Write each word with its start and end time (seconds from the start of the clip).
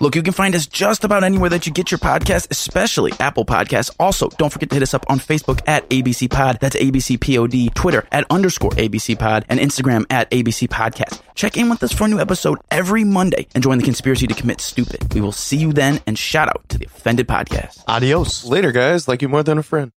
Look, 0.00 0.14
you 0.14 0.22
can 0.22 0.32
find 0.32 0.54
us 0.54 0.66
just 0.66 1.04
about 1.04 1.24
anywhere 1.24 1.50
that 1.50 1.66
you 1.66 1.72
get 1.72 1.90
your 1.90 1.98
podcast, 1.98 2.50
especially 2.50 3.12
Apple 3.18 3.44
Podcasts. 3.44 3.94
Also, 3.98 4.28
don't 4.30 4.52
forget 4.52 4.68
to 4.70 4.76
hit 4.76 4.82
us 4.82 4.94
up 4.94 5.06
on 5.08 5.18
Facebook 5.18 5.60
at 5.66 5.88
ABC 5.90 6.30
Pod. 6.30 6.58
That's 6.60 6.76
ABC 6.76 7.18
Pod. 7.20 7.74
Twitter 7.74 8.06
at 8.12 8.26
underscore 8.30 8.72
ABC 8.72 9.18
Pod. 9.18 9.44
And 9.48 9.58
Instagram 9.58 10.04
at 10.10 10.30
ABC 10.30 10.68
Podcast. 10.68 11.20
Check 11.34 11.56
in 11.56 11.68
with 11.68 11.82
us 11.82 11.92
for 11.92 12.04
a 12.04 12.08
new 12.08 12.18
episode 12.20 12.58
every 12.70 13.04
Monday 13.04 13.46
and 13.54 13.62
join 13.62 13.78
the 13.78 13.84
conspiracy 13.84 14.26
to 14.26 14.34
commit 14.34 14.60
stupid. 14.60 15.14
We 15.14 15.20
will 15.20 15.32
see 15.32 15.56
you 15.56 15.72
then 15.72 16.00
and 16.06 16.18
shout 16.18 16.48
out 16.48 16.68
to 16.70 16.78
the 16.78 16.86
Offended 16.86 17.28
Podcast. 17.28 17.82
Adios. 17.88 18.44
Later, 18.44 18.72
guys. 18.72 19.08
Like 19.08 19.22
you 19.22 19.28
more 19.28 19.42
than 19.42 19.58
a 19.58 19.62
friend. 19.62 19.92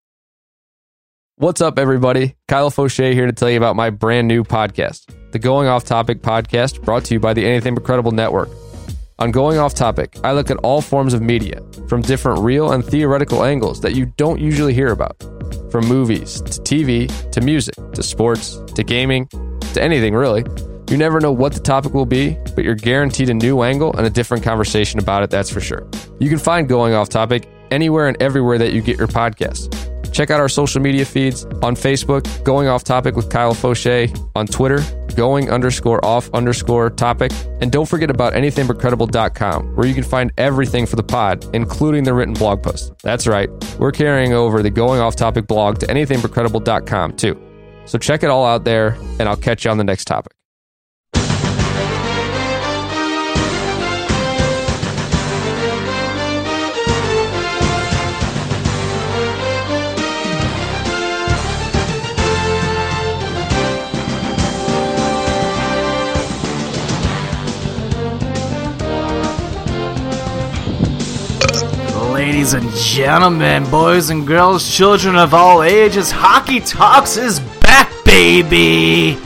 What's 1.35 1.61
up, 1.61 1.79
everybody? 1.79 2.35
Kyle 2.49 2.69
Fauché 2.69 3.13
here 3.13 3.25
to 3.25 3.31
tell 3.31 3.49
you 3.49 3.55
about 3.55 3.77
my 3.77 3.91
brand 3.91 4.27
new 4.27 4.43
podcast, 4.43 5.05
the 5.31 5.39
Going 5.39 5.69
Off 5.69 5.85
Topic 5.85 6.21
podcast, 6.21 6.83
brought 6.83 7.05
to 7.05 7.13
you 7.13 7.21
by 7.21 7.33
the 7.33 7.45
Anything 7.45 7.75
But 7.75 7.85
Credible 7.85 8.11
Network. 8.11 8.49
On 9.19 9.31
Going 9.31 9.57
Off 9.57 9.73
Topic, 9.73 10.15
I 10.23 10.31
look 10.31 10.49
at 10.49 10.55
all 10.57 10.79
forms 10.79 11.13
of 11.13 11.21
media 11.21 11.61
from 11.89 12.01
different 12.01 12.39
real 12.39 12.71
and 12.71 12.85
theoretical 12.85 13.43
angles 13.43 13.81
that 13.81 13.93
you 13.93 14.05
don't 14.15 14.39
usually 14.39 14.73
hear 14.73 14.93
about. 14.93 15.21
From 15.69 15.87
movies 15.87 16.39
to 16.41 16.61
TV 16.61 17.31
to 17.31 17.41
music 17.41 17.75
to 17.95 18.01
sports 18.01 18.61
to 18.75 18.81
gaming 18.81 19.27
to 19.73 19.83
anything 19.83 20.13
really. 20.15 20.45
You 20.89 20.95
never 20.95 21.19
know 21.19 21.33
what 21.33 21.51
the 21.51 21.59
topic 21.59 21.93
will 21.93 22.05
be, 22.05 22.37
but 22.55 22.63
you're 22.63 22.75
guaranteed 22.75 23.29
a 23.29 23.33
new 23.33 23.61
angle 23.61 23.93
and 23.97 24.07
a 24.07 24.09
different 24.09 24.41
conversation 24.41 25.01
about 25.01 25.21
it, 25.21 25.29
that's 25.29 25.49
for 25.49 25.59
sure. 25.59 25.85
You 26.19 26.29
can 26.29 26.39
find 26.39 26.69
Going 26.69 26.93
Off 26.93 27.09
Topic 27.09 27.45
anywhere 27.71 28.07
and 28.07 28.19
everywhere 28.23 28.57
that 28.57 28.71
you 28.71 28.81
get 28.81 28.97
your 28.97 29.09
podcasts. 29.09 29.69
Check 30.13 30.31
out 30.31 30.39
our 30.39 30.49
social 30.49 30.81
media 30.81 31.03
feeds 31.03 31.43
on 31.61 31.75
Facebook, 31.75 32.43
Going 32.45 32.69
Off 32.69 32.85
Topic 32.85 33.17
with 33.17 33.29
Kyle 33.29 33.53
Fauché, 33.53 34.17
on 34.35 34.47
Twitter, 34.47 34.81
Going 35.19 35.51
underscore 35.51 35.99
off 36.05 36.29
underscore 36.33 36.89
topic, 36.91 37.33
and 37.59 37.69
don't 37.69 37.85
forget 37.85 38.09
about 38.09 38.35
anythingbutcredible.com, 38.35 39.75
where 39.75 39.85
you 39.85 39.93
can 39.93 40.05
find 40.05 40.31
everything 40.37 40.85
for 40.85 40.95
the 40.95 41.03
pod, 41.03 41.45
including 41.53 42.05
the 42.05 42.13
written 42.13 42.33
blog 42.33 42.63
post. 42.63 42.93
That's 43.03 43.27
right, 43.27 43.49
we're 43.77 43.91
carrying 43.91 44.31
over 44.31 44.63
the 44.63 44.69
Going 44.69 45.01
Off 45.01 45.17
Topic 45.17 45.45
blog 45.45 45.79
to 45.79 45.87
anythingbutcredible.com 45.87 47.17
too. 47.17 47.37
So 47.83 47.97
check 47.97 48.23
it 48.23 48.29
all 48.29 48.45
out 48.45 48.63
there, 48.63 48.97
and 49.19 49.27
I'll 49.27 49.35
catch 49.35 49.65
you 49.65 49.71
on 49.71 49.77
the 49.77 49.83
next 49.83 50.05
topic. 50.05 50.38
Ladies 72.19 72.51
and 72.51 72.69
gentlemen, 72.71 73.63
boys 73.71 74.09
and 74.09 74.27
girls, 74.27 74.69
children 74.69 75.15
of 75.15 75.33
all 75.33 75.63
ages, 75.63 76.11
Hockey 76.11 76.59
Talks 76.59 77.15
is 77.15 77.39
back, 77.61 77.89
baby! 78.03 79.17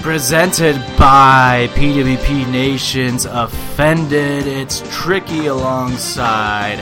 Presented 0.00 0.76
by 0.96 1.68
PWP 1.74 2.50
Nation's 2.50 3.26
Offended. 3.26 4.46
It's 4.46 4.82
Tricky 4.90 5.48
alongside 5.48 6.78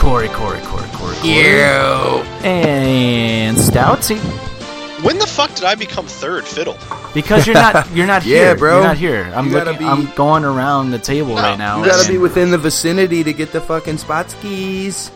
Corey, 0.00 0.26
Corey, 0.30 0.58
Corey, 0.62 0.88
Corey, 0.94 1.14
Corey. 1.14 1.32
And 2.42 3.56
Stoutsy. 3.56 4.47
When 5.02 5.18
the 5.18 5.26
fuck 5.26 5.54
did 5.54 5.64
I 5.64 5.74
become 5.76 6.06
third 6.06 6.44
fiddle? 6.44 6.76
Because 7.14 7.46
you're 7.46 7.54
not 7.54 7.90
you're 7.94 8.06
not 8.06 8.24
Yeah, 8.26 8.36
here. 8.38 8.56
bro. 8.56 8.78
You're 8.78 8.86
not 8.88 8.96
here. 8.98 9.32
I'm 9.34 9.46
You 9.46 9.52
looking 9.52 9.78
be- 9.78 9.84
I'm 9.84 10.06
going 10.14 10.44
around 10.44 10.90
the 10.90 10.98
table 10.98 11.34
No, 11.36 11.42
right 11.42 11.56
now. 11.58 11.78
You 11.78 11.86
gotta 11.86 12.00
and- 12.02 12.08
be 12.08 12.18
within 12.18 12.50
the 12.50 12.58
vicinity 12.58 13.22
to 13.24 13.32
get 13.32 13.52
the 13.52 13.60
fucking 13.60 13.98
spot 13.98 14.30
skis. 14.30 15.10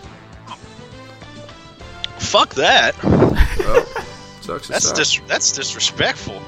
Fuck 2.19 2.55
that. 2.55 2.95
Sucks 4.41 4.69
That's 4.69 4.87
suck. 4.89 4.97
dis- 4.97 5.21
that's 5.29 5.53
disrespectful. 5.53 6.41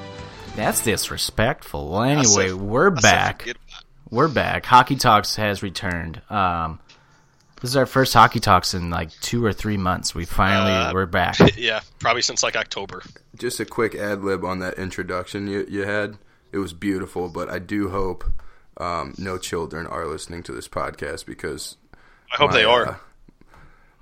That's 0.55 0.83
disrespectful. 0.83 1.89
Well, 1.91 2.03
anyway, 2.03 2.47
said- 2.49 2.53
we're 2.55 2.89
back. 2.89 3.47
We're 4.09 4.27
back. 4.27 4.65
Hockey 4.65 4.95
Talks 4.95 5.35
has 5.35 5.61
returned. 5.63 6.21
Um, 6.29 6.79
this 7.61 7.71
is 7.71 7.75
our 7.77 7.85
first 7.85 8.13
Hockey 8.13 8.39
Talks 8.39 8.73
in 8.73 8.89
like 8.89 9.11
two 9.21 9.43
or 9.43 9.53
three 9.53 9.77
months. 9.77 10.13
We 10.13 10.25
finally 10.25 10.71
Uh, 10.71 10.93
we're 10.93 11.05
back. 11.05 11.37
Yeah, 11.57 11.81
probably 11.99 12.21
since 12.21 12.43
like 12.43 12.55
October. 12.55 13.01
Just 13.37 13.59
a 13.59 13.65
quick 13.65 13.95
ad 13.95 14.23
lib 14.23 14.43
on 14.43 14.59
that 14.59 14.75
introduction 14.75 15.47
you, 15.47 15.65
you 15.69 15.83
had. 15.83 16.17
It 16.51 16.57
was 16.59 16.73
beautiful, 16.73 17.27
but 17.29 17.49
I 17.49 17.59
do 17.59 17.89
hope 17.89 18.23
um, 18.77 19.13
no 19.17 19.37
children 19.37 19.87
are 19.87 20.05
listening 20.05 20.43
to 20.43 20.51
this 20.53 20.67
podcast 20.67 21.25
because 21.25 21.77
I 22.31 22.37
hope 22.37 22.51
my, 22.51 22.57
they 22.57 22.63
are. 22.65 22.87
uh, 22.87 22.95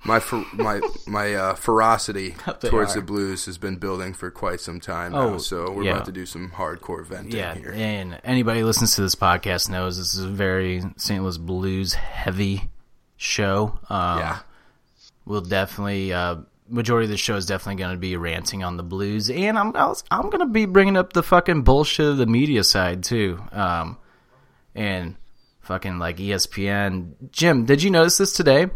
my 0.04 0.20
fer- 0.20 0.44
my 0.52 0.80
my 1.06 1.34
uh, 1.34 1.54
ferocity 1.54 2.32
towards 2.60 2.92
are. 2.94 3.00
the 3.00 3.06
Blues 3.06 3.46
has 3.46 3.56
been 3.58 3.76
building 3.76 4.12
for 4.12 4.30
quite 4.30 4.60
some 4.60 4.78
time 4.78 5.14
Oh, 5.14 5.30
now, 5.30 5.38
so 5.38 5.70
we're 5.72 5.84
yeah. 5.84 5.92
about 5.94 6.04
to 6.06 6.12
do 6.12 6.26
some 6.26 6.50
hardcore 6.50 7.04
venting 7.04 7.32
Yeah, 7.36 7.54
here. 7.54 7.72
and 7.72 8.20
anybody 8.22 8.60
who 8.60 8.66
listens 8.66 8.94
to 8.96 9.00
this 9.02 9.14
podcast 9.14 9.68
knows 9.70 9.96
this 9.96 10.14
is 10.14 10.24
a 10.24 10.28
very 10.28 10.82
St. 10.96 11.22
Louis 11.22 11.38
Blues 11.38 11.94
heavy 11.94 12.68
show. 13.16 13.78
Um, 13.88 14.18
Yeah. 14.18 14.38
we'll 15.24 15.40
definitely 15.40 16.12
uh, 16.12 16.36
majority 16.68 17.04
of 17.04 17.10
the 17.10 17.16
show 17.16 17.36
is 17.36 17.46
definitely 17.46 17.82
going 17.82 17.94
to 17.94 18.00
be 18.00 18.16
ranting 18.16 18.64
on 18.64 18.76
the 18.76 18.82
Blues, 18.82 19.30
and 19.30 19.58
I'm 19.58 19.74
I 19.76 19.86
was- 19.86 20.04
I'm 20.10 20.24
going 20.30 20.40
to 20.40 20.46
be 20.46 20.66
bringing 20.66 20.96
up 20.96 21.12
the 21.12 21.22
fucking 21.22 21.62
bullshit 21.62 22.06
of 22.06 22.16
the 22.18 22.26
media 22.26 22.64
side 22.64 23.02
too, 23.04 23.38
um, 23.52 23.98
and 24.74 25.16
fucking 25.60 25.98
like 25.98 26.16
ESPN. 26.18 27.12
Jim, 27.30 27.64
did 27.64 27.82
you 27.82 27.90
notice 27.90 28.18
this 28.18 28.32
today? 28.32 28.68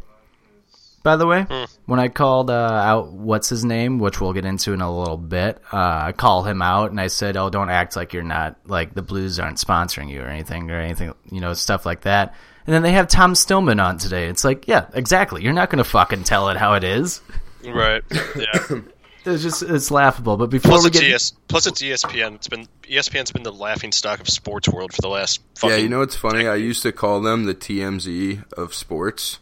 By 1.04 1.16
the 1.16 1.26
way, 1.26 1.46
when 1.86 2.00
I 2.00 2.08
called 2.08 2.50
uh, 2.50 2.54
out 2.54 3.12
what's 3.12 3.48
his 3.48 3.64
name, 3.64 3.98
which 3.98 4.20
we'll 4.20 4.32
get 4.34 4.44
into 4.44 4.72
in 4.72 4.80
a 4.82 4.98
little 4.98 5.16
bit, 5.16 5.58
uh, 5.72 5.76
I 6.06 6.12
call 6.12 6.42
him 6.42 6.60
out 6.60 6.90
and 6.90 7.00
I 7.00 7.06
said, 7.06 7.36
"Oh, 7.36 7.48
don't 7.50 7.70
act 7.70 7.94
like 7.96 8.12
you're 8.12 8.22
not 8.24 8.56
like 8.66 8.94
the 8.94 9.00
Blues 9.00 9.38
aren't 9.38 9.58
sponsoring 9.58 10.10
you 10.10 10.20
or 10.22 10.26
anything 10.26 10.70
or 10.70 10.78
anything, 10.78 11.14
you 11.30 11.40
know, 11.40 11.54
stuff 11.54 11.86
like 11.86 12.02
that." 12.02 12.34
And 12.68 12.74
then 12.74 12.82
they 12.82 12.92
have 12.92 13.08
Tom 13.08 13.34
Stillman 13.34 13.80
on 13.80 13.96
today. 13.96 14.26
It's 14.26 14.44
like, 14.44 14.68
yeah, 14.68 14.88
exactly. 14.92 15.42
You're 15.42 15.54
not 15.54 15.70
going 15.70 15.78
to 15.78 15.88
fucking 15.88 16.24
tell 16.24 16.50
it 16.50 16.58
how 16.58 16.74
it 16.74 16.84
is. 16.84 17.22
Right. 17.66 18.02
Yeah. 18.36 18.80
It's 19.24 19.42
just 19.42 19.62
it's 19.62 19.90
laughable. 19.90 20.38
But 20.38 20.48
before 20.48 20.70
plus 20.70 20.84
we 20.84 20.88
it's 20.88 21.00
get 21.00 21.12
ES- 21.12 21.32
plus 21.48 21.66
it's 21.66 21.82
ESPN. 21.82 22.36
It's 22.36 22.48
been 22.48 22.66
ESPN's 22.84 23.30
been 23.32 23.42
the 23.42 23.52
laughing 23.52 23.92
stock 23.92 24.20
of 24.20 24.28
sports 24.28 24.68
world 24.68 24.94
for 24.94 25.02
the 25.02 25.08
last 25.08 25.40
fucking 25.56 25.76
Yeah, 25.76 25.82
you 25.82 25.88
know 25.90 25.98
what's 25.98 26.16
funny? 26.16 26.46
I 26.46 26.54
used 26.54 26.82
to 26.84 26.92
call 26.92 27.20
them 27.20 27.44
the 27.44 27.54
TMZ 27.54 28.50
of 28.52 28.72
sports, 28.72 29.40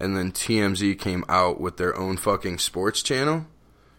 and 0.00 0.16
then 0.16 0.32
TMZ 0.32 0.98
came 0.98 1.22
out 1.28 1.60
with 1.60 1.76
their 1.76 1.94
own 1.98 2.16
fucking 2.16 2.58
sports 2.58 3.02
channel. 3.02 3.46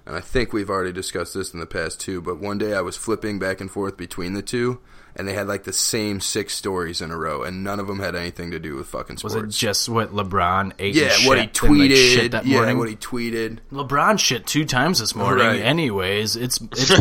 And 0.07 0.15
I 0.15 0.21
think 0.21 0.53
we've 0.53 0.71
already 0.71 0.93
discussed 0.93 1.35
this 1.35 1.53
in 1.53 1.59
the 1.59 1.67
past 1.67 1.99
too, 1.99 2.19
but 2.19 2.39
one 2.39 2.57
day 2.57 2.73
I 2.73 2.81
was 2.81 2.97
flipping 2.97 3.37
back 3.37 3.61
and 3.61 3.69
forth 3.69 3.95
between 3.95 4.33
the 4.33 4.41
two, 4.41 4.79
and 5.17 5.27
they 5.27 5.33
had 5.33 5.47
like 5.47 5.63
the 5.63 5.73
same 5.73 6.21
six 6.21 6.53
stories 6.53 7.01
in 7.01 7.09
a 7.09 7.17
row, 7.17 7.41
and 7.43 7.63
none 7.63 7.79
of 7.79 7.87
them 7.87 7.99
had 7.99 8.15
anything 8.15 8.51
to 8.51 8.59
do 8.59 8.75
with 8.75 8.87
fucking 8.87 9.17
sports. 9.17 9.35
was 9.35 9.43
it 9.43 9.49
just 9.49 9.89
what 9.89 10.13
LeBron 10.13 10.73
ate? 10.77 10.93
yeah, 10.95 11.09
and 11.17 11.27
what 11.27 11.39
he 11.39 11.45
shit 11.47 11.63
and, 11.63 11.79
like, 11.79 11.89
shit 11.91 12.19
tweeted. 12.19 12.31
that 12.31 12.45
yeah, 12.45 12.57
morning? 12.57 12.77
what 12.77 12.87
he 12.87 12.95
tweeted. 12.95 13.57
LeBron 13.71 14.19
shit 14.19 14.45
two 14.45 14.63
times 14.63 14.99
this 14.99 15.15
morning. 15.15 15.45
Right. 15.45 15.59
Anyways, 15.59 16.35
it's, 16.35 16.61
it's 16.71 16.91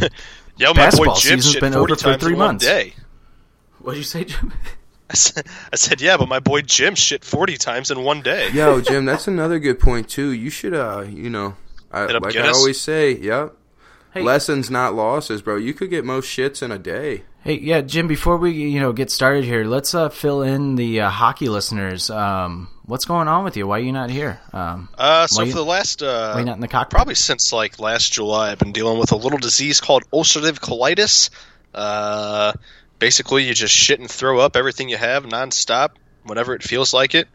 Yo, 0.57 0.69
my 0.69 0.73
boy 0.73 0.75
basketball 0.75 1.15
Jim 1.17 1.39
season's 1.39 1.53
shit 1.53 1.61
been 1.61 1.75
over 1.75 1.95
for 1.95 2.17
three 2.17 2.35
months. 2.35 2.65
day. 2.65 2.95
what 3.81 3.93
did 3.93 3.99
you 3.99 4.05
say, 4.05 4.25
Jim? 4.25 4.53
I 5.11 5.15
said, 5.15 5.47
I 5.73 5.77
said, 5.77 6.01
yeah, 6.01 6.17
but 6.17 6.29
my 6.29 6.41
boy 6.41 6.63
Jim 6.63 6.95
shit 6.97 7.23
forty 7.23 7.57
times 7.57 7.91
in 7.91 8.03
one 8.03 8.23
day. 8.23 8.51
Yo, 8.51 8.81
Jim, 8.81 9.05
that's 9.05 9.29
another 9.29 9.59
good 9.61 9.79
point 9.79 10.09
too. 10.09 10.31
You 10.33 10.51
should, 10.51 10.75
uh, 10.75 11.05
you 11.09 11.31
know, 11.31 11.55
I, 11.93 12.07
Hit 12.07 12.17
up 12.17 12.23
like 12.23 12.35
I 12.35 12.41
Guinness? 12.41 12.57
always 12.57 12.81
say, 12.81 13.13
yep. 13.13 13.55
Hey. 14.13 14.23
Lessons, 14.23 14.71
not 14.71 14.95
losses, 14.95 15.43
bro. 15.43 15.57
You 15.57 15.75
could 15.75 15.91
get 15.91 16.05
most 16.05 16.27
shits 16.27 16.63
in 16.63 16.73
a 16.73 16.79
day. 16.79 17.25
Hey, 17.47 17.61
yeah, 17.61 17.81
Jim. 17.81 18.09
Before 18.09 18.39
we 18.39 18.51
you 18.51 18.81
know 18.81 18.93
get 18.93 19.09
started 19.09 19.45
here, 19.45 19.65
let's 19.65 19.95
uh, 19.95 20.09
fill 20.09 20.43
in 20.43 20.75
the 20.75 21.03
uh, 21.03 21.11
hockey 21.11 21.49
listeners. 21.49 22.11
Um, 22.11 22.67
what's 22.87 23.05
going 23.05 23.29
on 23.29 23.45
with 23.45 23.57
you? 23.57 23.69
Why 23.69 23.79
are 23.79 23.83
you 23.83 23.93
not 23.93 24.11
here? 24.11 24.41
Um, 24.53 24.89
Uh, 24.99 25.29
so 25.29 25.43
Why 25.43 25.45
you- 25.47 25.53
for 25.53 25.59
the 25.59 25.65
last 25.65 26.03
uh, 26.03 26.33
why 26.33 26.43
not 26.43 26.57
in 26.57 26.61
the 26.61 26.67
cockpit? 26.67 26.91
probably 26.97 27.15
since 27.15 27.53
like 27.53 27.79
last 27.79 28.13
July, 28.13 28.51
I've 28.51 28.59
been 28.59 28.73
dealing 28.73 28.99
with 28.99 29.13
a 29.13 29.17
little 29.17 29.39
disease 29.39 29.81
called 29.81 30.03
ulcerative 30.13 30.59
colitis. 30.59 31.31
Uh, 31.73 32.53
basically 32.99 33.45
you 33.45 33.55
just 33.55 33.73
shit 33.73 34.01
and 34.01 34.11
throw 34.11 34.41
up 34.41 34.57
everything 34.57 34.89
you 34.89 34.97
have 34.97 35.23
nonstop 35.23 35.91
whenever 36.25 36.53
it 36.53 36.65
feels 36.65 36.93
like 36.93 37.15
it. 37.15 37.29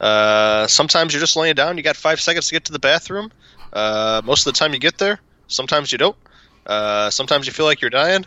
Uh, 0.00 0.68
sometimes 0.68 1.12
you're 1.12 1.20
just 1.20 1.34
laying 1.34 1.56
down. 1.56 1.76
You 1.76 1.82
got 1.82 1.96
five 1.96 2.20
seconds 2.20 2.46
to 2.46 2.54
get 2.54 2.66
to 2.66 2.72
the 2.72 2.78
bathroom. 2.78 3.32
Uh, 3.72 4.22
most 4.24 4.46
of 4.46 4.54
the 4.54 4.58
time 4.60 4.74
you 4.74 4.78
get 4.78 4.98
there. 4.98 5.18
Sometimes 5.48 5.90
you 5.90 5.98
don't. 5.98 6.16
Uh, 6.64 7.10
sometimes 7.10 7.48
you 7.48 7.52
feel 7.52 7.66
like 7.66 7.80
you're 7.80 7.90
dying. 7.90 8.26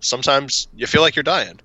Sometimes 0.00 0.68
you 0.74 0.86
feel 0.86 1.02
like 1.02 1.16
you're 1.16 1.22
dying. 1.22 1.60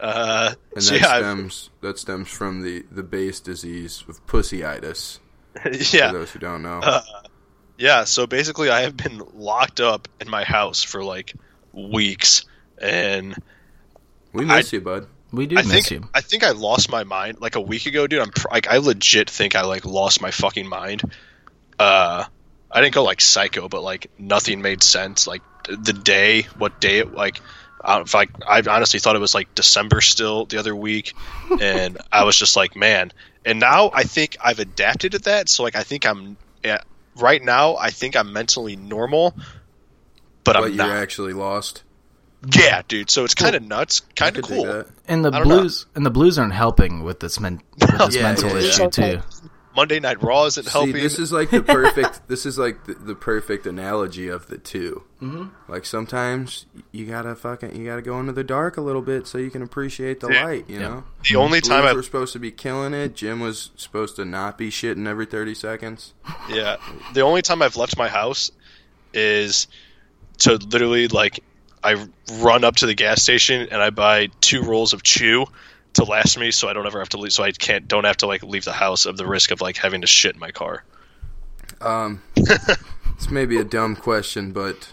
Uh, 0.00 0.54
And 0.74 0.82
so 0.84 0.94
that 0.94 1.00
yeah, 1.00 1.18
stems 1.18 1.70
that 1.80 1.98
stems 1.98 2.28
from 2.28 2.62
the 2.62 2.84
the 2.90 3.02
base 3.02 3.40
disease 3.40 4.04
of 4.08 4.24
pussyitis. 4.26 5.18
yeah. 5.94 6.08
For 6.08 6.18
those 6.18 6.30
who 6.32 6.38
don't 6.38 6.62
know. 6.62 6.80
Uh, 6.82 7.02
Yeah, 7.78 8.04
so 8.04 8.26
basically, 8.26 8.70
I 8.70 8.82
have 8.82 8.96
been 8.96 9.20
locked 9.34 9.80
up 9.80 10.08
in 10.20 10.30
my 10.30 10.44
house 10.44 10.82
for 10.82 11.02
like 11.04 11.34
weeks, 11.72 12.44
and 12.78 13.36
we 14.32 14.44
miss 14.44 14.72
you, 14.72 14.80
bud. 14.80 15.06
We 15.32 15.46
do 15.46 15.58
I 15.58 15.62
miss 15.62 15.70
think 15.70 15.90
you. 15.90 16.08
I 16.14 16.20
think 16.22 16.42
I 16.44 16.52
lost 16.52 16.90
my 16.90 17.04
mind 17.04 17.40
like 17.40 17.56
a 17.56 17.60
week 17.60 17.86
ago, 17.86 18.06
dude. 18.06 18.20
I'm 18.20 18.30
pr- 18.30 18.48
like 18.50 18.68
I 18.68 18.78
legit 18.78 19.28
think 19.28 19.54
I 19.56 19.62
like 19.62 19.84
lost 19.84 20.22
my 20.22 20.30
fucking 20.30 20.68
mind. 20.68 21.02
Uh, 21.78 22.24
I 22.70 22.80
didn't 22.80 22.94
go 22.94 23.02
like 23.04 23.20
psycho, 23.20 23.68
but 23.68 23.82
like 23.82 24.10
nothing 24.18 24.62
made 24.62 24.82
sense. 24.82 25.26
Like 25.26 25.42
the 25.68 25.92
day, 25.92 26.42
what 26.56 26.80
day 26.80 26.98
it 26.98 27.12
like. 27.12 27.40
I, 27.86 27.96
don't- 27.98 28.12
like 28.14 28.30
I 28.46 28.62
honestly 28.68 29.00
thought 29.00 29.16
it 29.16 29.20
was 29.20 29.34
like 29.34 29.54
December 29.54 30.00
still 30.00 30.44
the 30.46 30.58
other 30.58 30.74
week, 30.76 31.14
and 31.60 31.96
I 32.12 32.24
was 32.24 32.36
just 32.36 32.56
like, 32.56 32.76
man. 32.76 33.12
And 33.44 33.60
now 33.60 33.90
I 33.94 34.02
think 34.02 34.36
I've 34.42 34.58
adapted 34.58 35.12
to 35.12 35.18
that. 35.20 35.48
So 35.48 35.62
like 35.62 35.76
I 35.76 35.82
think 35.84 36.04
I'm 36.04 36.36
yeah, 36.64 36.80
right 37.16 37.42
now. 37.42 37.76
I 37.76 37.90
think 37.90 38.16
I'm 38.16 38.32
mentally 38.32 38.74
normal, 38.76 39.30
but, 40.44 40.54
But 40.54 40.56
I'm 40.56 40.64
you're 40.74 40.86
not. 40.86 40.96
actually 40.96 41.32
lost. 41.32 41.82
Yeah, 42.54 42.82
dude. 42.86 43.08
So 43.10 43.24
it's 43.24 43.34
kind 43.34 43.56
of 43.56 43.62
nuts, 43.62 44.00
kind 44.14 44.36
of 44.36 44.44
cool. 44.44 44.84
And 45.08 45.24
the 45.24 45.28
I 45.32 45.38
don't 45.38 45.48
know. 45.48 45.60
blues 45.60 45.86
and 45.94 46.04
the 46.04 46.10
blues 46.10 46.38
aren't 46.38 46.52
helping 46.52 47.02
with 47.02 47.20
this, 47.20 47.40
men- 47.40 47.60
with 47.80 47.90
this 47.98 48.16
Yeah, 48.16 48.22
mental 48.22 48.50
yeah, 48.50 48.58
yeah. 48.58 48.68
issue 48.68 48.90
too. 48.90 49.20
Monday 49.76 50.00
Night 50.00 50.22
Raw 50.22 50.46
isn't 50.46 50.64
See, 50.64 50.70
helping. 50.70 50.94
this 50.94 51.18
is 51.18 51.30
like 51.30 51.50
the 51.50 51.62
perfect. 51.62 52.22
this 52.28 52.46
is 52.46 52.58
like 52.58 52.84
the, 52.86 52.94
the 52.94 53.14
perfect 53.14 53.66
analogy 53.66 54.28
of 54.28 54.46
the 54.48 54.58
2 54.58 55.02
Mm-hmm. 55.22 55.72
Like 55.72 55.84
sometimes 55.86 56.66
you 56.92 57.06
gotta 57.06 57.34
fucking 57.34 57.74
you 57.76 57.86
gotta 57.86 58.02
go 58.02 58.18
into 58.20 58.32
the 58.32 58.44
dark 58.44 58.76
a 58.76 58.80
little 58.82 59.00
bit 59.02 59.26
so 59.26 59.38
you 59.38 59.50
can 59.50 59.62
appreciate 59.62 60.20
the 60.20 60.28
Yeah. 60.30 60.44
light. 60.44 60.68
You 60.68 60.78
know, 60.78 61.04
the 61.28 61.36
only 61.36 61.60
time 61.60 61.82
Blues 61.82 61.90
I 61.90 61.94
were 61.94 62.02
supposed 62.02 62.32
to 62.34 62.38
be 62.38 62.50
killing 62.50 62.92
it. 62.92 63.14
Jim 63.16 63.40
was 63.40 63.70
supposed 63.76 64.16
to 64.16 64.24
not 64.26 64.58
be 64.58 64.70
shitting 64.70 65.06
every 65.06 65.24
thirty 65.26 65.54
seconds. 65.54 66.12
Yeah, 66.50 66.76
the 67.14 67.22
only 67.22 67.40
time 67.42 67.62
I've 67.62 67.76
left 67.76 67.96
my 67.96 68.08
house 68.08 68.50
is 69.14 69.68
to 70.38 70.56
literally 70.56 71.08
like 71.08 71.40
I 71.82 72.06
run 72.40 72.64
up 72.64 72.76
to 72.76 72.86
the 72.86 72.94
gas 72.94 73.22
station 73.22 73.68
and 73.70 73.80
I 73.82 73.90
buy 73.90 74.28
two 74.40 74.62
rolls 74.62 74.92
of 74.92 75.02
chew 75.02 75.46
to 75.96 76.04
last 76.04 76.38
me, 76.38 76.50
so 76.50 76.68
I 76.68 76.72
don't 76.72 76.86
ever 76.86 76.98
have 76.98 77.10
to 77.10 77.18
leave. 77.18 77.32
So 77.32 77.42
I 77.42 77.52
can't 77.52 77.86
don't 77.86 78.04
have 78.04 78.18
to 78.18 78.26
like 78.26 78.42
leave 78.42 78.64
the 78.64 78.72
house 78.72 79.06
of 79.06 79.16
the 79.16 79.26
risk 79.26 79.50
of 79.50 79.60
like 79.60 79.76
having 79.76 80.00
to 80.00 80.06
shit 80.06 80.34
in 80.34 80.40
my 80.40 80.50
car. 80.50 80.84
Um, 81.80 82.22
this 82.34 83.30
may 83.30 83.44
be 83.46 83.58
a 83.58 83.64
dumb 83.64 83.96
question, 83.96 84.52
but 84.52 84.92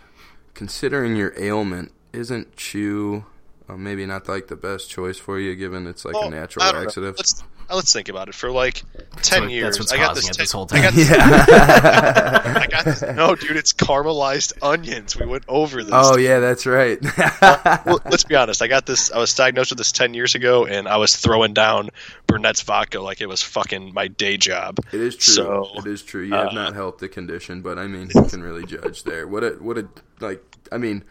considering 0.53 1.15
your 1.15 1.33
ailment, 1.37 1.91
isn't 2.11 2.55
chew 2.55 3.25
uh, 3.69 3.77
maybe 3.77 4.05
not 4.05 4.27
like 4.27 4.47
the 4.47 4.55
best 4.55 4.89
choice 4.89 5.17
for 5.17 5.39
you, 5.39 5.55
given 5.55 5.87
it's 5.87 6.05
like 6.05 6.13
Well, 6.15 6.27
a 6.27 6.31
natural 6.31 6.63
I 6.63 6.71
don't 6.71 6.75
know. 6.75 6.85
laxative? 6.85 7.15
Let's 7.17 7.41
uh, 7.41 7.45
let's 7.69 7.91
think 7.93 8.09
about 8.09 8.29
it 8.29 8.35
for 8.35 8.51
like 8.51 8.83
ten 9.21 9.43
what- 9.43 9.51
years. 9.51 9.91
I 9.91 9.97
got 9.97 10.15
this, 10.15 10.29
it 10.29 10.37
this 10.37 10.51
ten- 10.51 10.57
whole 10.57 10.67
I 10.71 10.81
got 10.81 10.89
time. 10.89 10.95
this, 10.95 11.11
I 11.11 12.67
got 12.69 12.85
this. 12.85 13.01
No, 13.01 13.35
dude, 13.35 13.57
it's 13.57 13.73
caramelized 13.73 14.53
onions. 14.61 15.17
We 15.17 15.25
went 15.25 15.43
over 15.47 15.83
this. 15.83 15.93
Oh 15.93 16.17
yeah, 16.17 16.39
that's 16.39 16.65
right. 16.65 16.99
well, 17.85 17.99
let's 18.05 18.23
be 18.23 18.35
honest. 18.35 18.61
I 18.61 18.67
got 18.67 18.85
this. 18.85 19.11
I 19.11 19.17
was 19.17 19.33
diagnosed 19.33 19.71
with 19.71 19.77
this 19.77 19.91
ten 19.91 20.13
years 20.13 20.35
ago, 20.35 20.65
and 20.65 20.87
I 20.87 20.97
was 20.97 21.15
throwing 21.15 21.53
down 21.53 21.89
Burnett's 22.27 22.61
vodka 22.61 22.99
like 22.99 23.21
it 23.21 23.27
was 23.27 23.41
fucking 23.41 23.93
my 23.93 24.07
day 24.07 24.37
job. 24.37 24.79
It 24.91 25.01
is 25.01 25.15
true. 25.15 25.33
So, 25.33 25.69
it 25.77 25.85
is 25.87 26.01
true. 26.01 26.23
You 26.23 26.33
have 26.33 26.47
uh, 26.49 26.51
not 26.53 26.73
helped 26.73 26.99
the 26.99 27.09
condition, 27.09 27.61
but 27.61 27.77
I 27.77 27.87
mean, 27.87 28.09
who 28.13 28.27
can 28.27 28.41
really 28.41 28.65
judge 28.65 29.03
there? 29.03 29.27
What 29.27 29.43
a 29.43 29.49
what 29.59 29.77
a 29.77 29.87
like. 30.19 30.43
I 30.71 30.77
mean, 30.77 31.03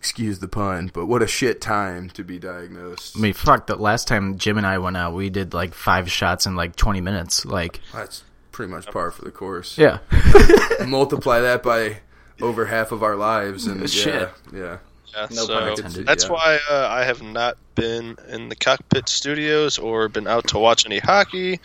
excuse 0.00 0.38
the 0.38 0.48
pun, 0.48 0.90
but 0.94 1.04
what 1.04 1.20
a 1.22 1.26
shit 1.26 1.60
time 1.60 2.08
to 2.08 2.24
be 2.24 2.38
diagnosed. 2.38 3.18
I 3.18 3.20
mean, 3.20 3.34
fuck. 3.34 3.66
The 3.66 3.76
last 3.76 4.08
time 4.08 4.38
Jim 4.38 4.56
and 4.56 4.66
I 4.66 4.78
went 4.78 4.96
out, 4.96 5.12
we 5.12 5.28
did 5.28 5.52
like 5.52 5.74
five 5.74 6.10
shots 6.10 6.46
in 6.46 6.56
like 6.56 6.74
twenty 6.74 7.02
minutes. 7.02 7.44
Like, 7.44 7.80
That's 7.92 8.24
pretty 8.50 8.72
much 8.72 8.86
par 8.86 9.10
for 9.10 9.22
the 9.26 9.30
course. 9.30 9.76
yeah, 9.76 9.98
Multiply 10.86 11.40
that 11.40 11.62
by 11.62 11.98
over 12.40 12.64
half 12.64 12.92
of 12.92 13.02
our 13.02 13.14
lives, 13.16 13.66
and 13.66 13.88
Shit. 14.02 14.14
yeah, 14.14 14.28
yeah. 14.58 14.78
Yeah, 15.14 15.26
No 15.32 15.44
so 15.44 15.58
pun 15.58 15.68
intended. 15.70 16.06
that's 16.06 16.24
Yeah. 16.24 16.30
why 16.30 16.58
uh, 16.70 16.88
I 16.88 17.04
have 17.04 17.20
not 17.20 17.58
been 17.74 18.16
in 18.28 18.48
the 18.48 18.56
cockpit 18.56 19.08
studios 19.08 19.76
or 19.78 20.08
been 20.08 20.26
out 20.26 20.46
to 20.48 20.58
watch 20.58 20.86
any 20.86 21.00
hockey. 21.00 21.60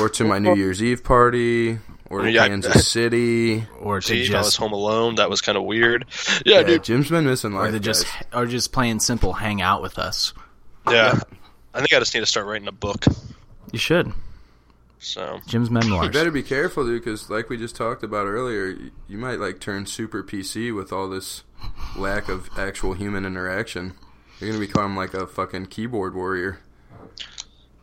Or 0.00 0.08
to 0.10 0.24
my 0.24 0.38
New 0.38 0.54
Year's 0.54 0.80
Eve 0.82 1.02
party, 1.02 1.78
or 2.12 2.22
to 2.22 2.30
Yeah. 2.30 2.46
Kansas 2.48 2.86
City. 2.88 3.66
or 3.80 4.00
to 4.00 4.06
See, 4.06 4.32
I 4.34 4.38
was 4.38 4.46
just 4.48 4.56
home 4.58 4.72
alone. 4.72 5.16
That 5.16 5.30
was 5.30 5.40
kind 5.40 5.56
of 5.58 5.64
weird. 5.64 6.04
Yeah, 6.46 6.58
Yeah, 6.58 6.62
dude. 6.64 6.84
Jim's 6.84 7.08
been 7.10 7.24
missing 7.24 7.52
or 7.54 7.62
life. 7.64 7.72
to 7.72 7.80
just 7.80 8.04
guys. 8.04 8.22
or 8.34 8.46
just 8.46 8.72
plain 8.72 9.00
simple 9.00 9.32
hang 9.32 9.60
out 9.62 9.82
with 9.82 9.98
us. 9.98 10.32
Yeah, 10.88 11.18
I 11.74 11.78
think 11.78 11.92
I 11.92 11.98
just 11.98 12.12
need 12.14 12.20
to 12.20 12.26
start 12.26 12.46
writing 12.46 12.68
a 12.68 12.72
book. 12.72 13.04
You 13.72 13.78
should. 13.78 14.12
So 14.98 15.40
Jim's 15.46 15.68
You 15.68 15.74
memoirs. 15.74 16.10
better 16.10 16.30
be 16.30 16.42
careful, 16.42 16.84
dude, 16.84 17.02
because 17.02 17.28
like 17.30 17.48
we 17.48 17.56
just 17.56 17.74
talked 17.74 18.02
about 18.04 18.26
earlier, 18.26 18.66
you, 18.66 18.90
you 19.08 19.18
might 19.18 19.40
like 19.40 19.58
turn 19.60 19.86
super 19.86 20.22
PC 20.22 20.74
with 20.74 20.92
all 20.92 21.08
this 21.08 21.42
lack 21.96 22.28
of 22.28 22.48
actual 22.56 22.92
human 22.94 23.24
interaction. 23.24 23.94
You're 24.40 24.50
gonna 24.50 24.64
become 24.64 24.96
like 24.96 25.14
a 25.14 25.26
fucking 25.26 25.66
keyboard 25.66 26.14
warrior. 26.14 26.58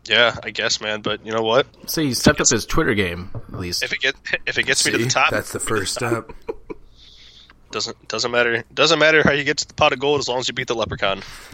Yeah, 0.06 0.36
I 0.44 0.52
guess, 0.52 0.82
man. 0.82 1.02
But 1.02 1.26
you 1.26 1.32
know 1.32 1.44
what? 1.44 1.68
So 1.88 2.02
he 2.02 2.14
stepped 2.14 2.42
up 2.42 2.50
his 2.50 2.66
Twitter 2.66 2.94
game 2.94 3.32
at 3.34 3.60
least. 3.60 3.84
If 3.84 3.94
it 3.94 4.00
get 4.00 4.16
if 4.46 4.58
it 4.58 4.64
gets 4.64 4.86
me 4.86 4.92
to 4.92 4.98
the 4.98 5.10
top, 5.10 5.32
That's 5.32 5.52
the 5.52 5.60
first 5.60 5.96
step. 5.96 6.32
doesn't 7.72 8.08
doesn't 8.08 8.32
matter 8.32 8.64
doesn't 8.74 8.98
matter 8.98 9.22
how 9.24 9.32
you 9.32 9.44
get 9.44 9.58
to 9.60 9.68
the 9.68 9.74
pot 9.76 9.94
of 9.94 10.00
gold 10.00 10.20
as 10.20 10.28
long 10.28 10.40
as 10.40 10.48
you 10.48 10.54
beat 10.54 10.68
the 10.68 10.76
leprechaun. 10.76 11.20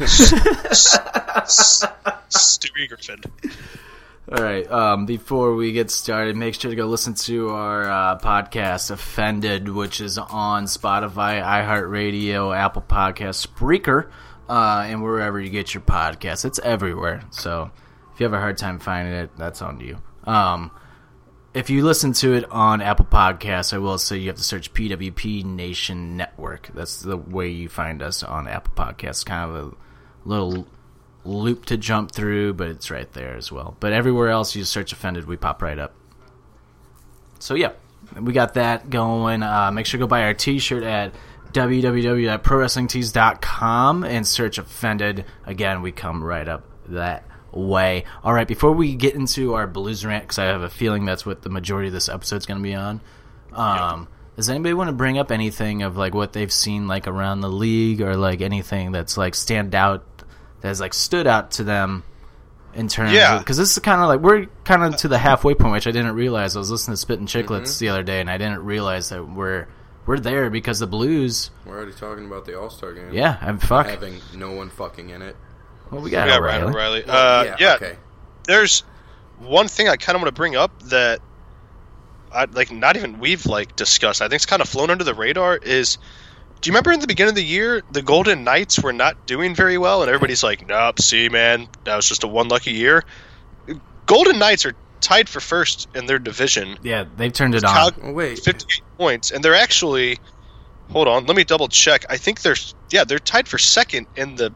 Stewie 2.29 2.87
Griffin. 2.87 3.21
All 4.31 4.43
right. 4.43 4.69
Um, 4.71 5.05
before 5.05 5.53
we 5.53 5.71
get 5.71 5.91
started, 5.91 6.35
make 6.35 6.55
sure 6.55 6.71
to 6.71 6.75
go 6.75 6.87
listen 6.87 7.13
to 7.13 7.49
our 7.49 7.83
uh, 7.83 8.17
podcast, 8.17 8.89
Offended, 8.89 9.69
which 9.69 10.01
is 10.01 10.17
on 10.17 10.65
Spotify, 10.65 11.43
iHeartRadio, 11.43 12.55
Apple 12.57 12.81
Podcasts, 12.81 13.45
Spreaker, 13.45 14.09
uh, 14.49 14.85
and 14.87 15.03
wherever 15.03 15.39
you 15.39 15.51
get 15.51 15.75
your 15.75 15.81
podcasts. 15.81 16.43
It's 16.43 16.57
everywhere. 16.59 17.21
So 17.29 17.69
if 18.15 18.21
you 18.21 18.23
have 18.23 18.33
a 18.33 18.39
hard 18.39 18.57
time 18.57 18.79
finding 18.79 19.13
it, 19.13 19.29
that's 19.37 19.61
on 19.61 19.81
you. 19.81 19.97
Um, 20.23 20.71
if 21.53 21.69
you 21.69 21.83
listen 21.83 22.13
to 22.13 22.31
it 22.31 22.49
on 22.49 22.81
Apple 22.81 23.03
Podcasts, 23.03 23.73
I 23.73 23.77
will 23.77 23.97
say 23.97 24.17
you 24.17 24.29
have 24.29 24.37
to 24.37 24.43
search 24.43 24.73
PWP 24.73 25.43
Nation 25.43 26.15
Network. 26.15 26.69
That's 26.73 27.01
the 27.01 27.17
way 27.17 27.49
you 27.49 27.67
find 27.67 28.01
us 28.01 28.23
on 28.23 28.47
Apple 28.47 28.73
Podcasts. 28.73 29.25
Kind 29.25 29.51
of 29.51 29.55
a 29.55 29.73
little 30.23 30.65
loop 31.25 31.65
to 31.65 31.75
jump 31.75 32.13
through, 32.13 32.53
but 32.53 32.69
it's 32.69 32.89
right 32.89 33.11
there 33.11 33.35
as 33.35 33.51
well. 33.51 33.75
But 33.81 33.91
everywhere 33.91 34.29
else 34.29 34.55
you 34.55 34.63
search 34.63 34.93
offended, 34.93 35.27
we 35.27 35.35
pop 35.35 35.61
right 35.61 35.77
up. 35.77 35.93
So 37.39 37.55
yeah, 37.55 37.73
we 38.17 38.31
got 38.31 38.53
that 38.53 38.89
going. 38.89 39.43
Uh, 39.43 39.71
make 39.73 39.87
sure 39.87 39.97
to 39.97 40.05
go 40.05 40.07
buy 40.07 40.23
our 40.23 40.33
T-shirt 40.33 40.83
at 40.83 41.13
www.prowrestlingtees.com 41.51 44.05
and 44.05 44.25
search 44.25 44.57
offended. 44.57 45.25
Again, 45.45 45.81
we 45.81 45.91
come 45.91 46.23
right 46.23 46.47
up 46.47 46.63
that 46.87 47.25
way. 47.55 48.03
All 48.23 48.33
right, 48.33 48.47
before 48.47 48.71
we 48.73 48.95
get 48.95 49.15
into 49.15 49.53
our 49.55 49.65
blues 49.67 50.05
rant, 50.05 50.23
because 50.25 50.37
I 50.39 50.45
have 50.45 50.61
a 50.61 50.69
feeling 50.69 51.05
that's 51.05 51.25
what 51.25 51.41
the 51.41 51.49
majority 51.49 51.87
of 51.87 51.93
this 51.93 52.09
episode's 52.09 52.45
going 52.45 52.59
to 52.59 52.63
be 52.63 52.75
on. 52.75 53.01
Um, 53.53 54.07
Does 54.35 54.49
anybody 54.49 54.73
want 54.73 54.89
to 54.89 54.93
bring 54.93 55.17
up 55.17 55.31
anything 55.31 55.81
of 55.83 55.95
like 55.97 56.13
what 56.13 56.33
they've 56.33 56.51
seen 56.51 56.87
like 56.87 57.07
around 57.07 57.39
the 57.41 57.49
league 57.49 58.01
or 58.01 58.17
like 58.17 58.41
anything 58.41 58.91
that's 58.91 59.17
like 59.17 59.33
stand 59.33 59.73
out 59.73 60.03
that 60.61 60.67
has 60.67 60.81
like 60.81 60.93
stood 60.93 61.25
out 61.25 61.51
to 61.51 61.63
them 61.63 62.03
in 62.73 62.89
terms 62.89 63.13
Yeah. 63.13 63.35
of 63.35 63.39
because 63.41 63.55
this 63.55 63.71
is 63.71 63.79
kind 63.79 64.01
of 64.01 64.07
like 64.09 64.19
we're 64.19 64.47
kind 64.65 64.83
of 64.83 64.97
to 64.97 65.07
the 65.07 65.17
halfway 65.17 65.53
point, 65.55 65.71
which 65.71 65.87
I 65.87 65.91
didn't 65.91 66.15
realize. 66.15 66.55
I 66.55 66.59
was 66.59 66.69
listening 66.69 66.93
to 66.95 66.97
Spit 66.97 67.19
and 67.19 67.27
Chicklets 67.29 67.79
the 67.79 67.87
other 67.89 68.03
day, 68.03 68.19
and 68.19 68.29
I 68.29 68.37
didn't 68.37 68.65
realize 68.65 69.07
that 69.09 69.23
we're 69.25 69.67
we're 70.05 70.19
there 70.19 70.49
because 70.49 70.79
the 70.79 70.87
Blues. 70.87 71.49
We're 71.65 71.77
already 71.77 71.93
talking 71.93 72.25
about 72.25 72.43
the 72.45 72.59
All 72.59 72.69
Star 72.69 72.93
game. 72.93 73.13
Yeah, 73.13 73.37
I'm 73.41 73.57
fuck. 73.57 73.87
Having 73.87 74.19
no 74.35 74.51
one 74.51 74.69
fucking 74.69 75.09
in 75.11 75.21
it. 75.21 75.37
Well, 75.91 76.01
we 76.01 76.09
got 76.09 76.27
Yeah, 76.27 76.37
O'Reilly. 76.37 76.61
Ryan 76.63 76.73
O'Reilly. 76.73 77.03
Well, 77.07 77.39
Uh, 77.51 77.55
yeah, 77.59 77.75
Okay. 77.75 77.97
there's 78.45 78.83
one 79.39 79.67
thing 79.67 79.87
I 79.89 79.95
kind 79.97 80.15
of 80.15 80.21
want 80.21 80.33
to 80.35 80.39
bring 80.39 80.55
up 80.55 80.71
that 80.83 81.19
I 82.31 82.45
like 82.45 82.71
not 82.71 82.95
even 82.97 83.19
we've 83.19 83.45
like 83.45 83.75
discussed. 83.75 84.21
I 84.21 84.25
think 84.25 84.35
it's 84.35 84.45
kind 84.45 84.61
of 84.61 84.67
flown 84.69 84.89
under 84.89 85.03
the 85.03 85.13
radar. 85.13 85.55
Is 85.57 85.97
do 86.61 86.69
you 86.69 86.71
remember 86.73 86.91
in 86.91 86.99
the 86.99 87.07
beginning 87.07 87.29
of 87.29 87.35
the 87.35 87.43
year 87.43 87.81
the 87.91 88.01
Golden 88.01 88.43
Knights 88.43 88.79
were 88.81 88.93
not 88.93 89.25
doing 89.27 89.55
very 89.55 89.77
well, 89.77 90.01
and 90.01 90.09
everybody's 90.09 90.43
like, 90.43 90.67
"Nope, 90.67 90.99
see, 91.01 91.29
man, 91.29 91.67
that 91.85 91.95
was 91.95 92.07
just 92.07 92.23
a 92.23 92.27
one 92.27 92.47
lucky 92.49 92.71
year." 92.71 93.03
Golden 94.05 94.37
Knights 94.39 94.65
are 94.65 94.73
tied 95.01 95.29
for 95.29 95.39
first 95.39 95.87
in 95.95 96.05
their 96.07 96.19
division, 96.19 96.77
Yeah, 96.81 97.05
they've 97.17 97.33
turned 97.33 97.55
it 97.55 97.63
on. 97.63 97.73
Cal- 97.73 97.91
Oh 98.03 98.11
wait. 98.13 98.39
58 98.39 98.81
points, 98.97 99.31
and 99.31 99.43
they're 99.43 99.55
actually. 99.55 100.17
Hold 100.91 101.07
on, 101.07 101.25
let 101.25 101.35
me 101.35 101.43
double 101.43 101.67
check. 101.67 102.05
I 102.09 102.17
think 102.17 102.41
they're 102.41 102.55
yeah 102.91 103.03
they're 103.05 103.17
tied 103.19 103.47
for 103.47 103.57
second 103.57 104.05
in 104.15 104.35
the 104.35 104.53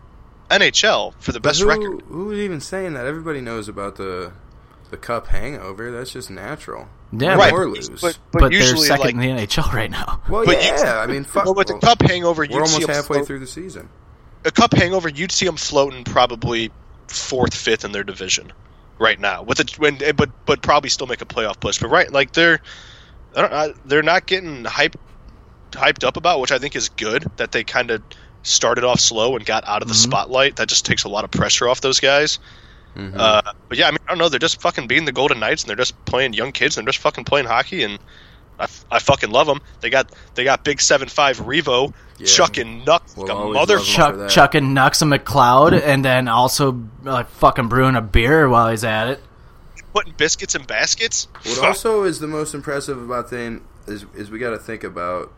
NHL 0.50 1.14
for 1.20 1.32
the 1.32 1.40
best 1.40 1.62
who, 1.62 1.68
record. 1.68 2.02
Who's 2.08 2.40
even 2.40 2.60
saying 2.62 2.94
that? 2.94 3.06
Everybody 3.06 3.42
knows 3.42 3.68
about 3.68 3.96
the 3.96 4.32
the 4.90 4.98
cup 4.98 5.28
hangover. 5.28 5.92
That's 5.92 6.12
just 6.12 6.30
natural. 6.32 6.88
Yeah, 7.12 7.36
Right, 7.36 7.52
or 7.54 7.68
lose. 7.68 7.90
but, 7.90 8.02
but, 8.02 8.18
but 8.32 8.40
they're 8.50 8.60
usually 8.60 8.88
second 8.88 9.04
like 9.06 9.14
in 9.16 9.20
the 9.22 9.28
NHL 9.48 9.72
right 9.74 9.90
now. 9.90 10.22
well, 10.30 10.46
but 10.46 10.56
you- 10.64 10.70
yeah. 10.70 11.00
I 11.00 11.08
mean, 11.08 11.24
fuck. 11.26 11.46
well, 11.46 11.56
with 11.56 11.68
the 11.68 11.78
cup 11.80 12.02
hangover, 12.02 12.42
we're 12.50 12.60
you'd 12.60 12.68
see 12.68 12.74
almost 12.76 12.90
'em 12.90 12.96
halfway 12.96 13.18
float- 13.18 13.28
through 13.28 13.40
the 13.40 13.48
season. 13.48 13.90
a 14.46 14.52
cup 14.52 14.74
hangover, 14.74 15.10
you'd 15.10 15.32
see 15.32 15.46
them 15.46 15.58
floating 15.58 16.04
probably 16.04 16.72
fourth, 17.08 17.54
fifth 17.56 17.84
in 17.86 17.92
their 17.92 18.04
division 18.04 18.52
right 19.00 19.20
now. 19.20 19.42
With 19.44 19.60
it, 19.60 19.78
when 19.80 20.02
eh, 20.04 20.12
but 20.12 20.30
but 20.46 20.62
probably 20.62 20.90
still 20.90 21.08
make 21.08 21.22
a 21.22 21.26
playoff 21.26 21.60
push. 21.60 21.80
But 21.80 21.90
right, 21.90 22.12
like 22.12 22.34
they're 22.34 22.60
I 23.36 23.42
don't, 23.42 23.54
I, 23.54 23.74
they're 23.86 24.04
not 24.04 24.26
getting 24.28 24.64
hyped 24.64 24.96
hyped 25.72 26.04
up 26.04 26.18
about, 26.18 26.40
which 26.40 26.52
I 26.52 26.58
think 26.60 26.76
is 26.76 26.90
good 26.90 27.26
that 27.38 27.52
they 27.52 27.64
kind 27.64 27.92
of 27.92 28.02
started 28.44 28.84
off 28.84 29.00
slow 29.00 29.36
and 29.36 29.46
got 29.46 29.68
out 29.68 29.82
of 29.82 29.88
the 29.88 29.94
spotlight. 29.94 30.56
That 30.58 30.68
just 30.70 30.86
takes 30.86 31.04
a 31.04 31.10
lot 31.10 31.24
of 31.24 31.32
pressure 31.32 31.68
off 31.68 31.82
those 31.82 32.00
guys. 32.00 32.40
Uh, 32.98 33.42
but 33.70 33.78
yeah, 33.78 33.88
I 33.88 33.92
mean, 33.92 34.00
I 34.08 34.10
don't 34.12 34.18
know. 34.18 34.28
They're 34.30 34.40
just 34.40 34.60
fucking 34.62 34.88
being 34.88 35.06
the 35.06 35.12
Golden 35.14 35.40
Knights, 35.40 35.64
and 35.64 35.70
they're 35.70 35.78
just 35.78 36.04
playing 36.06 36.34
young 36.34 36.52
kids, 36.52 36.78
and 36.78 36.86
they're 36.86 36.92
just 36.92 37.02
fucking 37.02 37.24
playing 37.24 37.46
hockey, 37.46 37.84
and 37.84 37.98
I, 38.60 38.64
f- 38.64 38.84
I 38.92 39.00
fucking 39.00 39.30
love 39.30 39.48
them. 39.48 39.62
They 39.80 39.90
got 39.90 40.12
they 40.36 40.44
got 40.44 40.66
big 40.66 40.82
seven 40.82 41.08
five 41.08 41.38
Revo 41.40 41.94
Yeah. 42.18 42.26
chucking 42.26 42.84
nuts 42.84 43.16
We'll 43.16 43.28
like 43.28 43.36
a 43.36 43.40
mother. 43.40 43.54
love 43.54 43.70
'em. 43.70 43.78
for 43.80 43.86
Chuck, 43.86 44.30
chucking 44.30 44.74
Nux 44.74 44.92
and 45.02 45.14
McLeod, 45.14 45.82
and 45.82 46.04
then 46.04 46.28
also 46.28 46.84
like 47.04 47.30
fucking 47.30 47.70
brewing 47.70 47.96
a 47.96 48.02
beer 48.02 48.50
while 48.50 48.70
he's 48.70 48.84
at 48.84 49.08
it. 49.08 49.22
putting 49.94 50.14
biscuits 50.18 50.54
in 50.56 50.64
baskets. 50.64 51.28
What 51.44 51.56
Fuck. 51.56 51.64
also 51.66 52.04
is 52.04 52.20
the 52.20 52.28
most 52.28 52.54
impressive 52.54 53.02
about 53.02 53.30
thing 53.30 53.62
is 53.88 54.06
is 54.14 54.30
we 54.30 54.40
got 54.40 54.50
to 54.50 54.60
think 54.60 54.84
about 54.84 55.32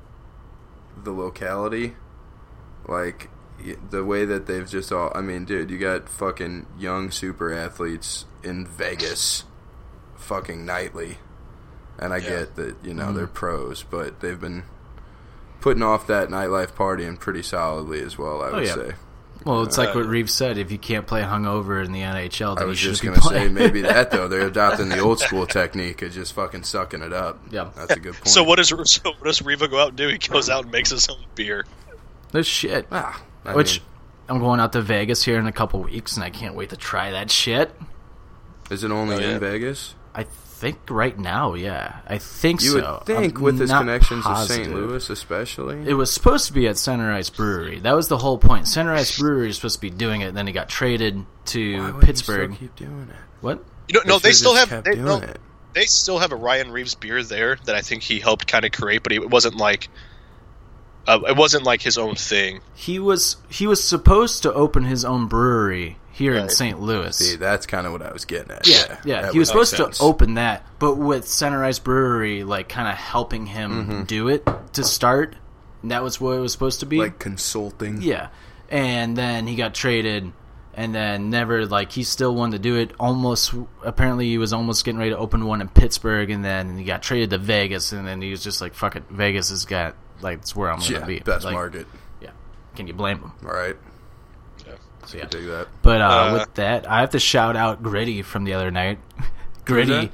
the 1.03 1.11
locality, 1.11 1.93
like 2.91 3.29
the 3.89 4.03
way 4.03 4.25
that 4.25 4.45
they've 4.47 4.69
just 4.69 4.91
all. 4.91 5.11
I 5.15 5.21
mean, 5.21 5.45
dude, 5.45 5.69
you 5.71 5.77
got 5.79 6.09
fucking 6.09 6.65
young 6.77 7.09
super 7.11 7.53
athletes 7.53 8.25
in 8.43 8.65
Vegas, 8.67 9.43
fucking 10.15 10.65
nightly, 10.65 11.17
and 11.97 12.13
I 12.13 12.17
Yeah. 12.17 12.29
get 12.29 12.55
that 12.55 12.75
you 12.83 12.93
know 12.93 13.05
Mm-hmm. 13.05 13.15
they're 13.17 13.27
pros, 13.27 13.83
but 13.83 14.19
they've 14.19 14.39
been 14.39 14.63
putting 15.59 15.83
off 15.83 16.07
that 16.07 16.29
nightlife 16.29 16.73
partying 16.73 17.19
pretty 17.19 17.43
solidly 17.43 18.01
as 18.01 18.17
well. 18.17 18.41
I 18.41 18.45
would 18.51 18.53
Oh, 18.55 18.59
yeah. 18.61 18.73
say. 18.75 18.91
Well, 19.43 19.63
it's 19.63 19.75
like 19.77 19.95
what 19.95 20.05
Reaves 20.05 20.31
said: 20.33 20.59
if 20.59 20.71
you 20.71 20.77
can't 20.77 21.07
play 21.07 21.23
hungover 21.23 21.83
in 21.83 21.91
the 21.91 22.01
NHL, 22.01 22.51
I 22.57 22.59
then 22.59 22.67
was 22.67 22.83
you 22.83 22.91
just 22.91 23.03
gonna 23.03 23.19
say 23.21 23.47
maybe 23.47 23.81
that 23.81 24.11
though 24.11 24.27
they're 24.27 24.45
adopting 24.55 24.89
the 24.89 24.99
old 24.99 25.19
school 25.19 25.47
technique 25.47 26.03
of 26.03 26.11
just 26.11 26.33
fucking 26.33 26.61
sucking 26.63 27.01
it 27.01 27.11
up. 27.11 27.39
Yeah. 27.49 27.69
that's 27.75 27.93
a 27.93 27.99
good 27.99 28.13
point. 28.13 28.27
So 28.27 28.43
what 28.43 28.57
does 28.57 28.67
so 28.69 28.75
what 29.11 29.23
does 29.23 29.41
Riva 29.41 29.67
go 29.67 29.79
out 29.79 29.89
and 29.89 29.97
do? 29.97 30.09
He 30.09 30.19
goes 30.19 30.47
out 30.47 30.63
and 30.63 30.71
makes 30.71 30.91
his 30.91 31.09
own 31.09 31.17
beer. 31.33 31.65
This 32.31 32.47
shit. 32.47 32.87
Ah, 32.91 33.21
I 33.45 33.55
Which 33.55 33.79
mean, 33.79 33.87
I'm 34.29 34.39
going 34.39 34.59
out 34.59 34.73
to 34.73 34.81
Vegas 34.81 35.23
here 35.23 35.37
in 35.39 35.47
a 35.47 35.51
couple 35.51 35.81
weeks, 35.81 36.15
and 36.15 36.23
I 36.23 36.29
can't 36.29 36.55
wait 36.55 36.69
to 36.69 36.77
try 36.77 37.11
that 37.11 37.29
shit. 37.31 37.71
is 38.69 38.83
it 38.83 38.91
only 38.91 39.15
Oh, 39.15 39.19
yeah. 39.19 39.31
in 39.31 39.39
Vegas? 39.39 39.95
I 40.15 40.23
think 40.23 40.77
right 40.89 41.17
now, 41.17 41.55
yeah, 41.55 41.97
I 42.07 42.17
think 42.19 42.61
You 42.61 42.69
so. 42.71 42.75
would 42.99 43.05
think 43.05 43.37
I'm 43.37 43.43
with 43.43 43.59
his 43.59 43.69
not 43.69 43.79
connections 43.81 44.23
positive. 44.23 44.65
to 44.67 44.71
St. 44.71 44.75
Louis, 44.75 45.09
especially. 45.09 45.83
It 45.89 45.95
was 45.95 46.11
supposed 46.11 46.45
to 46.47 46.53
be 46.53 46.67
at 46.67 46.77
Center 46.77 47.11
Ice 47.11 47.29
Brewery. 47.29 47.79
That 47.79 47.93
was 47.95 48.07
the 48.07 48.17
whole 48.17 48.37
point. 48.37 48.67
Center 48.67 48.93
Ice 48.93 49.17
Brewery 49.19 49.49
is 49.49 49.55
supposed 49.57 49.75
to 49.75 49.81
be 49.81 49.89
doing 49.89 50.21
it, 50.21 50.27
and 50.27 50.37
then 50.37 50.47
he 50.47 50.53
got 50.53 50.69
traded 50.69 51.15
Why 51.17 51.25
to 51.47 51.81
would 51.81 51.93
you 51.95 51.99
Pittsburgh. 52.01 52.53
still 52.55 52.67
keep 52.67 52.75
doing 52.75 53.07
it. 53.09 53.15
What? 53.41 53.63
You 53.89 53.95
know, 53.95 54.01
no, 54.05 54.19
they 54.19 54.29
should've 54.29 54.35
still 54.37 54.53
just 54.53 54.69
have 54.69 54.83
kept 54.83 54.85
they, 54.85 54.95
doing 55.01 55.05
no, 55.05 55.17
it. 55.17 55.39
they 55.73 55.85
still 55.85 56.19
have 56.19 56.31
a 56.31 56.35
Ryan 56.37 56.71
Reaves 56.71 56.95
beer 56.95 57.23
there 57.23 57.57
that 57.65 57.75
I 57.75 57.81
think 57.81 58.03
he 58.03 58.19
helped 58.19 58.47
kind 58.47 58.63
of 58.63 58.71
create, 58.71 59.03
but 59.03 59.11
it 59.11 59.29
wasn't 59.29 59.55
like 59.57 59.89
uh, 61.07 61.19
it 61.27 61.35
wasn't 61.35 61.63
like 61.63 61.81
his 61.81 61.97
own 61.97 62.15
thing. 62.15 62.61
He 62.75 62.99
was 62.99 63.37
he 63.49 63.67
was 63.67 63.83
supposed 63.83 64.43
to 64.43 64.53
open 64.53 64.83
his 64.83 65.03
own 65.05 65.27
brewery 65.27 65.97
here 66.11 66.35
in 66.35 66.49
St. 66.49 66.79
Louis. 66.79 67.15
See, 67.15 67.35
that's 67.37 67.65
kind 67.65 67.87
of 67.87 67.93
what 67.93 68.01
I 68.01 68.11
was 68.11 68.25
getting 68.25 68.51
at. 68.51 68.67
Yeah, 68.67 68.97
yeah. 69.05 69.21
that 69.23 69.33
He 69.33 69.39
was 69.39 69.47
supposed 69.47 69.75
sense. 69.75 69.97
to 69.97 70.03
open 70.03 70.35
that, 70.35 70.65
but 70.77 70.95
with 70.95 71.27
Center 71.27 71.63
Ice 71.63 71.79
Brewery, 71.79 72.43
like 72.43 72.69
kind 72.69 72.87
of 72.87 72.95
helping 72.95 73.45
him 73.47 73.71
Mm-hmm. 73.71 74.03
do 74.03 74.27
it 74.27 74.47
to 74.73 74.83
start. 74.83 75.35
And 75.81 75.89
that 75.91 76.03
was 76.03 76.21
what 76.21 76.31
it 76.37 76.39
was 76.39 76.51
supposed 76.51 76.81
to 76.81 76.85
be. 76.85 76.97
like 76.99 77.17
consulting. 77.17 78.01
yeah, 78.03 78.27
and 78.69 79.17
then 79.17 79.47
he 79.47 79.55
got 79.55 79.73
traded, 79.73 80.31
and 80.73 80.93
then 80.95 81.29
never 81.29 81.65
like 81.65 81.91
he 81.91 82.03
still 82.03 82.33
wanted 82.35 82.57
to 82.57 82.59
do 82.63 82.75
it. 82.77 82.91
Almost 82.99 83.53
apparently 83.83 84.27
he 84.27 84.37
was 84.37 84.53
almost 84.53 84.85
getting 84.85 84.99
ready 84.99 85.11
to 85.11 85.17
open 85.17 85.45
one 85.45 85.61
in 85.61 85.67
Pittsburgh, 85.69 86.29
and 86.29 86.43
then 86.45 86.77
he 86.77 86.83
got 86.83 87.01
traded 87.03 87.29
to 87.31 87.37
Vegas, 87.37 87.91
and 87.91 88.07
then 88.07 88.21
he 88.21 88.31
was 88.31 88.43
just 88.43 88.61
like, 88.61 88.73
"Fuck 88.73 88.95
it, 88.95 89.03
Vegas 89.09 89.49
has 89.49 89.65
got 89.65 89.95
like 90.21 90.39
it's 90.39 90.55
where 90.55 90.71
I'm 90.71 90.79
gonna 90.79 90.91
Yeah, 90.99 91.05
be." 91.05 91.19
best 91.19 91.43
Like, 91.45 91.53
market. 91.53 91.87
Yeah, 92.21 92.29
can 92.75 92.87
you 92.87 92.93
blame 92.93 93.19
him? 93.19 93.31
All 93.45 93.51
right, 93.53 93.75
Yeah, 94.65 94.73
So 95.05 95.17
yeah. 95.17 95.25
dig 95.25 95.47
that. 95.47 95.67
But 95.81 96.01
uh, 96.01 96.05
Uh, 96.05 96.33
with 96.39 96.53
that, 96.55 96.89
I 96.89 97.01
have 97.01 97.09
to 97.11 97.19
shout 97.19 97.55
out 97.55 97.81
Gritty 97.83 98.21
from 98.21 98.43
the 98.45 98.53
other 98.53 98.71
night. 98.71 98.99
Gritty, 99.65 100.11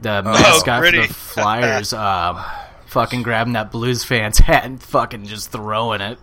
that? 0.00 0.22
the 0.24 0.30
mascot 0.30 0.80
Gritty. 0.80 1.02
for 1.02 1.08
the 1.08 1.14
Flyers, 1.14 1.92
um, 1.92 2.42
fucking 2.86 3.22
grabbing 3.22 3.52
that 3.54 3.70
Blues 3.70 4.04
fans 4.04 4.38
hat 4.38 4.64
and 4.64 4.82
fucking 4.82 5.26
just 5.26 5.50
throwing 5.52 6.00
it. 6.00 6.18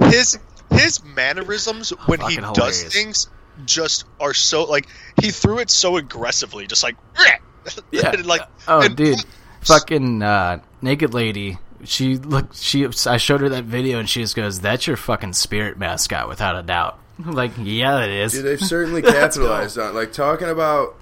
His 0.00 0.38
his 0.70 1.02
mannerisms 1.04 1.90
when 2.06 2.20
he 2.20 2.36
Fucking 2.36 2.52
does 2.54 2.82
things 2.84 3.28
just 3.64 4.04
are 4.20 4.34
so 4.34 4.64
like 4.64 4.86
he 5.20 5.30
threw 5.30 5.58
it 5.58 5.70
so 5.70 5.96
aggressively, 5.96 6.66
just 6.66 6.82
like 6.82 6.96
Yeah. 7.90 8.10
And, 8.12 8.26
like 8.26 8.42
Oh, 8.68 8.82
and- 8.82 8.96
dude, 8.96 9.24
fucking 9.62 10.22
uh, 10.22 10.60
naked 10.82 11.14
lady. 11.14 11.58
She 11.84 12.16
looked. 12.16 12.56
She. 12.56 12.86
I 13.06 13.16
showed 13.18 13.42
her 13.42 13.48
that 13.50 13.64
video, 13.64 13.98
and 13.98 14.08
she 14.08 14.22
just 14.22 14.34
goes, 14.34 14.60
"That's 14.60 14.86
your 14.86 14.96
fucking 14.96 15.34
spirit 15.34 15.78
mascot, 15.78 16.26
without 16.26 16.56
a 16.56 16.62
doubt." 16.62 16.98
Like, 17.24 17.52
yeah, 17.58 18.02
it 18.02 18.10
is. 18.10 18.32
Dude, 18.32 18.44
they've 18.46 18.60
certainly 18.66 19.02
capitalized 19.02 19.78
on 19.78 19.94
like 19.94 20.12
talking 20.12 20.48
about 20.48 20.96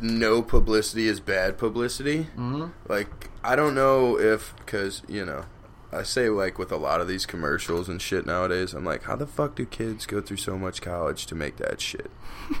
no 0.00 0.42
publicity 0.42 1.08
is 1.08 1.18
bad 1.20 1.58
publicity. 1.58 2.28
Mm-hmm. 2.36 2.66
Like 2.88 3.30
I 3.42 3.56
don't 3.56 3.74
know 3.74 4.18
if 4.18 4.54
because 4.58 5.02
you 5.08 5.24
know 5.24 5.44
I 5.92 6.02
say 6.02 6.28
like 6.28 6.58
with 6.58 6.72
a 6.72 6.76
lot 6.76 7.00
of 7.00 7.08
these 7.08 7.26
commercials 7.26 7.88
and 7.88 8.00
shit 8.02 8.26
nowadays, 8.26 8.72
I'm 8.74 8.84
like, 8.84 9.04
how 9.04 9.16
the 9.16 9.26
fuck 9.26 9.54
do 9.54 9.64
kids 9.64 10.04
go 10.06 10.20
through 10.20 10.36
so 10.38 10.58
much 10.58 10.82
college 10.82 11.26
to 11.26 11.34
make 11.34 11.56
that 11.56 11.80
shit? 11.80 12.10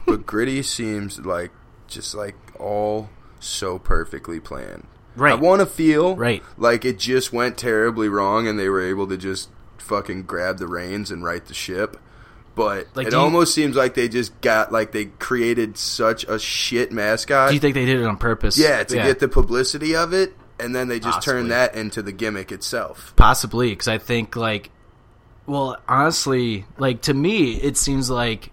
but 0.06 0.26
gritty 0.26 0.62
seems 0.62 1.18
like 1.24 1.50
just 1.88 2.14
like 2.14 2.34
all 2.58 3.08
so 3.40 3.78
perfectly 3.78 4.40
planned. 4.40 4.86
Right. 5.14 5.32
I 5.32 5.36
want 5.36 5.60
to 5.60 5.66
feel 5.66 6.14
Right. 6.16 6.42
like 6.56 6.84
it 6.84 6.98
just 6.98 7.32
went 7.32 7.56
terribly 7.56 8.08
wrong 8.08 8.46
and 8.46 8.58
they 8.58 8.68
were 8.68 8.82
able 8.82 9.06
to 9.08 9.16
just 9.16 9.48
fucking 9.78 10.24
grab 10.24 10.58
the 10.58 10.66
reins 10.66 11.10
and 11.10 11.24
right 11.24 11.44
the 11.44 11.54
ship. 11.54 11.96
But 12.54 12.86
Like, 12.94 13.08
it 13.08 13.12
you- 13.12 13.18
almost 13.18 13.54
seems 13.54 13.76
like 13.76 13.94
they 13.94 14.08
just 14.08 14.38
got 14.40 14.72
like 14.72 14.92
they 14.92 15.06
created 15.06 15.76
such 15.78 16.24
a 16.24 16.38
shit 16.38 16.90
mascot. 16.92 17.48
Do 17.50 17.54
you 17.54 17.60
think 17.60 17.74
they 17.74 17.84
did 17.84 18.00
it 18.00 18.06
on 18.06 18.16
purpose? 18.16 18.58
yeah, 18.58 18.82
to 18.82 18.94
get 18.96 19.18
the 19.18 19.28
publicity 19.28 19.94
of 19.94 20.12
it, 20.12 20.34
and 20.58 20.74
then 20.74 20.88
they 20.88 20.98
just 20.98 21.16
Possibly. 21.16 21.40
turn 21.40 21.48
that 21.48 21.74
into 21.74 22.02
the 22.02 22.12
gimmick 22.12 22.50
itself. 22.52 23.12
Possibly, 23.16 23.70
because 23.70 23.88
I 23.88 23.98
think 23.98 24.36
like, 24.36 24.70
well, 25.46 25.76
honestly, 25.88 26.64
like 26.78 27.02
to 27.02 27.14
me, 27.14 27.54
it 27.54 27.76
seems 27.76 28.10
like 28.10 28.50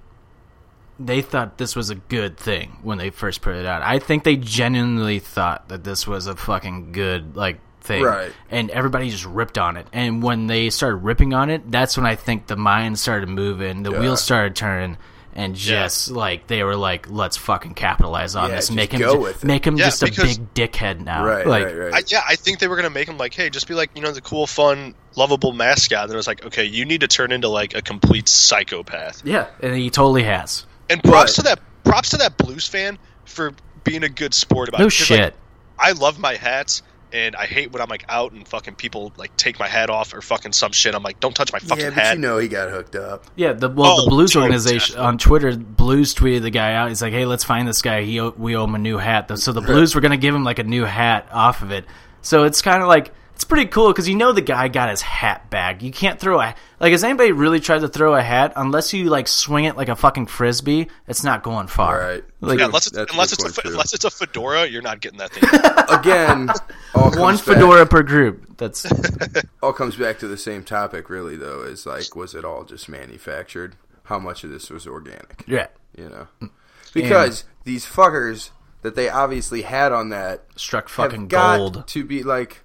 they 1.00 1.22
thought 1.22 1.58
this 1.58 1.76
was 1.76 1.90
a 1.90 1.96
good 1.96 2.38
thing 2.38 2.78
when 2.84 2.98
they 2.98 3.10
first 3.10 3.42
put 3.42 3.56
it 3.56 3.66
out. 3.66 3.82
I 3.82 4.00
think 4.00 4.24
they 4.24 4.36
genuinely 4.36 5.20
thought 5.20 5.70
that 5.70 5.84
this 5.84 6.06
was 6.08 6.28
a 6.28 6.36
fucking 6.36 6.92
good 6.92 7.36
like 7.36 7.60
thing, 7.82 8.04
Right. 8.04 8.32
And 8.50 8.70
everybody 8.70 9.10
just 9.10 9.26
ripped 9.26 9.58
on 9.58 9.76
it. 9.76 9.88
And 9.92 10.24
when 10.24 10.48
they 10.48 10.70
started 10.70 10.98
ripping 10.98 11.34
on 11.34 11.50
it, 11.50 11.70
that's 11.70 11.98
when 11.98 12.06
I 12.06 12.16
think 12.16 12.48
the 12.48 12.56
mind 12.56 12.98
started 13.00 13.28
moving, 13.28 13.84
the 13.84 13.92
Yeah. 13.92 14.00
wheels 14.00 14.22
started 14.24 14.56
turning. 14.56 14.98
And 15.36 15.56
just 15.56 16.12
like 16.12 16.46
they 16.46 16.62
were 16.64 16.76
like, 16.76 17.10
let's 17.10 17.38
fucking 17.38 17.74
capitalize 17.74 18.36
on 18.36 18.50
Yeah, 18.50 18.58
this, 18.58 18.70
make 18.70 18.92
him 18.92 19.00
go 19.02 19.14
ju- 19.16 19.20
with 19.20 19.44
make 19.44 19.66
him 19.66 19.78
Yeah, 19.78 19.86
just 19.86 20.04
a 20.04 20.06
big 20.06 20.54
dickhead 20.54 21.00
now, 21.04 21.26
Right, 21.26 21.48
like, 21.48 21.66
right, 21.66 21.76
right. 21.76 21.94
I, 21.96 22.04
yeah, 22.08 22.22
I 22.28 22.36
think 22.36 22.60
they 22.60 22.68
were 22.68 22.76
gonna 22.76 22.92
make 22.92 23.08
him 23.08 23.18
like, 23.18 23.34
hey, 23.34 23.50
just 23.50 23.68
be 23.68 23.74
like, 23.74 23.90
you 23.96 24.02
know, 24.04 24.12
the 24.12 24.22
cool, 24.22 24.46
fun, 24.46 24.94
lovable 25.16 25.52
mascot. 25.52 26.04
And 26.04 26.14
it 26.14 26.16
was 26.16 26.28
like, 26.28 26.46
okay, 26.46 26.66
you 26.66 26.86
need 26.86 27.02
to 27.02 27.08
turn 27.08 27.32
into 27.32 27.48
like 27.50 27.74
a 27.74 27.82
complete 27.82 28.30
psychopath. 28.30 29.26
Yeah, 29.26 29.48
and 29.62 29.76
he 29.76 29.90
totally 29.90 30.24
has. 30.24 30.66
And 30.90 31.04
props 31.04 31.36
But- 31.36 31.42
to 31.44 31.50
that, 31.50 31.60
props 31.84 32.12
to 32.12 32.18
that 32.18 32.38
Blues 32.38 32.68
fan 32.68 33.00
for 33.26 33.54
being 33.84 34.04
a 34.04 34.10
good 34.10 34.34
sport 34.36 34.70
about 34.70 34.80
No 34.82 34.86
it. 34.86 34.92
'Cause, 34.94 35.10
like, 35.10 35.20
shit. 35.20 35.36
I 35.80 35.92
love 35.94 36.20
my 36.20 36.36
hats, 36.36 36.84
and 37.14 37.36
I 37.36 37.46
hate 37.46 37.72
when 37.72 37.82
I'm 37.82 37.88
like 37.90 38.04
out 38.10 38.32
and 38.34 38.46
fucking 38.48 38.76
people 38.76 39.14
like 39.18 39.36
take 39.38 39.60
my 39.60 39.68
hat 39.68 39.90
off 39.90 40.14
or 40.14 40.22
fucking 40.22 40.52
some 40.52 40.72
shit. 40.72 40.96
I'm 40.96 41.04
like, 41.04 41.20
don't 41.20 41.36
touch 41.36 41.54
my 41.54 41.60
fucking 41.60 41.84
yeah, 41.84 41.90
but 41.92 42.04
hat. 42.04 42.16
you 42.16 42.22
know 42.22 42.40
he 42.40 42.48
got 42.48 42.70
hooked 42.72 42.96
up. 42.96 43.26
Yeah, 43.36 43.54
the 43.54 43.70
well, 43.70 44.00
Oh, 44.00 44.04
the 44.06 44.10
Blues 44.10 44.32
totally, 44.32 44.46
organization 44.48 44.96
definitely. 44.96 45.08
on 45.08 45.18
Twitter, 45.20 45.56
Blues 45.56 46.16
tweeted 46.16 46.42
the 46.42 46.50
guy 46.50 46.74
out. 46.74 46.90
He's 46.90 47.02
like, 47.02 47.14
"Hey, 47.14 47.26
let's 47.26 47.44
find 47.44 47.68
this 47.68 47.82
guy. 47.82 48.02
He 48.02 48.20
we 48.20 48.56
owe 48.56 48.64
him 48.66 48.76
a 48.76 48.80
new 48.80 48.98
hat." 48.98 49.38
So 49.40 49.52
the 49.54 49.62
Blues 49.72 49.96
were 49.96 50.02
gonna 50.02 50.18
give 50.18 50.34
him 50.34 50.44
like 50.44 50.60
a 50.60 50.64
new 50.64 50.84
hat 50.84 51.28
off 51.32 51.62
of 51.62 51.72
it. 51.72 51.86
So 52.22 52.44
it's 52.44 52.62
kind 52.62 52.82
of 52.82 52.88
like 52.88 53.14
it's 53.36 53.44
pretty 53.44 53.66
cool 53.66 53.92
because 53.92 54.08
you 54.08 54.16
know 54.16 54.32
the 54.32 54.42
guy 54.42 54.68
got 54.68 54.90
his 54.90 55.02
hat 55.02 55.50
back. 55.50 55.82
You 55.82 55.92
can't 55.92 56.20
throw 56.20 56.40
a 56.40 56.56
like. 56.80 56.92
Has 56.92 57.04
anybody 57.04 57.32
really 57.32 57.60
tried 57.60 57.80
to 57.80 57.88
throw 57.88 58.16
a 58.16 58.22
hat 58.22 58.54
unless 58.56 58.94
you 58.94 59.10
like 59.10 59.28
swing 59.28 59.66
it 59.66 59.76
like 59.76 59.90
a 59.90 59.96
fucking 59.96 60.28
frisbee? 60.28 60.88
It's 61.08 61.24
not 61.24 61.44
going 61.44 61.68
far. 61.68 62.00
Right. 62.00 62.24
Like 62.42 62.60
yeah, 62.60 62.66
unless 62.66 62.88
it's, 62.88 62.98
a 62.98 63.06
unless 63.12 63.34
it's 63.34 63.44
a, 63.44 63.62
too. 63.62 63.70
unless 63.70 63.94
it's 63.94 64.06
a 64.06 64.12
fedora, 64.12 64.68
you're 64.68 64.82
not 64.82 65.02
getting 65.02 65.20
that 65.20 65.32
thing. 65.32 65.44
Again, 66.00 66.50
all 66.96 67.12
comes 67.12 67.18
one 67.18 67.36
back- 67.36 67.46
fedora 67.46 67.86
per 67.86 68.04
group. 68.04 68.58
That's 68.58 68.86
all 69.64 69.74
comes 69.74 69.96
back 69.96 70.20
to 70.20 70.28
the 70.28 70.38
same 70.38 70.64
topic, 70.64 71.10
really. 71.10 71.36
Though, 71.36 71.64
is 71.64 71.86
like, 71.86 72.16
was 72.16 72.36
it 72.36 72.46
all 72.46 72.64
just 72.64 72.88
manufactured? 72.88 73.76
how 74.04 74.20
much 74.20 74.44
of 74.44 74.50
this 74.50 74.70
was 74.70 74.86
organic. 74.86 75.44
Yeah. 75.48 75.68
You 75.98 76.10
know, 76.10 76.28
mm. 76.42 76.50
because 76.94 77.46
these 77.64 77.86
fuckers 77.86 78.50
that 78.82 78.96
they 78.96 79.10
obviously 79.10 79.62
had 79.62 79.92
on 79.92 80.10
that 80.10 80.46
Struck 80.56 80.86
have 80.86 80.92
fucking 80.92 81.28
got 81.28 81.58
gold. 81.58 81.88
to 81.88 82.04
be 82.04 82.24
like. 82.24 82.64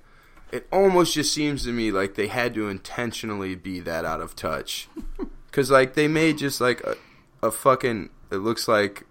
It 0.52 0.66
almost 0.72 1.14
just 1.14 1.32
seems 1.32 1.64
to 1.64 1.72
me 1.72 1.90
like 1.92 2.14
they 2.14 2.28
had 2.28 2.54
to 2.54 2.68
intentionally 2.68 3.54
be 3.54 3.80
that 3.80 4.04
out 4.04 4.20
of 4.20 4.34
touch, 4.36 4.88
because 5.46 5.70
like 5.70 5.94
they 5.94 6.08
made 6.08 6.38
just 6.38 6.60
like 6.60 6.80
a, 6.82 6.96
a 7.42 7.50
fucking. 7.50 8.10
It 8.30 8.36
looks 8.36 8.66
like 8.68 9.04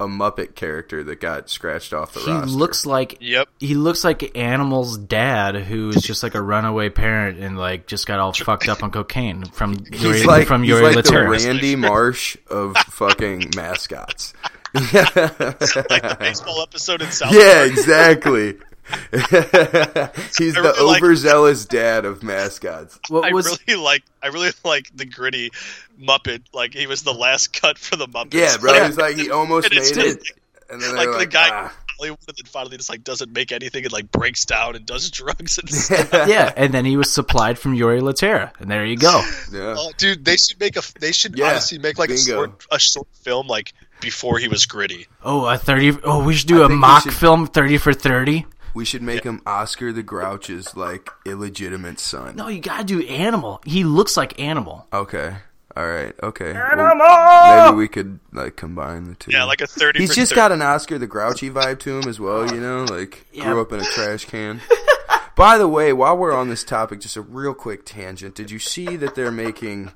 a 0.00 0.06
Muppet 0.06 0.54
character 0.54 1.02
that 1.02 1.20
got 1.20 1.50
scratched 1.50 1.92
off 1.92 2.12
the 2.14 2.20
He 2.20 2.30
roster. 2.30 2.56
looks 2.56 2.86
like 2.86 3.16
Yep. 3.20 3.48
he 3.58 3.74
looks 3.74 4.04
like 4.04 4.36
Animal's 4.38 4.96
dad, 4.96 5.56
who 5.56 5.88
is 5.88 6.02
just 6.02 6.22
like 6.22 6.36
a 6.36 6.40
runaway 6.42 6.88
parent 6.88 7.40
and 7.40 7.58
like 7.58 7.88
just 7.88 8.06
got 8.06 8.20
all 8.20 8.32
fucked 8.32 8.68
up 8.68 8.84
on 8.84 8.92
cocaine 8.92 9.44
from 9.46 9.72
Yuri, 9.92 10.18
He's 10.18 10.24
like, 10.26 10.46
from 10.46 10.62
he's 10.62 10.70
Yuri 10.70 10.94
like 10.94 11.04
the 11.04 11.26
Randy 11.28 11.74
Marsh 11.74 12.36
of 12.48 12.76
fucking 12.90 13.50
mascots. 13.56 14.34
like 14.74 14.92
the 14.92 16.16
baseball 16.18 16.62
episode 16.62 17.02
in 17.02 17.10
South 17.10 17.32
Yeah, 17.34 17.64
exactly. 17.64 18.56
He's 19.12 20.56
I 20.56 20.62
the 20.62 20.72
really 20.76 20.86
like- 20.86 21.02
overzealous 21.02 21.64
dad 21.66 22.04
of 22.04 22.22
mascots. 22.22 22.98
What 23.08 23.24
I 23.24 23.32
was 23.32 23.58
really 23.68 23.80
like 23.82 24.02
I 24.22 24.28
really 24.28 24.50
like 24.64 24.90
the 24.94 25.04
gritty 25.04 25.50
Muppet. 26.00 26.42
Like 26.52 26.74
he 26.74 26.86
was 26.86 27.02
the 27.02 27.14
last 27.14 27.52
cut 27.60 27.78
for 27.78 27.96
the 27.96 28.06
Muppets. 28.06 28.34
Yeah, 28.34 28.56
bro. 28.58 28.72
Like, 28.72 28.86
He's 28.86 28.96
like 28.96 29.16
he 29.16 29.30
almost 29.32 29.70
made 29.70 29.76
just- 29.78 29.96
it, 29.96 30.22
and 30.70 30.80
then 30.80 30.94
like 30.96 31.08
they're 31.08 31.18
the 31.20 31.26
guy 31.26 31.48
ah. 31.52 31.74
Hollywood 31.98 32.18
and 32.28 32.36
then 32.36 32.46
finally 32.46 32.76
just 32.76 32.88
like 32.90 33.02
doesn't 33.02 33.32
make 33.32 33.50
anything 33.50 33.82
and 33.84 33.92
like 33.92 34.10
breaks 34.12 34.44
down 34.44 34.76
and 34.76 34.86
does 34.86 35.10
drugs 35.12 35.58
and 35.58 35.68
stuff. 35.68 36.10
yeah, 36.28 36.52
and 36.56 36.72
then 36.72 36.84
he 36.84 36.96
was 36.96 37.12
supplied 37.12 37.58
from 37.58 37.74
Yuri 37.74 38.00
Laterra, 38.00 38.52
and 38.60 38.70
there 38.70 38.84
you 38.86 38.96
go. 38.96 39.20
Yeah. 39.52 39.74
Oh, 39.76 39.90
dude, 39.96 40.24
they 40.24 40.36
should 40.36 40.60
make 40.60 40.76
a 40.76 40.82
they 41.00 41.12
should 41.12 41.36
Yeah, 41.36 41.48
honestly 41.50 41.78
make 41.78 41.98
like 41.98 42.10
a 42.10 42.16
short, 42.18 42.64
a 42.70 42.78
short 42.78 43.08
film 43.22 43.48
like 43.48 43.72
before 44.00 44.38
he 44.38 44.46
was 44.46 44.64
gritty. 44.66 45.08
Oh, 45.24 45.44
a 45.46 45.58
thirty. 45.58 45.90
Oh, 46.04 46.22
we 46.24 46.34
should 46.34 46.46
do 46.48 46.62
I 46.62 46.66
a 46.66 46.68
mock 46.68 47.02
should- 47.04 47.14
film, 47.14 47.46
thirty 47.48 47.78
for 47.78 47.92
thirty. 47.92 48.46
We 48.78 48.84
should 48.84 49.02
make 49.02 49.24
him 49.24 49.42
Oscar 49.44 49.92
the 49.92 50.04
Grouch's 50.04 50.76
like 50.76 51.10
illegitimate 51.26 51.98
son. 51.98 52.36
No, 52.36 52.46
you 52.46 52.60
gotta 52.60 52.84
do 52.84 53.04
Animal. 53.08 53.60
He 53.66 53.82
looks 53.82 54.16
like 54.16 54.38
Animal. 54.38 54.86
Okay. 54.92 55.34
All 55.76 55.84
right. 55.84 56.14
Okay. 56.22 56.52
Well, 56.52 57.64
maybe 57.66 57.76
we 57.76 57.88
could 57.88 58.20
like 58.32 58.54
combine 58.54 59.02
the 59.04 59.16
two. 59.16 59.32
Yeah, 59.32 59.42
like 59.42 59.60
a 59.60 59.66
thirty. 59.66 59.98
He's 59.98 60.14
just 60.14 60.30
30. 60.30 60.36
got 60.36 60.52
an 60.52 60.62
Oscar 60.62 60.96
the 60.96 61.08
Grouchy 61.08 61.50
vibe 61.50 61.80
to 61.80 61.98
him 61.98 62.08
as 62.08 62.20
well, 62.20 62.46
you 62.54 62.60
know, 62.60 62.84
like 62.84 63.26
Yeah. 63.32 63.46
grew 63.50 63.60
up 63.60 63.72
in 63.72 63.80
a 63.80 63.84
trash 63.84 64.26
can. 64.26 64.60
By 65.36 65.58
the 65.58 65.66
way, 65.66 65.92
while 65.92 66.16
we're 66.16 66.32
on 66.32 66.48
this 66.48 66.62
topic, 66.62 67.00
just 67.00 67.16
a 67.16 67.20
real 67.20 67.54
quick 67.54 67.84
tangent. 67.84 68.36
Did 68.36 68.52
you 68.52 68.60
see 68.60 68.94
that 68.94 69.16
they're 69.16 69.32
making, 69.32 69.90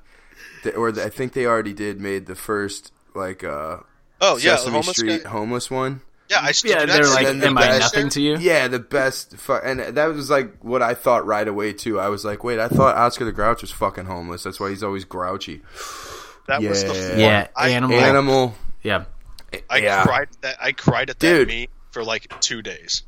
the, 0.65 0.75
or 0.75 0.89
I 0.89 1.07
think 1.07 1.31
they 1.31 1.45
already 1.45 1.73
did, 1.73 2.01
made 2.01 2.25
the 2.25 2.35
first 2.35 2.91
like 3.15 3.45
uh, 3.45 3.77
Oh 4.19 4.35
yeah, 4.35 4.51
the 4.51 4.57
Sesame 4.57 4.73
homeless 4.73 4.97
Street 4.97 5.23
guy. 5.23 5.29
homeless 5.29 5.71
one? 5.71 6.01
Yeah, 6.33 6.39
I 6.41 6.53
Yeah, 6.63 6.79
did 6.85 6.89
they're 6.89 7.05
like, 7.07 7.27
and 7.27 7.41
that. 7.41 7.47
"Am 7.47 7.55
the 7.55 7.61
I 7.61 7.67
best- 7.67 7.93
nothing 7.95 8.09
to 8.09 8.21
you?" 8.21 8.37
Yeah, 8.37 8.67
the 8.67 8.79
best. 8.79 9.37
Fu- 9.37 9.53
and 9.53 9.79
that 9.79 10.05
was 10.07 10.29
like 10.29 10.55
what 10.61 10.81
I 10.81 10.93
thought 10.93 11.25
right 11.25 11.47
away 11.47 11.73
too. 11.73 11.99
I 11.99 12.09
was 12.09 12.25
like, 12.25 12.43
wait, 12.43 12.59
I 12.59 12.67
thought 12.67 12.95
Oscar 12.97 13.25
the 13.25 13.31
Grouch 13.31 13.61
was 13.61 13.71
fucking 13.71 14.05
homeless. 14.05 14.43
That's 14.43 14.59
why 14.59 14.69
he's 14.69 14.83
always 14.83 15.05
grouchy. 15.05 15.61
That 16.47 16.61
was 16.61 16.83
the 16.83 16.93
Yeah. 16.93 17.17
Yeah, 17.17 17.47
I, 17.55 17.69
Animal. 17.69 17.99
Animal. 17.99 18.55
Yeah, 18.81 19.05
I 19.69 19.77
Yeah. 19.77 20.03
cried 20.03 20.27
at 20.31 20.41
that. 20.41 20.57
I 20.61 20.71
cried 20.73 21.09
at 21.09 21.19
that 21.19 21.25
Dude. 21.27 21.47
meme 21.47 21.67
for 21.91 22.03
like 22.03 22.39
two 22.41 22.61
days. 22.61 23.03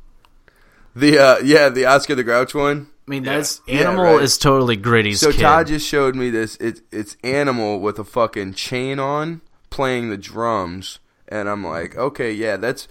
The 0.94 1.18
uh, 1.18 1.36
yeah, 1.42 1.68
the 1.68 1.84
Oscar 1.86 2.14
the 2.14 2.24
Grouch 2.24 2.54
one. 2.54 2.88
I 3.06 3.10
mean 3.10 3.22
that's 3.24 3.60
Yeah, 3.66 3.80
Animal 3.90 4.14
right. 4.14 4.22
is 4.22 4.36
totally 4.38 4.76
Gritty's 4.76 5.20
So 5.20 5.30
kid. 5.30 5.42
Todd 5.42 5.66
just 5.68 5.86
showed 5.86 6.16
me 6.16 6.30
this. 6.30 6.56
It's 6.56 6.80
it's 6.90 7.16
Animal 7.22 7.80
with 7.80 7.98
a 7.98 8.04
fucking 8.04 8.54
chain 8.54 8.98
on, 8.98 9.42
playing 9.70 10.08
the 10.10 10.16
drums, 10.16 10.98
and 11.28 11.48
I'm 11.48 11.64
like, 11.64 11.96
okay, 11.96 12.32
yeah, 12.32 12.56
that's 12.56 12.88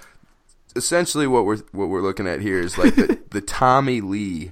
essentially 0.75 1.27
what 1.27 1.45
we're 1.45 1.57
what 1.71 1.89
we're 1.89 2.01
looking 2.01 2.27
at 2.27 2.41
here 2.41 2.59
is 2.59 2.77
like 2.77 2.95
the, 2.95 3.19
the 3.31 3.41
Tommy 3.41 4.01
Lee 4.01 4.51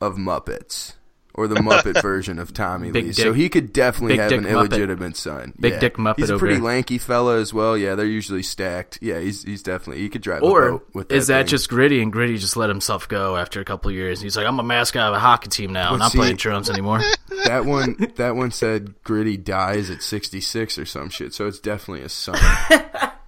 of 0.00 0.16
Muppets. 0.16 0.94
Or 1.36 1.48
the 1.48 1.56
Muppet 1.56 2.00
version 2.00 2.38
of 2.38 2.52
Tommy 2.54 2.92
Big 2.92 3.06
Lee, 3.06 3.10
dick- 3.12 3.24
so 3.24 3.32
he 3.32 3.48
could 3.48 3.72
definitely 3.72 4.12
big 4.12 4.20
have 4.20 4.28
dick 4.28 4.38
an 4.38 4.44
Muppet. 4.44 4.52
illegitimate 4.70 5.16
son. 5.16 5.52
Big 5.58 5.72
Yeah. 5.72 5.78
dick 5.80 5.96
Muppet 5.96 6.18
He's 6.18 6.30
a 6.30 6.34
over 6.34 6.38
pretty 6.38 6.54
here. 6.54 6.64
lanky 6.64 6.96
fella 6.96 7.40
as 7.40 7.52
well. 7.52 7.76
Yeah, 7.76 7.96
they're 7.96 8.06
usually 8.06 8.44
stacked. 8.44 9.00
Yeah, 9.02 9.18
he's 9.18 9.42
he's 9.42 9.60
definitely 9.60 10.00
he 10.04 10.08
could 10.08 10.22
drive 10.22 10.42
a 10.42 10.46
or 10.46 10.70
boat 10.70 10.88
with 10.94 11.10
is 11.10 11.26
that 11.26 11.38
thing. 11.38 11.46
just 11.48 11.68
Gritty 11.68 12.00
and 12.00 12.12
Gritty 12.12 12.38
just 12.38 12.56
let 12.56 12.68
himself 12.68 13.08
go 13.08 13.36
after 13.36 13.60
a 13.60 13.64
couple 13.64 13.90
years? 13.90 14.20
He's 14.20 14.36
like, 14.36 14.46
I'm 14.46 14.60
a 14.60 14.62
mascot 14.62 15.08
of 15.08 15.14
a 15.14 15.18
hockey 15.18 15.48
team 15.48 15.72
now, 15.72 15.90
Well, 15.90 15.98
not 15.98 16.12
see- 16.12 16.18
playing 16.18 16.36
drums 16.36 16.70
anymore. 16.70 17.02
That 17.46 17.64
one, 17.64 17.96
that 18.14 18.36
one 18.36 18.52
said 18.52 18.94
Gritty 19.02 19.36
dies 19.36 19.90
at 19.90 20.02
66 20.04 20.78
or 20.78 20.86
some 20.86 21.10
shit, 21.10 21.34
so 21.34 21.48
it's 21.48 21.58
definitely 21.58 22.04
a 22.04 22.08
son. 22.08 22.38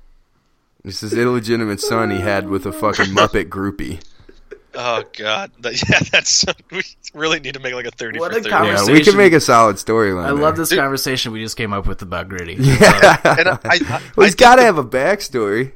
this 0.87 1.03
is 1.03 1.13
illegitimate 1.13 1.81
son 1.81 2.11
he 2.11 2.21
had 2.21 2.49
with 2.49 2.65
a 2.65 2.73
fucking 2.73 3.07
Muppet 3.07 3.51
groupie. 3.51 4.01
Oh 4.79 5.03
god, 5.17 5.51
that, 5.61 5.73
yeah, 5.91 5.99
that's 6.13 6.45
we 6.71 6.83
really 7.15 7.41
need 7.41 7.55
to 7.55 7.61
make 7.61 7.75
like 7.75 7.87
a 7.87 7.91
thirty 7.91 8.19
What 8.19 8.33
for 8.33 8.39
a 8.39 8.43
thirty. 8.43 8.55
conver- 8.55 8.87
Yeah, 8.87 8.93
we 8.93 9.03
can 9.03 9.17
make 9.17 9.33
a 9.33 9.41
solid 9.41 9.77
storyline. 9.77 10.25
I 10.27 10.31
love 10.31 10.57
there. 10.57 10.65
this 10.65 10.75
conversation 10.75 11.33
we 11.33 11.43
just 11.43 11.57
came 11.57 11.73
up 11.73 11.87
with 11.87 12.03
about 12.03 12.29
Gritty. 12.29 12.55
And 12.59 12.67
I, 12.69 13.19
I, 13.25 13.59
I, 13.65 14.03
Well, 14.17 14.27
he's 14.27 14.35
I 14.35 14.39
got 14.39 14.57
to 14.57 14.63
have 14.63 14.79
a 14.79 14.85
backstory. 14.85 15.73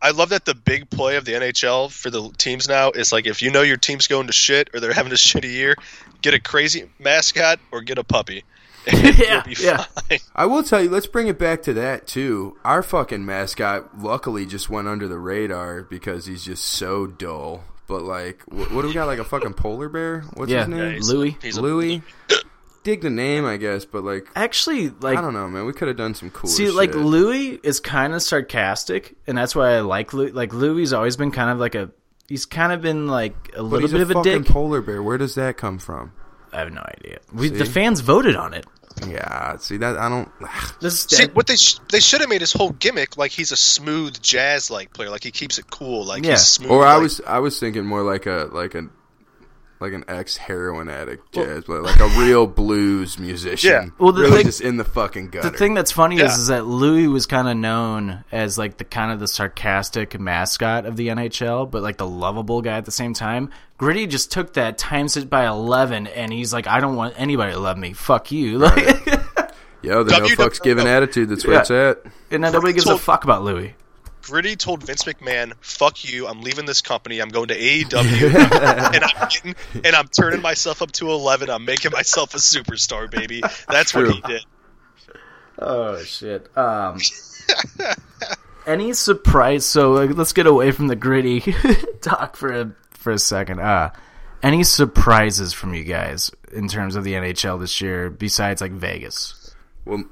I 0.00 0.10
love 0.10 0.28
that 0.30 0.44
the 0.44 0.54
big 0.54 0.88
play 0.90 1.16
of 1.16 1.24
the 1.24 1.32
NHL 1.32 1.90
for 1.90 2.10
the 2.10 2.30
teams 2.38 2.68
now 2.68 2.90
is 2.90 3.10
like 3.12 3.26
if 3.26 3.42
you 3.42 3.50
know 3.50 3.62
your 3.62 3.76
team's 3.78 4.06
going 4.06 4.26
to 4.28 4.32
shit 4.32 4.70
or 4.72 4.80
they're 4.80 4.92
having 4.92 5.12
a 5.12 5.16
shitty 5.16 5.50
year, 5.50 5.74
get 6.22 6.32
a 6.34 6.40
crazy 6.40 6.88
mascot 6.98 7.58
or 7.72 7.80
get 7.80 7.98
a 7.98 8.04
puppy. 8.04 8.44
And 8.92 9.18
Yeah, 9.18 9.42
be 9.42 9.54
yeah. 9.58 9.84
fine. 9.84 10.18
I 10.34 10.46
will 10.46 10.62
tell 10.62 10.82
you, 10.82 10.90
let's 10.90 11.06
bring 11.06 11.26
it 11.28 11.38
back 11.38 11.62
to 11.62 11.72
that 11.74 12.06
too. 12.06 12.56
Our 12.64 12.82
fucking 12.82 13.24
mascot 13.24 13.98
luckily 14.00 14.46
just 14.46 14.68
went 14.70 14.88
under 14.88 15.08
the 15.08 15.18
radar 15.18 15.82
because 15.82 16.26
he's 16.26 16.44
just 16.44 16.64
so 16.64 17.06
dull. 17.06 17.64
But 17.86 18.02
like, 18.02 18.42
what, 18.46 18.72
what 18.72 18.82
do 18.82 18.88
we 18.88 18.94
got? 18.94 19.06
Like 19.06 19.18
a 19.18 19.24
fucking 19.24 19.54
polar 19.54 19.88
bear? 19.88 20.22
What's 20.34 20.50
Yeah, 20.50 20.60
his 20.60 20.68
name? 20.68 20.92
he's- 20.92 21.08
Louis. 21.08 21.36
He's 21.42 21.56
a, 21.56 21.62
Louis. 21.62 22.02
Dig 22.82 23.00
the 23.00 23.08
name, 23.10 23.46
I 23.46 23.56
guess, 23.56 23.86
but 23.86 24.04
like, 24.04 24.26
Actually, 24.36 24.90
like 25.00 25.16
I 25.16 25.22
don't 25.22 25.32
know, 25.32 25.48
man. 25.48 25.64
We 25.64 25.72
could 25.72 25.88
have 25.88 25.96
done 25.96 26.14
some 26.14 26.28
cool. 26.30 26.50
See, 26.50 26.70
like 26.70 26.94
Louis 26.94 27.58
is 27.62 27.80
kind 27.80 28.12
of 28.12 28.22
sarcastic, 28.22 29.16
and 29.26 29.38
that's 29.38 29.54
why 29.56 29.70
I 29.76 29.80
like 29.80 30.12
Louis. 30.12 30.32
Like 30.32 30.52
Louis's 30.52 30.92
always 30.92 31.16
been 31.16 31.30
kind 31.30 31.48
of 31.50 31.58
like 31.58 31.74
a. 31.74 31.90
He's 32.28 32.44
kind 32.44 32.72
of 32.72 32.82
been 32.82 33.06
like 33.06 33.34
a 33.54 33.56
But 33.56 33.62
little 33.62 33.80
he's 33.88 33.92
bit 33.92 34.00
of 34.02 34.10
a 34.10 34.14
fucking 34.14 34.42
dick. 34.42 34.46
polar 34.52 34.82
bear. 34.82 35.02
Where 35.02 35.16
does 35.16 35.34
that 35.36 35.56
come 35.56 35.78
from? 35.78 36.12
I 36.54 36.60
have 36.60 36.72
no 36.72 36.82
idea. 36.98 37.18
We, 37.32 37.48
the 37.50 37.64
fans 37.64 38.00
voted 38.00 38.36
on 38.36 38.54
it. 38.54 38.64
Yeah, 39.08 39.56
see 39.56 39.76
that 39.78 39.96
I 39.98 40.08
don't. 40.08 40.28
This 40.80 41.00
See 41.02 41.26
what 41.26 41.46
they 41.48 41.56
sh- 41.56 41.78
they 41.90 41.98
should 42.00 42.20
have 42.20 42.28
made 42.30 42.40
his 42.42 42.52
whole 42.52 42.70
gimmick 42.70 43.16
like 43.16 43.32
he's 43.32 43.50
a 43.50 43.56
smooth 43.56 44.20
jazz 44.22 44.70
like 44.70 44.92
player, 44.92 45.10
like 45.10 45.24
he 45.24 45.32
keeps 45.32 45.58
it 45.58 45.68
cool, 45.70 46.04
like 46.04 46.24
Yeah. 46.24 46.32
he's 46.32 46.46
smooth. 46.46 46.70
Or 46.70 46.86
I 46.86 46.94
like- 46.94 47.02
was 47.02 47.20
I 47.26 47.40
was 47.40 47.58
thinking 47.58 47.84
more 47.84 48.02
like 48.02 48.26
a 48.26 48.48
like 48.52 48.74
a 48.76 48.88
like 49.80 49.92
an 49.92 50.04
ex 50.06 50.36
heroin 50.36 50.88
addict 50.88 51.32
jazz 51.32 51.64
player, 51.64 51.82
like 51.82 51.98
a 51.98 52.06
real 52.20 52.46
blues 52.46 53.18
musician. 53.18 53.70
Yeah. 53.70 53.86
Well, 53.98 54.12
the 54.12 54.22
really 54.22 54.36
thing- 54.36 54.46
just 54.46 54.60
in 54.60 54.76
the 54.76 54.84
fucking 54.84 55.30
gutter. 55.30 55.50
the 55.50 55.58
thing 55.58 55.74
that's 55.74 55.90
funny 55.90 56.16
Yeah. 56.18 56.26
is, 56.26 56.38
is 56.38 56.46
that 56.46 56.64
Louis 56.64 57.08
was 57.08 57.26
kind 57.26 57.48
of 57.48 57.56
known 57.56 58.24
as 58.30 58.56
like 58.56 58.76
the 58.78 58.84
kind 58.84 59.10
of 59.10 59.18
the 59.18 59.26
sarcastic 59.28 60.18
mascot 60.20 60.86
of 60.86 60.96
the 60.96 61.08
NHL, 61.08 61.68
but 61.68 61.82
like 61.82 61.96
the 61.96 62.06
lovable 62.06 62.62
guy 62.62 62.76
at 62.78 62.84
the 62.84 62.92
same 62.92 63.12
time. 63.12 63.50
Gritty 63.76 64.06
just 64.06 64.30
took 64.30 64.54
that 64.54 64.78
times 64.78 65.16
it 65.16 65.28
by 65.28 65.46
eleven, 65.46 66.06
and 66.06 66.32
he's 66.32 66.52
like, 66.52 66.66
I 66.66 66.80
don't 66.80 66.96
want 66.96 67.14
anybody 67.16 67.52
to 67.52 67.58
love 67.58 67.76
me. 67.76 67.92
Fuck 67.92 68.30
you. 68.32 68.58
Like, 68.64 69.06
Yo, 69.82 70.02
the 70.02 70.12
no 70.18 70.24
WW 70.26 70.36
fucks 70.36 70.62
given 70.62 70.86
attitude. 70.86 71.28
That's 71.28 71.44
where 71.44 71.56
Yeah. 71.56 71.60
it's 71.60 71.70
at. 71.70 72.02
and 72.30 72.42
then 72.42 72.52
nobody 72.52 72.72
gives 72.72 72.86
a 72.86 72.96
fuck 72.96 73.24
about 73.24 73.42
Louis. 73.44 73.74
Gritty 74.22 74.56
told 74.56 74.82
Vince 74.82 75.02
McMahon, 75.04 75.52
"Fuck 75.60 76.10
you! 76.10 76.26
I'm 76.26 76.40
leaving 76.40 76.64
this 76.64 76.80
company. 76.80 77.20
I'm 77.20 77.28
going 77.28 77.48
to 77.48 77.54
AEW, 77.58 77.94
and 78.94 79.04
I'm 79.04 79.28
getting, 79.28 79.54
and 79.84 79.94
I'm 79.94 80.08
turning 80.08 80.40
myself 80.40 80.80
up 80.80 80.90
to 80.92 81.10
eleven. 81.10 81.50
I'm 81.50 81.66
making 81.66 81.90
myself 81.92 82.32
a 82.34 82.38
superstar, 82.38 83.10
baby. 83.10 83.42
That's 83.68 83.92
what 83.92 84.10
he 84.10 84.20
did." 84.22 84.44
Oh 85.58 85.98
shit. 86.02 86.48
Um 86.56 86.98
any 88.66 88.94
surprise 88.94 89.66
so 89.66 89.96
uh, 89.96 90.06
let's 90.06 90.32
get 90.32 90.46
away 90.46 90.70
from 90.70 90.86
the 90.88 90.96
gritty 90.96 91.54
talk 92.00 92.36
for 92.36 92.50
a 92.50 92.72
for 93.04 93.12
a 93.12 93.18
second. 93.18 93.60
Uh 93.60 93.90
any 94.42 94.62
surprises 94.62 95.54
from 95.54 95.72
you 95.72 95.84
guys 95.84 96.30
in 96.52 96.68
terms 96.68 96.96
of 96.96 97.04
the 97.04 97.14
NHL 97.14 97.58
this 97.58 97.80
year 97.80 98.10
besides 98.10 98.60
like 98.60 98.72
Vegas? 98.72 99.54
Well, 99.86 100.04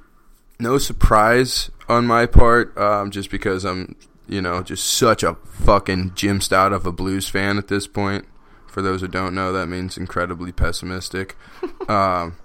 no 0.58 0.78
surprise 0.78 1.70
on 1.86 2.06
my 2.06 2.24
part, 2.24 2.76
um, 2.78 3.10
just 3.10 3.30
because 3.30 3.64
I'm, 3.64 3.94
you 4.26 4.40
know, 4.40 4.62
just 4.62 4.86
such 4.86 5.22
a 5.22 5.34
fucking 5.44 6.12
Jim 6.14 6.40
Stout 6.40 6.72
of 6.72 6.86
a 6.86 6.92
blues 6.92 7.28
fan 7.28 7.58
at 7.58 7.68
this 7.68 7.86
point. 7.86 8.24
For 8.66 8.80
those 8.80 9.02
who 9.02 9.08
don't 9.08 9.34
know, 9.34 9.52
that 9.52 9.66
means 9.66 9.98
incredibly 9.98 10.50
pessimistic. 10.50 11.36
um, 11.88 12.38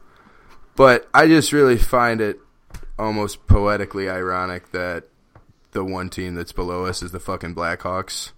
but 0.75 1.07
I 1.13 1.27
just 1.27 1.53
really 1.53 1.77
find 1.77 2.19
it 2.19 2.37
almost 2.99 3.47
poetically 3.47 4.09
ironic 4.09 4.71
that 4.73 5.05
the 5.71 5.85
one 5.85 6.09
team 6.09 6.35
that's 6.35 6.51
below 6.51 6.85
us 6.85 7.01
is 7.01 7.13
the 7.13 7.19
fucking 7.21 7.55
Blackhawks. 7.55 8.31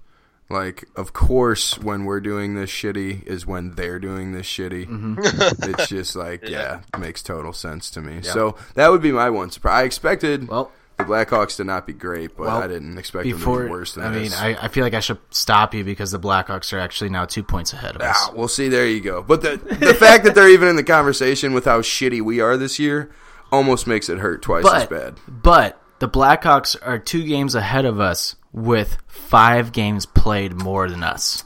Like, 0.50 0.86
of 0.96 1.14
course, 1.14 1.78
when 1.78 2.06
we're 2.06 2.22
doing 2.22 2.56
this 2.56 2.72
shitty 2.72 3.24
is 3.28 3.46
when 3.46 3.76
they're 3.76 4.00
doing 4.00 4.32
this 4.32 4.48
shitty. 4.48 4.88
Mm-hmm. 4.88 5.64
it's 5.70 5.88
just 5.90 6.16
like, 6.16 6.48
yeah, 6.48 6.82
makes 6.98 7.22
total 7.22 7.54
sense 7.54 7.92
to 7.92 8.02
me. 8.02 8.24
So 8.24 8.56
that 8.74 8.90
would 8.90 9.02
be 9.02 9.12
my 9.12 9.30
one 9.30 9.52
surprise. 9.52 9.82
I 9.82 9.84
expected 9.84 10.48
Well, 10.48 10.72
the 10.98 11.04
Blackhawks 11.04 11.58
to 11.58 11.64
not 11.64 11.86
be 11.86 11.94
great, 11.94 12.36
but 12.36 12.48
Well, 12.48 12.58
I 12.64 12.68
didn't 12.68 12.98
expect 12.98 13.30
them 13.30 13.40
to 13.40 13.46
be 13.46 13.70
worse 13.70 13.94
than 13.94 14.06
I 14.06 14.10
mean. 14.10 14.34
I, 14.34 14.66
I 14.66 14.68
feel 14.70 14.84
like 14.84 14.96
I 14.96 15.00
should 15.02 15.20
stop 15.30 15.76
you 15.76 15.84
because 15.84 16.12
the 16.12 16.20
Blackhawks 16.20 16.74
are 16.74 16.80
actually 16.80 17.12
now 17.12 17.26
two 17.26 17.44
points 17.44 17.72
ahead 17.72 17.96
of 17.96 18.02
us. 18.02 18.18
Ah, 18.20 18.34
well, 18.36 18.48
see, 18.48 18.70
there 18.70 18.88
you 18.88 19.02
go. 19.02 19.22
But 19.22 19.42
the 19.44 19.58
the 19.58 19.94
fact 19.94 20.24
that 20.24 20.34
they're 20.34 20.50
even 20.50 20.68
in 20.68 20.76
the 20.76 20.84
conversation 20.84 21.54
with 21.54 21.66
how 21.66 21.82
shitty 21.82 22.22
we 22.22 22.42
are 22.42 22.58
this 22.58 22.80
year 22.80 23.12
almost 23.52 23.86
makes 23.86 24.10
it 24.10 24.18
hurt 24.18 24.42
twice 24.42 24.66
as 24.66 24.88
bad. 24.88 25.16
but 25.28 25.80
the 26.00 26.10
Blackhawks 26.10 26.76
are 26.82 26.98
two 26.98 27.24
games 27.24 27.56
ahead 27.56 27.86
of 27.86 28.00
us 28.00 28.36
with 28.52 28.98
five 29.08 29.72
games 29.72 30.06
played 30.06 30.54
more 30.54 30.90
than 30.90 31.04
us. 31.04 31.44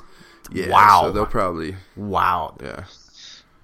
Yeah, 0.52 0.70
Wow. 0.70 1.02
So 1.04 1.12
they'll 1.12 1.26
probably, 1.26 1.76
Wow, 1.96 2.58
yeah. 2.62 2.84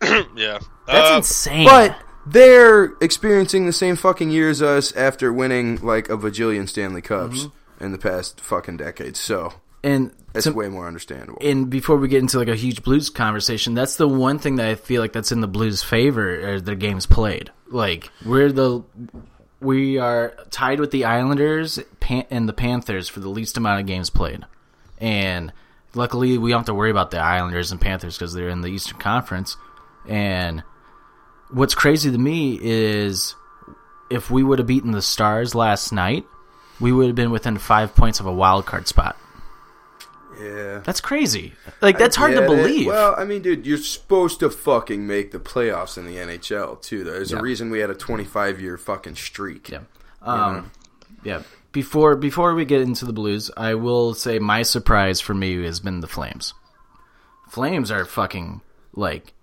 Yeah. 0.36 0.60
that's 0.88 1.12
Uh, 1.12 1.16
insane. 1.18 1.66
But 1.68 1.98
they're 2.26 2.94
experiencing 3.02 3.66
the 3.66 3.74
same 3.74 3.96
fucking 3.96 4.30
year 4.32 4.50
as 4.50 4.62
us 4.62 4.96
after 4.96 5.32
winning 5.34 5.78
like 5.82 6.10
a 6.10 6.18
bajillion 6.18 6.68
Stanley 6.68 7.02
Cups 7.02 7.46
Mm-hmm. 7.46 7.84
in 7.86 7.92
the 7.92 7.98
past 7.98 8.40
fucking 8.42 8.78
decades. 8.78 9.20
So 9.20 9.54
and 9.84 10.12
it's 10.36 10.46
to- 10.46 10.52
way 10.54 10.68
more 10.68 10.88
understandable. 10.88 11.40
and 11.42 11.70
before 11.70 11.98
we 11.98 12.08
get 12.08 12.20
into 12.20 12.38
like 12.38 12.48
a 12.50 12.56
huge 12.56 12.84
Blues 12.84 13.10
conversation, 13.10 13.74
that's 13.74 13.96
the 13.98 14.08
one 14.08 14.38
thing 14.40 14.56
that 14.58 14.68
I 14.68 14.76
feel 14.76 15.02
like 15.02 15.14
that's 15.14 15.32
in 15.32 15.42
the 15.42 15.48
Blues' 15.48 15.82
favor 15.84 16.54
are 16.56 16.62
their 16.62 16.76
games 16.76 17.06
played. 17.06 17.52
Like 17.68 18.10
we're 18.26 18.52
the 18.52 18.84
we 19.62 19.98
are 19.98 20.34
tied 20.52 20.80
with 20.80 20.92
the 20.92 21.06
Islanders 21.06 21.80
and 22.30 22.48
the 22.48 22.54
Panthers 22.54 23.10
for 23.10 23.20
the 23.20 23.30
least 23.30 23.58
amount 23.58 23.82
of 23.82 23.88
games 23.88 24.10
played, 24.10 24.46
and 25.00 25.52
luckily 25.94 26.38
we 26.38 26.52
don't 26.52 26.60
have 26.60 26.66
to 26.68 26.74
worry 26.74 26.92
about 26.92 27.12
the 27.12 27.20
Islanders 27.20 27.72
and 27.72 27.82
Panthers 27.82 28.18
because 28.18 28.34
they're 28.34 28.50
in 28.50 28.62
the 28.62 28.70
Eastern 28.70 29.00
Conference. 29.00 29.58
And 30.08 30.64
what's 31.52 31.76
crazy 31.76 32.12
to 32.12 32.18
me 32.18 32.58
is 32.62 33.36
if 34.10 34.32
we 34.32 34.44
would 34.44 34.60
have 34.60 34.68
beaten 34.68 34.92
the 34.92 35.02
Stars 35.02 35.54
last 35.54 35.92
night, 35.92 36.26
we 36.80 36.92
would 36.92 37.08
have 37.08 37.16
been 37.16 37.32
within 37.32 37.58
five 37.58 37.96
points 37.96 38.20
of 38.20 38.26
a 38.26 38.34
wild 38.34 38.66
card 38.66 38.88
spot. 38.88 39.18
Yeah. 40.40 40.80
That's 40.84 41.02
crazy. 41.02 41.54
Like 41.82 41.98
that's 41.98 42.16
hard 42.16 42.32
to 42.36 42.42
Get 42.42 42.44
it. 42.44 42.56
believe. 42.56 42.88
Well, 42.88 43.16
I 43.18 43.26
mean, 43.26 43.42
dude, 43.42 43.66
you're 43.66 43.78
supposed 43.78 44.40
to 44.40 44.50
fucking 44.50 45.06
make 45.06 45.32
the 45.32 45.40
playoffs 45.40 45.98
in 45.98 46.06
the 46.06 46.16
NHL 46.18 46.82
too. 46.82 47.04
There's 47.04 47.32
Yeah. 47.32 47.40
a 47.40 47.42
reason 47.42 47.70
we 47.70 47.80
had 47.80 47.90
a 47.90 47.96
25 47.96 48.60
year 48.62 48.78
fucking 48.78 49.16
streak. 49.16 49.70
yeah. 49.70 49.80
Um, 50.22 50.72
yeah. 51.24 51.42
Before 51.72 52.16
before 52.16 52.56
we 52.56 52.66
get 52.66 52.82
into 52.82 53.06
the 53.06 53.14
Blues, 53.14 53.52
I 53.56 53.76
will 53.76 54.14
say 54.14 54.40
my 54.40 54.64
surprise 54.64 55.22
for 55.22 55.34
me 55.34 55.64
has 55.64 55.80
been 55.80 56.00
the 56.00 56.08
Flames. 56.08 56.54
Flames 57.50 57.92
are 57.92 58.06
fucking 58.06 58.62
like 58.94 59.34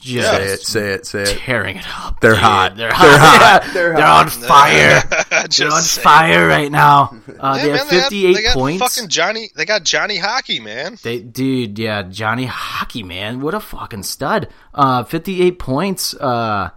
just 0.00 0.30
Say 0.30 0.44
it, 0.52 0.60
say 0.62 0.92
it, 0.94 1.06
say 1.06 1.22
it. 1.22 1.38
tearing 1.38 1.76
it 1.76 1.86
up. 1.98 2.18
They're 2.20 2.32
dude. 2.32 2.40
hot. 2.40 2.76
They're 2.76 2.90
hot. 2.92 3.62
They're, 3.72 3.92
hot. 3.92 3.98
They're 3.98 4.06
on 4.06 4.28
fire. 4.28 5.02
They're 5.58 5.70
on 5.72 5.82
saying. 5.82 6.02
fire 6.04 6.46
right 6.48 6.72
now. 6.72 7.16
Uh, 7.40 7.54
Yeah, 7.56 7.62
they 7.62 7.68
man, 7.70 7.78
have 7.78 7.88
they 7.90 7.96
got- 7.96 8.02
58 8.10 8.34
they 8.34 8.42
got 8.42 8.54
points. 8.54 8.82
Fucking 8.96 9.08
Johnny, 9.08 9.50
they 9.56 9.64
got 9.64 9.82
Johnny 9.84 10.18
Hockey, 10.18 10.60
man. 10.60 10.98
They, 11.02 11.20
dude, 11.20 11.78
yeah, 11.78 12.02
Johnny 12.02 12.44
Hockey, 12.44 13.02
man, 13.02 13.40
what 13.40 13.54
a 13.54 13.60
fucking 13.60 14.02
stud. 14.02 14.48
Uh, 14.74 15.04
fifty-eight 15.04 15.58
points. 15.58 16.12
Uh, 16.14 16.68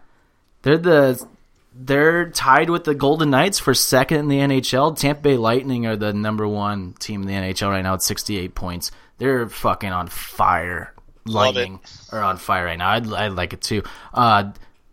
they're 0.61 0.77
the 0.77 1.27
they're 1.75 2.29
tied 2.29 2.69
with 2.69 2.85
the 2.85 2.95
Golden 2.95 3.29
Knights 3.31 3.59
for 3.59 3.73
second 3.73 4.19
in 4.19 4.27
the 4.29 4.37
NHL. 4.37 4.97
Tampa 4.97 5.21
Bay 5.21 5.37
Lightning 5.37 5.85
are 5.85 5.97
the 5.97 6.13
number 6.13 6.47
one 6.47 6.93
team 6.99 7.21
in 7.23 7.27
the 7.27 7.33
NHL 7.33 7.69
right 7.69 7.81
now 7.81 7.95
at 7.95 8.03
sixty-eight 8.03 8.55
points. 8.55 8.91
They're 9.17 9.49
fucking 9.49 9.91
on 9.91 10.07
fire. 10.07 10.92
Love 11.25 11.55
Lightning 11.55 11.79
are 12.11 12.21
on 12.21 12.37
fire 12.37 12.65
right 12.65 12.77
now. 12.77 12.89
I'd, 12.89 13.11
I'd 13.11 13.31
like 13.33 13.53
it 13.53 13.61
too. 13.61 13.83
Uh, 14.13 14.51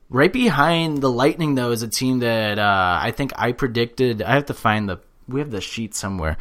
right 0.08 0.32
behind 0.32 0.98
the 1.02 1.10
Lightning 1.10 1.54
though 1.54 1.72
is 1.72 1.82
a 1.82 1.88
team 1.88 2.20
that 2.20 2.58
uh, 2.58 2.98
I 3.02 3.10
think 3.10 3.32
I 3.36 3.52
predicted. 3.52 4.22
I 4.22 4.34
have 4.34 4.46
to 4.46 4.54
find 4.54 4.88
the 4.88 4.98
we 5.28 5.40
have 5.40 5.50
the 5.50 5.60
sheet 5.60 5.94
somewhere. 5.94 6.36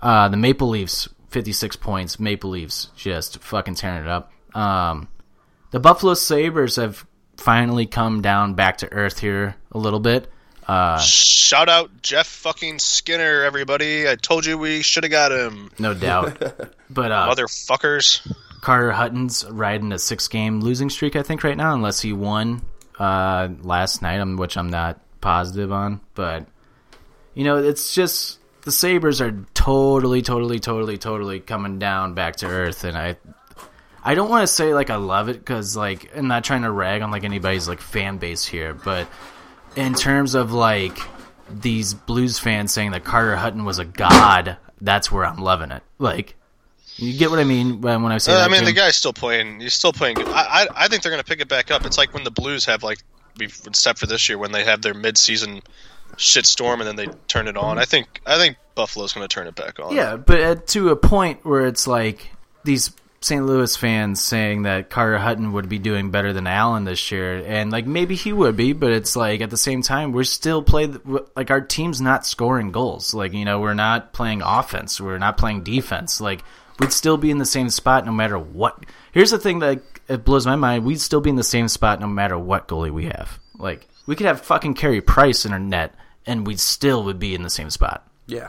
Uh, 0.00 0.28
the 0.28 0.36
Maple 0.36 0.68
Leafs, 0.68 1.08
56 1.28 1.76
points. 1.76 2.18
Maple 2.18 2.50
Leafs 2.50 2.88
just 2.96 3.38
fucking 3.40 3.74
tearing 3.74 4.02
it 4.02 4.08
up. 4.08 4.32
Um, 4.54 5.08
the 5.70 5.80
Buffalo 5.80 6.14
Sabres 6.14 6.76
have 6.76 7.04
finally 7.36 7.86
come 7.86 8.20
down 8.22 8.54
back 8.54 8.78
to 8.78 8.92
earth 8.92 9.18
here 9.18 9.56
a 9.72 9.78
little 9.78 10.00
bit. 10.00 10.30
Uh, 10.66 10.98
Shout 11.00 11.68
out 11.68 11.90
Jeff 12.02 12.26
fucking 12.26 12.78
Skinner, 12.78 13.42
everybody. 13.42 14.08
I 14.08 14.14
told 14.16 14.46
you 14.46 14.56
we 14.56 14.82
should 14.82 15.04
have 15.04 15.10
got 15.10 15.32
him. 15.32 15.70
no 15.78 15.94
doubt. 15.94 16.40
But 16.92 17.12
uh, 17.12 17.32
Motherfuckers. 17.34 18.26
Carter 18.60 18.92
Hutton's 18.92 19.44
riding 19.48 19.92
a 19.92 19.98
six 19.98 20.28
game 20.28 20.60
losing 20.60 20.90
streak, 20.90 21.16
I 21.16 21.22
think, 21.22 21.44
right 21.44 21.56
now, 21.56 21.74
unless 21.74 22.00
he 22.00 22.12
won 22.12 22.62
uh, 22.98 23.48
last 23.62 24.02
night, 24.02 24.20
um, 24.20 24.36
which 24.36 24.56
I'm 24.56 24.70
not 24.70 25.00
positive 25.20 25.72
on. 25.72 26.00
But, 26.14 26.46
you 27.34 27.44
know, 27.44 27.56
it's 27.56 27.94
just 27.94 28.38
the 28.62 28.72
Sabres 28.72 29.20
are 29.20 29.44
totally, 29.54 30.22
totally, 30.22 30.60
totally, 30.60 30.98
totally 30.98 31.40
coming 31.40 31.78
down 31.78 32.14
back 32.14 32.36
to 32.36 32.46
earth. 32.46 32.84
And 32.84 32.96
I. 32.96 33.16
I 34.02 34.14
don't 34.14 34.30
want 34.30 34.44
to 34.44 34.46
say 34.46 34.72
like 34.72 34.88
I 34.88 34.96
love 34.96 35.28
it 35.28 35.34
because 35.34 35.76
like 35.76 36.16
I'm 36.16 36.26
not 36.26 36.42
trying 36.42 36.62
to 36.62 36.70
rag 36.70 37.02
on 37.02 37.10
like 37.10 37.22
anybody's 37.22 37.68
like 37.68 37.82
fan 37.82 38.16
base 38.16 38.46
here, 38.46 38.72
but 38.72 39.06
in 39.76 39.92
terms 39.92 40.34
of 40.34 40.52
like 40.52 40.98
these 41.50 41.94
blues 41.94 42.38
fans 42.38 42.72
saying 42.72 42.92
that 42.92 43.04
Carter 43.04 43.36
Hutton 43.36 43.64
was 43.66 43.78
a 43.78 43.84
god, 43.84 44.56
that's 44.80 45.12
where 45.12 45.26
I'm 45.26 45.38
loving 45.38 45.70
it. 45.70 45.82
Like, 45.98 46.34
you 47.00 47.18
get 47.18 47.30
what 47.30 47.38
I 47.38 47.44
mean 47.44 47.80
when 47.80 48.02
when 48.02 48.12
I 48.12 48.18
say 48.18 48.32
Uh, 48.32 48.38
that? 48.38 48.48
I 48.48 48.52
mean, 48.52 48.64
the 48.64 48.72
guy's 48.72 48.96
still 48.96 49.12
playing. 49.12 49.60
He's 49.60 49.74
still 49.74 49.92
playing. 49.92 50.18
I, 50.20 50.22
I, 50.32 50.66
I 50.84 50.88
think 50.88 51.02
they're 51.02 51.12
going 51.12 51.22
to 51.22 51.28
pick 51.28 51.40
it 51.40 51.48
back 51.48 51.70
up. 51.70 51.84
It's 51.86 51.98
like 51.98 52.12
when 52.14 52.24
the 52.24 52.30
Blues 52.30 52.64
have 52.66 52.82
like, 52.82 52.98
except 53.40 53.98
for 53.98 54.06
this 54.06 54.28
year, 54.28 54.38
when 54.38 54.52
they 54.52 54.64
have 54.64 54.82
their 54.82 54.94
mid-season 54.94 55.62
shit 56.16 56.44
storm 56.46 56.80
and 56.80 56.88
then 56.88 56.96
they 56.96 57.06
turn 57.28 57.48
it 57.48 57.56
on. 57.56 57.78
I 57.78 57.84
think 57.84 58.20
I 58.26 58.36
think 58.36 58.56
Buffalo's 58.74 59.12
going 59.12 59.26
to 59.26 59.32
turn 59.32 59.46
it 59.46 59.54
back 59.54 59.78
on. 59.80 59.94
Yeah, 59.94 60.16
but 60.16 60.40
at, 60.40 60.66
to 60.68 60.90
a 60.90 60.96
point 60.96 61.44
where 61.44 61.66
it's 61.66 61.86
like 61.86 62.30
these 62.64 62.92
St. 63.22 63.44
Louis 63.44 63.74
fans 63.76 64.22
saying 64.22 64.62
that 64.62 64.88
Carter 64.90 65.18
Hutton 65.18 65.52
would 65.52 65.68
be 65.68 65.78
doing 65.78 66.10
better 66.10 66.32
than 66.32 66.46
Allen 66.46 66.84
this 66.84 67.10
year, 67.12 67.44
and 67.46 67.70
like 67.70 67.86
maybe 67.86 68.14
he 68.14 68.32
would 68.32 68.56
be, 68.56 68.72
but 68.72 68.92
it's 68.92 69.14
like 69.14 69.40
at 69.40 69.50
the 69.50 69.56
same 69.58 69.82
time 69.82 70.12
we're 70.12 70.24
still 70.24 70.62
playing 70.62 71.00
like 71.36 71.50
our 71.50 71.60
team's 71.60 72.00
not 72.00 72.26
scoring 72.26 72.72
goals. 72.72 73.12
Like 73.14 73.32
you 73.32 73.44
know 73.44 73.60
we're 73.60 73.74
not 73.74 74.12
playing 74.12 74.42
offense, 74.42 75.00
we're 75.00 75.18
not 75.18 75.36
playing 75.38 75.62
defense. 75.64 76.20
Like 76.20 76.42
we'd 76.80 76.92
still 76.92 77.16
be 77.16 77.30
in 77.30 77.38
the 77.38 77.46
same 77.46 77.70
spot 77.70 78.06
no 78.06 78.12
matter 78.12 78.38
what. 78.38 78.84
Here's 79.12 79.30
the 79.30 79.38
thing 79.38 79.60
that 79.60 79.82
it 80.08 80.24
blows 80.24 80.46
my 80.46 80.56
mind: 80.56 80.84
we'd 80.84 81.00
still 81.00 81.20
be 81.20 81.30
in 81.30 81.36
the 81.36 81.44
same 81.44 81.68
spot 81.68 82.00
no 82.00 82.06
matter 82.06 82.38
what 82.38 82.68
goalie 82.68 82.90
we 82.90 83.04
have. 83.04 83.38
Like 83.58 83.86
we 84.06 84.16
could 84.16 84.26
have 84.26 84.40
fucking 84.40 84.74
Carey 84.74 85.00
Price 85.00 85.44
in 85.44 85.52
our 85.52 85.58
net, 85.58 85.94
and 86.26 86.46
we 86.46 86.56
still 86.56 87.04
would 87.04 87.18
be 87.18 87.34
in 87.34 87.42
the 87.42 87.50
same 87.50 87.70
spot. 87.70 88.06
Yeah, 88.26 88.48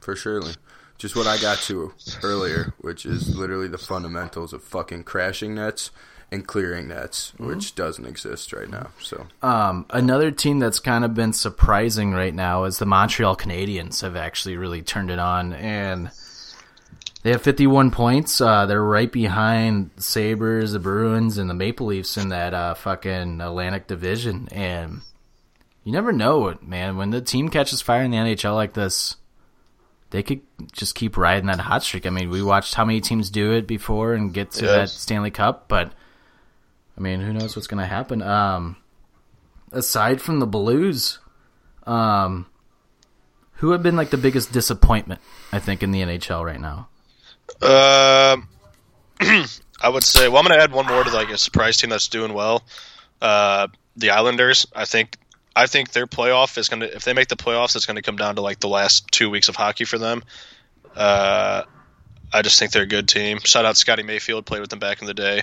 for 0.00 0.16
surely. 0.16 0.54
Just 0.98 1.16
what 1.16 1.26
I 1.26 1.38
got 1.38 1.58
to 1.60 1.94
earlier, 2.22 2.74
which 2.78 3.06
is 3.06 3.34
literally 3.34 3.68
the 3.68 3.78
fundamentals 3.78 4.52
of 4.52 4.62
fucking 4.62 5.04
crashing 5.04 5.54
nets 5.54 5.90
and 6.30 6.46
clearing 6.46 6.88
nets, 6.88 7.32
which 7.38 7.74
doesn't 7.74 8.04
exist 8.04 8.52
right 8.52 8.68
now. 8.68 8.88
So 9.00 9.26
Um, 9.42 9.86
another 9.90 10.30
team 10.30 10.58
that's 10.58 10.78
kind 10.78 11.04
of 11.04 11.14
been 11.14 11.32
surprising 11.32 12.12
right 12.12 12.34
now 12.34 12.64
is 12.64 12.78
the 12.78 12.86
Montreal 12.86 13.34
Canadiens 13.34 14.02
have 14.02 14.14
actually 14.14 14.58
really 14.58 14.82
turned 14.82 15.10
it 15.10 15.18
on, 15.18 15.54
and 15.54 16.10
they 17.22 17.30
have 17.30 17.42
51 17.42 17.90
points. 17.90 18.40
Uh, 18.40 18.66
they're 18.66 18.82
right 18.82 19.10
behind 19.10 19.90
the 19.96 20.02
Sabres, 20.02 20.72
the 20.72 20.78
Bruins, 20.78 21.36
and 21.38 21.50
the 21.50 21.54
Maple 21.54 21.86
Leafs 21.86 22.16
in 22.16 22.30
that 22.30 22.54
uh, 22.54 22.74
fucking 22.74 23.40
Atlantic 23.40 23.86
Division. 23.86 24.48
And 24.52 25.00
you 25.84 25.92
never 25.92 26.12
know, 26.12 26.48
it, 26.48 26.62
man. 26.62 26.96
When 26.96 27.10
the 27.10 27.20
team 27.20 27.48
catches 27.48 27.80
fire 27.82 28.02
in 28.02 28.10
the 28.10 28.16
NHL 28.16 28.54
like 28.54 28.72
this, 28.72 29.16
they 30.10 30.22
could 30.22 30.40
just 30.72 30.94
keep 30.94 31.16
riding 31.16 31.46
that 31.46 31.60
hot 31.60 31.82
streak. 31.82 32.06
I 32.06 32.10
mean, 32.10 32.30
we 32.30 32.42
watched 32.42 32.74
how 32.74 32.84
many 32.84 33.00
teams 33.00 33.30
do 33.30 33.52
it 33.52 33.66
before 33.66 34.14
and 34.14 34.32
get 34.34 34.50
to 34.52 34.64
Yeah. 34.64 34.72
that 34.72 34.88
Stanley 34.88 35.30
Cup, 35.30 35.68
but 35.68 35.92
I 36.96 37.00
mean, 37.00 37.20
who 37.20 37.32
knows 37.32 37.54
what's 37.54 37.68
going 37.68 37.80
to 37.80 37.86
happen? 37.86 38.20
Um, 38.22 38.76
aside 39.72 40.20
from 40.20 40.40
the 40.40 40.46
Blues, 40.46 41.18
um, 41.86 42.46
who 43.54 43.70
have 43.70 43.82
been 43.82 43.96
like 43.96 44.10
the 44.10 44.16
biggest 44.16 44.52
disappointment? 44.52 45.20
I 45.52 45.58
think 45.60 45.82
in 45.82 45.92
the 45.92 46.00
NHL 46.02 46.44
right 46.44 46.60
now. 46.60 46.88
Um, 47.62 48.48
I 49.80 49.88
would 49.88 50.04
say. 50.04 50.28
Well, 50.28 50.38
I'm 50.38 50.46
going 50.46 50.58
to 50.58 50.62
add 50.62 50.72
one 50.72 50.86
more 50.86 51.04
to 51.04 51.10
like 51.10 51.30
a 51.30 51.38
surprise 51.38 51.76
team 51.76 51.90
that's 51.90 52.08
doing 52.08 52.34
well. 52.34 52.62
Uh, 53.20 53.68
the 53.96 54.10
Islanders. 54.10 54.66
I 54.74 54.84
think. 54.84 55.16
I 55.56 55.66
think 55.66 55.90
their 55.90 56.06
playoff 56.06 56.56
is 56.58 56.68
going 56.68 56.80
to. 56.80 56.94
If 56.94 57.04
they 57.04 57.12
make 57.12 57.28
the 57.28 57.36
playoffs, 57.36 57.76
it's 57.76 57.86
going 57.86 57.96
to 57.96 58.02
come 58.02 58.16
down 58.16 58.36
to 58.36 58.40
like 58.40 58.60
the 58.60 58.68
last 58.68 59.10
two 59.10 59.30
weeks 59.30 59.48
of 59.48 59.56
hockey 59.56 59.84
for 59.84 59.98
them. 59.98 60.22
Uh, 60.94 61.64
I 62.32 62.42
just 62.42 62.58
think 62.58 62.72
they're 62.72 62.84
a 62.84 62.86
good 62.86 63.08
team. 63.08 63.38
Shout 63.40 63.64
out 63.64 63.76
Scotty 63.76 64.02
Mayfield. 64.02 64.46
Played 64.46 64.60
with 64.60 64.70
them 64.70 64.78
back 64.78 65.00
in 65.00 65.06
the 65.06 65.14
day. 65.14 65.42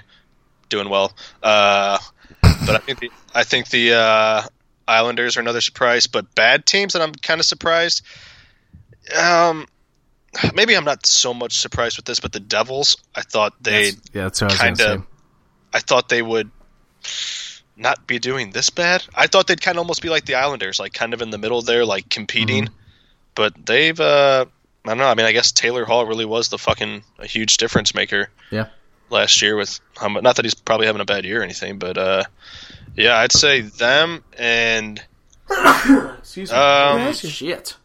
Doing 0.70 0.90
well. 0.90 1.14
Uh, 1.44 1.98
but 2.42 2.76
I 2.76 2.80
think 2.80 3.00
the, 3.00 3.12
I 3.34 3.44
think 3.44 3.70
the 3.70 3.94
uh, 3.94 4.42
Islanders 4.88 5.38
are 5.38 5.42
another 5.42 5.62
surprise. 5.62 6.08
But 6.08 6.34
bad 6.36 6.66
teams 6.66 6.94
that 6.94 7.02
I'm 7.02 7.14
kind 7.14 7.40
of 7.40 7.46
surprised. 7.46 8.04
Um, 9.18 9.68
maybe 10.56 10.76
I'm 10.76 10.86
not 10.86 11.06
so 11.06 11.34
much 11.34 11.58
surprised 11.58 11.98
with 11.98 12.06
this, 12.06 12.20
but 12.20 12.32
the 12.32 12.40
Devils, 12.40 12.98
I 13.16 13.22
thought 13.22 13.54
they 13.62 13.92
That's- 13.92 14.02
yeah, 14.14 14.24
that's 14.24 14.42
I 14.42 14.48
kind 14.50 14.82
of, 14.82 15.00
say. 15.02 15.08
I 15.74 15.80
thought 15.80 16.10
they 16.10 16.22
would 16.22 16.50
not 17.76 18.08
be 18.08 18.20
doing 18.20 18.52
this 18.52 18.70
bad. 18.70 19.04
I 19.14 19.28
thought 19.28 19.48
they'd 19.48 19.62
kind 19.62 19.78
of 19.78 19.82
almost 19.82 20.02
be 20.02 20.10
like 20.10 20.26
the 20.26 20.36
Islanders, 20.36 20.80
like 20.80 20.94
kind 20.94 21.14
of 21.14 21.22
in 21.22 21.30
the 21.30 21.38
middle 21.38 21.62
there, 21.62 21.86
like 21.86 22.10
competing. 22.10 22.66
Mm-hmm. 22.66 22.74
But 23.36 23.54
they've, 23.66 24.00
uh, 24.00 24.46
I 24.86 24.90
don't 24.90 24.98
know. 24.98 25.08
I 25.08 25.14
mean, 25.14 25.26
I 25.28 25.32
guess 25.32 25.52
Taylor 25.52 25.86
Hall 25.86 26.06
really 26.06 26.26
was 26.26 26.50
the 26.50 26.58
fucking 26.58 27.04
a 27.20 27.28
huge 27.28 27.58
difference 27.58 27.94
maker 27.94 28.30
Yeah. 28.50 28.68
last 29.12 29.42
year 29.44 29.56
with 29.56 29.80
how 29.96 30.10
much, 30.10 30.24
not 30.24 30.38
that 30.38 30.46
he's 30.46 30.56
probably 30.56 30.88
having 30.88 31.02
a 31.02 31.06
bad 31.06 31.24
year 31.26 31.42
or 31.42 31.44
anything, 31.44 31.78
but 31.78 31.98
uh, 32.00 32.24
yeah, 32.96 33.18
I'd 33.18 33.32
say 33.32 33.62
them 33.62 34.24
and 34.38 35.00
Excuse 36.20 36.52
me. 36.52 36.58
Um, 36.58 37.14
Shit. 37.14 37.76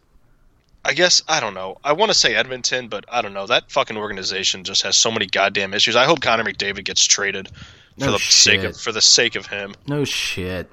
I 0.85 0.93
guess 0.93 1.23
I 1.27 1.39
don't 1.39 1.53
know. 1.53 1.77
I 1.83 1.93
want 1.93 2.11
to 2.11 2.17
say 2.17 2.35
Edmonton, 2.35 2.87
but 2.89 3.05
I 3.09 3.21
don't 3.21 3.33
know. 3.33 3.47
That 3.47 3.71
fucking 3.71 3.95
organization 3.97 4.63
just 4.63 4.81
has 4.83 4.97
so 4.97 5.11
many 5.11 5.25
goddamn 5.27 5.73
issues. 5.73 5.95
I 5.95 6.05
hope 6.05 6.21
Connor 6.21 6.43
McDavid 6.43 6.83
gets 6.83 7.05
traded 7.05 7.49
for 7.97 8.05
No 8.05 8.11
the 8.13 8.19
sake 8.19 8.63
of 8.63 8.77
for 8.77 8.91
the 8.91 9.01
sake 9.01 9.35
of 9.35 9.45
him. 9.45 9.75
No 9.87 10.03
shit. 10.03 10.69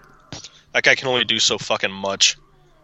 That 0.72 0.82
guy 0.82 0.94
can 0.94 1.08
only 1.08 1.24
do 1.24 1.38
so 1.38 1.58
fucking 1.58 1.92
much. 1.92 2.36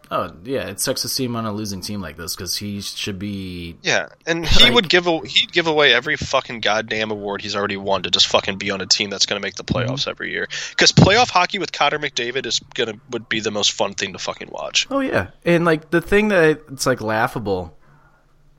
Oh 0.09 0.31
yeah, 0.43 0.67
it 0.69 0.79
sucks 0.79 1.01
to 1.01 1.09
see 1.09 1.25
him 1.25 1.35
on 1.35 1.45
a 1.45 1.51
losing 1.51 1.81
team 1.81 1.99
like 2.01 2.15
this 2.15 2.35
because 2.35 2.55
he 2.55 2.79
should 2.81 3.19
be. 3.19 3.77
Yeah, 3.81 4.07
and 4.25 4.45
he 4.45 4.63
Like- 4.65 4.73
would 4.73 4.89
give 4.89 5.05
a, 5.07 5.19
he'd 5.25 5.51
give 5.51 5.67
away 5.67 5.93
every 5.93 6.15
fucking 6.15 6.61
goddamn 6.61 7.11
award 7.11 7.41
he's 7.41 7.55
already 7.55 7.75
won 7.77 8.03
to 8.03 8.09
just 8.09 8.27
fucking 8.27 8.57
be 8.57 8.71
on 8.71 8.79
a 8.79 8.85
team 8.85 9.09
that's 9.09 9.25
going 9.25 9.41
to 9.41 9.45
make 9.45 9.55
the 9.55 9.63
playoffs 9.65 10.01
Mm-hmm. 10.01 10.09
every 10.11 10.31
year. 10.31 10.47
Because 10.69 10.91
playoff 10.93 11.29
hockey 11.29 11.59
with 11.59 11.71
Connor 11.73 11.99
McDavid 11.99 12.45
is 12.45 12.59
gonna 12.73 12.93
would 13.09 13.27
be 13.27 13.39
the 13.41 13.51
most 13.51 13.73
fun 13.73 13.93
thing 13.95 14.13
to 14.13 14.19
fucking 14.19 14.49
watch. 14.51 14.87
Oh 14.89 15.01
yeah, 15.01 15.31
and 15.43 15.65
like 15.65 15.89
the 15.89 16.01
thing 16.01 16.29
that 16.29 16.61
it's 16.71 16.85
like 16.85 17.01
laughable 17.01 17.75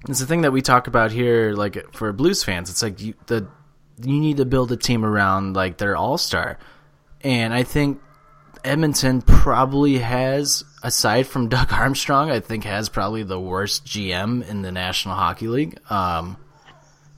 is 0.09 0.19
the 0.19 0.27
thing 0.27 0.43
that 0.43 0.53
we 0.53 0.61
talk 0.63 0.87
about 0.87 1.13
here. 1.13 1.53
Like 1.55 1.93
for 1.95 2.13
Blues 2.13 2.45
fans, 2.45 2.69
it's 2.71 2.83
like 2.83 3.01
you, 3.01 3.15
the 3.27 3.49
you 4.03 4.21
need 4.21 4.37
to 4.37 4.45
build 4.45 4.71
a 4.71 4.77
team 4.77 5.05
around 5.05 5.55
like 5.57 5.79
their 5.79 5.97
all 5.97 6.19
star, 6.19 6.59
and 7.23 7.53
I 7.55 7.63
think 7.63 8.01
Edmonton 8.64 9.23
probably 9.23 9.99
has, 9.99 10.64
aside 10.83 11.27
from 11.27 11.49
Doug 11.49 11.73
Armstrong, 11.73 12.31
I 12.31 12.40
think 12.40 12.64
has 12.64 12.88
probably 12.88 13.23
the 13.23 13.40
worst 13.40 13.85
GM 13.85 14.49
in 14.49 14.62
the 14.62 14.73
National 14.73 15.14
Hockey 15.14 15.49
League. 15.49 15.79
Um, 15.90 16.37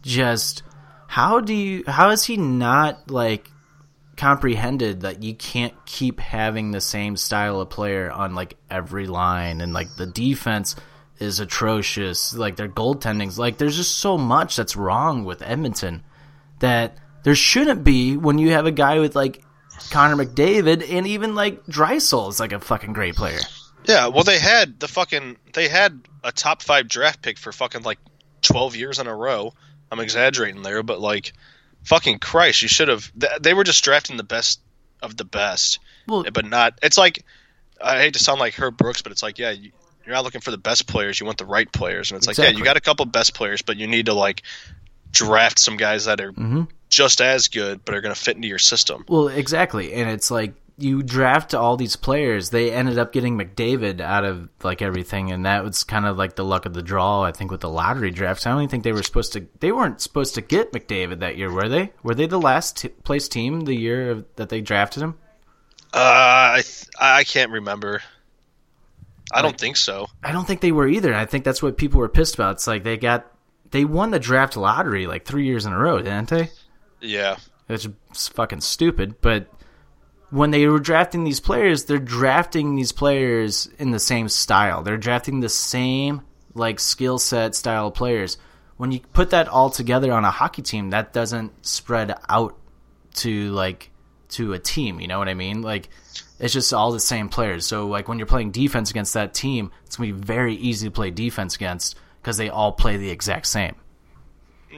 just 0.03 0.63
how 1.07 1.41
do 1.41 1.53
you 1.53 1.85
how 1.87 2.11
is 2.11 2.25
he 2.25 2.37
not 2.37 3.11
like 3.11 3.51
comprehended 4.17 5.01
that 5.01 5.23
you 5.23 5.35
can't 5.35 5.75
keep 5.87 6.21
having 6.21 6.71
the 6.71 6.81
same 6.81 7.17
style 7.17 7.61
of 7.61 7.71
player 7.71 8.11
on 8.11 8.35
like 8.35 8.57
every 8.71 9.07
line 9.07 9.61
and 9.61 9.73
like 9.73 9.97
the 9.97 10.07
defense 10.07 10.77
is 11.19 11.41
atrocious 11.41 12.35
like 12.35 12.57
their 12.57 12.69
goaltending's 12.69 13.39
like 13.39 13.59
there's 13.59 13.77
just 13.77 13.99
so 13.99 14.17
much 14.17 14.57
that's 14.57 14.77
wrong 14.77 15.25
with 15.25 15.43
Edmonton 15.43 16.03
that 16.61 16.97
there 17.25 17.35
shouldn't 17.35 17.83
be 17.83 18.17
when 18.17 18.39
you 18.39 18.51
have 18.51 18.67
a 18.67 18.71
guy 18.71 18.99
with 18.99 19.17
like 19.17 19.43
Connor 19.91 20.17
McDavid 20.25 20.89
and 20.91 21.07
even 21.07 21.35
like 21.35 21.65
Draisaitl 21.67 22.29
is 22.31 22.41
like 22.41 22.53
a 22.53 22.61
fucking 22.61 22.93
great 22.93 23.17
player. 23.17 23.41
Yeah, 23.85 24.09
well, 24.09 24.25
they 24.25 24.39
had 24.39 24.79
the 24.79 24.89
fucking 24.89 25.37
they 25.55 25.69
had 25.69 26.01
a 26.23 26.31
top 26.33 26.63
five 26.63 26.87
draft 26.89 27.23
pick 27.23 27.39
for 27.39 27.51
fucking 27.53 27.83
like 27.83 27.99
twelve 28.43 28.77
years 28.77 28.99
in 28.99 29.07
a 29.07 29.15
row. 29.15 29.55
I'm 29.91 30.01
exaggerating 30.01 30.63
there, 30.63 30.83
but 30.83 31.01
like, 31.01 31.33
fucking 31.85 32.19
Christ, 32.21 32.63
you 32.63 32.69
should 32.69 32.89
have. 32.89 33.11
They 33.41 33.55
were 33.55 33.65
just 33.65 33.83
drafting 33.83 34.17
the 34.17 34.23
best 34.23 34.61
of 35.03 35.17
the 35.17 35.25
best, 35.25 35.79
Well- 36.07 36.25
but 36.33 36.45
not. 36.45 36.79
It's 36.83 36.99
like 36.99 37.25
I 37.83 37.99
hate 38.01 38.13
to 38.15 38.21
sound 38.21 38.39
like 38.39 38.55
Herb 38.55 38.77
Brooks, 38.77 39.03
but 39.03 39.13
it's 39.13 39.23
like 39.23 39.39
yeah, 39.39 39.51
you, 39.51 39.73
you're 40.05 40.15
not 40.15 40.25
looking 40.25 40.43
for 40.43 40.51
the 40.51 40.59
best 40.59 40.87
players. 40.87 41.19
You 41.19 41.27
want 41.27 41.39
the 41.39 41.47
right 41.47 41.71
players, 41.73 42.11
and 42.11 42.19
it's 42.19 42.27
like 42.27 42.37
yeah, 42.39 42.51
you 42.51 42.63
got 42.63 42.77
a 42.77 42.81
couple 42.81 43.07
best 43.07 43.35
players, 43.35 43.63
but 43.63 43.77
you 43.79 43.87
need 43.87 44.07
to 44.07 44.15
like 44.15 44.43
draft 45.11 45.59
some 45.59 45.77
guys 45.77 46.05
that 46.05 46.21
are 46.21 46.33
Mm-hmm. 46.33 46.65
Just 46.91 47.21
as 47.21 47.49
good, 47.49 47.85
but 47.85 47.95
are 47.95 48.01
going 48.01 48.15
to 48.15 48.21
fit 48.21 48.37
into 48.37 48.49
your 48.49 48.59
system. 48.59 49.05
Well, 49.09 49.29
exactly, 49.29 49.95
and 49.95 50.11
it's 50.11 50.31
like 50.31 50.53
you 50.77 51.03
draft 51.03 51.55
all 51.55 51.77
these 51.77 51.97
players. 51.97 52.51
They 52.51 52.73
ended 52.73 52.99
up 52.99 53.13
getting 53.13 53.39
McDavid 53.39 54.01
out 54.01 54.25
of 54.25 54.49
like 54.63 54.83
everything, 54.83 55.31
and 55.31 55.47
that 55.47 55.63
was 55.63 55.85
kind 55.85 56.07
of 56.07 56.19
like 56.19 56.37
the 56.37 56.45
luck 56.45 56.67
of 56.67 56.75
the 56.75 56.83
draw. 56.83 57.23
I 57.23 57.33
think 57.33 57.51
with 57.51 57.61
the 57.61 57.69
lottery 57.69 58.11
drafts, 58.11 58.47
I 58.47 58.51
don't 58.51 58.61
even 58.61 58.71
think 58.71 58.85
they 58.85 58.93
were 58.93 59.03
supposed 59.03 59.33
to. 59.35 59.47
They 59.61 59.73
weren't 59.73 60.01
supposed 60.01 60.35
to 60.35 60.41
get 60.41 60.73
McDavid 60.73 61.21
that 61.21 61.37
year, 61.37 61.53
were 61.53 61.69
they? 61.69 61.93
Were 62.03 62.15
they 62.15 62.27
the 62.27 62.41
last 62.41 62.79
t- 62.79 62.89
place 62.89 63.29
team 63.29 63.63
the 63.63 63.75
year 63.75 64.11
of, 64.11 64.25
that 64.37 64.49
they 64.49 64.61
drafted 64.61 65.03
him? 65.03 65.19
Uh, 65.93 66.57
I 66.57 66.63
th- 66.65 66.89
I 66.99 67.25
can't 67.25 67.53
remember. 67.53 68.03
I 69.33 69.43
don't 69.43 69.59
think 69.59 69.77
so. 69.77 70.09
I 70.25 70.33
don't 70.33 70.47
think 70.47 70.61
they 70.61 70.73
were 70.73 70.89
either. 70.89 71.15
I 71.15 71.25
think 71.25 71.45
that's 71.45 71.63
what 71.63 71.77
people 71.77 72.01
were 72.01 72.09
pissed 72.09 72.35
about. 72.35 72.57
It's 72.57 72.67
like 72.67 72.83
they 72.83 72.97
got 72.97 73.27
they 73.71 73.85
won 73.85 74.11
the 74.11 74.19
draft 74.19 74.57
lottery 74.57 75.07
like 75.07 75.25
three 75.25 75.47
years 75.47 75.67
in 75.67 75.73
a 75.73 75.79
row, 75.79 75.99
didn't 75.99 76.29
they? 76.29 76.51
Yeah. 77.01 77.37
Is 77.69 77.89
fucking 78.13 78.63
stupid. 78.63 79.21
But 79.21 79.49
when 80.31 80.51
they 80.51 80.67
were 80.67 80.79
drafting 80.79 81.25
these 81.25 81.41
players, 81.41 81.85
they're 81.85 81.99
drafting 81.99 82.75
these 82.75 82.93
players 82.93 83.69
in 83.79 83.91
the 83.91 83.99
same 83.99 84.29
style. 84.29 84.83
They're 84.83 84.97
drafting 84.97 85.41
the 85.41 85.49
same 85.49 86.23
like 86.55 86.81
skill 86.81 87.19
set 87.19 87.55
style 87.55 87.89
of 87.89 87.95
players. 87.95 88.39
When 88.77 88.93
you 88.93 89.01
put 89.13 89.31
that 89.31 89.49
all 89.49 89.71
together 89.71 90.13
on 90.13 90.25
a 90.25 90.31
hockey 90.31 90.63
team, 90.63 90.91
that 90.91 91.13
doesn't 91.13 91.67
spread 91.67 92.15
out 92.29 92.59
to 93.17 93.51
like 93.53 93.91
to 94.31 94.53
a 94.53 94.59
team. 94.59 95.01
You 95.01 95.09
know 95.09 95.19
what 95.19 95.29
I 95.29 95.35
mean? 95.35 95.63
Like 95.63 95.91
it's 96.39 96.55
just 96.55 96.73
all 96.73 96.93
the 96.93 97.01
same 97.01 97.29
players. 97.29 97.67
So 97.67 97.87
like 97.87 98.09
when 98.09 98.19
you're 98.19 98.27
playing 98.27 98.53
defense 98.53 98.91
against 98.91 99.15
that 99.15 99.35
team, 99.35 99.71
it's 99.85 99.97
gonna 99.97 100.13
be 100.13 100.19
very 100.19 100.55
easy 100.55 100.87
to 100.87 100.91
play 100.91 101.11
defense 101.11 101.57
against 101.57 101.97
because 102.23 102.37
they 102.37 102.49
all 102.49 102.73
play 102.73 102.97
the 102.97 103.11
exact 103.11 103.47
same. 103.47 103.75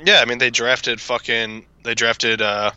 Yeah, 0.05 0.21
I 0.21 0.25
mean 0.25 0.39
they 0.39 0.51
drafted 0.51 1.01
fucking 1.01 1.67
they 1.85 1.95
drafted 1.95 2.43
uh, 2.43 2.73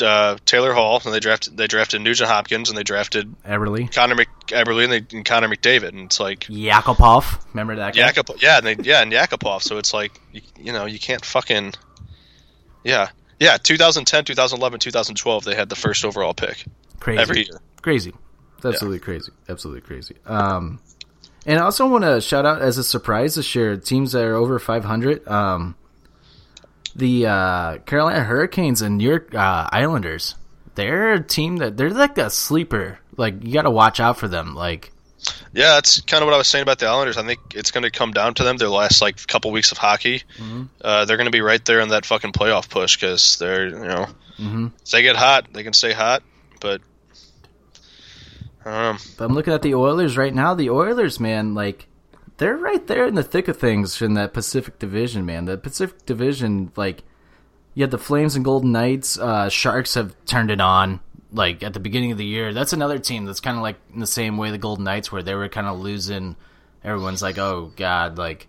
uh, 0.00 0.36
Taylor 0.44 0.72
Hall 0.72 1.00
and 1.04 1.14
they 1.14 1.20
drafted 1.20 1.56
they 1.56 1.66
drafted 1.66 2.00
Nugent 2.00 2.28
Hopkins 2.28 2.68
and 2.68 2.76
they 2.76 2.82
drafted 2.82 3.34
Eberle, 3.42 3.92
Connor 3.92 4.14
Mc, 4.14 4.28
Eberle 4.48 4.84
and, 4.84 4.92
they, 4.92 5.16
and 5.16 5.24
Connor 5.24 5.48
McDavid 5.48 5.88
and 5.88 6.00
it's 6.00 6.20
like 6.20 6.40
Yakupov, 6.40 7.40
remember 7.54 7.76
that 7.76 7.94
guy? 7.94 8.10
Yakupov, 8.10 8.42
yeah, 8.42 8.58
and 8.58 8.66
they, 8.66 8.76
yeah, 8.82 9.02
and 9.02 9.12
Yakupov. 9.12 9.62
So 9.62 9.78
it's 9.78 9.94
like 9.94 10.20
you, 10.32 10.42
you 10.56 10.72
know 10.72 10.86
you 10.86 10.98
can't 10.98 11.24
fucking 11.24 11.74
yeah 12.86 13.08
yeah 13.40 13.56
2010 13.58 14.24
2011 14.24 14.80
2012 14.80 15.44
they 15.44 15.54
had 15.54 15.68
the 15.68 15.76
first 15.76 16.04
overall 16.04 16.32
pick 16.32 16.64
Crazy. 17.00 17.20
every 17.20 17.38
year. 17.38 17.60
crazy 17.82 18.12
absolutely 18.64 19.00
crazy 19.00 19.32
absolutely 19.48 19.82
crazy 19.82 20.14
um 20.24 20.80
and 21.44 21.58
i 21.58 21.62
also 21.62 21.88
want 21.88 22.04
to 22.04 22.20
shout 22.20 22.46
out 22.46 22.62
as 22.62 22.78
a 22.78 22.84
surprise 22.84 23.34
this 23.34 23.54
year 23.54 23.76
teams 23.76 24.12
that 24.12 24.24
are 24.24 24.36
over 24.36 24.58
500 24.58 25.26
um 25.28 25.74
the 26.96 27.26
uh 27.26 27.78
carolina 27.78 28.24
hurricanes 28.24 28.80
and 28.82 28.98
new 28.98 29.08
york 29.08 29.34
uh, 29.34 29.68
islanders 29.72 30.34
they're 30.74 31.12
a 31.12 31.22
team 31.22 31.58
that 31.58 31.76
they're 31.76 31.90
like 31.90 32.16
a 32.18 32.30
sleeper 32.30 32.98
like 33.16 33.34
you 33.44 33.52
gotta 33.52 33.70
watch 33.70 34.00
out 34.00 34.16
for 34.18 34.28
them 34.28 34.54
like 34.54 34.92
Yeah, 35.52 35.74
that's 35.74 36.00
kind 36.02 36.22
of 36.22 36.26
what 36.26 36.34
I 36.34 36.38
was 36.38 36.46
saying 36.46 36.62
about 36.62 36.78
the 36.78 36.86
Islanders. 36.86 37.16
I 37.16 37.24
think 37.26 37.40
it's 37.54 37.70
going 37.72 37.82
to 37.82 37.90
come 37.90 38.12
down 38.12 38.34
to 38.34 38.44
them. 38.44 38.58
Their 38.58 38.68
last 38.68 39.00
like 39.02 39.26
couple 39.26 39.50
weeks 39.50 39.72
of 39.72 39.78
hockey, 39.78 40.22
uh, 40.82 41.04
they're 41.04 41.16
going 41.16 41.26
to 41.26 41.32
be 41.32 41.40
right 41.40 41.64
there 41.64 41.80
in 41.80 41.88
that 41.88 42.04
fucking 42.06 42.32
playoff 42.32 42.68
push 42.68 42.96
because 42.96 43.38
they're 43.38 43.66
you 43.68 43.88
know 43.88 44.06
if 44.84 44.90
they 44.92 45.02
get 45.02 45.16
hot, 45.16 45.48
they 45.52 45.64
can 45.64 45.72
stay 45.72 45.92
hot. 45.92 46.22
But 46.60 46.80
I 48.64 48.70
don't 48.70 48.94
know. 48.94 48.98
But 49.16 49.24
I'm 49.24 49.32
looking 49.34 49.54
at 49.54 49.62
the 49.62 49.74
Oilers 49.74 50.16
right 50.16 50.34
now. 50.34 50.54
The 50.54 50.70
Oilers, 50.70 51.18
man, 51.18 51.54
like 51.54 51.88
they're 52.38 52.56
right 52.56 52.86
there 52.86 53.06
in 53.06 53.14
the 53.14 53.22
thick 53.22 53.48
of 53.48 53.56
things 53.58 54.00
in 54.02 54.14
that 54.14 54.32
Pacific 54.34 54.78
Division, 54.78 55.24
man. 55.26 55.44
The 55.46 55.56
Pacific 55.56 56.04
Division, 56.06 56.72
like 56.76 57.02
you 57.74 57.82
had 57.82 57.90
the 57.90 57.98
Flames 57.98 58.36
and 58.36 58.44
Golden 58.44 58.72
Knights. 58.72 59.18
Uh, 59.18 59.48
Sharks 59.48 59.94
have 59.94 60.14
turned 60.26 60.50
it 60.50 60.60
on. 60.60 61.00
Like 61.32 61.62
at 61.62 61.74
the 61.74 61.80
beginning 61.80 62.12
of 62.12 62.18
the 62.18 62.24
year, 62.24 62.54
that's 62.54 62.72
another 62.72 62.98
team 62.98 63.24
that's 63.24 63.40
kind 63.40 63.56
of 63.56 63.62
like 63.62 63.76
in 63.92 64.00
the 64.00 64.06
same 64.06 64.36
way 64.38 64.50
the 64.50 64.58
Golden 64.58 64.84
Knights, 64.84 65.10
where 65.10 65.22
they 65.22 65.34
were 65.34 65.48
kind 65.48 65.66
of 65.66 65.78
losing. 65.80 66.36
Everyone's 66.84 67.20
like, 67.20 67.36
"Oh 67.36 67.72
God!" 67.76 68.16
Like 68.16 68.46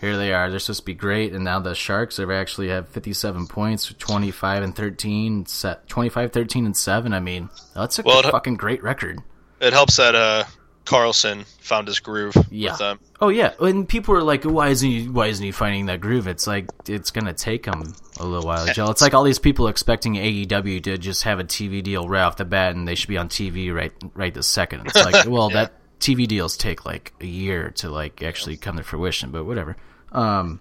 here 0.00 0.16
they 0.16 0.32
are. 0.32 0.50
They're 0.50 0.58
supposed 0.58 0.80
to 0.80 0.86
be 0.86 0.94
great, 0.94 1.32
and 1.32 1.42
now 1.42 1.58
the 1.58 1.74
Sharks 1.74 2.18
have 2.18 2.30
actually 2.30 2.68
have 2.68 2.88
57 2.90 3.46
points, 3.46 3.92
25 3.98 4.62
and 4.62 4.76
13, 4.76 5.46
25, 5.88 6.32
13 6.32 6.66
and 6.66 6.76
seven. 6.76 7.14
I 7.14 7.20
mean, 7.20 7.48
that's 7.74 7.98
a 7.98 8.02
Well, 8.02 8.20
it- 8.20 8.30
fucking 8.30 8.56
great 8.56 8.82
record. 8.82 9.20
It 9.60 9.72
helps 9.72 9.96
that 9.96 10.14
uh, 10.14 10.44
Karlsson 10.84 11.44
found 11.60 11.86
his 11.86 12.00
groove 12.00 12.34
Yeah. 12.50 12.70
with 12.72 12.78
them. 12.80 13.00
Oh 13.20 13.28
yeah, 13.28 13.52
and 13.60 13.88
people 13.88 14.14
are 14.16 14.22
like, 14.22 14.42
"Why 14.44 14.68
isn't 14.68 14.88
he? 14.88 15.08
Why 15.08 15.26
isn't 15.28 15.44
he 15.44 15.52
finding 15.52 15.86
that 15.86 16.00
groove?" 16.00 16.26
It's 16.26 16.46
like 16.46 16.66
it's 16.88 17.10
gonna 17.12 17.32
take 17.32 17.66
him 17.66 17.94
a 18.18 18.24
little 18.26 18.44
while. 18.46 18.66
Joe. 18.66 18.90
It's 18.90 19.00
like 19.00 19.14
all 19.14 19.22
these 19.22 19.38
people 19.38 19.68
expecting 19.68 20.14
AEW 20.16 20.82
to 20.82 20.98
just 20.98 21.22
have 21.22 21.38
a 21.38 21.44
TV 21.44 21.82
deal 21.82 22.08
right 22.08 22.22
off 22.22 22.36
the 22.36 22.44
bat, 22.44 22.74
and 22.74 22.86
they 22.88 22.96
should 22.96 23.08
be 23.08 23.16
on 23.16 23.28
TV 23.28 23.72
right 23.72 23.92
right 24.14 24.34
this 24.34 24.48
second. 24.48 24.82
It's 24.86 24.96
like, 24.96 25.24
well, 25.28 25.50
that 25.50 25.72
TV 26.00 26.26
deals 26.26 26.56
take 26.56 26.84
like 26.84 27.12
a 27.20 27.26
year 27.26 27.70
to 27.76 27.88
like 27.88 28.22
actually 28.22 28.56
come 28.56 28.76
to 28.76 28.82
fruition, 28.82 29.30
but 29.30 29.44
whatever. 29.44 29.76
Um, 30.10 30.58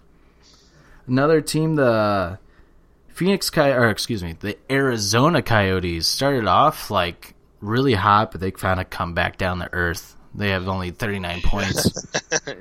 another 1.07 1.41
team, 1.41 1.75
the 1.75 2.37
Phoenix 3.09 3.49
Coy- 3.49 3.73
or 3.73 3.89
excuse 3.89 4.23
me, 4.23 4.35
the 4.39 4.55
Arizona 4.69 5.41
Coyotes 5.41 6.07
started 6.07 6.45
off 6.47 6.91
like 6.91 7.33
really 7.61 7.93
hot, 7.93 8.31
but 8.31 8.41
they 8.41 8.51
kind 8.51 8.79
of 8.79 8.89
come 8.89 9.13
back 9.13 9.37
down 9.37 9.59
to 9.59 9.69
earth 9.73 10.15
They 10.35 10.49
have 10.49 10.67
only 10.67 10.91
39 10.91 11.41
points. 11.45 12.05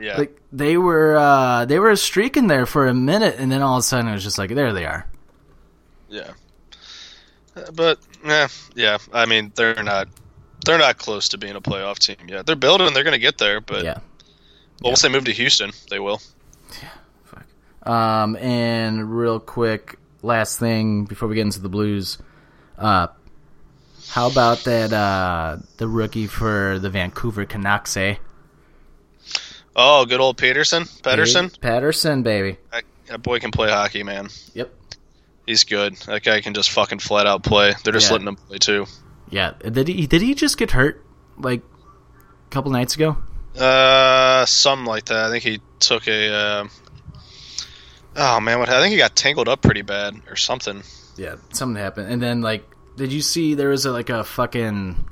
yeah. 0.01 0.19
like 0.19 0.41
they 0.53 0.77
were 0.77 1.17
uh, 1.17 1.65
they 1.65 1.79
were 1.79 1.95
streaking 1.97 2.47
there 2.47 2.67
for 2.67 2.87
a 2.87 2.95
minute, 2.95 3.37
and 3.39 3.51
then 3.51 3.63
all 3.63 3.77
of 3.77 3.81
a 3.81 3.83
sudden 3.83 4.09
it 4.09 4.13
was 4.13 4.25
just 4.25 4.39
like 4.39 4.51
there 4.55 4.73
they 4.73 4.85
are. 4.87 5.07
Yeah. 6.09 6.31
Uh, 7.57 7.71
But 7.73 7.99
yeah, 8.25 8.49
yeah. 8.75 8.99
I 9.13 9.27
mean, 9.27 9.53
they're 9.55 9.83
not 9.83 10.09
they're 10.67 10.79
not 10.79 10.99
close 10.99 11.29
to 11.31 11.39
being 11.39 11.57
a 11.57 11.61
playoff 11.61 11.99
team 11.99 12.29
yet. 12.29 12.45
They're 12.47 12.57
building. 12.57 12.93
They're 12.93 13.05
going 13.05 13.13
to 13.15 13.19
get 13.19 13.39
there. 13.39 13.61
But 13.61 13.85
Yeah. 13.85 13.99
well, 14.83 14.91
once 14.93 15.03
they 15.03 15.09
move 15.09 15.25
to 15.25 15.33
Houston, 15.33 15.71
they 15.89 15.99
will. 15.99 16.21
Yeah, 16.83 16.89
fuck. 17.25 17.89
Um, 17.91 18.37
and 18.37 19.17
real 19.17 19.41
quick, 19.41 19.97
last 20.23 20.59
thing 20.59 21.05
before 21.07 21.29
we 21.29 21.35
get 21.37 21.43
into 21.43 21.61
the 21.63 21.69
Blues, 21.71 22.19
uh, 22.79 23.07
how 24.09 24.29
about 24.31 24.65
that 24.65 24.93
uh, 24.93 25.59
the 25.77 25.87
rookie 25.89 26.27
for 26.27 26.79
the 26.79 26.91
Vancouver 26.91 27.45
Canucks, 27.45 27.97
eh? 27.97 28.17
Oh, 29.77 30.05
good 30.05 30.21
old 30.21 30.37
Peterson, 30.37 30.85
Pedersen. 31.03 31.51
Patterson, 31.61 32.23
baby. 32.23 32.59
That, 32.73 32.85
that 33.07 33.23
boy 33.23 33.39
can 33.39 33.51
play 33.51 33.71
hockey, 33.71 34.03
man. 34.03 34.29
Yep. 34.55 34.73
He's 35.47 35.65
good. 35.65 35.97
That 36.07 36.23
guy 36.23 36.41
can 36.41 36.55
just 36.55 36.71
fucking 36.71 36.99
flat 36.99 37.27
out 37.27 37.43
play. 37.45 37.73
They're 37.85 37.93
just 37.93 38.09
Yeah. 38.09 38.13
letting 38.15 38.29
him 38.29 38.37
play 38.37 38.59
too. 38.59 38.87
Yeah. 39.31 39.53
Did 39.61 39.89
he 39.89 40.07
did 40.07 40.23
he 40.23 40.35
just 40.35 40.59
get 40.59 40.73
hurt 40.73 41.05
like 41.39 41.63
a 41.63 42.51
couple 42.51 42.71
nights 42.73 42.95
ago? 42.97 43.17
Uh, 43.59 44.45
something 44.47 44.87
like 44.87 45.07
that. 45.07 45.25
I 45.27 45.31
think 45.31 45.45
he 45.45 45.61
took 45.79 46.07
a. 46.09 46.33
Uh, 46.33 46.69
oh 48.17 48.41
man, 48.41 48.59
what? 48.59 48.69
I 48.69 48.81
think 48.81 48.93
he 48.93 48.99
got 48.99 49.17
tangled 49.17 49.49
up 49.49 49.63
pretty 49.63 49.83
bad 49.83 50.15
or 50.29 50.37
something. 50.37 50.83
Yeah, 51.17 51.37
something 51.53 51.81
happened. 51.81 52.13
And 52.13 52.23
then 52.23 52.43
like, 52.43 52.65
did 52.97 53.13
you 53.13 53.23
see 53.23 53.55
there 53.55 53.69
was 53.69 53.87
a, 53.87 53.93
like 53.93 54.11
a 54.11 54.25
fucking 54.25 55.05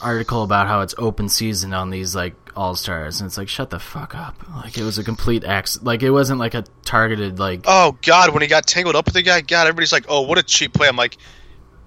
article 0.00 0.42
about 0.42 0.68
how 0.68 0.80
it's 0.80 0.94
open 0.98 1.28
season 1.28 1.74
on 1.74 1.90
these 1.90 2.14
like 2.14 2.34
all 2.56 2.74
stars, 2.74 3.20
and 3.20 3.28
it's 3.28 3.38
like 3.38 3.48
shut 3.48 3.70
the 3.70 3.78
fuck 3.78 4.14
up. 4.14 4.36
Like 4.56 4.76
it 4.76 4.82
was 4.82 4.98
a 4.98 5.04
complete 5.04 5.44
accident. 5.44 5.86
Like 5.86 6.02
it 6.02 6.10
wasn't 6.10 6.40
like 6.40 6.54
a 6.54 6.64
targeted 6.84 7.38
like. 7.38 7.62
Oh 7.66 7.96
God, 8.02 8.32
when 8.32 8.42
he 8.42 8.48
got 8.48 8.66
tangled 8.66 8.96
up 8.96 9.06
with 9.06 9.14
the 9.14 9.22
guy, 9.22 9.40
God, 9.40 9.66
everybody's 9.66 9.92
like, 9.92 10.06
"Oh, 10.08 10.22
what 10.22 10.38
a 10.38 10.42
cheap 10.42 10.72
play." 10.72 10.88
I'm 10.88 10.96
like, 10.96 11.16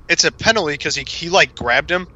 it's 0.09 0.23
a 0.23 0.31
penalty 0.31 0.73
because 0.73 0.95
he 0.95 1.03
he 1.03 1.29
like 1.29 1.55
grabbed 1.55 1.91
him, 1.91 2.07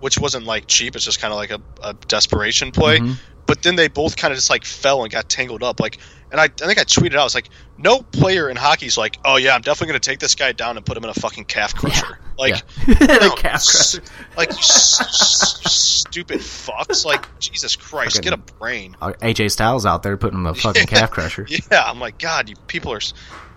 which 0.00 0.18
wasn't 0.18 0.46
like 0.46 0.66
cheap. 0.66 0.96
It's 0.96 1.04
just 1.04 1.20
kind 1.20 1.32
of 1.32 1.38
like 1.38 1.50
a, 1.50 1.60
a 1.82 1.94
desperation 1.94 2.72
play. 2.72 2.98
Mm-hmm. 2.98 3.12
But 3.46 3.62
then 3.62 3.76
they 3.76 3.88
both 3.88 4.16
kind 4.16 4.32
of 4.32 4.36
just 4.36 4.50
like 4.50 4.64
fell 4.64 5.02
and 5.02 5.12
got 5.12 5.28
tangled 5.28 5.62
up. 5.62 5.78
Like, 5.78 5.98
and 6.32 6.40
I, 6.40 6.44
I 6.44 6.48
think 6.48 6.78
I 6.78 6.84
tweeted 6.84 7.14
out, 7.14 7.20
I 7.20 7.24
was 7.24 7.34
like, 7.34 7.48
no 7.78 8.00
player 8.00 8.48
in 8.48 8.56
hockey's 8.56 8.96
like, 8.98 9.18
oh 9.24 9.36
yeah, 9.36 9.54
I'm 9.54 9.60
definitely 9.60 9.88
gonna 9.88 10.00
take 10.00 10.18
this 10.18 10.34
guy 10.34 10.52
down 10.52 10.76
and 10.76 10.84
put 10.86 10.96
him 10.96 11.04
in 11.04 11.10
a 11.10 11.14
fucking 11.14 11.44
calf 11.44 11.74
crusher. 11.74 12.18
Like, 12.38 12.62
Yeah. 12.86 12.94
no, 13.20 13.30
calf 13.34 13.54
s- 13.56 13.98
crusher. 13.98 14.12
like 14.36 14.50
you 14.50 14.58
s- 14.58 15.60
stupid 15.72 16.40
fucks. 16.40 17.04
Like, 17.04 17.38
Jesus 17.38 17.76
Christ, 17.76 18.22
get 18.22 18.32
a 18.32 18.36
brain. 18.38 18.96
Uh, 19.00 19.12
AJ 19.20 19.50
Styles 19.50 19.84
out 19.86 20.02
there 20.02 20.16
putting 20.16 20.38
him 20.38 20.46
a 20.46 20.54
fucking 20.54 20.86
calf 20.88 21.10
crusher. 21.10 21.46
Yeah, 21.48 21.82
I'm 21.84 21.98
like, 22.00 22.18
God, 22.18 22.48
you 22.48 22.56
people 22.66 22.92
are. 22.92 23.00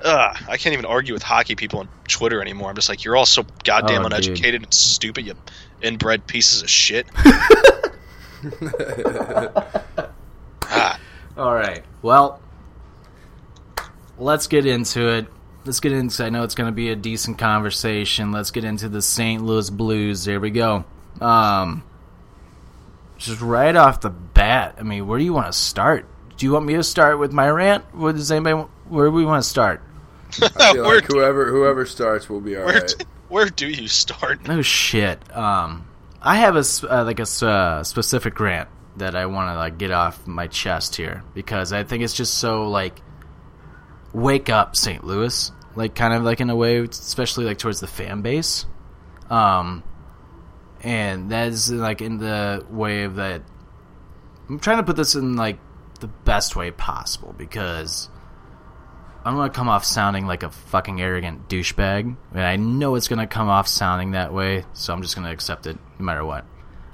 Ugh, 0.01 0.37
I 0.47 0.55
can't 0.57 0.73
even 0.73 0.85
argue 0.85 1.13
with 1.13 1.23
hockey 1.23 1.55
people 1.55 1.79
on 1.81 1.89
Twitter 2.07 2.41
anymore. 2.41 2.69
I'm 2.69 2.75
just 2.75 2.87
like, 2.87 3.03
you're 3.03 3.17
all 3.17 3.25
so 3.25 3.45
goddamn 3.65 4.05
Oh, 4.05 4.09
dude. 4.09 4.13
uneducated 4.19 4.63
and 4.63 4.73
stupid, 4.73 5.25
you 5.25 5.33
inbred 5.81 6.25
pieces 6.25 6.61
of 6.63 6.69
shit. 6.69 7.05
ah, 10.63 10.99
All 11.37 11.53
right. 11.53 11.83
Well, 12.01 12.39
let's 14.19 14.47
get 14.47 14.65
into 14.65 15.07
it. 15.09 15.27
Let's 15.65 15.79
get 15.79 15.91
into. 15.91 16.23
I 16.23 16.29
know 16.29 16.43
it's 16.43 16.55
going 16.55 16.69
to 16.69 16.75
be 16.75 16.89
a 16.89 16.95
decent 16.95 17.37
conversation. 17.37 18.31
Let's 18.31 18.51
get 18.51 18.63
into 18.63 18.89
the 18.89 19.01
St. 19.01 19.43
Louis 19.43 19.69
Blues. 19.69 20.25
There 20.25 20.39
we 20.39 20.51
go. 20.51 20.85
Um, 21.19 21.83
just 23.17 23.41
right 23.41 23.75
off 23.75 24.01
the 24.01 24.09
bat. 24.09 24.75
I 24.79 24.83
mean, 24.83 25.07
where 25.07 25.19
do 25.19 25.25
you 25.25 25.33
want 25.33 25.47
to 25.47 25.53
start? 25.53 26.05
Do 26.37 26.45
you 26.45 26.53
want 26.53 26.65
me 26.65 26.75
to 26.75 26.83
start 26.83 27.19
with 27.19 27.33
my 27.33 27.49
rant? 27.49 27.83
Where 27.93 28.13
does 28.13 28.31
anybody? 28.31 28.67
Where 28.87 29.07
do 29.07 29.11
we 29.11 29.25
want 29.25 29.43
to 29.43 29.49
start? 29.49 29.81
I 30.41 30.73
feel 30.73 30.83
like 30.95 31.05
whoever 31.05 31.49
whoever 31.49 31.85
starts 31.85 32.29
will 32.29 32.39
be 32.39 32.55
all 32.55 32.65
where, 32.65 32.81
right. 32.81 33.05
where 33.27 33.49
do 33.49 33.67
you 33.67 33.87
start? 33.87 34.47
No 34.47 34.61
shit. 34.61 35.35
Um, 35.35 35.87
I 36.21 36.37
have 36.37 36.55
a 36.55 36.63
uh, 36.89 37.03
like 37.03 37.19
a 37.19 37.45
uh, 37.45 37.83
specific 37.83 38.39
rant 38.39 38.69
that 38.97 39.15
I 39.15 39.25
want 39.25 39.49
to 39.49 39.55
like 39.55 39.77
get 39.77 39.91
off 39.91 40.25
my 40.25 40.47
chest 40.47 40.95
here 40.95 41.23
because 41.33 41.73
I 41.73 41.83
think 41.83 42.03
it's 42.03 42.13
just 42.13 42.35
so 42.35 42.69
like 42.69 43.01
wake 44.13 44.49
up 44.49 44.75
St. 44.75 45.03
Louis, 45.03 45.51
like 45.75 45.95
kind 45.95 46.13
of 46.13 46.23
like 46.23 46.39
in 46.39 46.49
a 46.49 46.55
way, 46.55 46.79
especially 46.79 47.45
like 47.45 47.57
towards 47.57 47.79
the 47.79 47.87
fan 47.87 48.21
base. 48.21 48.65
Um, 49.29 49.83
and 50.81 51.31
that 51.31 51.47
is 51.49 51.71
like 51.71 52.01
in 52.01 52.17
the 52.17 52.65
way 52.69 53.03
of 53.03 53.15
that. 53.15 53.41
I'm 54.47 54.59
trying 54.59 54.77
to 54.77 54.83
put 54.83 54.95
this 54.95 55.15
in 55.15 55.35
like 55.35 55.59
the 55.99 56.07
best 56.07 56.55
way 56.55 56.71
possible 56.71 57.35
because 57.37 58.09
I'm 59.23 59.35
gonna 59.35 59.49
come 59.49 59.69
off 59.69 59.85
sounding 59.85 60.25
like 60.25 60.43
a 60.43 60.49
fucking 60.49 61.01
arrogant 61.01 61.49
douchebag, 61.49 62.15
and 62.31 62.41
I 62.41 62.55
know 62.55 62.95
it's 62.95 63.07
gonna 63.07 63.27
come 63.27 63.49
off 63.49 63.67
sounding 63.67 64.11
that 64.11 64.33
way, 64.33 64.65
so 64.73 64.93
I'm 64.93 65.01
just 65.01 65.15
gonna 65.15 65.31
accept 65.31 65.67
it 65.67 65.77
no 65.99 66.05
matter 66.05 66.25
what. 66.25 66.45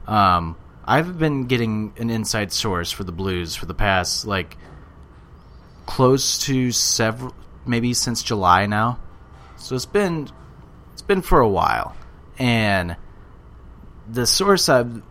Um, 0.08 0.58
I've 0.84 1.18
been 1.18 1.46
getting 1.46 1.94
an 1.98 2.10
inside 2.10 2.52
source 2.52 2.92
for 2.92 3.04
the 3.04 3.12
Blues 3.12 3.56
for 3.56 3.66
the 3.66 3.74
past 3.74 4.26
like 4.26 4.58
close 5.86 6.38
to 6.40 6.72
several, 6.72 7.34
maybe 7.66 7.94
since 7.94 8.24
July 8.24 8.66
now. 8.66 9.00
So 9.58 9.76
it's 9.76 9.86
been 9.86 10.30
it's 10.94 11.02
been 11.02 11.22
for 11.22 11.40
a 11.40 11.50
while, 11.50 11.96
and 12.38 12.96
the 14.10 14.28
source 14.28 14.70
I've 14.70 15.02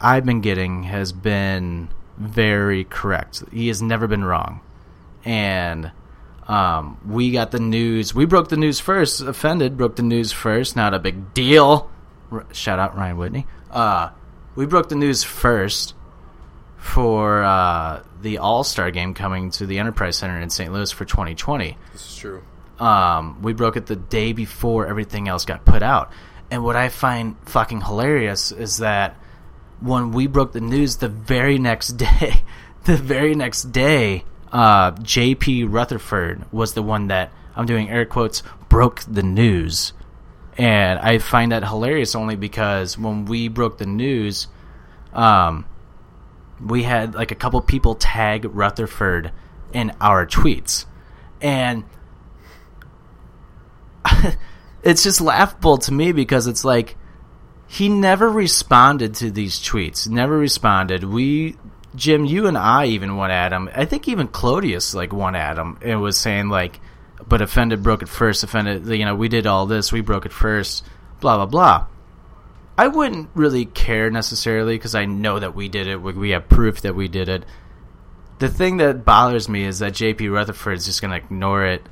I've 0.00 0.24
been 0.24 0.40
getting 0.40 0.84
has 0.84 1.12
been 1.12 1.88
very 2.16 2.84
correct. 2.84 3.42
He 3.52 3.68
has 3.68 3.82
never 3.82 4.06
been 4.06 4.24
wrong, 4.24 4.60
and 5.24 5.92
um, 6.46 6.98
we 7.06 7.30
got 7.30 7.50
the 7.50 7.60
news. 7.60 8.14
We 8.14 8.26
broke 8.26 8.48
the 8.48 8.56
news 8.56 8.80
first. 8.80 9.20
Offended 9.20 9.76
broke 9.76 9.96
the 9.96 10.02
news 10.02 10.32
first. 10.32 10.76
Not 10.76 10.94
a 10.94 10.98
big 10.98 11.34
deal. 11.34 11.90
R- 12.30 12.46
shout 12.52 12.78
out 12.78 12.96
Ryan 12.96 13.16
Whitney. 13.16 13.46
Uh, 13.70 14.10
we 14.54 14.66
broke 14.66 14.88
the 14.88 14.94
news 14.94 15.24
first 15.24 15.94
for 16.84 17.42
uh, 17.42 18.02
the 18.20 18.38
All 18.38 18.62
Star 18.62 18.90
game 18.90 19.14
coming 19.14 19.50
to 19.52 19.64
the 19.66 19.78
Enterprise 19.78 20.16
Center 20.16 20.38
in 20.38 20.50
St. 20.50 20.70
Louis 20.70 20.90
for 20.90 21.06
2020 21.06 21.78
This 21.92 22.10
is 22.10 22.16
true. 22.16 22.42
um, 22.78 23.40
we 23.40 23.54
broke 23.54 23.76
it 23.76 23.86
the 23.86 23.96
day 23.96 24.32
before 24.34 24.86
everything 24.86 25.26
else 25.26 25.44
got 25.46 25.64
put 25.64 25.82
out. 25.82 26.12
And 26.50 26.62
what 26.62 26.76
I 26.76 26.90
find 26.90 27.36
fucking 27.46 27.80
hilarious 27.80 28.52
is 28.52 28.78
that 28.78 29.16
when 29.80 30.12
we 30.12 30.26
broke 30.26 30.52
the 30.52 30.60
news 30.60 30.96
the 30.96 31.08
very 31.08 31.58
next 31.58 31.88
day, 31.96 32.42
the 32.84 32.96
very 32.98 33.34
next 33.34 33.72
day, 33.72 34.24
uh, 34.52 34.92
JP 34.92 35.72
Rutherford 35.72 36.44
was 36.52 36.74
the 36.74 36.82
one 36.82 37.08
that 37.08 37.32
I'm 37.56 37.64
doing 37.66 37.88
air 37.88 38.04
quotes 38.04 38.42
broke 38.68 39.00
the 39.08 39.22
news. 39.22 39.94
And 40.58 40.98
I 40.98 41.18
find 41.18 41.50
that 41.50 41.64
hilarious 41.66 42.14
only 42.14 42.36
because 42.36 42.98
when 42.98 43.24
we 43.24 43.48
broke 43.48 43.78
the 43.78 43.86
news, 43.86 44.48
um, 45.14 45.64
we 46.60 46.82
had 46.82 47.14
like 47.14 47.30
a 47.30 47.34
couple 47.34 47.60
people 47.60 47.94
tag 47.94 48.44
Rutherford 48.44 49.32
in 49.72 49.92
our 50.00 50.26
tweets. 50.26 50.86
And 51.40 51.84
it's 54.82 55.02
just 55.02 55.20
laughable 55.20 55.78
to 55.78 55.92
me 55.92 56.12
because 56.12 56.46
it's 56.46 56.64
like 56.64 56.96
he 57.66 57.88
never 57.88 58.30
responded 58.30 59.14
to 59.16 59.30
these 59.30 59.58
tweets. 59.58 60.08
Never 60.08 60.36
responded. 60.38 61.04
We 61.04 61.56
Jim, 61.94 62.24
you 62.24 62.46
and 62.46 62.58
I 62.58 62.86
even 62.86 63.16
went 63.16 63.32
at 63.32 63.52
him. 63.52 63.70
I 63.74 63.84
think 63.84 64.08
even 64.08 64.28
Clodius 64.28 64.94
like 64.94 65.12
went 65.12 65.36
at 65.36 65.58
him 65.58 65.78
and 65.82 66.00
was 66.00 66.16
saying 66.16 66.48
like 66.48 66.80
but 67.26 67.40
offended 67.40 67.82
broke 67.82 68.02
it 68.02 68.08
first, 68.08 68.42
offended 68.44 68.86
you 68.86 69.04
know, 69.04 69.14
we 69.14 69.28
did 69.28 69.46
all 69.46 69.66
this, 69.66 69.92
we 69.92 70.00
broke 70.00 70.26
it 70.26 70.32
first, 70.32 70.84
blah 71.20 71.36
blah 71.36 71.46
blah. 71.46 71.86
I 72.76 72.88
wouldn't 72.88 73.30
really 73.34 73.66
care 73.66 74.10
necessarily 74.10 74.76
because 74.76 74.94
I 74.94 75.04
know 75.04 75.38
that 75.38 75.54
we 75.54 75.68
did 75.68 75.86
it. 75.86 75.96
We 75.96 76.30
have 76.30 76.48
proof 76.48 76.80
that 76.80 76.94
we 76.94 77.08
did 77.08 77.28
it. 77.28 77.44
The 78.40 78.48
thing 78.48 78.78
that 78.78 79.04
bothers 79.04 79.48
me 79.48 79.64
is 79.64 79.78
that 79.78 79.92
JP 79.92 80.32
Rutherford 80.32 80.78
is 80.78 80.86
just 80.86 81.00
going 81.00 81.12
to 81.12 81.16
ignore 81.16 81.64
it 81.64 81.86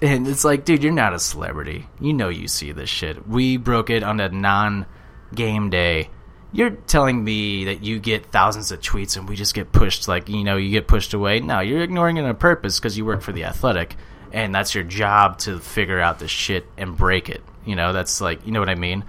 and 0.00 0.26
it's 0.26 0.44
like, 0.44 0.64
dude, 0.64 0.82
you're 0.82 0.92
not 0.92 1.14
a 1.14 1.18
celebrity. 1.18 1.86
You 2.00 2.12
know 2.12 2.28
you 2.28 2.48
see 2.48 2.72
this 2.72 2.90
shit. 2.90 3.26
We 3.28 3.56
broke 3.56 3.90
it 3.90 4.02
on 4.02 4.20
a 4.20 4.28
non 4.28 4.86
game 5.34 5.70
day. 5.70 6.10
You're 6.52 6.70
telling 6.70 7.22
me 7.22 7.64
that 7.64 7.82
you 7.82 7.98
get 7.98 8.26
thousands 8.26 8.70
of 8.70 8.80
tweets 8.80 9.16
and 9.16 9.28
we 9.28 9.34
just 9.34 9.54
get 9.54 9.72
pushed, 9.72 10.06
like, 10.06 10.28
you 10.28 10.44
know, 10.44 10.56
you 10.56 10.70
get 10.70 10.86
pushed 10.86 11.14
away. 11.14 11.40
No, 11.40 11.60
you're 11.60 11.82
ignoring 11.82 12.16
it 12.16 12.24
on 12.24 12.36
purpose 12.36 12.78
because 12.78 12.96
you 12.96 13.04
work 13.04 13.22
for 13.22 13.32
The 13.32 13.44
Athletic 13.44 13.96
and 14.32 14.54
that's 14.54 14.74
your 14.74 14.84
job 14.84 15.38
to 15.38 15.58
figure 15.58 15.98
out 15.98 16.18
the 16.18 16.28
shit 16.28 16.66
and 16.76 16.96
break 16.96 17.28
it. 17.28 17.42
You 17.64 17.74
know, 17.74 17.92
that's 17.92 18.20
like, 18.20 18.46
you 18.46 18.52
know 18.52 18.60
what 18.60 18.68
I 18.68 18.74
mean? 18.76 19.04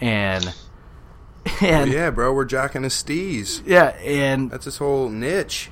And, 0.00 0.54
and, 1.60 1.90
Yeah, 1.90 2.10
bro, 2.10 2.32
we're 2.32 2.44
jacking 2.44 2.82
his 2.82 2.94
steez. 2.94 3.62
yeah, 3.66 3.88
and 4.04 4.50
That's 4.50 4.64
his 4.64 4.78
whole 4.78 5.08
niche. 5.08 5.70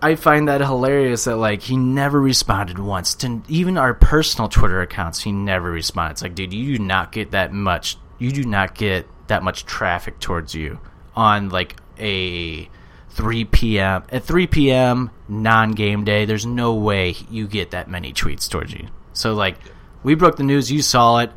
I 0.00 0.14
find 0.14 0.46
that 0.46 0.60
hilarious 0.60 1.24
that 1.24 1.36
like 1.36 1.62
he 1.62 1.76
never 1.76 2.20
responded 2.20 2.78
once 2.78 3.14
to 3.16 3.42
even 3.48 3.76
our 3.76 3.94
personal 3.94 4.48
Twitter 4.48 4.80
accounts. 4.80 5.22
He 5.22 5.32
never 5.32 5.70
responded. 5.72 6.12
It's 6.12 6.22
like, 6.22 6.36
dude, 6.36 6.52
you 6.52 6.78
do 6.78 6.84
not 6.84 7.10
get 7.10 7.32
that 7.32 7.52
much. 7.52 7.96
You 8.18 8.30
do 8.30 8.44
not 8.44 8.76
get 8.76 9.08
that 9.26 9.42
much 9.42 9.64
traffic 9.66 10.20
towards 10.20 10.54
you 10.54 10.78
on 11.16 11.48
like 11.48 11.76
a 11.98 12.68
3 13.10 13.44
p.m. 13.46 14.04
at 14.10 14.22
3 14.22 14.46
p.m. 14.46 15.10
non-game 15.28 16.04
day. 16.04 16.24
There's 16.26 16.46
no 16.46 16.74
way 16.74 17.16
you 17.28 17.48
get 17.48 17.72
that 17.72 17.90
many 17.90 18.12
tweets 18.12 18.48
towards 18.48 18.72
you. 18.72 18.86
So 19.14 19.34
like, 19.34 19.56
we 20.04 20.14
broke 20.14 20.36
the 20.36 20.44
news, 20.44 20.70
you 20.70 20.80
saw 20.80 21.18
it, 21.18 21.32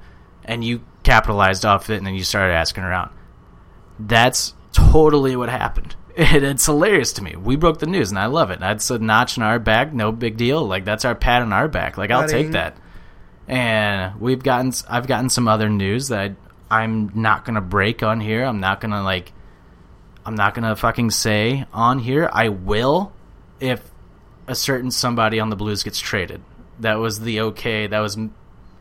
and 0.46 0.64
you 0.64 0.82
capitalized 1.04 1.66
off 1.66 1.90
it, 1.90 1.98
and 1.98 2.08
then 2.08 2.16
you 2.16 2.24
started 2.24 2.54
asking 2.54 2.84
around. 2.84 3.12
That's 4.00 4.54
totally 4.74 5.36
what 5.36 5.50
happened. 5.50 5.96
And 6.18 6.44
it's 6.44 6.66
hilarious 6.66 7.14
to 7.14 7.24
me. 7.24 7.38
We 7.38 7.56
broke 7.56 7.80
the 7.80 7.86
news, 7.86 8.10
and 8.10 8.20
I 8.20 8.26
love 8.26 8.52
it. 8.52 8.60
That's 8.60 8.92
a 8.92 9.00
notch 9.00 9.38
in 9.38 9.44
our 9.44 9.60
back. 9.60 9.94
No 9.94 10.12
big 10.12 10.36
deal. 10.36 10.68
Like 10.68 10.84
that's 10.84 11.06
our 11.06 11.16
pat 11.16 11.42
on 11.42 11.54
our 11.54 11.70
back. 11.70 11.98
Like 11.98 12.12
I'll 12.12 12.28
take 12.28 12.52
that. 12.52 12.76
And 13.48 14.20
we've 14.20 14.44
gotten, 14.44 14.74
I've 14.90 15.08
gotten 15.08 15.30
some 15.30 15.48
other 15.48 15.70
news 15.70 16.10
that 16.10 16.32
I, 16.70 16.82
I'm 16.82 17.12
not 17.16 17.46
gonna 17.46 17.62
break 17.62 18.04
on 18.04 18.20
here. 18.20 18.44
I'm 18.44 18.60
not 18.60 18.82
gonna 18.82 19.04
like, 19.04 19.32
I'm 20.26 20.36
not 20.36 20.54
gonna 20.54 20.76
fucking 20.76 21.12
say 21.12 21.66
on 21.72 21.98
here. 22.00 22.30
I 22.32 22.50
will 22.50 23.14
if 23.62 23.82
a 24.48 24.54
certain 24.54 24.92
somebody 24.92 25.40
on 25.40 25.50
the 25.50 25.56
Blues 25.56 25.82
gets 25.82 26.00
traded. 26.00 26.42
That 26.80 26.96
was 26.96 27.22
the 27.22 27.42
okay. 27.42 27.88
That 27.88 28.00
was 28.00 28.18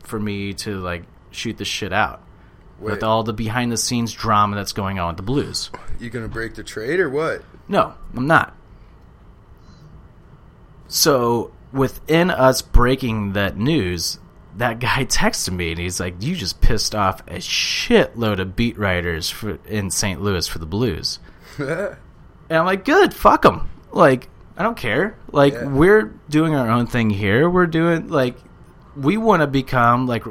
for 0.03 0.19
me 0.19 0.53
to 0.55 0.79
like 0.79 1.03
shoot 1.31 1.57
the 1.57 1.65
shit 1.65 1.91
out 1.93 2.21
with 2.79 3.03
all 3.03 3.23
the 3.23 3.33
behind 3.33 3.71
the 3.71 3.77
scenes 3.77 4.11
drama 4.13 4.55
that's 4.55 4.73
going 4.73 4.99
on 4.99 5.09
with 5.09 5.17
the 5.17 5.23
Blues. 5.23 5.69
You 5.99 6.09
gonna 6.09 6.27
break 6.27 6.55
the 6.55 6.63
trade 6.63 6.99
or 6.99 7.09
what? 7.09 7.43
No, 7.67 7.93
I'm 8.15 8.27
not. 8.27 8.55
So 10.87 11.51
within 11.71 12.29
us 12.31 12.61
breaking 12.61 13.33
that 13.33 13.57
news, 13.57 14.19
that 14.57 14.79
guy 14.79 15.05
texted 15.09 15.53
me 15.53 15.71
and 15.71 15.79
he's 15.79 15.99
like, 15.99 16.15
"You 16.21 16.35
just 16.35 16.61
pissed 16.61 16.95
off 16.95 17.21
a 17.27 17.35
shitload 17.35 18.39
of 18.39 18.55
beat 18.55 18.77
writers 18.77 19.29
for, 19.29 19.59
in 19.67 19.89
St. 19.91 20.21
Louis 20.21 20.47
for 20.47 20.59
the 20.59 20.65
Blues." 20.65 21.19
and 21.57 21.97
I'm 22.49 22.65
like, 22.65 22.85
"Good, 22.85 23.13
fuck 23.13 23.43
them." 23.43 23.69
Like, 23.91 24.29
I 24.57 24.63
don't 24.63 24.77
care. 24.77 25.17
Like, 25.31 25.53
Yeah. 25.53 25.67
we're 25.67 26.13
doing 26.29 26.55
our 26.55 26.69
own 26.69 26.87
thing 26.87 27.09
here. 27.09 27.49
We're 27.49 27.67
doing 27.67 28.09
like 28.09 28.37
we 28.95 29.17
want 29.17 29.41
to 29.41 29.47
become 29.47 30.07
like 30.07 30.25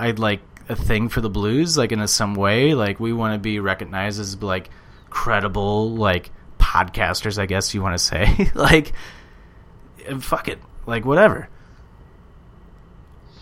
I'd 0.00 0.18
like 0.18 0.40
a 0.68 0.76
thing 0.76 1.08
for 1.08 1.20
the 1.20 1.30
Blues, 1.30 1.76
like 1.76 1.92
in 1.92 2.00
a, 2.00 2.08
some 2.08 2.34
way. 2.34 2.74
Like 2.74 3.00
we 3.00 3.12
want 3.12 3.34
to 3.34 3.38
be 3.38 3.60
recognized 3.60 4.20
as 4.20 4.40
like 4.42 4.70
credible 5.10 5.94
like 5.94 6.30
podcasters, 6.58 7.38
I 7.38 7.46
guess 7.46 7.74
you 7.74 7.82
want 7.82 7.98
to 7.98 8.04
say. 8.04 8.50
like, 8.54 8.92
eh, 10.06 10.18
fuck 10.18 10.48
it, 10.48 10.58
like 10.86 11.04
whatever. 11.04 11.48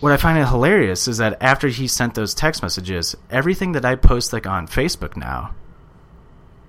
What 0.01 0.13
I 0.13 0.17
find 0.17 0.39
hilarious 0.39 1.09
is 1.09 1.19
that 1.19 1.39
after 1.43 1.69
he 1.69 1.89
sent 1.89 2.15
those 2.15 2.33
text 2.33 2.63
messages, 2.63 3.17
everything 3.31 3.73
that 3.73 3.85
I 3.85 3.97
post 3.97 4.33
like 4.33 4.47
on 4.47 4.69
Facebook 4.69 5.17
now, 5.17 5.55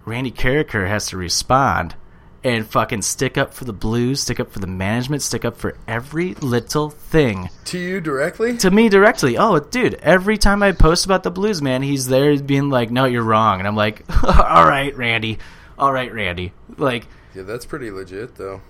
Randy 0.05 0.31
Karraker 0.31 0.87
has 0.87 1.07
to 1.07 1.17
respond 1.17 1.95
and 2.43 2.65
fucking 2.65 3.01
stick 3.01 3.37
up 3.37 3.53
for 3.53 3.65
the 3.65 3.73
Blues, 3.73 4.21
stick 4.21 4.39
up 4.39 4.51
for 4.51 4.59
the 4.59 4.67
management, 4.67 5.21
stick 5.21 5.43
up 5.43 5.57
for 5.57 5.75
every 5.87 6.35
little 6.35 6.89
thing 6.89 7.49
To 7.65 7.77
you 7.77 7.99
directly? 8.01 8.57
to 8.57 8.71
me 8.71 8.87
directly. 8.89 9.37
Oh, 9.37 9.59
dude, 9.59 9.95
every 9.95 10.37
time 10.37 10.63
I 10.63 10.71
post 10.71 11.05
about 11.05 11.23
the 11.23 11.31
Blues, 11.31 11.61
man, 11.61 11.81
he's 11.81 12.07
there 12.07 12.37
being 12.41 12.69
like, 12.69 12.91
"No, 12.91 13.05
you're 13.05 13.23
wrong," 13.23 13.59
and 13.59 13.67
I'm 13.67 13.75
like, 13.75 14.03
"All 14.23 14.65
right, 14.65 14.95
Randy. 14.95 15.37
All 15.77 15.91
right, 15.91 16.13
Randy." 16.13 16.53
Like 16.77 17.07
Yeah, 17.35 17.43
that's 17.43 17.65
pretty 17.65 17.91
legit 17.91 18.35
though. 18.35 18.61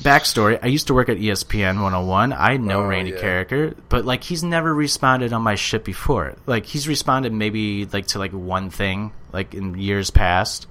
backstory: 0.00 0.58
I 0.62 0.66
used 0.68 0.86
to 0.86 0.94
work 0.94 1.08
at 1.08 1.18
ESPN 1.18 1.82
101. 1.82 2.32
I 2.32 2.56
know 2.56 2.82
Oh, 2.82 2.86
Randy 2.86 3.10
yeah. 3.12 3.18
Karraker, 3.18 3.74
but 3.88 4.04
like 4.04 4.24
he's 4.24 4.42
never 4.44 4.72
responded 4.74 5.32
on 5.32 5.42
my 5.42 5.54
shit 5.54 5.84
before. 5.84 6.34
Like 6.46 6.66
he's 6.66 6.86
responded 6.88 7.32
maybe 7.32 7.86
like 7.86 8.06
to 8.08 8.18
like 8.18 8.32
one 8.32 8.70
thing 8.70 9.12
like 9.32 9.54
in 9.54 9.76
years 9.78 10.10
past, 10.10 10.66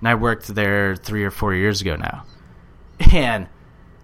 and 0.00 0.08
I 0.08 0.14
worked 0.14 0.48
there 0.48 0.96
three 0.96 1.24
or 1.24 1.30
four 1.30 1.54
years 1.54 1.80
ago 1.80 1.96
now, 1.96 2.24
and. 3.12 3.48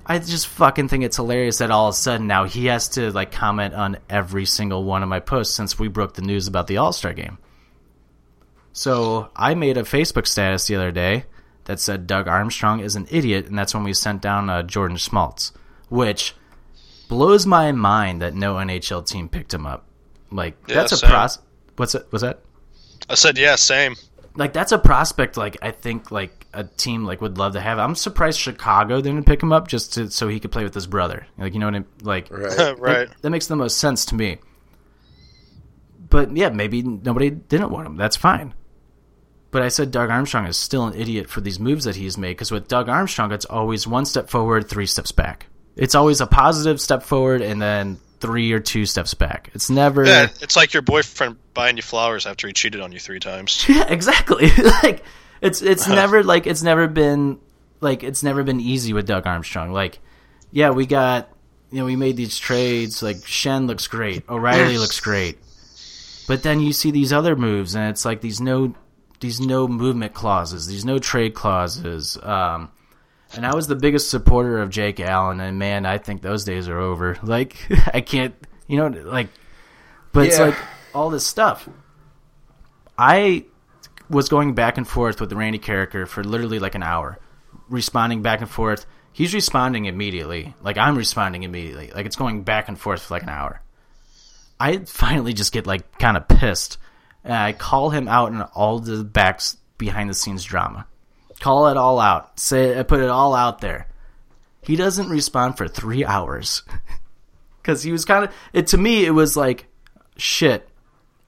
I 0.07 0.19
just 0.19 0.49
fucking 0.49 0.89
think 0.89 1.03
it's 1.03 1.17
hilarious 1.17 1.57
that 1.59 1.71
all 1.71 1.89
of 1.89 1.95
a 1.95 1.97
sudden 1.97 2.27
now 2.27 2.45
he 2.45 2.67
has 2.67 2.91
to 2.91 3.11
like 3.11 3.33
comment 3.33 3.73
on 3.73 3.97
every 4.11 4.45
single 4.45 4.85
one 4.85 5.03
of 5.03 5.09
my 5.09 5.21
posts 5.21 5.55
since 5.55 5.79
we 5.79 5.89
broke 5.89 6.13
the 6.13 6.21
news 6.21 6.47
about 6.47 6.67
the 6.67 6.77
All 6.77 6.93
Star 6.93 7.15
game. 7.15 7.39
So 8.75 9.31
I 9.35 9.55
made 9.55 9.79
a 9.79 9.83
Facebook 9.83 10.27
status 10.27 10.67
the 10.67 10.77
other 10.77 10.91
day 10.91 11.25
that 11.65 11.81
said 11.81 12.07
Doug 12.07 12.29
Armstrong 12.29 12.81
is 12.81 12.97
an 12.97 13.07
idiot, 13.11 13.47
and 13.47 13.59
that's 13.59 13.75
when 13.75 13.85
we 13.85 13.95
sent 13.95 14.21
down 14.21 14.51
uh, 14.51 14.63
Jordan 14.63 14.97
Schmaltz, 14.97 15.53
which 15.89 16.35
blows 17.09 17.47
my 17.47 17.73
mind 17.73 18.21
that 18.21 18.35
no 18.35 18.57
NHL 18.57 19.07
team 19.07 19.29
picked 19.29 19.55
him 19.55 19.65
up. 19.65 19.87
Like 20.31 20.57
Yeah, 20.67 20.75
that's 20.75 21.01
a 21.01 21.07
pros. 21.07 21.39
What's 21.77 21.95
it? 21.95 22.07
Was 22.11 22.23
that? 22.23 22.41
I 23.09 23.15
said, 23.15 23.39
yeah, 23.39 23.55
same. 23.55 23.95
Like 24.37 24.53
that's 24.53 24.73
a 24.73 24.79
prospect 24.79 25.37
like 25.37 25.57
I 25.63 25.71
think 25.71 26.11
like 26.11 26.47
a 26.53 26.65
team 26.65 27.05
like 27.05 27.21
would 27.21 27.39
love 27.39 27.53
to 27.53 27.61
have. 27.61 27.79
I'm 27.79 27.95
surprised 27.95 28.39
Chicago 28.39 29.01
didn't 29.01 29.25
pick 29.25 29.43
him 29.43 29.53
up 29.53 29.69
just 29.69 29.95
to 29.95 30.11
so 30.11 30.29
he 30.29 30.41
could 30.41 30.53
play 30.53 30.65
with 30.65 30.75
his 30.75 30.87
brother. 30.87 31.27
Like 31.39 31.55
you 31.55 31.61
know 31.61 31.67
what 31.67 31.75
I 31.75 31.79
mean? 31.81 31.89
like 32.03 32.31
Right. 32.31 32.59
right. 32.79 33.09
that, 33.09 33.23
that 33.23 33.31
makes 33.31 33.47
the 33.47 33.57
most 33.57 33.79
sense 33.79 34.05
to 34.07 34.15
me. 34.15 34.39
But 36.09 36.37
yeah, 36.37 36.49
maybe 36.51 36.83
nobody 36.83 37.31
didn't 37.31 37.71
want 37.71 37.87
him. 37.87 37.97
That's 37.97 38.17
fine. 38.17 38.55
But 39.51 39.63
I 39.63 39.69
said 39.69 39.93
Doug 39.93 40.11
Armstrong 40.11 40.47
is 40.47 40.57
still 40.57 40.85
an 40.85 41.01
idiot 41.01 41.29
for 41.31 41.41
these 41.41 41.61
moves 41.61 41.85
that 41.85 41.95
he's 41.95 42.19
made 42.19 42.33
because 42.33 42.51
with 42.51 42.67
Doug 42.67 42.89
Armstrong, 42.89 43.31
it's 43.31 43.45
always 43.45 43.87
one 43.87 44.05
step 44.05 44.29
forward, 44.29 44.69
three 44.69 44.87
steps 44.87 45.13
back. 45.13 45.47
It's 45.77 45.95
always 45.95 46.21
a 46.21 46.27
positive 46.27 46.81
step 46.81 47.05
forward 47.05 47.41
and 47.41 47.63
then 47.63 47.99
three 48.25 48.53
or 48.53 48.61
two 48.61 48.87
steps 48.87 49.13
back. 49.13 49.51
It's 49.53 49.69
never 49.69 50.07
Yeah, 50.07 50.29
it's 50.41 50.57
like 50.57 50.73
your 50.73 50.81
boyfriend 50.81 51.37
buying 51.53 51.77
you 51.77 51.83
flowers 51.83 52.25
after 52.25 52.47
he 52.47 52.55
cheated 52.55 52.81
on 52.81 52.91
you 52.91 52.99
three 52.99 53.21
times. 53.21 53.67
Yeah, 53.75 53.87
exactly. 53.87 54.49
like 54.83 55.05
it's 55.43 55.61
it's 55.61 55.87
never 55.87 56.23
like 56.23 56.47
it's 56.47 56.63
never 56.63 56.89
been 56.89 57.39
like 57.81 58.03
it's 58.03 58.23
never 58.23 58.43
been 58.43 58.61
easy 58.61 58.95
with 58.95 59.07
Doug 59.07 59.27
Armstrong. 59.27 59.73
Like, 59.73 59.99
yeah, 60.51 60.71
we 60.71 60.87
got 60.87 61.29
you 61.71 61.81
know 61.81 61.85
we 61.85 61.97
made 61.97 62.17
these 62.17 62.39
trades. 62.39 63.03
Like 63.03 63.17
Schenn 63.19 63.67
looks 63.67 63.87
great, 63.89 64.29
O'Reilly 64.29 64.79
looks 64.79 65.01
great, 65.01 65.39
but 66.27 66.43
then 66.43 66.61
you 66.61 66.73
see 66.73 66.93
these 66.93 67.13
other 67.13 67.37
moves, 67.37 67.75
and 67.75 67.91
it's 67.91 68.07
like 68.07 68.23
these 68.23 68.41
no 68.41 68.75
these 69.21 69.39
no 69.39 69.69
movement 69.69 70.15
clauses, 70.15 70.67
these 70.67 70.87
no 70.87 70.99
trade 70.99 71.35
clauses. 71.35 72.17
Um, 72.23 72.71
and 73.33 73.47
I 73.47 73.55
was 73.55 73.67
the 73.67 73.77
biggest 73.77 74.11
supporter 74.11 74.61
of 74.61 74.71
Jake 74.71 75.01
Allen, 75.01 75.41
and 75.41 75.59
man, 75.59 75.87
I 75.87 75.99
think 75.99 76.23
those 76.23 76.45
days 76.45 76.69
are 76.69 76.79
over. 76.79 77.19
Like 77.25 77.57
I 77.93 78.01
can't, 78.01 78.35
you 78.67 78.77
know, 78.77 78.89
like, 78.89 79.29
but 80.13 80.27
it's 80.27 80.39
like 80.39 80.57
all 80.95 81.11
this 81.11 81.27
stuff. 81.27 81.69
I 82.99 83.47
was 84.09 84.29
going 84.29 84.55
back 84.55 84.77
and 84.77 84.87
forth 84.87 85.21
with 85.21 85.31
the 85.31 85.37
Randy 85.37 85.59
Karraker 85.59 86.07
for 86.07 86.23
literally 86.23 86.59
like 86.59 86.75
an 86.75 86.83
hour, 86.83 87.19
responding 87.69 88.23
back 88.23 88.41
and 88.41 88.51
forth. 88.51 88.87
He's 89.13 89.33
responding 89.33 89.87
immediately, 89.87 90.55
like 90.61 90.77
I'm 90.77 90.97
responding 90.97 91.43
immediately, 91.45 91.91
like 91.95 92.07
it's 92.07 92.17
going 92.17 92.43
back 92.43 92.69
and 92.69 92.79
forth 92.79 93.03
for 93.03 93.15
like 93.15 93.23
an 93.23 93.31
hour. 93.31 93.63
I 94.61 94.79
finally 94.79 95.33
just 95.33 95.53
get 95.53 95.67
like 95.67 95.99
kind 95.99 96.17
of 96.17 96.29
pissed, 96.29 96.79
and 97.25 97.33
I 97.33 97.53
call 97.53 97.91
him 97.91 98.07
out 98.07 98.33
in 98.33 98.43
all 98.43 98.79
the 98.79 99.03
backs 99.03 99.57
behind 99.79 100.11
the 100.11 100.15
scenes 100.15 100.45
drama. 100.45 100.87
Call 101.41 101.69
it 101.69 101.77
all 101.77 102.01
out. 102.01 102.39
Say 102.39 102.79
I 102.79 102.83
put 102.83 103.01
it 103.01 103.09
all 103.09 103.35
out 103.35 103.61
there. 103.61 103.89
He 104.63 104.77
doesn't 104.77 105.09
respond 105.09 105.57
for 105.57 105.69
three 105.69 106.05
hours 106.05 106.63
because 107.61 107.83
he 107.83 107.93
was 107.93 108.05
kind 108.05 108.25
of. 108.25 108.35
It 108.53 108.69
to 108.69 108.79
me, 108.79 109.05
it 109.05 109.11
was 109.11 109.37
like, 109.37 109.67
shit. 110.17 110.69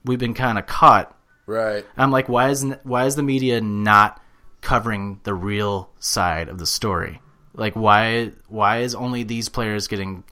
We've 0.04 0.18
been 0.18 0.34
kind 0.34 0.56
of 0.56 0.66
caught 0.66 1.16
Right. 1.46 1.86
I'm 1.96 2.10
like, 2.10 2.28
why 2.28 2.50
isn't 2.50 2.84
why 2.84 3.06
is 3.06 3.14
the 3.14 3.22
media 3.22 3.60
not 3.60 4.20
covering 4.60 5.20
the 5.22 5.32
real 5.32 5.90
side 6.00 6.48
of 6.48 6.58
the 6.58 6.66
story? 6.66 7.22
Like, 7.54 7.74
why 7.74 8.32
why 8.48 8.78
is 8.78 8.94
only 8.94 9.22
these 9.22 9.48
players 9.48 9.86
getting, 9.86 10.24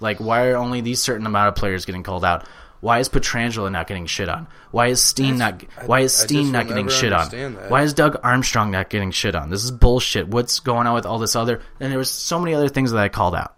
like, 0.00 0.18
why 0.18 0.46
are 0.48 0.56
only 0.56 0.80
these 0.80 1.02
certain 1.02 1.26
amount 1.26 1.48
of 1.48 1.56
players 1.56 1.84
getting 1.84 2.04
called 2.04 2.24
out? 2.24 2.46
Why 2.82 2.98
is 2.98 3.08
Pietrangelo 3.08 3.70
not 3.70 3.86
getting 3.86 4.06
shit 4.06 4.28
on? 4.28 4.48
Why 4.72 4.88
is 4.88 5.00
Steen 5.00 5.38
not? 5.38 5.62
Why 5.86 6.00
is 6.00 6.12
Steen 6.12 6.50
not 6.50 6.66
getting 6.66 6.88
shit 6.88 7.12
on? 7.12 7.30
that. 7.30 7.70
Why 7.70 7.82
is 7.82 7.94
Doug 7.94 8.18
Armstrong 8.24 8.72
not 8.72 8.90
getting 8.90 9.12
shit 9.12 9.36
on? 9.36 9.50
This 9.50 9.62
is 9.62 9.70
bullshit. 9.70 10.26
What's 10.26 10.58
going 10.58 10.88
on 10.88 10.94
with 10.94 11.06
all 11.06 11.20
this 11.20 11.36
other? 11.36 11.62
And 11.78 11.92
there 11.92 11.98
was 11.98 12.10
so 12.10 12.40
many 12.40 12.54
other 12.54 12.68
things 12.68 12.90
that 12.90 13.00
I 13.00 13.08
called 13.08 13.36
out. 13.36 13.54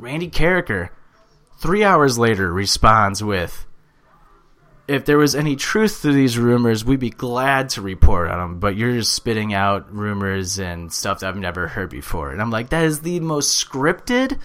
Randy 0.00 0.28
Karraker, 0.28 0.88
three 1.60 1.84
hours 1.84 2.18
later, 2.18 2.52
responds 2.52 3.22
with, 3.22 3.66
if 4.88 5.04
there 5.04 5.16
was 5.16 5.36
any 5.36 5.54
truth 5.54 6.02
to 6.02 6.12
these 6.12 6.36
rumors, 6.36 6.84
we'd 6.84 6.98
be 6.98 7.10
glad 7.10 7.68
to 7.68 7.82
report 7.82 8.28
on 8.32 8.38
them. 8.40 8.58
But 8.58 8.74
you're 8.74 8.94
just 8.94 9.14
spitting 9.14 9.54
out 9.54 9.94
rumors 9.94 10.58
and 10.58 10.92
stuff 10.92 11.20
that 11.20 11.28
I've 11.28 11.36
never 11.36 11.68
heard 11.68 11.90
before. 11.90 12.32
And 12.32 12.42
I'm 12.42 12.50
like, 12.50 12.70
that 12.70 12.82
is 12.82 13.02
the 13.02 13.20
most 13.20 13.64
scripted 13.64 14.40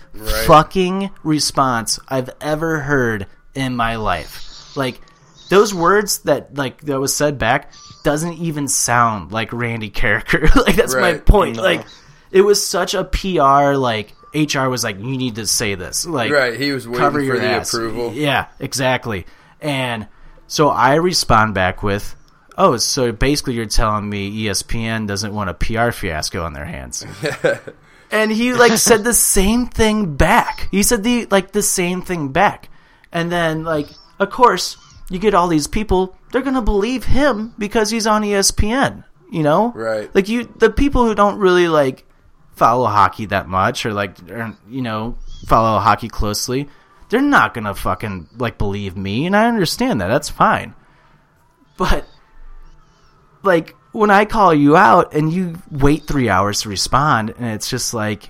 fucking 0.46 1.10
response 1.24 2.00
I've 2.08 2.30
ever 2.40 2.82
heard 2.82 3.26
in 3.58 3.76
my 3.76 3.96
life. 3.96 4.76
Like, 4.78 5.02
those 5.50 5.74
words 5.74 6.20
that 6.20 6.56
like 6.56 6.82
that 6.82 7.00
was 7.00 7.16
said 7.16 7.38
back 7.38 7.72
doesn't 8.04 8.34
even 8.34 8.68
sound 8.68 9.32
like 9.32 9.52
Randy 9.54 9.90
Karraker. 9.90 10.54
like 10.66 10.76
that's 10.76 10.96
my 10.96 11.16
point. 11.16 11.58
No. 11.58 11.64
Like 11.64 11.86
it 12.32 12.42
was 12.42 12.66
such 12.66 12.94
a 12.94 13.04
PR 13.04 13.76
like 13.76 14.14
HR 14.34 14.68
was 14.68 14.84
like, 14.84 14.98
you 14.98 15.18
need 15.18 15.36
to 15.36 15.48
say 15.48 15.76
this. 15.76 16.06
Like 16.06 16.32
Right. 16.32 16.60
He 16.60 16.72
was 16.72 16.88
waiting 16.88 17.28
for 17.28 17.40
the 17.40 17.46
ass. 17.46 17.74
approval. 17.74 18.14
Yeah, 18.14 18.48
exactly. 18.60 19.26
And 19.62 20.08
so 20.48 20.70
I 20.70 20.96
respond 20.96 21.54
back 21.54 21.82
with, 21.82 22.16
"Oh, 22.58 22.78
so 22.78 23.12
basically 23.12 23.56
you're 23.56 23.66
telling 23.66 24.10
me 24.10 24.44
ESPN 24.44 25.08
doesn't 25.08 25.34
want 25.34 25.50
a 25.50 25.54
PR 25.54 25.92
fiasco 25.92 26.44
on 26.44 26.54
their 26.54 26.66
hands." 26.66 27.06
and 28.12 28.32
he 28.32 28.54
like 28.54 28.78
said 28.78 29.04
the 29.04 29.14
same 29.14 29.66
thing 29.66 30.16
back. 30.16 30.68
He 30.72 30.84
said 30.84 31.04
the 31.04 31.26
like 31.32 31.52
the 31.52 31.64
same 31.64 32.02
thing 32.02 32.30
back. 32.30 32.70
And 33.12 33.32
then 33.32 33.64
like 33.64 33.88
of 34.20 34.30
course, 34.30 34.78
you 35.10 35.20
get 35.20 35.34
all 35.34 35.48
these 35.48 35.68
people, 35.68 36.16
they're 36.32 36.42
going 36.42 36.56
to 36.56 36.62
believe 36.62 37.06
him 37.06 37.54
because 37.58 37.90
he's 37.90 38.08
on 38.08 38.24
ESPN, 38.24 39.04
you 39.32 39.44
know? 39.44 39.72
Right. 39.74 40.14
Like 40.14 40.28
you 40.28 40.52
the 40.58 40.70
people 40.70 41.06
who 41.06 41.16
don't 41.16 41.40
really 41.40 41.68
like 41.68 42.06
follow 42.56 42.88
hockey 42.88 43.26
that 43.28 43.48
much 43.48 43.86
or 43.86 43.94
like 43.94 44.18
or, 44.30 44.56
you 44.70 44.82
know, 44.82 45.18
follow 45.46 45.80
hockey 45.80 46.10
closely, 46.10 46.68
they're 47.10 47.22
not 47.22 47.54
going 47.54 47.66
to 47.66 47.76
fucking 47.76 48.30
like 48.38 48.58
believe 48.58 48.98
me 48.98 49.26
and 49.26 49.36
I 49.36 49.48
understand 49.48 50.02
that. 50.02 50.08
That's 50.08 50.30
fine. 50.30 50.74
But 51.78 52.06
like 53.44 53.76
when 53.92 54.10
I 54.12 54.26
call 54.26 54.54
you 54.54 54.76
out 54.76 55.14
and 55.14 55.32
you 55.32 55.62
wait 55.72 56.06
three 56.06 56.30
hours 56.30 56.62
to 56.62 56.70
respond, 56.70 57.34
and 57.38 57.48
it's 57.48 57.70
just 57.70 57.94
like, 57.94 58.30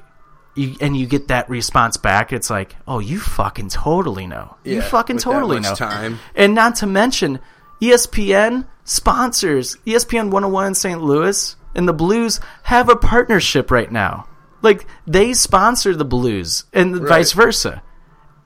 you 0.57 0.75
and 0.81 0.95
you 0.95 1.05
get 1.05 1.27
that 1.29 1.49
response 1.49 1.97
back, 1.97 2.33
it's 2.33 2.49
like, 2.49 2.75
oh, 2.87 2.99
you 2.99 3.19
fucking 3.19 3.69
totally 3.69 4.27
know, 4.27 4.57
you 4.63 4.81
fucking 4.81 5.17
totally 5.17 5.59
know. 5.59 5.75
time. 5.75 6.19
And 6.35 6.55
not 6.55 6.75
to 6.77 6.87
mention, 6.87 7.39
ESPN 7.81 8.67
sponsors 8.83 9.75
ESPN 9.85 10.25
101 10.25 10.67
in 10.67 10.75
St. 10.75 11.01
Louis, 11.01 11.55
and 11.75 11.87
the 11.87 11.93
Blues 11.93 12.39
have 12.63 12.89
a 12.89 12.95
partnership 12.95 13.69
right 13.71 13.91
now. 13.91 14.27
Like 14.61 14.87
they 15.05 15.33
sponsor 15.33 15.95
the 15.95 16.05
Blues, 16.05 16.65
and 16.73 16.95
vice 17.07 17.33
versa. 17.33 17.83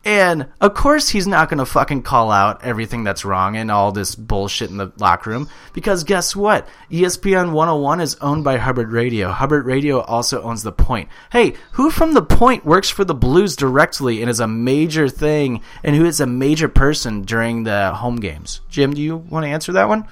And 0.04 0.48
of 0.60 0.74
course, 0.74 1.10
he's 1.10 1.28
not 1.28 1.50
going 1.50 1.60
to 1.60 1.66
fucking 1.66 2.02
call 2.02 2.32
out 2.32 2.64
everything 2.64 3.04
that's 3.04 3.24
wrong 3.24 3.56
and 3.56 3.70
all 3.70 3.92
this 3.92 4.16
bullshit 4.16 4.72
in 4.72 4.78
the 4.78 4.92
locker 4.98 5.30
room. 5.30 5.48
Because 5.74 6.04
guess 6.04 6.36
what? 6.36 6.68
ESPN 6.90 7.52
101 7.52 8.02
is 8.02 8.16
owned 8.16 8.44
by 8.44 8.58
Hubbard 8.58 8.92
Radio. 8.92 9.30
Hubbard 9.32 9.66
Radio 9.66 10.02
also 10.02 10.42
owns 10.42 10.64
The 10.64 10.72
Point. 10.72 11.08
Hey, 11.32 11.54
who 11.74 11.92
from 11.92 12.14
The 12.16 12.24
Point 12.24 12.66
works 12.66 12.90
for 12.90 13.06
the 13.06 13.14
Blues 13.14 13.56
directly 13.56 14.22
and 14.22 14.30
is 14.30 14.40
a 14.40 14.48
major 14.48 15.08
thing 15.08 15.62
and 15.84 15.96
who 15.96 16.06
is 16.06 16.20
a 16.20 16.26
major 16.26 16.68
person 16.68 17.22
during 17.22 17.64
the 17.64 17.94
home 17.94 18.16
games? 18.16 18.62
Jim, 18.70 18.96
do 18.96 19.02
you 19.02 19.18
want 19.18 19.44
to 19.44 19.50
answer 19.50 19.72
that 19.74 19.88
one? 19.88 20.08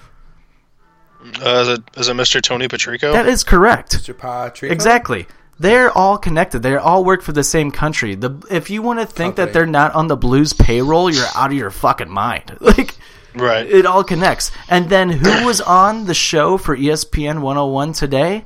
Uh, 1.43 1.61
is, 1.61 1.67
it, 1.67 1.83
is 1.97 2.09
it 2.09 2.15
Mr. 2.15 2.41
Tony 2.41 2.67
Patrico? 2.67 3.11
That 3.11 3.27
is 3.27 3.43
correct. 3.43 3.93
Mr. 3.97 4.17
Patrick. 4.17 4.71
Exactly. 4.71 5.27
They're 5.59 5.91
all 5.91 6.17
connected. 6.17 6.63
They 6.63 6.75
all 6.75 7.03
work 7.03 7.21
for 7.21 7.33
the 7.33 7.43
same 7.43 7.71
country. 7.71 8.15
The 8.15 8.41
if 8.49 8.69
you 8.69 8.81
want 8.81 8.99
to 8.99 9.05
think 9.05 9.35
that 9.35 9.51
they're 9.51 9.65
not 9.65 9.93
on 9.93 10.07
the 10.07 10.15
Blues 10.15 10.53
payroll, 10.53 11.09
you're 11.09 11.27
out 11.35 11.51
of 11.51 11.57
your 11.57 11.71
fucking 11.71 12.09
mind. 12.09 12.57
Like 12.69 12.95
right. 13.35 13.69
it 13.69 13.85
all 13.85 14.03
connects. 14.03 14.51
And 14.69 14.89
then 14.89 15.09
who 15.09 15.45
was 15.45 15.61
on 15.61 16.05
the 16.05 16.13
show 16.13 16.57
for 16.57 16.75
ESPN 16.75 17.41
101 17.41 17.93
today? 17.93 18.45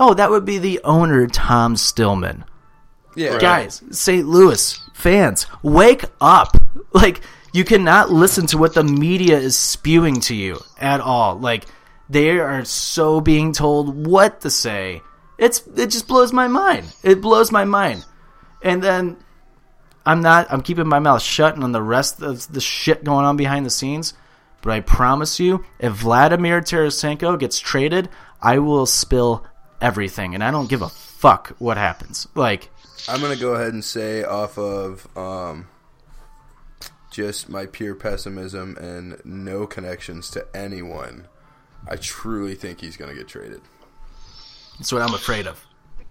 Oh, 0.00 0.14
that 0.14 0.30
would 0.30 0.44
be 0.44 0.58
the 0.58 0.80
owner 0.82 1.26
Tom 1.26 1.76
Stillman. 1.76 2.44
Yeah. 3.14 3.38
Guys, 3.38 3.82
St. 3.90 4.26
Louis 4.26 4.78
fans, 4.94 5.46
wake 5.62 6.04
up. 6.20 6.56
Like 6.92 7.20
you 7.52 7.64
cannot 7.64 8.10
listen 8.10 8.46
to 8.48 8.58
what 8.58 8.72
the 8.72 8.82
media 8.82 9.36
is 9.38 9.54
spewing 9.54 10.20
to 10.20 10.34
you 10.34 10.60
at 10.80 11.02
all. 11.02 11.38
Like 11.38 11.66
they 12.08 12.38
are 12.38 12.64
so 12.64 13.20
being 13.20 13.52
told 13.52 14.06
what 14.06 14.40
to 14.42 14.50
say. 14.50 15.02
It's 15.38 15.66
it 15.76 15.88
just 15.88 16.08
blows 16.08 16.32
my 16.32 16.48
mind. 16.48 16.94
It 17.02 17.20
blows 17.20 17.52
my 17.52 17.64
mind. 17.64 18.04
And 18.62 18.82
then 18.82 19.16
I'm 20.04 20.22
not 20.22 20.46
I'm 20.50 20.62
keeping 20.62 20.88
my 20.88 20.98
mouth 20.98 21.22
shut 21.22 21.58
on 21.58 21.72
the 21.72 21.82
rest 21.82 22.22
of 22.22 22.50
the 22.52 22.60
shit 22.60 23.04
going 23.04 23.24
on 23.24 23.36
behind 23.36 23.66
the 23.66 23.70
scenes. 23.70 24.14
But 24.62 24.72
I 24.72 24.80
promise 24.80 25.38
you, 25.38 25.64
if 25.78 25.92
Vladimir 25.92 26.60
Tarasenko 26.60 27.38
gets 27.38 27.60
traded, 27.60 28.08
I 28.40 28.58
will 28.58 28.86
spill 28.86 29.46
everything 29.80 30.34
and 30.34 30.42
I 30.42 30.50
don't 30.50 30.68
give 30.68 30.82
a 30.82 30.88
fuck 30.88 31.54
what 31.58 31.76
happens. 31.76 32.26
Like 32.34 32.70
I'm 33.08 33.20
gonna 33.20 33.36
go 33.36 33.54
ahead 33.54 33.72
and 33.72 33.84
say 33.84 34.24
off 34.24 34.58
of 34.58 35.06
um, 35.16 35.68
just 37.10 37.48
my 37.48 37.66
pure 37.66 37.94
pessimism 37.94 38.76
and 38.78 39.20
no 39.24 39.66
connections 39.66 40.30
to 40.30 40.46
anyone. 40.54 41.28
I 41.88 41.96
truly 41.96 42.54
think 42.54 42.80
he's 42.80 42.96
gonna 42.96 43.14
get 43.14 43.28
traded. 43.28 43.60
That's 44.78 44.92
what 44.92 45.02
I'm 45.02 45.14
afraid 45.14 45.46
of. 45.46 45.64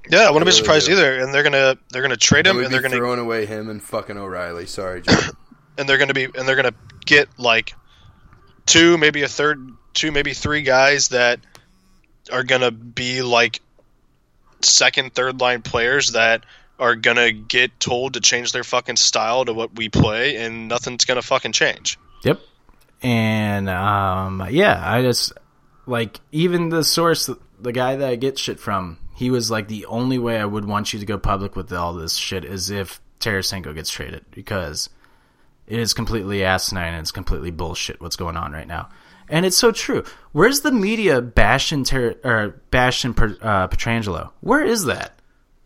Yeah, 0.09 0.27
I 0.27 0.31
wouldn't 0.31 0.45
be 0.45 0.51
surprised 0.51 0.87
do. 0.87 0.93
either. 0.93 1.19
And 1.19 1.33
they're 1.33 1.43
gonna 1.43 1.77
they're 1.89 2.01
gonna 2.01 2.17
trade 2.17 2.45
him, 2.45 2.51
And 2.51 2.57
we'd 2.57 2.65
and 2.65 2.71
be 2.71 2.73
they're 2.73 2.81
gonna 2.81 2.95
throwing 2.95 3.19
away 3.19 3.45
him 3.45 3.69
and 3.69 3.81
fucking 3.81 4.17
O'Reilly. 4.17 4.65
Sorry, 4.65 5.01
Joe. 5.01 5.13
and 5.77 5.89
they're 5.89 5.97
gonna 5.97 6.13
be 6.13 6.25
and 6.25 6.47
they're 6.47 6.55
gonna 6.55 6.75
get 7.05 7.27
like 7.39 7.73
two, 8.65 8.97
maybe 8.97 9.23
a 9.23 9.27
third, 9.27 9.67
two, 9.93 10.11
maybe 10.11 10.33
three 10.33 10.61
guys 10.61 11.09
that 11.09 11.39
are 12.31 12.43
gonna 12.43 12.71
be 12.71 13.21
like 13.21 13.61
second, 14.61 15.13
third 15.13 15.39
line 15.39 15.61
players 15.61 16.11
that 16.11 16.45
are 16.77 16.95
gonna 16.95 17.31
get 17.31 17.79
told 17.79 18.13
to 18.13 18.19
change 18.19 18.51
their 18.51 18.63
fucking 18.63 18.97
style 18.97 19.45
to 19.45 19.53
what 19.53 19.75
we 19.75 19.89
play, 19.89 20.37
and 20.37 20.67
nothing's 20.67 21.05
gonna 21.05 21.21
fucking 21.21 21.51
change. 21.51 21.97
Yep. 22.23 22.41
And 23.01 23.69
um, 23.69 24.47
yeah, 24.49 24.81
I 24.83 25.01
just 25.01 25.33
like 25.85 26.19
even 26.31 26.69
the 26.69 26.83
source, 26.83 27.29
the 27.65 27.73
guy 27.73 27.95
that 27.95 28.07
I 28.07 28.15
get 28.15 28.39
shit 28.39 28.59
from, 28.59 28.97
he 29.15 29.29
was 29.29 29.51
like 29.51 29.67
the 29.67 29.85
only 29.87 30.17
way 30.17 30.37
I 30.39 30.45
would 30.45 30.65
want 30.65 30.93
you 30.93 30.99
to 30.99 31.05
go 31.05 31.17
public 31.17 31.55
with 31.55 31.73
all 31.73 31.93
this 31.93 32.13
shit 32.15 32.45
is 32.45 32.69
if 32.69 33.01
Tarasenko 33.19 33.73
gets 33.73 33.89
traded 33.89 34.23
because 34.31 34.89
it 35.67 35.79
is 35.79 35.93
completely 35.93 36.43
asinine 36.43 36.93
and 36.93 37.01
it's 37.01 37.11
completely 37.11 37.51
bullshit 37.51 37.99
what's 37.99 38.15
going 38.15 38.37
on 38.37 38.51
right 38.51 38.67
now. 38.67 38.89
And 39.27 39.45
it's 39.45 39.57
so 39.57 39.71
true. 39.71 40.03
Where's 40.31 40.61
the 40.61 40.71
media 40.71 41.21
bashing 41.21 41.83
Ter- 41.83 42.15
or 42.23 42.61
bashing 42.69 43.15
per- 43.15 43.37
uh, 43.41 43.67
Pietrangelo? 43.67 44.31
Where 44.41 44.63
is 44.63 44.85
that? 44.85 45.19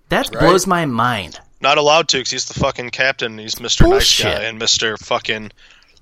That 0.08 0.32
blows 0.32 0.66
my 0.66 0.86
mind. 0.86 1.40
Not 1.62 1.78
allowed 1.78 2.08
to, 2.10 2.18
because 2.18 2.32
he's 2.32 2.46
the 2.46 2.54
fucking 2.54 2.92
captain. 2.92 3.38
He's 3.38 3.56
Mr. 3.56 3.88
Nice 3.88 4.24
Guy 4.24 4.44
and 4.44 4.60
Mr. 4.60 4.98
Fucking. 4.98 5.52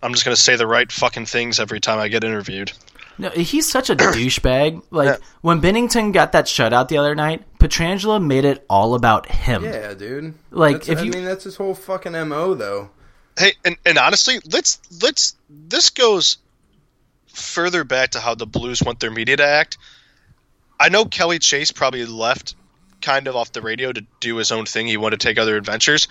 I'm 0.03 0.13
just 0.13 0.23
gonna 0.23 0.35
say 0.35 0.55
the 0.55 0.67
right 0.67 0.89
fucking 0.91 1.25
things 1.25 1.59
every 1.59 1.79
time 1.79 1.97
I 1.97 2.07
get 2.07 2.23
interviewed. 2.23 2.71
No, 3.17 3.29
he's 3.29 3.67
such 3.69 3.89
a 3.89 3.95
douchebag. 3.97 4.83
Like 4.91 5.19
when 5.41 5.61
Binnington 5.61 6.13
got 6.13 6.31
that 6.33 6.45
shutout 6.45 6.87
the 6.87 6.97
other 6.97 7.15
night, 7.15 7.43
Pietrangelo 7.59 8.23
made 8.23 8.45
it 8.45 8.65
all 8.69 8.93
about 8.93 9.27
him. 9.29 9.63
yeah, 9.63 9.93
dude. 9.93 10.33
Like, 10.51 10.73
That's- 10.83 10.89
if 10.89 10.99
I 10.99 11.01
you- 11.03 11.11
mean, 11.11 11.25
that's 11.25 11.43
his 11.43 11.55
whole 11.55 11.73
fucking 11.73 12.13
mo, 12.27 12.53
though. 12.53 12.89
Hey, 13.37 13.53
and, 13.65 13.75
and 13.85 13.97
honestly, 13.97 14.39
let's 14.51 14.79
let's 15.01 15.35
this 15.49 15.89
goes 15.91 16.37
further 17.27 17.83
back 17.83 18.11
to 18.11 18.19
how 18.19 18.33
the 18.35 18.47
Blues 18.47 18.81
want 18.81 18.99
their 18.99 19.11
media 19.11 19.37
to 19.37 19.45
act. 19.45 19.77
I 20.79 20.89
know 20.89 21.05
Kelly 21.05 21.39
Chase 21.39 21.71
probably 21.71 22.05
left 22.05 22.55
kind 23.01 23.27
of 23.27 23.35
off 23.35 23.51
the 23.51 23.61
radio 23.61 23.91
to 23.91 24.03
do 24.19 24.37
his 24.37 24.51
own 24.51 24.65
thing. 24.65 24.87
He 24.87 24.97
wanted 24.97 25.19
to 25.19 25.27
take 25.27 25.37
other 25.37 25.55
adventures. 25.55 26.07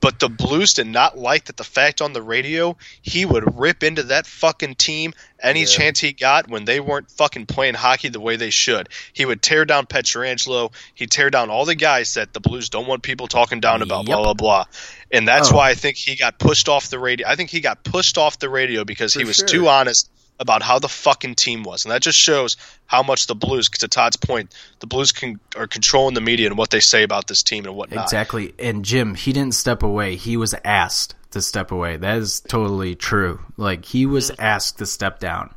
But 0.00 0.18
the 0.18 0.30
Blues 0.30 0.72
did 0.74 0.86
not 0.86 1.18
like 1.18 1.44
that 1.44 1.56
the 1.58 1.64
fact 1.64 2.00
on 2.00 2.12
the 2.14 2.22
radio 2.22 2.76
he 3.02 3.26
would 3.26 3.58
rip 3.58 3.82
into 3.82 4.04
that 4.04 4.26
fucking 4.26 4.76
team 4.76 5.12
any 5.42 5.66
chance 5.66 6.00
he 6.00 6.12
got 6.12 6.48
when 6.48 6.64
they 6.64 6.80
weren't 6.80 7.10
fucking 7.10 7.46
playing 7.46 7.74
hockey 7.74 8.08
the 8.08 8.20
way 8.20 8.36
they 8.36 8.50
should. 8.50 8.88
He 9.12 9.24
would 9.26 9.42
tear 9.42 9.64
down 9.64 9.86
Pietrangelo. 9.86 10.72
He'd 10.94 11.10
tear 11.10 11.30
down 11.30 11.50
all 11.50 11.64
the 11.64 11.74
guys 11.74 12.14
that 12.14 12.32
the 12.32 12.40
Blues 12.40 12.68
don't 12.70 12.86
want 12.86 13.02
people 13.02 13.26
talking 13.28 13.60
down 13.60 13.82
about. 13.82 14.06
Blah 14.06 14.16
Yep. 14.16 14.24
blah 14.24 14.34
blah. 14.34 14.64
And 15.10 15.26
that's 15.28 15.50
Oh. 15.52 15.56
why 15.56 15.70
I 15.70 15.74
think 15.74 15.96
he 15.96 16.16
got 16.16 16.38
pushed 16.38 16.68
off 16.68 16.88
the 16.88 16.98
radio. 16.98 17.26
I 17.28 17.36
think 17.36 17.50
he 17.50 17.60
got 17.60 17.84
pushed 17.84 18.16
off 18.18 18.38
the 18.38 18.48
radio 18.48 18.84
because 18.84 19.12
he 19.14 19.24
was 19.24 19.36
sure. 19.36 19.46
too 19.46 19.68
honest 19.68 20.08
about 20.40 20.62
how 20.62 20.78
the 20.78 20.88
fucking 20.88 21.36
team 21.36 21.62
was, 21.62 21.84
and 21.84 21.92
that 21.92 22.02
just 22.02 22.18
shows 22.18 22.56
how 22.86 23.02
much 23.02 23.28
the 23.28 23.34
Blues. 23.34 23.68
To 23.68 23.86
Todd's 23.86 24.16
point, 24.16 24.52
the 24.80 24.86
Blues 24.86 25.12
can, 25.12 25.38
are 25.54 25.66
controlling 25.66 26.14
the 26.14 26.20
media 26.20 26.48
and 26.48 26.58
what 26.58 26.70
they 26.70 26.80
say 26.80 27.02
about 27.02 27.28
this 27.28 27.42
team 27.42 27.66
and 27.66 27.76
whatnot. 27.76 28.04
Exactly. 28.04 28.54
And 28.58 28.84
Jim, 28.84 29.14
he 29.14 29.32
didn't 29.32 29.54
step 29.54 29.82
away. 29.82 30.16
He 30.16 30.36
was 30.36 30.54
asked 30.64 31.14
to 31.30 31.42
step 31.42 31.70
away. 31.70 31.96
That 31.98 32.16
is 32.16 32.40
totally 32.40 32.96
true. 32.96 33.40
Like 33.56 33.84
he 33.84 34.06
was 34.06 34.30
mm-hmm. 34.30 34.40
asked 34.40 34.78
to 34.78 34.86
step 34.86 35.20
down. 35.20 35.54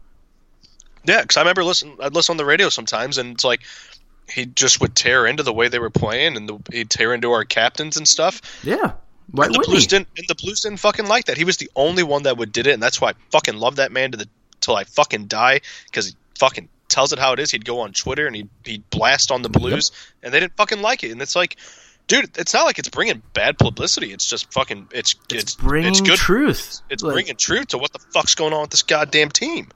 Yeah, 1.06 1.22
because 1.22 1.38
I 1.38 1.42
remember 1.42 1.64
listen. 1.64 1.98
I'd 2.00 2.14
listen 2.14 2.34
on 2.34 2.38
the 2.38 2.46
radio 2.46 2.70
sometimes, 2.70 3.18
and 3.18 3.34
it's 3.34 3.44
like 3.44 3.62
he 4.30 4.46
just 4.46 4.80
would 4.82 4.96
tear 4.96 5.26
into 5.26 5.44
the 5.44 5.54
way 5.54 5.68
they 5.68 5.80
were 5.80 5.90
playing, 5.90 6.38
and 6.38 6.48
the, 6.48 6.60
he'd 6.72 6.90
tear 6.90 7.14
into 7.14 7.32
our 7.32 7.44
captains 7.46 7.98
and 7.98 8.08
stuff. 8.08 8.42
Yeah. 8.64 8.94
Why 9.32 9.46
And 9.46 9.56
the 9.56 9.60
Blues 9.60 9.84
he? 9.84 9.88
didn't, 9.88 10.08
and 10.18 10.28
the 10.28 10.36
Blues 10.36 10.62
didn't 10.62 10.80
fucking 10.80 11.08
like 11.08 11.26
that. 11.26 11.38
He 11.38 11.44
was 11.44 11.58
the 11.58 11.70
only 11.76 12.04
one 12.04 12.24
that 12.24 12.38
would 12.38 12.52
did 12.52 12.68
it, 12.68 12.72
and 12.72 12.84
that's 12.84 13.02
why 13.02 13.10
I 13.10 13.14
fucking 13.32 13.58
love 13.58 13.78
that 13.78 13.92
man 13.92 14.12
to 14.12 14.18
the 14.18 14.30
till 14.64 14.76
I 14.76 14.84
fucking 14.86 15.28
die 15.28 15.62
because 15.86 16.08
he 16.08 16.16
fucking 16.40 16.70
tells 16.90 17.14
it 17.14 17.20
how 17.20 17.34
it 17.34 17.40
is. 17.40 17.52
He'd 17.52 17.66
go 17.66 17.80
on 17.82 17.94
Twitter 17.94 18.26
and 18.28 18.36
he'd 18.36 18.50
he'd 18.66 18.90
blast 18.90 19.32
on 19.32 19.42
the 19.44 19.50
Blues, 19.50 19.92
and 20.24 20.34
they 20.34 20.40
didn't 20.40 20.56
fucking 20.58 20.82
like 20.82 21.04
it. 21.04 21.12
And 21.12 21.22
it's 21.22 21.36
like, 21.36 21.58
dude, 22.08 22.38
it's 22.38 22.54
not 22.54 22.66
like 22.66 22.80
it's 22.80 22.90
bringing 22.90 23.22
bad 23.34 23.58
publicity. 23.58 24.12
It's 24.14 24.28
just 24.28 24.52
fucking 24.54 24.88
it's 24.92 25.16
it's 25.30 25.44
It's 25.44 25.56
bringing 25.56 25.90
it's 25.92 26.02
good. 26.02 26.18
truth. 26.18 26.82
It's 26.90 27.04
Like, 27.04 27.14
bringing 27.14 27.36
truth 27.36 27.68
to 27.70 27.78
what 27.78 27.94
the 27.94 28.00
fuck's 28.14 28.36
going 28.36 28.54
on 28.54 28.62
with 28.62 28.70
this 28.72 28.84
goddamn 28.84 29.30
team. 29.30 29.70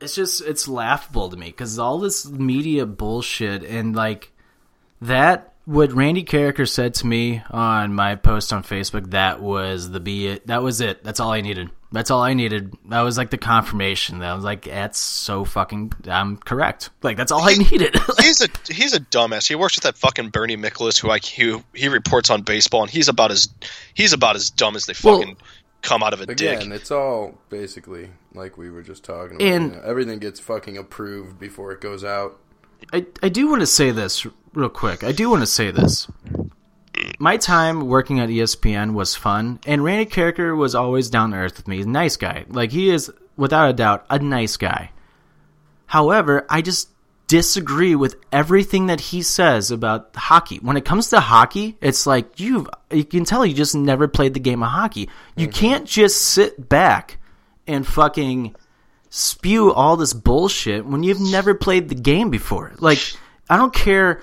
it's 0.00 0.14
just 0.14 0.40
it's 0.42 0.68
laughable 0.68 1.28
to 1.28 1.36
me 1.36 1.46
because 1.46 1.78
all 1.78 1.98
this 1.98 2.26
media 2.28 2.86
bullshit 2.86 3.64
and 3.64 3.96
like 3.96 4.30
that 5.00 5.52
what 5.64 5.92
Randy 5.92 6.24
Karraker 6.24 6.68
said 6.68 6.94
to 6.94 7.06
me 7.06 7.42
on 7.50 7.92
my 7.94 8.14
post 8.14 8.52
on 8.52 8.62
Facebook 8.64 9.10
that 9.10 9.40
was 9.42 9.90
the 9.90 10.00
be 10.00 10.28
it 10.28 10.46
that 10.46 10.62
was 10.62 10.80
it 10.80 11.02
that's 11.04 11.20
all 11.20 11.32
I 11.32 11.40
needed 11.40 11.68
That's 11.90 12.10
all 12.10 12.20
I 12.22 12.34
needed. 12.34 12.74
That 12.90 13.00
was 13.00 13.16
like 13.16 13.30
the 13.30 13.38
confirmation. 13.38 14.18
That 14.18 14.30
I 14.30 14.34
was 14.34 14.44
like, 14.44 14.64
that's 14.64 14.98
so 14.98 15.44
fucking. 15.44 15.92
I'm 16.06 16.36
correct. 16.36 16.90
Like 17.02 17.16
that's 17.16 17.32
all 17.32 17.40
I 17.42 17.54
needed. 17.54 17.96
he's 18.20 18.42
a 18.42 18.48
he's 18.70 18.92
a 18.94 19.00
dumbass. 19.00 19.48
He 19.48 19.54
works 19.54 19.76
with 19.76 19.84
that 19.84 19.96
fucking 19.96 20.28
Bernie 20.28 20.56
Miklasz, 20.58 21.00
who 21.00 21.08
like 21.08 21.24
he 21.24 21.58
he 21.74 21.88
reports 21.88 22.28
on 22.28 22.42
baseball, 22.42 22.82
and 22.82 22.90
he's 22.90 23.08
about 23.08 23.30
as 23.30 23.48
he's 23.94 24.12
about 24.12 24.36
as 24.36 24.50
dumb 24.50 24.76
as 24.76 24.84
they 24.86 24.92
Well- 25.02 25.20
fucking 25.20 25.36
come 25.80 26.02
out 26.02 26.12
of 26.12 26.20
a 26.20 26.26
dick. 26.26 26.58
Again, 26.60 26.72
it's 26.72 26.90
all 26.90 27.38
basically 27.48 28.10
like 28.34 28.58
we 28.58 28.68
were 28.68 28.82
just 28.82 29.02
talking 29.04 29.36
about. 29.36 29.46
And- 29.48 29.72
you 29.72 29.76
know, 29.78 29.82
everything 29.84 30.18
gets 30.18 30.40
fucking 30.40 30.76
approved 30.76 31.38
before 31.38 31.72
it 31.72 31.80
goes 31.80 32.04
out. 32.04 32.38
I, 32.92 33.06
I 33.22 33.28
do 33.28 33.48
want 33.48 33.60
to 33.60 33.66
say 33.66 33.90
this 33.92 34.26
real 34.54 34.68
quick. 34.68 35.02
I 35.04 35.12
do 35.12 35.30
want 35.30 35.40
to 35.42 35.46
say 35.46 35.70
this. 35.70 36.06
My 37.18 37.36
time 37.36 37.88
working 37.88 38.20
at 38.20 38.28
ESPN 38.28 38.94
was 38.94 39.14
fun, 39.14 39.60
and 39.66 39.82
Randy 39.84 40.06
Karraker 40.06 40.56
was 40.56 40.74
always 40.74 41.10
down 41.10 41.30
to 41.30 41.36
earth 41.36 41.56
with 41.56 41.68
me. 41.68 41.76
He's 41.76 41.86
a 41.86 41.90
nice 41.90 42.16
guy. 42.16 42.44
Like, 42.48 42.72
he 42.72 42.90
is, 42.90 43.10
without 43.36 43.70
a 43.70 43.72
doubt, 43.72 44.06
a 44.10 44.18
nice 44.18 44.56
guy. 44.56 44.90
However, 45.86 46.46
I 46.48 46.62
just 46.62 46.88
disagree 47.28 47.94
with 47.94 48.16
everything 48.32 48.86
that 48.86 49.00
he 49.00 49.22
says 49.22 49.70
about 49.70 50.16
hockey. 50.16 50.56
When 50.56 50.76
it 50.76 50.84
comes 50.84 51.10
to 51.10 51.20
hockey, 51.20 51.76
it's 51.80 52.06
like 52.06 52.40
you 52.40 52.66
you 52.90 53.04
can 53.04 53.24
tell 53.24 53.44
you 53.46 53.54
just 53.54 53.74
never 53.74 54.08
played 54.08 54.34
the 54.34 54.40
game 54.40 54.62
of 54.62 54.70
hockey. 54.70 55.08
You 55.36 55.46
mm-hmm. 55.46 55.58
can't 55.58 55.86
just 55.86 56.20
sit 56.20 56.68
back 56.68 57.18
and 57.66 57.86
fucking 57.86 58.56
spew 59.10 59.72
all 59.72 59.96
this 59.96 60.14
bullshit 60.14 60.84
when 60.84 61.02
you've 61.02 61.20
never 61.20 61.54
played 61.54 61.88
the 61.88 61.94
game 61.94 62.30
before. 62.30 62.72
Like, 62.78 62.98
I 63.48 63.56
don't 63.56 63.74
care. 63.74 64.22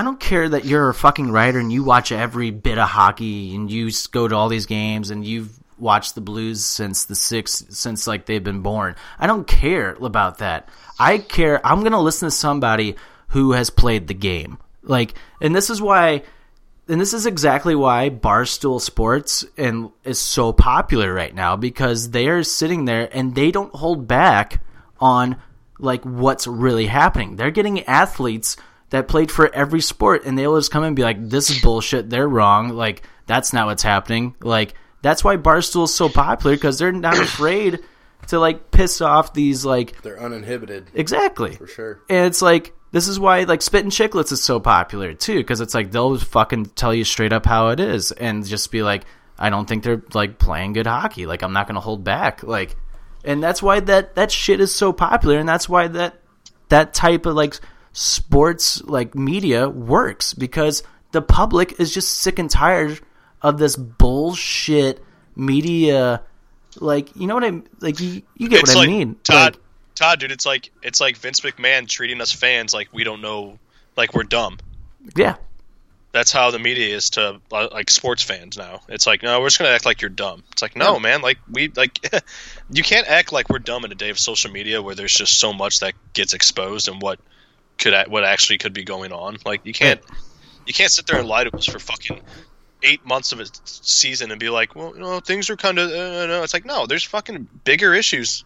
I 0.00 0.02
don't 0.02 0.18
care 0.18 0.48
that 0.48 0.64
you're 0.64 0.88
a 0.88 0.94
fucking 0.94 1.30
writer 1.30 1.58
and 1.58 1.70
you 1.70 1.84
watch 1.84 2.10
every 2.10 2.50
bit 2.50 2.78
of 2.78 2.88
hockey 2.88 3.54
and 3.54 3.70
you 3.70 3.90
go 4.10 4.26
to 4.26 4.34
all 4.34 4.48
these 4.48 4.64
games 4.64 5.10
and 5.10 5.26
you've 5.26 5.54
watched 5.78 6.14
the 6.14 6.22
Blues 6.22 6.64
since 6.64 7.04
the 7.04 7.14
six 7.14 7.66
since 7.68 8.06
like 8.06 8.24
they've 8.24 8.42
been 8.42 8.62
born. 8.62 8.96
I 9.18 9.26
don't 9.26 9.46
care 9.46 9.90
about 10.00 10.38
that. 10.38 10.70
I 10.98 11.18
care. 11.18 11.60
I'm 11.66 11.82
gonna 11.82 12.00
listen 12.00 12.28
to 12.28 12.34
somebody 12.34 12.96
who 13.28 13.52
has 13.52 13.68
played 13.68 14.06
the 14.06 14.14
game. 14.14 14.56
Like, 14.82 15.12
and 15.38 15.54
this 15.54 15.68
is 15.68 15.82
why 15.82 16.22
and 16.88 16.98
this 16.98 17.12
is 17.12 17.26
exactly 17.26 17.74
why 17.74 18.08
Barstool 18.08 18.80
Sports 18.80 19.44
and 19.58 19.90
is 20.02 20.18
so 20.18 20.54
popular 20.54 21.12
right 21.12 21.34
now 21.34 21.56
because 21.56 22.08
they 22.08 22.28
are 22.28 22.42
sitting 22.42 22.86
there 22.86 23.14
and 23.14 23.34
they 23.34 23.50
don't 23.50 23.74
hold 23.74 24.08
back 24.08 24.62
on 24.98 25.36
like 25.78 26.04
what's 26.04 26.46
really 26.46 26.86
happening. 26.86 27.36
They're 27.36 27.50
getting 27.50 27.84
athletes 27.84 28.56
that 28.90 29.08
played 29.08 29.30
for 29.30 29.52
every 29.54 29.80
sport 29.80 30.24
and 30.24 30.38
they'll 30.38 30.56
just 30.56 30.70
come 30.70 30.84
and 30.84 30.96
be 30.96 31.02
like, 31.02 31.28
"This 31.28 31.50
is 31.50 31.60
bullshit. 31.60 32.10
They're 32.10 32.28
wrong. 32.28 32.70
Like 32.70 33.02
that's 33.26 33.52
not 33.52 33.66
what's 33.66 33.82
happening." 33.82 34.34
Like 34.40 34.74
that's 35.02 35.24
why 35.24 35.36
Barstool 35.36 35.84
is 35.84 35.94
so 35.94 36.08
popular 36.08 36.56
because 36.56 36.78
they're 36.78 36.92
not 36.92 37.18
afraid 37.18 37.80
to 38.28 38.38
like 38.38 38.70
piss 38.70 39.00
off 39.00 39.32
these 39.32 39.64
like 39.64 40.00
They're 40.02 40.20
uninhibited 40.20 40.88
exactly 40.94 41.56
for 41.56 41.66
sure. 41.66 42.00
and 42.10 42.26
it's 42.26 42.42
like 42.42 42.74
this 42.92 43.08
is 43.08 43.18
why 43.18 43.44
like 43.44 43.62
spitting 43.62 43.90
Chiclets 43.90 44.32
is 44.32 44.42
so 44.42 44.60
popular 44.60 45.14
too, 45.14 45.38
because 45.38 45.60
it's 45.60 45.74
like 45.74 45.90
they'll 45.90 46.18
fucking 46.18 46.66
tell 46.66 46.92
you 46.94 47.04
straight 47.04 47.32
up 47.32 47.46
how 47.46 47.68
it 47.68 47.80
is, 47.80 48.10
and 48.12 48.44
just 48.44 48.70
be 48.72 48.82
like, 48.82 49.04
I 49.38 49.48
don't 49.48 49.68
think 49.68 49.84
they're 49.84 50.02
like 50.12 50.38
playing 50.38 50.72
good 50.72 50.86
hockey. 50.88 51.26
Like 51.26 51.42
I'm 51.42 51.52
not 51.52 51.66
gonna 51.66 51.80
hold 51.80 52.02
back. 52.02 52.42
Like, 52.42 52.76
and 53.24 53.42
that's 53.42 53.62
why 53.62 53.80
that 53.80 54.16
that 54.16 54.32
shit 54.32 54.60
is 54.60 54.74
so 54.74 54.92
popular, 54.92 55.38
and 55.38 55.48
that's 55.48 55.68
why 55.68 55.86
that 55.88 56.20
that 56.68 56.92
type 56.92 57.26
of 57.26 57.36
like 57.36 57.54
sports 57.92 58.82
like 58.82 59.14
media 59.14 59.68
works 59.68 60.34
because 60.34 60.82
the 61.12 61.22
public 61.22 61.80
is 61.80 61.92
just 61.92 62.18
sick 62.18 62.38
and 62.38 62.50
tired 62.50 63.00
of 63.42 63.58
this 63.58 63.76
bullshit 63.76 65.02
media. 65.36 66.22
Like 66.76 67.14
you 67.16 67.26
know 67.26 67.34
what 67.34 67.44
I 67.44 67.62
like? 67.80 67.98
You, 68.00 68.22
you 68.36 68.48
get 68.48 68.60
it's 68.60 68.74
what 68.74 68.80
like 68.80 68.88
I 68.88 68.92
mean? 68.92 69.16
Todd, 69.24 69.54
Like, 69.54 69.62
Todd, 69.96 70.20
dude. 70.20 70.32
It's 70.32 70.46
like 70.46 70.70
it's 70.82 71.00
like 71.00 71.16
Vince 71.16 71.40
McMahon 71.40 71.88
treating 71.88 72.20
us 72.20 72.32
fans 72.32 72.72
like 72.72 72.88
we 72.92 73.02
don't 73.04 73.20
know, 73.20 73.58
like 73.96 74.14
we're 74.14 74.22
dumb. 74.22 74.58
yeah, 75.16 75.34
That's 76.12 76.30
how 76.30 76.52
the 76.52 76.60
media 76.60 76.94
is 76.94 77.10
to 77.10 77.40
uh, 77.50 77.68
like 77.72 77.90
sports 77.90 78.22
fans 78.22 78.56
now. 78.56 78.82
It's 78.88 79.04
like 79.06 79.24
no, 79.24 79.40
we're 79.40 79.46
just 79.48 79.58
gonna 79.58 79.70
act 79.70 79.84
like 79.84 80.00
you're 80.00 80.10
dumb. 80.10 80.44
It's 80.52 80.62
like 80.62 80.76
no, 80.76 81.00
man. 81.00 81.22
Like 81.22 81.38
we 81.50 81.68
like 81.74 81.98
you 82.70 82.84
can't 82.84 83.08
act 83.08 83.32
like 83.32 83.48
we're 83.48 83.58
dumb 83.58 83.84
in 83.84 83.90
a 83.90 83.96
day 83.96 84.10
of 84.10 84.18
social 84.18 84.52
media 84.52 84.80
where 84.80 84.94
there's 84.94 85.14
just 85.14 85.38
so 85.40 85.52
much 85.52 85.80
that 85.80 85.94
gets 86.12 86.34
exposed 86.34 86.86
and 86.88 87.02
what 87.02 87.18
could 87.80 87.92
a- 87.94 88.04
what 88.08 88.22
actually 88.24 88.58
could 88.58 88.72
be 88.72 88.84
going 88.84 89.10
on. 89.12 89.38
Like 89.44 89.62
you 89.64 89.72
can't 89.72 90.00
you 90.66 90.72
can't 90.72 90.92
sit 90.92 91.06
there 91.08 91.18
and 91.18 91.26
lie 91.26 91.44
to 91.44 91.56
us 91.56 91.66
for 91.66 91.78
fucking 91.80 92.20
eight 92.82 93.04
months 93.04 93.32
of 93.32 93.40
a 93.40 93.46
season 93.64 94.30
and 94.30 94.38
be 94.40 94.48
like, 94.48 94.74
well, 94.76 94.94
you 94.94 95.00
know, 95.00 95.20
things 95.20 95.50
are 95.50 95.56
kind 95.56 95.78
of. 95.78 95.90
Uh, 95.90 96.26
no. 96.26 96.42
It's 96.42 96.54
like 96.54 96.64
no, 96.64 96.86
there's 96.86 97.04
fucking 97.04 97.48
bigger 97.64 97.92
issues 97.94 98.44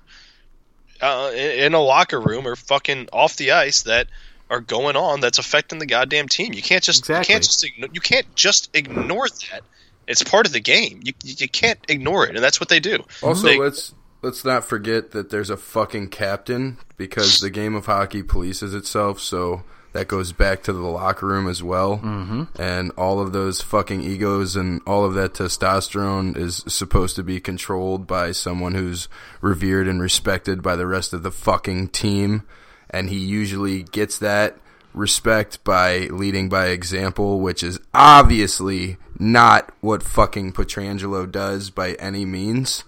uh, 1.00 1.30
in 1.34 1.50
in 1.66 1.74
a 1.74 1.80
locker 1.80 2.20
room 2.20 2.46
or 2.46 2.56
fucking 2.56 3.08
off 3.12 3.36
the 3.36 3.52
ice 3.52 3.82
that 3.82 4.06
are 4.50 4.60
going 4.60 4.96
on 4.96 5.20
that's 5.20 5.38
affecting 5.38 5.78
the 5.78 5.86
goddamn 5.86 6.28
team. 6.28 6.52
You 6.52 6.62
can't 6.62 6.82
just 6.82 7.00
Exactly. 7.02 7.32
you 7.32 7.34
can't 7.34 7.44
just 7.44 7.64
ignore, 7.64 7.88
you 7.92 8.00
can't 8.00 8.34
just 8.34 8.70
ignore 8.74 9.28
that. 9.28 9.60
It's 10.06 10.22
part 10.22 10.46
of 10.46 10.52
the 10.52 10.60
game. 10.60 11.00
You 11.02 11.12
you 11.24 11.48
can't 11.48 11.78
ignore 11.88 12.26
it, 12.26 12.34
and 12.34 12.44
that's 12.44 12.60
what 12.60 12.68
they 12.68 12.80
do. 12.80 13.04
Also, 13.22 13.46
They- 13.46 13.58
let's 13.58 13.94
let's 14.24 14.44
not 14.44 14.64
forget 14.64 15.10
that 15.10 15.30
there's 15.30 15.50
a 15.50 15.56
fucking 15.56 16.08
captain 16.08 16.78
because 16.96 17.40
the 17.40 17.50
game 17.50 17.74
of 17.74 17.86
hockey 17.86 18.22
polices 18.22 18.74
itself. 18.74 19.20
So 19.20 19.62
that 19.92 20.08
goes 20.08 20.32
back 20.32 20.62
to 20.64 20.72
the 20.72 20.80
locker 20.80 21.26
room 21.26 21.46
as 21.46 21.62
well, 21.62 21.98
mm-hmm. 21.98 22.44
and 22.60 22.90
all 22.98 23.20
of 23.20 23.32
those 23.32 23.62
fucking 23.62 24.00
egos 24.00 24.56
and 24.56 24.80
all 24.88 25.04
of 25.04 25.14
that 25.14 25.34
testosterone 25.34 26.36
is 26.36 26.64
supposed 26.66 27.14
to 27.14 27.22
be 27.22 27.38
controlled 27.38 28.06
by 28.06 28.32
someone 28.32 28.74
who's 28.74 29.08
revered 29.40 29.86
and 29.86 30.02
respected 30.02 30.62
by 30.62 30.74
the 30.74 30.86
rest 30.86 31.12
of 31.12 31.22
the 31.22 31.30
fucking 31.30 31.88
team, 31.88 32.42
and 32.90 33.08
he 33.08 33.18
usually 33.18 33.84
gets 33.84 34.18
that 34.18 34.58
respect 34.94 35.62
by 35.62 35.98
leading 36.10 36.48
by 36.48 36.66
example, 36.66 37.38
which 37.38 37.62
is 37.62 37.78
obviously 37.94 38.96
not 39.16 39.72
what 39.80 40.02
fucking 40.02 40.52
Pietrangelo 40.52 41.30
does 41.30 41.70
by 41.70 41.92
any 41.94 42.24
means. 42.24 42.82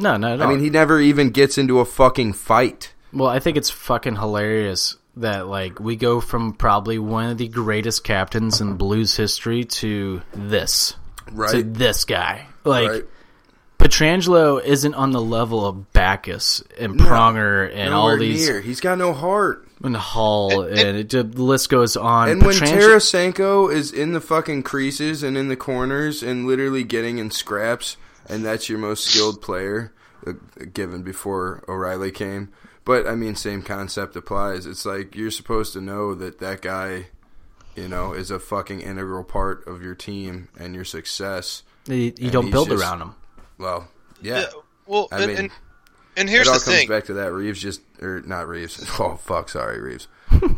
No, 0.00 0.16
no, 0.16 0.34
no. 0.36 0.44
I 0.44 0.48
mean, 0.48 0.60
he 0.60 0.70
never 0.70 0.98
even 1.00 1.30
gets 1.30 1.58
into 1.58 1.78
a 1.78 1.84
fucking 1.84 2.32
fight. 2.32 2.92
Well, 3.12 3.28
I 3.28 3.38
think 3.38 3.56
it's 3.56 3.70
fucking 3.70 4.16
hilarious 4.16 4.96
that 5.16 5.46
like 5.46 5.78
we 5.80 5.96
go 5.96 6.20
from 6.20 6.52
probably 6.54 6.98
one 6.98 7.30
of 7.30 7.38
the 7.38 7.48
greatest 7.48 8.02
captains 8.04 8.60
in 8.60 8.76
Blues 8.76 9.16
history 9.16 9.64
to 9.64 10.22
this, 10.32 10.94
Right. 11.30 11.50
to 11.50 11.62
this 11.62 12.04
guy. 12.04 12.46
Like 12.64 12.88
right. 12.88 13.04
Pietrangelo 13.78 14.62
isn't 14.62 14.94
on 14.94 15.10
the 15.10 15.20
level 15.20 15.66
of 15.66 15.92
Backes 15.92 16.62
and 16.78 16.98
Pronger 16.98 17.70
and 17.74 17.94
all 17.94 18.16
these 18.16 18.46
near. 18.48 18.60
He's 18.60 18.80
got 18.80 18.98
no 18.98 19.12
heart. 19.12 19.66
and 19.82 19.96
Hall 19.96 20.62
and, 20.62 20.98
it, 20.98 21.08
the 21.10 21.22
list 21.24 21.70
goes 21.70 21.96
on. 21.96 22.28
And 22.28 22.42
when 22.42 22.54
Tarasenko 22.54 23.72
is 23.72 23.90
in 23.90 24.12
the 24.12 24.20
fucking 24.20 24.62
creases 24.64 25.22
and 25.22 25.36
in 25.36 25.48
the 25.48 25.56
corners 25.56 26.22
and 26.22 26.46
literally 26.46 26.84
getting 26.84 27.16
in 27.18 27.30
scraps, 27.30 27.96
and 28.30 28.44
that's 28.44 28.68
your 28.68 28.78
most 28.78 29.04
skilled 29.04 29.42
player, 29.42 29.92
uh, 30.26 30.32
given 30.72 31.02
before 31.02 31.62
O'Reilly 31.68 32.10
came. 32.10 32.50
But 32.84 33.06
I 33.06 33.14
mean, 33.14 33.34
same 33.34 33.62
concept 33.62 34.16
applies. 34.16 34.66
It's 34.66 34.86
like 34.86 35.14
you're 35.14 35.30
supposed 35.30 35.72
to 35.74 35.80
know 35.80 36.14
that 36.14 36.38
that 36.38 36.62
guy, 36.62 37.08
you 37.76 37.88
know, 37.88 38.12
is 38.14 38.30
a 38.30 38.38
fucking 38.38 38.80
integral 38.80 39.24
part 39.24 39.66
of 39.66 39.82
your 39.82 39.94
team 39.94 40.48
and 40.58 40.74
your 40.74 40.84
success. 40.84 41.62
you, 41.86 42.12
you 42.18 42.30
don't 42.30 42.50
build 42.50 42.68
just- 42.70 42.82
around 42.82 43.00
him. 43.02 43.14
Well, 43.58 43.88
yeah. 44.22 44.40
Yeah, 44.40 44.46
well, 44.86 45.08
I 45.12 45.18
and, 45.18 45.26
mean, 45.26 45.36
and 45.38 45.50
and 46.16 46.28
here's 46.30 46.46
it 46.48 46.50
all 46.50 46.58
the 46.58 46.64
comes 46.64 46.76
thing. 46.78 46.88
back 46.88 47.04
to 47.04 47.14
that. 47.14 47.32
Reaves 47.32 47.60
just, 47.60 47.82
or 48.00 48.22
not 48.22 48.48
Reaves. 48.48 48.84
Oh 48.98 49.16
fuck, 49.16 49.48
sorry, 49.50 49.80
Reaves. 49.80 50.08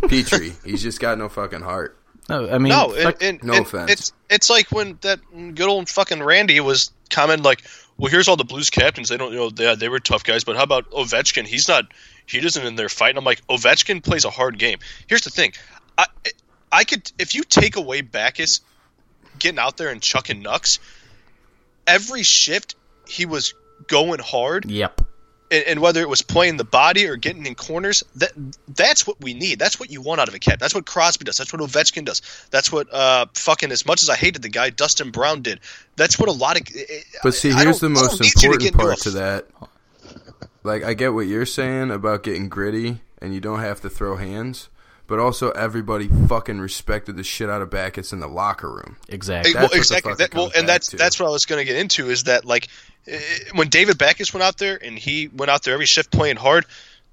Petrie, 0.09 0.53
he's 0.65 0.83
just 0.83 1.01
got 1.01 1.19
no 1.19 1.29
fucking 1.29 1.63
heart. 1.63 1.99
No, 2.33 2.51
I 2.51 2.59
mean, 2.59 2.71
No, 2.71 2.95
and, 2.95 3.17
and, 3.21 3.43
No 3.43 3.53
and 3.55 3.67
offense. 3.67 3.91
It's 3.91 4.13
it's 4.31 4.51
like 4.51 4.73
when 4.73 4.99
that 5.03 5.21
good 5.33 5.69
old 5.69 5.89
fucking 5.89 6.23
Randy 6.23 6.61
was 6.61 6.91
commenting 7.11 7.45
like, 7.45 7.63
"Well, 7.99 8.11
here's 8.11 8.29
all 8.29 8.37
the 8.37 8.45
Blues 8.45 8.71
captains. 8.71 9.09
They 9.09 9.17
don't, 9.17 9.33
you 9.33 9.39
know, 9.39 9.51
they 9.51 9.75
they 9.75 9.89
were 9.89 10.01
tough 10.01 10.25
guys, 10.25 10.45
but 10.45 10.57
how 10.57 10.63
about 10.63 10.91
Ovechkin? 10.91 11.47
He's 11.47 11.69
not. 11.69 11.85
He 12.27 12.41
doesn't 12.41 12.65
in 12.65 12.77
there 12.77 12.89
fighting." 12.89 13.19
I'm 13.19 13.25
like, 13.25 13.47
Ovechkin 13.49 14.03
plays 14.03 14.25
a 14.25 14.31
hard 14.31 14.59
game. 14.59 14.79
Here's 15.07 15.23
the 15.23 15.31
thing, 15.31 15.53
I 15.99 16.07
I 16.71 16.85
could 16.85 17.13
if 17.19 17.35
you 17.35 17.43
take 17.43 17.77
away 17.77 18.01
Backes 18.01 18.61
getting 19.39 19.59
out 19.59 19.77
there 19.77 19.91
and 19.91 20.01
chucking 20.01 20.41
nucks, 20.43 20.79
every 21.87 22.23
shift 22.23 22.75
he 23.07 23.27
was 23.27 23.55
going 23.89 24.21
hard 24.21 24.71
yep. 24.71 25.03
And, 25.53 25.65
and 25.67 25.81
whether 25.81 26.01
it 26.01 26.09
was 26.09 26.23
playing 26.23 26.57
the 26.57 26.65
body 26.65 27.07
or 27.07 27.17
getting 27.17 27.47
in 27.47 27.55
corners, 27.55 28.03
that 28.17 28.33
that's 28.69 29.07
what 29.07 29.21
we 29.21 29.35
need. 29.35 29.59
That's 29.59 29.79
what 29.79 29.91
you 29.91 30.01
want 30.01 30.21
out 30.21 30.29
of 30.29 30.35
a 30.35 30.39
captain. 30.39 30.61
That's 30.61 30.75
what 30.75 30.87
Crosby 30.87 31.25
does. 31.25 31.37
That's 31.37 31.53
what 31.53 31.61
Ovechkin 31.61 32.07
does. 32.07 32.23
That's 32.51 32.73
what 32.73 32.93
uh, 32.93 33.27
fucking 33.35 33.71
as 33.71 33.87
much 33.87 34.03
as 34.03 34.09
I 34.09 34.17
hated 34.17 34.43
the 34.43 34.49
guy 34.49 34.71
Dustin 34.71 35.11
Brown 35.11 35.43
did. 35.43 35.61
That's 35.97 36.19
what 36.19 36.29
a 36.29 36.33
lot 36.33 36.59
of. 36.59 36.67
But 37.23 37.35
see, 37.35 37.53
here's 37.53 37.81
the 37.81 37.91
most 37.91 38.19
don't 38.19 38.31
to 38.31 38.47
important 38.47 38.75
part 38.75 38.99
to 39.01 39.11
that. 39.11 39.47
Like, 40.65 40.85
I 40.85 40.95
get 40.95 41.13
what 41.13 41.27
you're 41.27 41.47
saying 41.47 41.91
about 41.91 42.23
getting 42.23 42.49
gritty 42.49 43.01
and 43.21 43.35
you 43.35 43.41
don't 43.41 43.61
have 43.61 43.81
to 43.81 43.91
throw 43.91 44.17
hands, 44.17 44.69
but 45.13 45.19
also 45.19 45.51
everybody 45.51 46.09
fucking 46.27 46.59
respected 46.59 47.17
the 47.17 47.23
shit 47.23 47.51
out 47.51 47.61
of 47.61 47.69
Backes 47.69 48.15
in 48.15 48.21
the 48.21 48.27
locker 48.27 48.71
room. 48.71 48.97
Exactly. 49.11 49.53
well, 49.55 49.69
exactly. 49.71 50.15
That, 50.15 50.33
well, 50.33 50.51
and 50.57 50.67
that's 50.67 50.89
to. 50.89 50.97
that's 50.97 51.21
what 51.21 51.27
I 51.27 51.31
was 51.31 51.45
going 51.45 51.59
to 51.59 51.71
get 51.71 51.79
into 51.79 52.09
is 52.09 52.25
that 52.25 52.47
like 52.47 52.69
eh, 53.07 53.21
when 53.55 53.69
David 53.69 53.99
Backes 53.99 54.33
went 54.33 54.43
out 54.43 54.57
there 54.57 54.83
and 54.83 54.99
he 54.99 55.29
went 55.29 55.51
out 55.51 55.65
there 55.65 55.75
every 55.75 55.85
shift 55.85 56.11
playing 56.11 56.37
hard, 56.37 56.65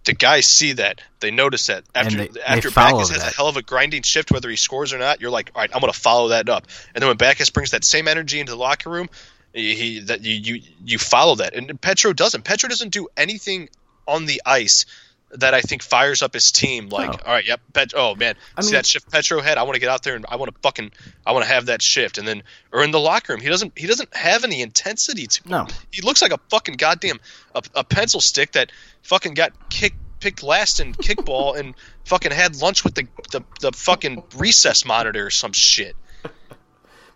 the 0.06 0.14
guys 0.14 0.46
see 0.46 0.72
that. 0.72 1.02
They 1.20 1.30
notice 1.30 1.68
that 1.68 1.84
after 1.94 2.16
they- 2.16 2.40
after 2.40 2.70
they 2.70 2.74
follow 2.74 3.00
Backes 3.00 3.10
has 3.10 3.22
a 3.34 3.36
hell 3.36 3.50
of 3.50 3.58
a 3.58 3.62
grinding 3.62 4.04
shift, 4.04 4.32
whether 4.32 4.50
he 4.50 4.56
scores 4.56 4.94
or 4.94 4.98
not, 4.98 5.20
you're 5.20 5.30
like, 5.30 5.52
all 5.54 5.60
right, 5.62 5.70
I'm 5.74 5.82
going 5.82 5.92
to 5.92 6.00
follow 6.00 6.30
that 6.30 6.48
up. 6.48 6.68
And 6.96 7.02
then 7.02 7.10
when 7.10 7.18
Backes 7.18 7.50
brings 7.50 7.72
that 7.72 7.84
same 7.84 8.08
energy 8.08 8.40
into 8.40 8.54
the 8.54 8.58
locker 8.58 8.90
room, 8.90 9.10
he, 9.54 9.76
he 9.76 10.00
that 10.00 10.22
you, 10.22 10.36
you 10.36 10.62
you 10.86 10.98
follow 11.00 11.36
that. 11.36 11.54
And 11.54 11.82
Petro 11.82 12.14
doesn't. 12.14 12.46
Petro 12.46 12.70
doesn't 12.70 12.94
do 12.94 13.10
anything 13.18 13.68
on 14.08 14.26
the 14.26 14.42
ice 14.46 14.86
that 15.32 15.54
I 15.54 15.62
think 15.62 15.84
fires 15.84 16.22
up 16.22 16.34
his 16.34 16.52
team. 16.52 16.90
Like, 16.90 17.10
oh. 17.10 17.12
No. 17.14 17.20
all 17.26 17.34
right, 17.34 17.46
yep, 17.46 17.62
Pet- 17.74 17.94
oh 17.96 18.16
man, 18.16 18.36
I 18.58 18.62
see 18.62 18.68
mean- 18.68 18.74
that 18.74 18.86
shift 18.86 19.12
Petro 19.12 19.42
had. 19.42 19.58
I 19.58 19.64
want 19.64 19.76
to 19.76 19.80
get 19.80 19.90
out 19.90 20.04
there 20.04 20.16
and 20.16 20.26
I 20.28 20.38
want 20.38 20.54
to 20.54 20.60
fucking 20.62 20.92
I 21.26 21.32
want 21.34 21.46
to 21.46 21.52
have 21.52 21.68
that 21.68 21.82
shift. 21.82 22.18
And 22.18 22.28
then 22.28 22.44
or 22.72 22.84
in 22.84 22.92
the 22.92 23.00
locker 23.00 23.34
room, 23.34 23.42
he 23.42 23.48
doesn't 23.50 23.78
he 23.78 23.88
doesn't 23.88 24.14
have 24.16 24.44
any 24.44 24.62
intensity 24.62 25.28
to 25.28 25.44
him. 25.44 25.52
No. 25.52 25.68
He 25.92 26.02
looks 26.02 26.22
like 26.22 26.32
a 26.32 26.40
fucking 26.50 26.76
goddamn 26.76 27.20
a, 27.54 27.62
a 27.76 27.84
pencil 27.84 28.22
stick 28.22 28.54
that 28.54 28.72
fucking 29.04 29.34
got 29.36 29.70
kicked 29.70 29.98
picked 30.20 30.44
last 30.44 30.80
in 30.82 30.94
kickball 30.94 31.58
and 31.58 31.76
fucking 32.06 32.32
had 32.32 32.56
lunch 32.58 32.84
with 32.84 32.96
the, 32.96 33.08
the 33.32 33.42
the 33.62 33.72
fucking 33.72 34.24
recess 34.36 34.84
monitor 34.86 35.28
or 35.28 35.30
some 35.30 35.54
shit. 35.54 35.96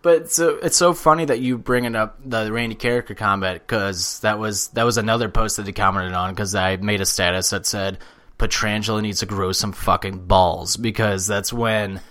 But 0.04 0.32
so 0.32 0.58
it's 0.62 0.78
so 0.78 0.94
funny 0.94 1.26
that 1.26 1.40
you 1.40 1.58
bringing 1.58 1.96
up 1.96 2.20
the 2.24 2.52
Randy 2.52 2.76
Karraker 2.76 3.18
combat 3.18 3.66
because 3.66 4.20
that 4.20 4.38
was 4.38 4.68
that 4.70 4.84
was 4.84 4.98
another 4.98 5.30
post 5.30 5.58
that 5.58 5.66
he 5.66 5.74
commented 5.74 6.14
on 6.14 6.30
because 6.32 6.54
I 6.54 6.76
made 6.76 7.00
a 7.02 7.06
status 7.06 7.50
that 7.52 7.66
said 7.66 7.98
Pietrangelo 8.38 9.02
needs 9.02 9.22
to 9.22 9.26
grow 9.26 9.54
some 9.54 9.72
fucking 9.72 10.26
balls 10.28 10.76
because 10.78 11.26
that's 11.26 11.52
when 11.54 12.02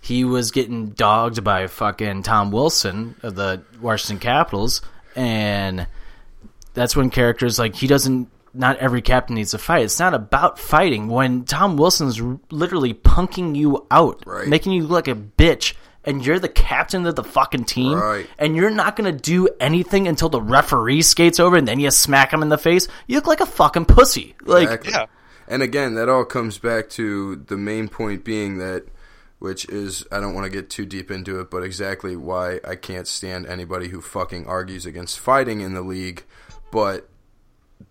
he 0.00 0.24
was 0.24 0.52
getting 0.52 0.90
dogged 0.90 1.42
by 1.44 1.66
fucking 1.66 2.22
Tom 2.22 2.52
Wilson 2.52 3.16
of 3.22 3.34
the 3.34 3.62
Washington 3.80 4.20
Capitals 4.20 4.80
and 5.16 5.86
that's 6.72 6.94
when 6.94 7.10
Karraker's 7.10 7.58
like 7.58 7.74
he 7.74 7.88
doesn't 7.88 8.28
not 8.54 8.76
every 8.78 9.02
captain 9.02 9.34
needs 9.34 9.50
to 9.50 9.58
fight. 9.58 9.84
It's 9.84 9.98
not 9.98 10.14
about 10.14 10.58
fighting. 10.58 11.08
When 11.08 11.44
Tom 11.44 11.76
Wilson's 11.76 12.20
literally 12.50 12.94
punking 12.94 13.56
you 13.56 13.86
out, 13.90 14.22
Right. 14.26 14.46
making 14.48 14.72
you 14.72 14.82
look 14.82 15.06
like 15.06 15.08
a 15.08 15.14
bitch, 15.20 15.74
and 16.04 16.24
you're 16.24 16.38
the 16.38 16.48
captain 16.48 17.06
of 17.06 17.14
the 17.16 17.24
fucking 17.24 17.64
team, 17.64 17.98
Right. 17.98 18.26
and 18.38 18.56
you're 18.56 18.70
not 18.70 18.96
gonna 18.96 19.12
do 19.12 19.48
anything 19.60 20.08
until 20.08 20.28
the 20.28 20.40
referee 20.40 21.02
skates 21.02 21.38
over, 21.40 21.56
and 21.56 21.68
then 21.68 21.78
you 21.80 21.90
smack 21.90 22.32
him 22.32 22.42
in 22.42 22.48
the 22.48 22.58
face. 22.58 22.88
You 23.06 23.16
look 23.16 23.26
like 23.26 23.40
a 23.40 23.46
fucking 23.46 23.84
pussy. 23.86 24.34
Like, 24.44 24.64
Exactly. 24.64 24.92
Yeah. 24.92 25.06
And 25.48 25.62
again, 25.62 25.94
that 25.94 26.08
all 26.08 26.24
comes 26.24 26.58
back 26.58 26.88
to 26.90 27.36
the 27.36 27.56
main 27.56 27.88
point 27.88 28.24
being 28.24 28.58
that, 28.58 28.84
which 29.40 29.64
is, 29.68 30.06
I 30.12 30.20
don't 30.20 30.34
want 30.34 30.44
to 30.44 30.50
get 30.50 30.70
too 30.70 30.86
deep 30.86 31.10
into 31.10 31.40
it, 31.40 31.50
but 31.50 31.64
exactly 31.64 32.14
why 32.14 32.60
I 32.66 32.76
can't 32.76 33.08
stand 33.08 33.46
anybody 33.46 33.88
who 33.88 34.00
fucking 34.00 34.46
argues 34.46 34.86
against 34.86 35.18
fighting 35.18 35.60
in 35.60 35.74
the 35.74 35.82
league. 35.82 36.24
But 36.70 37.08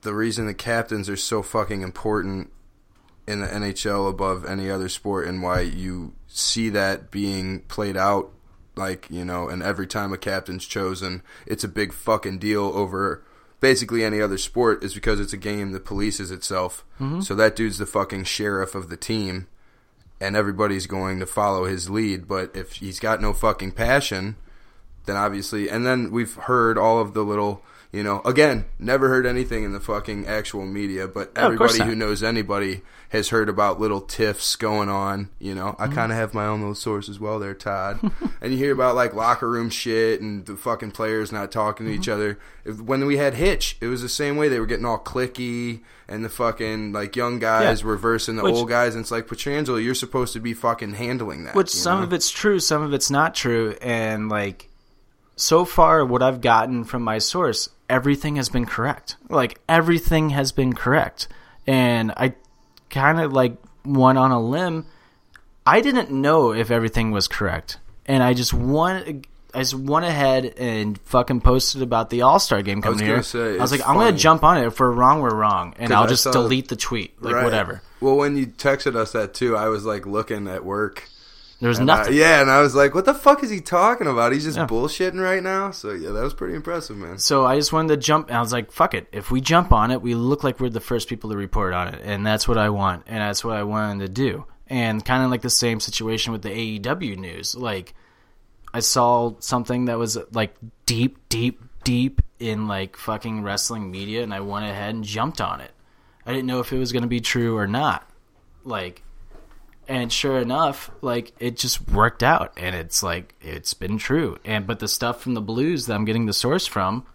the 0.01 0.13
reason 0.13 0.45
the 0.45 0.53
captains 0.53 1.09
are 1.09 1.17
so 1.17 1.41
fucking 1.41 1.81
important 1.81 2.51
in 3.27 3.41
the 3.41 3.47
NHL 3.47 4.09
above 4.09 4.45
any 4.45 4.69
other 4.71 4.87
sport 4.87 5.27
and 5.27 5.43
why 5.43 5.59
you 5.61 6.13
see 6.29 6.69
that 6.69 7.11
being 7.11 7.61
played 7.61 7.97
out 7.97 8.31
like, 8.75 9.07
you 9.09 9.25
know, 9.25 9.49
and 9.49 9.61
every 9.61 9.87
time 9.87 10.13
a 10.13 10.17
captain's 10.17 10.65
chosen, 10.65 11.21
it's 11.45 11.63
a 11.63 11.67
big 11.67 11.91
fucking 11.91 12.39
deal 12.39 12.71
over 12.73 13.23
basically 13.59 14.03
any 14.03 14.21
other 14.21 14.37
sport 14.37 14.83
is 14.83 14.93
because 14.93 15.19
it's 15.19 15.33
a 15.33 15.37
game 15.37 15.71
that 15.71 15.83
polices 15.83 16.31
itself. 16.31 16.85
Mm-hmm. 16.99 17.21
So 17.21 17.35
that 17.35 17.55
dude's 17.55 17.77
the 17.77 17.85
fucking 17.85 18.23
sheriff 18.23 18.73
of 18.75 18.89
the 18.89 18.95
team 18.95 19.47
and 20.21 20.35
everybody's 20.35 20.87
going 20.87 21.19
to 21.19 21.25
follow 21.25 21.65
his 21.65 21.89
lead, 21.89 22.27
but 22.27 22.55
if 22.55 22.73
he's 22.73 22.99
got 22.99 23.21
no 23.21 23.33
fucking 23.33 23.71
passion, 23.71 24.35
then 25.05 25.15
obviously 25.15 25.69
and 25.69 25.85
then 25.85 26.11
we've 26.11 26.35
heard 26.35 26.77
all 26.77 26.99
of 26.99 27.13
the 27.13 27.23
little 27.23 27.63
you 27.91 28.03
know 28.03 28.21
again 28.23 28.65
never 28.77 29.09
heard 29.09 29.25
anything 29.25 29.63
in 29.63 29.71
the 29.71 29.79
fucking 29.79 30.27
actual 30.27 30.65
media 30.65 31.07
but 31.07 31.31
Oh, 31.35 31.45
everybody 31.45 31.81
who 31.83 31.95
knows 31.95 32.21
anybody 32.21 32.81
has 33.09 33.29
heard 33.29 33.49
about 33.49 33.79
little 33.79 34.01
tiffs 34.01 34.55
going 34.55 34.89
on 34.89 35.29
you 35.39 35.55
know 35.55 35.69
Mm-hmm. 35.71 35.81
i 35.81 35.87
kind 35.87 36.11
of 36.11 36.17
have 36.19 36.35
my 36.35 36.45
own 36.45 36.59
little 36.59 36.75
source 36.75 37.09
as 37.09 37.19
well 37.19 37.39
there 37.39 37.55
todd 37.55 37.99
and 38.41 38.51
you 38.51 38.59
hear 38.59 38.73
about 38.73 38.93
like 38.95 39.15
locker 39.15 39.49
room 39.49 39.71
shit 39.71 40.21
and 40.21 40.45
the 40.45 40.55
fucking 40.55 40.91
players 40.91 41.31
not 41.31 41.51
talking 41.51 41.87
to 41.87 41.91
each 41.91 42.01
Mm-hmm. 42.01 42.11
other 42.11 42.39
if, 42.63 42.79
when 42.79 43.05
we 43.07 43.17
had 43.17 43.33
hitch 43.33 43.75
it 43.81 43.87
was 43.87 44.03
the 44.03 44.09
same 44.09 44.37
way 44.37 44.49
they 44.49 44.59
were 44.59 44.67
getting 44.67 44.85
all 44.85 44.99
clicky 44.99 45.81
and 46.07 46.23
the 46.23 46.29
fucking 46.29 46.91
like 46.91 47.15
young 47.15 47.39
guys 47.39 47.81
Yeah. 47.81 47.87
were 47.87 47.97
versing 47.97 48.35
the 48.35 48.43
Which- 48.43 48.53
old 48.53 48.69
guys 48.69 48.93
and 48.93 49.01
it's 49.01 49.09
like 49.11 49.25
Pietrangelo 49.25 49.83
you're 49.83 49.95
supposed 49.95 50.33
to 50.33 50.39
be 50.39 50.53
fucking 50.53 50.93
handling 50.93 51.45
that 51.45 51.55
which 51.55 51.69
some 51.71 52.01
know? 52.01 52.03
of 52.03 52.13
it's 52.13 52.29
true, 52.29 52.59
some 52.59 52.83
of 52.83 52.93
it's 52.93 53.09
not 53.09 53.33
true, 53.33 53.75
and 53.81 54.29
like 54.29 54.67
so 55.35 55.63
far, 55.63 56.05
what 56.05 56.21
I've 56.21 56.41
gotten 56.41 56.83
from 56.83 57.01
my 57.01 57.17
source, 57.19 57.69
everything 57.89 58.35
has 58.37 58.49
been 58.49 58.65
correct. 58.65 59.15
Like 59.29 59.59
everything 59.67 60.29
has 60.31 60.51
been 60.51 60.73
correct, 60.73 61.27
and 61.67 62.11
I 62.11 62.33
kind 62.89 63.19
of 63.19 63.33
like 63.33 63.57
went 63.85 64.17
on 64.17 64.31
a 64.31 64.39
limb. 64.41 64.85
I 65.65 65.81
didn't 65.81 66.11
know 66.11 66.51
if 66.53 66.71
everything 66.71 67.11
was 67.11 67.27
correct, 67.27 67.77
and 68.05 68.23
I 68.23 68.33
just 68.33 68.53
went. 68.53 69.25
I 69.51 69.59
just 69.61 69.73
went 69.73 70.05
ahead 70.05 70.45
and 70.59 70.99
fucking 71.01 71.41
posted 71.41 71.81
about 71.81 72.11
the 72.11 72.21
All 72.21 72.37
Star 72.39 72.61
game 72.61 72.83
coming 72.83 72.99
was 72.99 73.07
here. 73.07 73.23
say, 73.23 73.57
I 73.57 73.61
was 73.61 73.71
like, 73.71 73.81
I'm 73.87 73.95
gonna 73.95 74.11
jump 74.15 74.43
on 74.43 74.57
it. 74.59 74.67
If 74.67 74.79
we're 74.79 74.91
wrong, 74.91 75.21
we're 75.21 75.33
wrong, 75.33 75.73
and 75.79 75.91
I'll 75.91 76.03
I 76.03 76.07
just 76.07 76.21
saw- 76.23 76.31
delete 76.31 76.67
the 76.67 76.75
tweet, 76.75 77.19
like 77.21 77.33
Right. 77.33 77.43
whatever. 77.43 77.81
Well, 77.99 78.15
when 78.15 78.37
you 78.37 78.45
texted 78.45 78.95
us 78.95 79.11
that 79.13 79.33
too, 79.33 79.57
I 79.57 79.67
was 79.69 79.85
like 79.85 80.05
looking 80.05 80.47
at 80.47 80.63
work. 80.63 81.09
There 81.59 81.67
was 81.67 81.79
And 81.79 81.91
I- 81.91 81.97
nothing. 81.97 82.13
yeah, 82.15 82.41
and 82.41 82.49
I 82.49 82.61
was 82.61 82.73
like, 82.73 82.95
"What 82.95 83.03
the 83.05 83.13
fuck 83.13 83.43
is 83.43 83.49
he 83.49 83.59
talking 83.59 84.07
about? 84.07 84.31
He's 84.31 84.45
just 84.45 84.57
Yeah. 84.57 84.65
bullshitting 84.65 85.21
right 85.21 85.43
now." 85.43 85.71
So 85.71 85.91
yeah, 85.91 86.11
that 86.11 86.23
was 86.23 86.33
pretty 86.33 86.55
impressive, 86.55 86.95
man. 86.95 87.17
So 87.17 87.45
I 87.45 87.57
just 87.57 87.73
wanted 87.73 87.89
to 87.89 87.97
jump, 87.97 88.29
and 88.29 88.37
I 88.37 88.39
was 88.41 88.53
like, 88.53 88.71
"Fuck 88.71 88.93
it! 88.93 89.07
If 89.11 89.29
we 89.29 89.41
jump 89.41 89.73
on 89.73 89.91
it, 89.91 90.01
we 90.01 90.15
look 90.15 90.43
like 90.43 90.59
we're 90.61 90.69
the 90.69 90.79
first 90.79 91.09
people 91.09 91.29
to 91.31 91.35
report 91.35 91.73
on 91.73 91.89
it, 91.89 92.01
and 92.03 92.25
that's 92.25 92.47
what 92.47 92.57
I 92.57 92.69
want, 92.69 93.03
and 93.07 93.17
that's 93.21 93.43
what 93.43 93.57
I 93.57 93.63
wanted 93.63 94.05
to 94.05 94.09
do." 94.13 94.45
And 94.67 95.03
kind 95.03 95.23
of 95.23 95.31
like 95.31 95.41
the 95.41 95.49
same 95.49 95.79
situation 95.81 96.31
with 96.31 96.43
the 96.43 96.51
AEW 96.51 97.15
news. 97.17 97.55
Like, 97.55 97.93
I 98.73 98.79
saw 98.81 99.33
something 99.39 99.85
that 99.85 99.97
was 99.97 100.17
like 100.31 100.55
deep, 100.85 101.17
deep, 101.27 101.61
deep 101.83 102.21
in 102.39 102.67
like 102.67 102.95
fucking 102.95 103.43
wrestling 103.43 103.91
media, 103.91 104.23
and 104.23 104.33
I 104.33 104.39
went 104.39 104.65
ahead 104.65 104.93
and 104.95 105.03
jumped 105.03 105.41
on 105.41 105.59
it. 105.59 105.71
I 106.25 106.31
didn't 106.31 106.45
know 106.45 106.59
if 106.59 106.71
it 106.71 106.77
was 106.77 106.91
going 106.93 107.01
to 107.01 107.07
be 107.09 107.19
true 107.19 107.57
or 107.57 107.65
not. 107.67 108.07
Like, 108.63 109.01
and 109.89 110.13
sure 110.13 110.37
enough, 110.37 110.91
like 111.01 111.33
it 111.39 111.57
just 111.57 111.89
worked 111.89 112.21
out, 112.21 112.53
and 112.55 112.75
it's 112.75 113.01
like 113.01 113.33
it's 113.41 113.73
been 113.73 113.97
true. 113.97 114.37
And 114.45 114.67
but 114.67 114.77
the 114.77 114.87
stuff 114.87 115.19
from 115.19 115.33
the 115.33 115.41
blues 115.41 115.87
that 115.87 115.95
I'm 115.95 116.05
getting 116.05 116.27
the 116.27 116.33
source 116.33 116.67
from, 116.67 117.07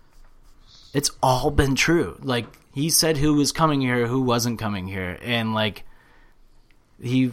it's 0.92 1.12
all 1.22 1.52
been 1.52 1.76
true. 1.76 2.18
Like 2.20 2.46
he 2.72 2.90
said 2.90 3.16
who 3.16 3.34
was 3.34 3.52
coming 3.52 3.80
here, 3.80 4.08
who 4.08 4.22
wasn't 4.22 4.58
coming 4.58 4.88
here, 4.88 5.16
and 5.22 5.54
like 5.54 5.84
he, 7.00 7.30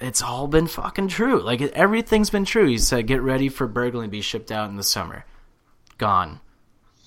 it's 0.00 0.22
all 0.22 0.46
been 0.46 0.68
fucking 0.68 1.08
true. 1.08 1.40
Like 1.40 1.60
everything's 1.60 2.30
been 2.30 2.44
true. 2.44 2.68
He 2.68 2.78
said, 2.78 3.08
"Get 3.08 3.20
ready 3.20 3.48
for 3.48 3.68
Berglund 3.68 4.04
to 4.04 4.08
be 4.08 4.20
shipped 4.20 4.52
out 4.52 4.70
in 4.70 4.76
the 4.76 4.84
summer." 4.84 5.24
Gone. 5.98 6.38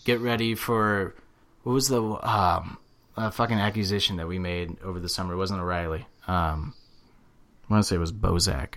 Get 0.04 0.20
ready 0.20 0.56
for 0.56 1.16
what 1.64 1.72
was 1.72 1.88
the 1.88 2.02
um 2.02 2.80
fucking 3.32 3.60
accusation 3.60 4.18
that 4.18 4.28
we 4.28 4.40
made 4.40 4.76
over 4.84 5.00
the 5.00 5.10
summer? 5.10 5.36
It 5.36 5.38
wasn't 5.38 5.62
O'Reilly. 5.62 6.06
Um, 6.28 6.74
I 7.70 7.74
want 7.74 7.84
to 7.84 7.88
say 7.88 7.96
it 7.96 8.00
was 8.00 8.12
Bozak. 8.14 8.76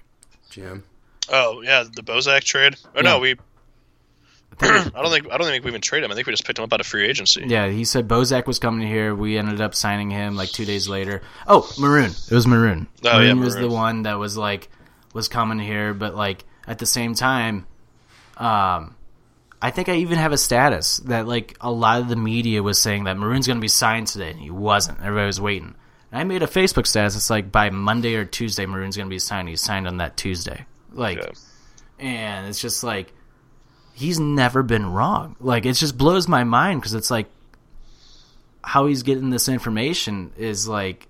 Jim, 0.51 0.85
Oh 1.31 1.61
yeah, 1.63 1.85
the 1.85 2.03
Bozak 2.03 2.43
trade. 2.45 2.77
Oh 2.87 2.89
Yeah. 2.97 3.03
no, 3.03 3.19
we. 3.21 3.37
I 4.63 4.91
don't 4.95 5.11
think 5.11 5.31
I 5.33 5.39
don't 5.39 5.47
think 5.47 5.65
we 5.65 5.71
even 5.71 5.81
traded 5.81 6.05
him. 6.07 6.13
I 6.13 6.15
think 6.17 6.27
we 6.27 6.33
just 6.33 6.45
picked 6.45 6.59
him 6.59 6.65
up 6.65 6.73
out 6.73 6.81
of 6.81 6.87
free 6.87 7.07
agency. 7.07 7.45
Yeah, 7.47 7.69
he 7.69 7.85
said 7.85 8.09
Bozak 8.09 8.47
was 8.47 8.59
coming 8.59 8.87
here. 8.87 9.15
We 9.15 9.39
ended 9.39 9.61
up 9.61 9.75
signing 9.75 10.11
him 10.11 10.35
like 10.37 10.51
two 10.51 10.65
days 10.65 10.89
later. 10.89 11.23
Oh, 11.47 11.73
Maroon. 11.79 12.11
It 12.11 12.35
was 12.35 12.47
Maroon. 12.47 12.89
Oh, 13.05 13.13
Maroon 13.15 13.39
yeah, 13.39 13.45
was 13.45 13.57
the 13.57 13.69
one 13.69 14.03
that 14.03 14.19
was 14.19 14.37
like 14.37 14.69
was 15.15 15.29
coming 15.29 15.59
here, 15.61 15.95
but 15.95 16.15
like 16.15 16.45
at 16.67 16.79
the 16.79 16.87
same 16.87 17.15
time, 17.15 17.67
um, 18.37 18.97
I 19.63 19.71
think 19.71 19.89
I 19.89 19.97
even 19.97 20.19
have 20.19 20.33
a 20.33 20.39
status 20.39 20.99
that 21.07 21.27
like 21.27 21.57
a 21.61 21.71
lot 21.71 22.01
of 22.01 22.09
the 22.09 22.17
media 22.17 22.63
was 22.63 22.79
saying 22.79 23.05
that 23.05 23.17
Maroon's 23.17 23.47
going 23.47 23.59
to 23.59 23.63
be 23.63 23.69
signed 23.69 24.09
today, 24.09 24.31
and 24.31 24.41
he 24.41 24.51
wasn't. 24.51 24.99
Everybody 25.01 25.27
was 25.27 25.41
waiting. 25.41 25.75
I 26.13 26.25
made 26.25 26.43
a 26.43 26.47
Facebook 26.47 26.87
status. 26.87 27.15
It's 27.15 27.31
like 27.31 27.53
by 27.53 27.71
Monday 27.71 28.17
or 28.17 28.25
Tuesday, 28.25 28.67
Maroon's 28.67 28.97
going 28.97 29.09
to 29.09 29.15
be 29.15 29.19
signed. 29.19 29.49
He's 29.49 29.61
signed 29.61 29.87
on 29.87 29.99
that 29.99 30.17
Tuesday. 30.17 30.67
Like, 30.93 31.25
and 31.99 32.49
it's 32.49 32.61
just 32.61 32.83
like 32.83 33.13
he's 33.95 34.19
never 34.19 34.63
been 34.63 34.93
wrong. 34.93 35.37
Like 35.41 35.67
it 35.67 35.75
just 35.75 35.97
blows 35.97 36.27
my 36.27 36.45
mind 36.45 36.81
because 36.81 36.95
it's 36.95 37.11
like 37.11 37.29
how 38.63 38.87
he's 38.87 39.03
getting 39.03 39.31
this 39.31 39.49
information 39.49 40.33
is 40.37 40.67
like 40.67 41.07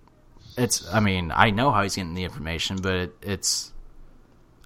it's. 0.59 0.93
I 0.93 1.01
mean, 1.01 1.33
I 1.35 1.51
know 1.51 1.71
how 1.71 1.83
he's 1.83 1.97
getting 1.97 2.15
the 2.15 2.25
information, 2.25 2.77
but 2.77 2.95
it, 2.95 3.17
it's 3.23 3.73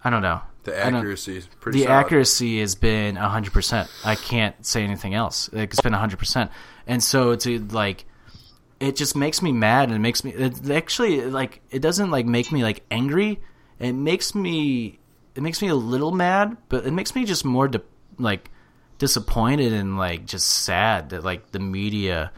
I 0.02 0.10
don't 0.10 0.22
know. 0.22 0.40
the 0.64 0.76
accuracy 0.76 1.36
is 1.36 1.46
pretty. 1.60 1.78
the 1.78 1.84
solid. 1.84 1.96
accuracy 1.96 2.60
has 2.60 2.74
been 2.74 3.16
100%. 3.16 3.88
I 4.04 4.16
can't 4.16 4.66
say 4.66 4.82
anything 4.82 5.14
else. 5.14 5.48
Like, 5.52 5.70
it's 5.70 5.80
been 5.80 5.92
100%. 5.92 6.50
And 6.86 7.02
so 7.02 7.36
to 7.36 7.58
like 7.68 8.04
it 8.80 8.96
just 8.96 9.16
makes 9.16 9.40
me 9.42 9.52
mad 9.52 9.88
and 9.88 9.96
it 9.96 10.00
makes 10.00 10.24
me 10.24 10.32
it 10.32 10.70
actually 10.70 11.22
like 11.22 11.60
it 11.70 11.80
doesn't 11.80 12.10
like 12.10 12.26
make 12.26 12.50
me 12.52 12.62
like 12.62 12.82
angry. 12.90 13.40
it 13.78 13.92
makes 13.92 14.34
me 14.34 14.98
it 15.34 15.42
makes 15.42 15.60
me 15.62 15.68
a 15.68 15.74
little 15.74 16.12
mad, 16.12 16.56
but 16.68 16.86
it 16.86 16.92
makes 16.92 17.14
me 17.14 17.24
just 17.24 17.44
more 17.44 17.68
di- 17.68 17.80
like 18.18 18.50
disappointed 18.98 19.72
and 19.72 19.98
like 19.98 20.26
just 20.26 20.46
sad 20.48 21.10
that 21.10 21.24
like 21.24 21.50
the 21.50 21.58
media 21.58 22.30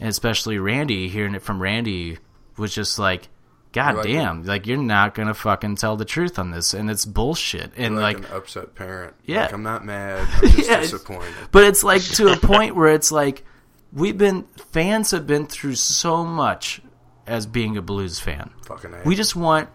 and 0.00 0.08
especially 0.08 0.58
Randy 0.58 1.08
hearing 1.08 1.34
it 1.34 1.42
from 1.42 1.62
Randy 1.62 2.18
was 2.56 2.74
just 2.74 2.98
like 2.98 3.28
God 3.72 3.94
Like- 3.96 4.06
damn, 4.06 4.42
like 4.44 4.66
you're 4.66 4.76
not 4.76 5.14
gonna 5.14 5.32
fucking 5.34 5.76
tell 5.76 5.96
the 5.96 6.04
truth 6.04 6.38
on 6.38 6.50
this, 6.50 6.74
and 6.74 6.90
it's 6.90 7.06
bullshit. 7.06 7.70
And 7.78 7.96
like, 7.96 8.18
like, 8.18 8.28
an 8.30 8.36
upset 8.36 8.74
parent. 8.74 9.14
Yeah. 9.24 9.42
Like, 9.42 9.52
I'm 9.54 9.62
not 9.62 9.84
mad. 9.84 10.28
I'm 10.42 10.50
just 10.50 10.68
Yeah, 10.68 10.80
disappointed. 10.80 11.32
but 11.52 11.64
it's 11.64 11.82
like 11.82 12.02
to 12.02 12.32
a 12.32 12.36
point 12.36 12.76
where 12.76 12.92
it's 12.92 13.10
like 13.10 13.44
we've 13.92 14.16
been 14.18 14.44
fans 14.72 15.10
have 15.10 15.26
been 15.26 15.46
through 15.46 15.74
so 15.74 16.24
much 16.24 16.80
as 17.26 17.46
being 17.46 17.76
a 17.76 17.82
blues 17.82 18.18
fan. 18.18 18.50
Fucking 18.64 18.94
A. 18.94 19.02
We 19.04 19.14
just 19.14 19.36
want 19.36 19.68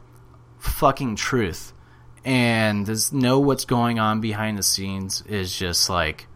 fucking 0.60 1.16
truth, 1.16 1.74
and 2.26 2.86
just 2.86 3.14
know 3.14 3.40
what's 3.40 3.66
going 3.66 4.00
on 4.00 4.22
behind 4.22 4.58
the 4.58 4.64
scenes 4.64 5.22
is 5.22 5.58
just 5.58 5.90
like, 5.90 6.28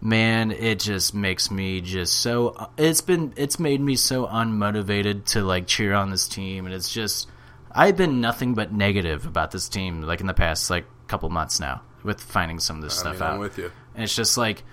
man, 0.00 0.50
it 0.50 0.80
just 0.80 1.14
makes 1.14 1.50
me 1.50 1.80
just 1.80 2.14
so. 2.20 2.70
It's 2.78 3.00
been 3.00 3.34
it's 3.36 3.58
made 3.58 3.80
me 3.80 3.96
so 3.96 4.26
unmotivated 4.26 5.26
to 5.32 5.42
like 5.42 5.66
cheer 5.66 5.92
on 5.94 6.10
this 6.10 6.28
team, 6.28 6.66
and 6.66 6.74
it's 6.74 6.92
just 6.92 7.28
I've 7.70 7.96
been 7.96 8.20
nothing 8.20 8.54
but 8.54 8.72
negative 8.72 9.26
about 9.26 9.50
this 9.50 9.68
team 9.68 10.02
like 10.02 10.20
in 10.20 10.26
the 10.26 10.34
past 10.34 10.70
like 10.70 10.86
couple 11.08 11.28
months 11.30 11.60
now 11.60 11.82
with 12.02 12.20
finding 12.20 12.58
some 12.58 12.76
of 12.76 12.82
this 12.82 12.96
I 12.98 13.00
stuff 13.00 13.14
mean, 13.14 13.22
out. 13.22 13.32
I'm 13.34 13.38
with 13.38 13.58
you. 13.58 13.70
And 13.94 14.04
it's 14.04 14.16
just 14.16 14.36
like 14.36 14.64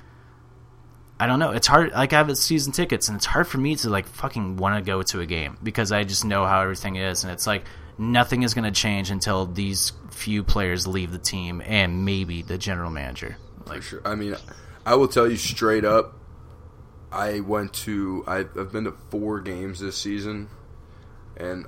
I 1.24 1.26
don't 1.26 1.40
know. 1.40 1.52
It's 1.52 1.68
hard. 1.68 1.94
Like 1.94 2.12
I 2.12 2.18
have 2.18 2.38
season 2.38 2.74
tickets, 2.74 3.08
and 3.08 3.16
it's 3.16 3.26
hard 3.26 3.48
for 3.48 3.58
me 3.58 3.78
to 3.78 3.90
like 3.90 4.08
fucking 4.08 4.58
want 4.58 4.76
to 4.76 4.86
go 4.86 5.02
to 5.04 5.22
a 5.22 5.26
game 5.26 5.58
because 5.64 5.94
I 5.94 6.04
just 6.04 6.26
know 6.26 6.46
how 6.46 6.60
everything 6.60 6.98
is, 6.98 7.24
and 7.24 7.32
it's 7.32 7.48
like 7.48 7.64
nothing 7.98 8.44
is 8.44 8.54
going 8.54 8.66
to 8.66 8.78
change 8.78 9.10
until 9.10 9.46
these 9.46 9.94
few 10.12 10.44
players 10.44 10.86
leave 10.86 11.14
the 11.14 11.18
team 11.18 11.62
and 11.66 12.04
maybe 12.04 12.42
the 12.42 12.58
general 12.58 12.90
manager. 12.90 13.38
Like, 13.66 13.84
Sure. 13.84 14.02
I 14.04 14.16
mean, 14.16 14.36
I 14.86 14.96
will 14.96 15.08
tell 15.08 15.30
you 15.30 15.38
straight 15.38 15.86
up. 15.86 16.14
I 17.10 17.40
went 17.40 17.72
to. 17.86 18.26
I've, 18.28 18.58
I've 18.58 18.74
been 18.74 18.84
to 18.84 18.94
four 19.10 19.40
games 19.40 19.80
this 19.80 19.98
season, 19.98 20.50
and 21.38 21.68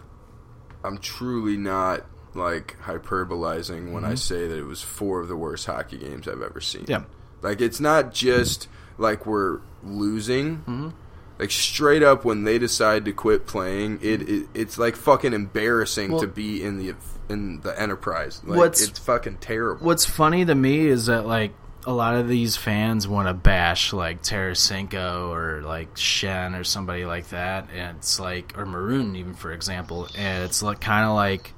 I'm 0.83 0.97
truly 0.97 1.55
not 1.55 2.05
like 2.33 2.75
hyperbolizing 2.81 3.93
when 3.93 4.03
I 4.03 4.07
mm-hmm. 4.07 4.15
say 4.17 4.49
that 4.49 4.57
it 4.57 4.65
was 4.65 4.81
four 4.81 5.21
of 5.21 5.29
the 5.29 5.37
worst 5.37 5.65
hockey 5.65 5.97
games 5.97 6.27
I've 6.27 6.41
ever 6.41 6.59
seen. 6.59 6.83
Yeah. 6.89 7.03
Like 7.41 7.61
it's 7.61 7.79
not 7.79 8.13
just 8.13 8.67
like 8.97 9.25
we're 9.25 9.59
losing. 9.83 10.57
Mm-hmm. 10.57 10.89
Like 11.37 11.51
straight 11.51 12.01
up, 12.01 12.23
when 12.23 12.45
they 12.45 12.57
decide 12.57 13.03
to 13.05 13.11
quit 13.11 13.45
playing, 13.45 13.99
it, 14.01 14.21
it 14.29 14.47
it's 14.53 14.77
like 14.77 14.95
fucking 14.95 15.33
embarrassing 15.33 16.11
Well- 16.11 16.21
to 16.21 16.27
be 16.27 16.63
in 16.63 16.77
the 16.77 16.95
in 17.27 17.59
the 17.61 17.79
enterprise. 17.79 18.41
Like, 18.45 18.57
What's- 18.57 18.87
it's 18.87 18.99
fucking 18.99 19.37
terrible. 19.37 19.85
What's 19.85 20.05
funny 20.05 20.45
to 20.45 20.55
me 20.55 20.87
is 20.87 21.07
that 21.07 21.25
like 21.25 21.53
a 21.87 21.91
lot 21.91 22.15
of 22.15 22.27
these 22.27 22.55
fans 22.55 23.07
want 23.07 23.27
to 23.27 23.33
bash 23.33 23.93
like 23.93 24.23
Tarasenko 24.23 25.29
or 25.29 25.61
like 25.61 25.93
Schenn 25.95 26.59
or 26.59 26.63
somebody 26.63 27.05
like 27.05 27.29
that, 27.29 27.67
and 27.75 27.97
it's 27.97 28.19
like 28.19 28.57
or 28.57 28.65
Maroon 28.65 29.15
even 29.15 29.33
for 29.33 29.51
example, 29.51 30.07
and 30.17 30.43
it's 30.45 30.63
like 30.63 30.79
kind 30.79 31.05
of 31.05 31.15
like, 31.15 31.53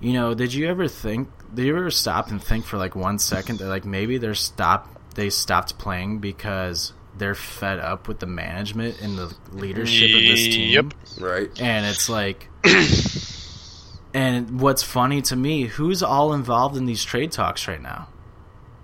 you 0.00 0.12
know, 0.14 0.32
did 0.34 0.54
you 0.54 0.66
ever 0.68 0.88
think? 0.88 1.28
Did 1.54 1.66
you 1.66 1.76
ever 1.76 1.90
stop 1.90 2.30
and 2.30 2.42
think 2.42 2.64
for 2.64 2.78
like 2.78 2.96
one 2.96 3.18
second 3.18 3.58
that 3.58 3.66
like 3.68 3.84
maybe 3.84 4.16
they're 4.18 4.34
stop 4.34 4.88
they 5.14 5.30
stopped 5.30 5.78
playing 5.78 6.18
because 6.18 6.92
they're 7.16 7.34
fed 7.34 7.78
up 7.78 8.08
with 8.08 8.18
the 8.18 8.26
management 8.26 9.00
and 9.00 9.16
the 9.16 9.34
leadership 9.52 10.14
of 10.14 10.20
this 10.22 10.42
team? 10.44 10.70
Yep. 10.70 10.94
right? 11.20 11.60
and 11.60 11.86
it's 11.86 12.08
like 12.08 12.48
and 14.14 14.60
what's 14.60 14.82
funny 14.82 15.22
to 15.22 15.36
me 15.36 15.64
who's 15.64 16.02
all 16.02 16.32
involved 16.32 16.76
in 16.76 16.86
these 16.86 17.04
trade 17.04 17.32
talks 17.32 17.66
right 17.68 17.82
now 17.82 18.08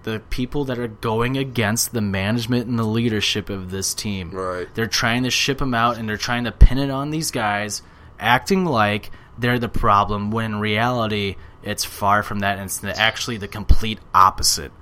the 0.02 0.20
people 0.30 0.64
that 0.64 0.78
are 0.78 0.88
going 0.88 1.36
against 1.36 1.92
the 1.92 2.00
management 2.00 2.66
and 2.66 2.78
the 2.78 2.84
leadership 2.84 3.50
of 3.50 3.70
this 3.70 3.92
team 3.94 4.30
Right. 4.30 4.66
they're 4.74 4.86
trying 4.86 5.24
to 5.24 5.30
ship 5.30 5.58
them 5.58 5.74
out 5.74 5.98
and 5.98 6.08
they're 6.08 6.16
trying 6.16 6.44
to 6.44 6.52
pin 6.52 6.78
it 6.78 6.90
on 6.90 7.10
these 7.10 7.30
guys 7.30 7.82
acting 8.18 8.64
like 8.64 9.10
they're 9.38 9.58
the 9.58 9.68
problem 9.68 10.30
when 10.30 10.46
in 10.52 10.60
reality 10.60 11.36
it's 11.62 11.84
far 11.84 12.22
from 12.22 12.40
that 12.40 12.58
and 12.58 12.66
it's 12.66 12.82
actually 12.84 13.36
the 13.36 13.48
complete 13.48 13.98
opposite 14.14 14.72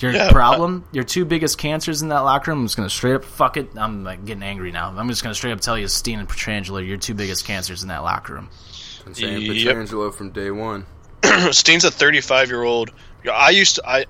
your 0.00 0.12
Yeah, 0.12 0.30
problem, 0.30 0.84
your 0.92 1.04
two 1.04 1.24
biggest 1.24 1.58
cancers 1.58 2.02
in 2.02 2.08
that 2.08 2.20
locker 2.20 2.50
room. 2.50 2.60
I'm 2.60 2.66
just 2.66 2.76
gonna 2.76 2.90
straight 2.90 3.14
up 3.14 3.24
fuck 3.24 3.56
it. 3.56 3.70
I'm 3.76 4.04
like 4.04 4.24
getting 4.24 4.42
angry 4.42 4.72
now. 4.72 4.92
I'm 4.96 5.08
just 5.08 5.22
gonna 5.22 5.34
straight 5.34 5.52
up 5.52 5.60
tell 5.60 5.78
you, 5.78 5.88
Steen 5.88 6.18
and 6.18 6.28
Pietrangelo, 6.28 6.86
your 6.86 6.96
two 6.96 7.14
biggest 7.14 7.44
cancers 7.46 7.82
in 7.82 7.88
that 7.88 8.02
locker 8.02 8.34
room. 8.34 8.48
I'm 9.06 9.14
saying 9.14 9.42
Yep. 9.42 9.76
Pietrangelo 9.76 10.14
from 10.14 10.30
day 10.30 10.50
one. 10.50 10.86
Steen's 11.52 11.84
a 11.84 11.90
35 11.90 12.48
year 12.48 12.62
old. 12.62 12.90
I 13.30 13.50
used 13.50 13.76
to. 13.76 13.88
I. 13.88 14.06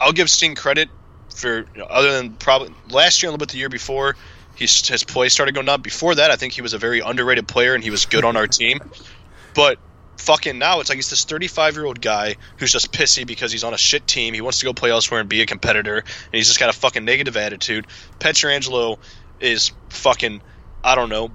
I'll 0.00 0.12
give 0.12 0.30
Steen 0.30 0.54
credit 0.54 0.88
for 1.34 1.58
you 1.58 1.66
know, 1.76 1.84
other 1.84 2.12
than 2.12 2.32
probably 2.34 2.74
last 2.90 3.22
year 3.22 3.28
a 3.28 3.32
little 3.32 3.38
bit 3.44 3.50
the 3.52 3.58
year 3.58 3.68
before. 3.68 4.16
He's, 4.56 4.86
his 4.86 5.04
play 5.04 5.28
started 5.30 5.54
going 5.54 5.68
up. 5.70 5.82
Before 5.82 6.14
that, 6.14 6.30
I 6.30 6.36
think 6.36 6.52
he 6.52 6.60
was 6.60 6.74
a 6.74 6.78
very 6.78 7.00
underrated 7.00 7.48
player 7.48 7.74
and 7.74 7.82
he 7.82 7.90
was 7.90 8.04
good 8.04 8.24
on 8.24 8.36
our 8.36 8.46
team. 8.46 8.78
But 9.54 9.78
fucking 10.20 10.58
now, 10.58 10.80
it's 10.80 10.88
like 10.88 10.96
he's 10.96 11.10
this 11.10 11.24
35 11.24 11.74
year 11.74 11.84
old 11.86 12.00
guy 12.00 12.36
who's 12.58 12.72
just 12.72 12.92
pissy 12.92 13.26
because 13.26 13.50
he's 13.50 13.64
on 13.64 13.74
a 13.74 13.78
shit 13.78 14.06
team. 14.06 14.34
He 14.34 14.40
wants 14.40 14.60
to 14.60 14.66
go 14.66 14.72
play 14.72 14.90
elsewhere 14.90 15.20
and 15.20 15.28
be 15.28 15.40
a 15.42 15.46
competitor, 15.46 15.96
and 15.98 16.06
he's 16.32 16.46
just 16.46 16.60
got 16.60 16.68
a 16.70 16.78
fucking 16.78 17.04
negative 17.04 17.36
attitude. 17.36 17.86
Pietrangelo 18.20 18.98
is 19.40 19.72
fucking, 19.88 20.42
I 20.84 20.94
don't 20.94 21.08
know, 21.08 21.30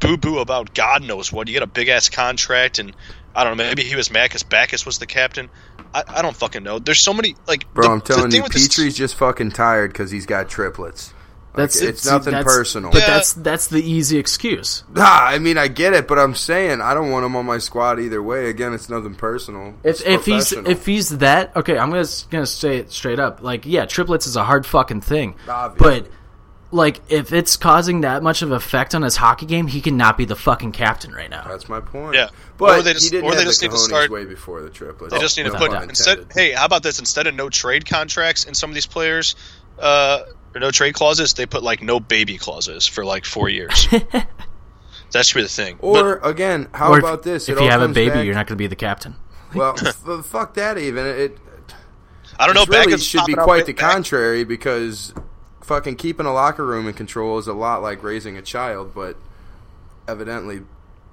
boo 0.00 0.16
boo 0.16 0.38
about 0.38 0.74
God 0.74 1.02
knows 1.02 1.32
what. 1.32 1.48
You 1.48 1.54
get 1.54 1.62
a 1.62 1.66
big 1.66 1.88
ass 1.88 2.08
contract, 2.08 2.78
and 2.78 2.94
I 3.34 3.44
don't 3.44 3.56
know, 3.56 3.64
maybe 3.64 3.82
he 3.84 3.96
was 3.96 4.10
mad 4.10 4.26
because 4.30 4.42
Backes 4.44 4.86
was 4.86 4.98
the 4.98 5.06
captain. 5.06 5.50
I, 5.94 6.04
I 6.06 6.22
don't 6.22 6.36
fucking 6.36 6.62
know. 6.62 6.78
There's 6.78 7.00
so 7.00 7.12
many 7.14 7.34
like 7.46 7.72
Bro, 7.74 7.84
the- 7.86 7.92
I'm 7.92 8.00
telling 8.00 8.32
you, 8.32 8.42
with 8.42 8.52
this- 8.52 8.68
Petrie's 8.68 8.96
just 8.96 9.14
fucking 9.16 9.50
tired 9.52 9.92
because 9.92 10.10
he's 10.10 10.26
got 10.26 10.48
triplets. 10.48 11.12
Like, 11.58 11.70
That's 11.70 11.80
it's 11.80 12.06
nothing 12.06 12.32
that's- 12.32 12.44
personal. 12.56 12.90
But 12.90 13.00
Yeah. 13.02 13.06
that's 13.14 13.32
that's 13.32 13.66
the 13.66 13.82
easy 13.82 14.18
excuse. 14.18 14.84
Ah, 14.96 15.26
I 15.26 15.38
mean, 15.38 15.58
I 15.58 15.68
get 15.68 15.92
it, 15.92 16.06
but 16.08 16.18
I'm 16.18 16.34
saying 16.34 16.80
I 16.80 16.94
don't 16.94 17.10
want 17.10 17.26
him 17.26 17.36
on 17.36 17.46
my 17.46 17.58
squad 17.58 18.00
either 18.00 18.22
way. 18.22 18.48
Again, 18.48 18.72
it's 18.74 18.88
nothing 18.88 19.14
personal. 19.14 19.74
It's 19.84 20.00
If 20.00 20.20
if 20.20 20.24
he's 20.26 20.52
if 20.52 20.86
he's 20.86 21.18
that 21.18 21.54
okay, 21.56 21.78
I'm 21.78 21.90
gonna 21.90 22.06
gonna 22.30 22.46
say 22.46 22.76
it 22.78 22.92
straight 22.92 23.18
up. 23.20 23.42
Like, 23.42 23.66
yeah, 23.66 23.86
triplets 23.86 24.26
is 24.26 24.36
a 24.36 24.44
hard 24.44 24.64
fucking 24.66 25.00
thing, 25.02 25.34
Obviously. 25.48 26.00
but 26.02 26.10
like 26.70 27.00
if 27.08 27.32
it's 27.32 27.56
causing 27.56 28.02
that 28.02 28.22
much 28.22 28.42
of 28.42 28.50
effect 28.52 28.94
on 28.94 29.00
his 29.00 29.16
hockey 29.16 29.46
game, 29.46 29.66
he 29.68 29.80
cannot 29.80 30.18
be 30.18 30.26
the 30.26 30.36
fucking 30.36 30.70
captain 30.72 31.12
right 31.12 31.30
now. 31.30 31.42
that's 31.48 31.66
my 31.68 31.80
point. 31.80 32.14
Yeah. 32.14 32.28
but 32.58 32.80
Or 32.80 32.82
they 32.82 32.92
just- 32.92 33.04
he 33.04 33.10
didn't 33.10 33.24
or 33.24 33.30
they 33.30 33.38
have 33.38 33.46
just 33.46 33.60
the 33.60 33.68
need 33.68 33.72
to 33.72 33.78
start- 33.78 34.10
way 34.10 34.24
before 34.26 34.60
the 34.60 34.68
triplets. 34.68 35.14
They 35.14 35.18
just 35.20 35.36
need 35.38 35.44
to 35.44 35.52
put 35.52 35.70
pun 35.70 35.88
instead. 35.88 36.26
Hey, 36.34 36.52
how 36.52 36.66
about 36.66 36.82
this? 36.82 36.98
Instead 36.98 37.26
of 37.26 37.34
no 37.34 37.48
trade 37.48 37.88
contracts 37.88 38.44
in 38.44 38.52
some 38.54 38.68
of 38.70 38.74
these 38.74 38.84
players, 38.86 39.34
uh, 39.78 40.20
or 40.54 40.60
no 40.60 40.70
trade 40.70 40.94
clauses, 40.94 41.34
they 41.34 41.46
put 41.46 41.62
like 41.62 41.82
no 41.82 42.00
baby 42.00 42.38
clauses 42.38 42.86
for 42.86 43.04
like 43.04 43.24
four 43.24 43.48
years. 43.58 43.86
that 43.90 45.24
should 45.26 45.34
be 45.36 45.42
the 45.42 45.48
thing. 45.48 45.78
Or 45.80 46.16
again, 46.18 46.68
how 46.72 46.90
Or 46.92 46.98
if- 46.98 47.04
about 47.04 47.22
this? 47.22 47.48
If 47.48 47.58
It 47.58 47.62
you 47.64 47.70
have 47.70 47.82
a 47.82 47.88
baby, 47.88 48.10
back- 48.10 48.24
you're 48.26 48.34
not 48.34 48.46
gonna 48.46 48.56
be 48.56 48.66
the 48.66 48.76
captain. 48.76 49.16
Well, 49.54 49.74
f- 49.84 50.24
fuck 50.26 50.54
that. 50.54 50.78
Even 50.78 51.06
it. 51.06 51.38
I 52.38 52.46
don't 52.46 52.54
know. 52.54 52.64
This 52.64 52.68
really 52.78 52.92
Backes 52.92 53.02
should 53.04 53.24
be 53.26 53.34
quite 53.34 53.66
the 53.66 53.72
back- 53.72 53.90
contrary 53.92 54.44
because 54.44 55.12
fucking 55.62 55.96
keeping 55.96 56.24
a 56.26 56.32
locker 56.32 56.64
room 56.64 56.86
in 56.86 56.94
control 56.94 57.38
is 57.38 57.46
a 57.46 57.52
lot 57.52 57.82
like 57.82 58.02
raising 58.02 58.36
a 58.36 58.42
child, 58.42 58.94
but 58.94 59.16
evidently 60.06 60.62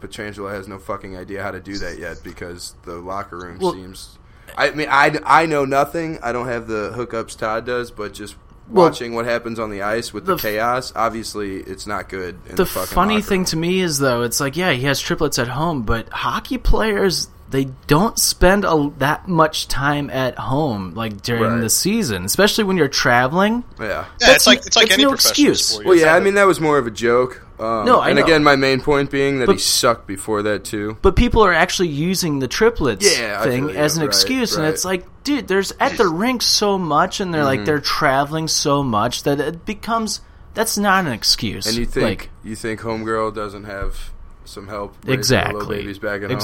Pietrangelo 0.01 0.51
has 0.51 0.67
no 0.67 0.77
fucking 0.79 1.17
idea 1.17 1.41
how 1.41 1.51
to 1.51 1.59
do 1.59 1.77
that 1.79 1.97
yet 1.99 2.17
because 2.23 2.75
the 2.83 2.95
locker 2.95 3.37
room 3.37 3.59
Well- 3.59 3.73
seems. 3.73 4.17
I 4.57 4.69
mean, 4.71 4.87
I, 4.91 5.19
I 5.25 5.45
know 5.47 5.65
nothing. 5.65 6.19
I 6.21 6.31
don't 6.31 6.47
have 6.47 6.67
the 6.67 6.93
hookups 6.95 7.35
Todd 7.37 7.65
does, 7.65 7.89
but 7.91 8.13
just 8.13 8.35
Well, 8.67 8.87
watching 8.87 9.13
what 9.13 9.25
happens 9.25 9.59
on 9.59 9.69
the 9.69 9.83
ice 9.83 10.11
with 10.11 10.25
the, 10.25 10.35
the 10.35 10.41
chaos, 10.41 10.91
obviously 10.95 11.57
it's 11.57 11.85
not 11.85 12.09
good. 12.09 12.39
In 12.49 12.55
the, 12.55 12.63
the 12.63 12.65
funny 12.65 13.21
thing 13.21 13.41
room. 13.41 13.45
to 13.45 13.57
me 13.57 13.79
is 13.79 13.99
though 13.99 14.23
it's 14.23 14.39
like 14.39 14.57
yeah 14.57 14.71
he 14.71 14.83
has 14.83 14.99
triplets 14.99 15.37
at 15.37 15.47
home 15.47 15.83
but 15.83 16.09
hockey 16.09 16.57
players 16.57 17.27
they 17.55 17.65
don't 17.87 18.19
spend 18.19 18.65
a, 18.65 18.91
that 18.97 19.27
much 19.27 19.67
time 19.69 20.09
at 20.09 20.37
home 20.37 20.93
like 20.93 21.21
during 21.21 21.53
Right. 21.53 21.61
the 21.61 21.69
season 21.69 22.25
especially 22.25 22.65
when 22.65 22.75
you're 22.77 22.87
traveling 22.89 23.63
yeah. 23.79 23.85
Yeah, 23.87 24.05
That's 24.19 24.35
it's 24.35 24.47
like 24.47 24.59
it's 24.67 24.75
like 24.75 24.89
that's 24.89 24.93
any 24.99 25.03
no 25.05 25.13
excuse. 25.13 25.65
sport. 25.65 25.85
Well, 25.85 25.95
yeah, 25.95 26.13
I 26.15 26.19
mean 26.19 26.33
that 26.35 26.45
was 26.47 26.59
more 26.59 26.77
of 26.77 26.85
a 26.87 26.91
joke. 26.91 27.41
Um, 27.57 27.85
No, 27.85 27.99
I 28.01 28.09
and 28.09 28.19
know. 28.19 28.25
again, 28.25 28.43
my 28.43 28.57
main 28.57 28.81
point 28.81 29.09
being 29.09 29.39
that 29.39 29.49
he 29.49 29.57
sucked 29.57 30.05
before 30.07 30.41
that 30.43 30.65
too. 30.65 30.97
but 31.01 31.15
people 31.15 31.41
are 31.43 31.53
actually 31.53 31.87
using 31.87 32.39
the 32.39 32.47
triplets 32.49 33.05
Yeah, 33.17 33.41
thing 33.43 33.67
feel 33.67 33.75
you. 33.75 33.79
as 33.79 33.95
an 33.95 34.01
Right, 34.01 34.07
excuse 34.07 34.55
and 34.57 34.65
it's 34.65 34.83
like 34.83 35.05
dude 35.23 35.47
there's 35.47 35.71
at 35.79 35.95
the 35.97 36.07
rink 36.07 36.41
so 36.41 36.77
much 36.77 37.21
and 37.21 37.33
they're 37.33 37.41
Mm-hmm. 37.41 37.47
like 37.59 37.65
they're 37.65 37.79
traveling 37.79 38.47
so 38.49 38.83
much 38.83 39.23
that 39.23 39.39
it 39.39 39.65
becomes 39.65 40.19
that's 40.53 40.77
not 40.77 41.05
an 41.05 41.11
excuse 41.13 41.65
And 41.65 41.75
you 41.77 41.85
think 41.85 42.03
like 42.05 42.29
you 42.43 42.55
think 42.55 42.81
homegirl 42.81 43.33
doesn't 43.33 43.63
have 43.63 44.11
some 44.43 44.67
help? 44.67 44.91
raising 44.97 45.07
the 45.07 45.13
exactly 45.13 45.53
little 45.59 45.73
babies 45.75 45.99
back 45.99 46.21
at 46.23 46.29
home? 46.29 46.39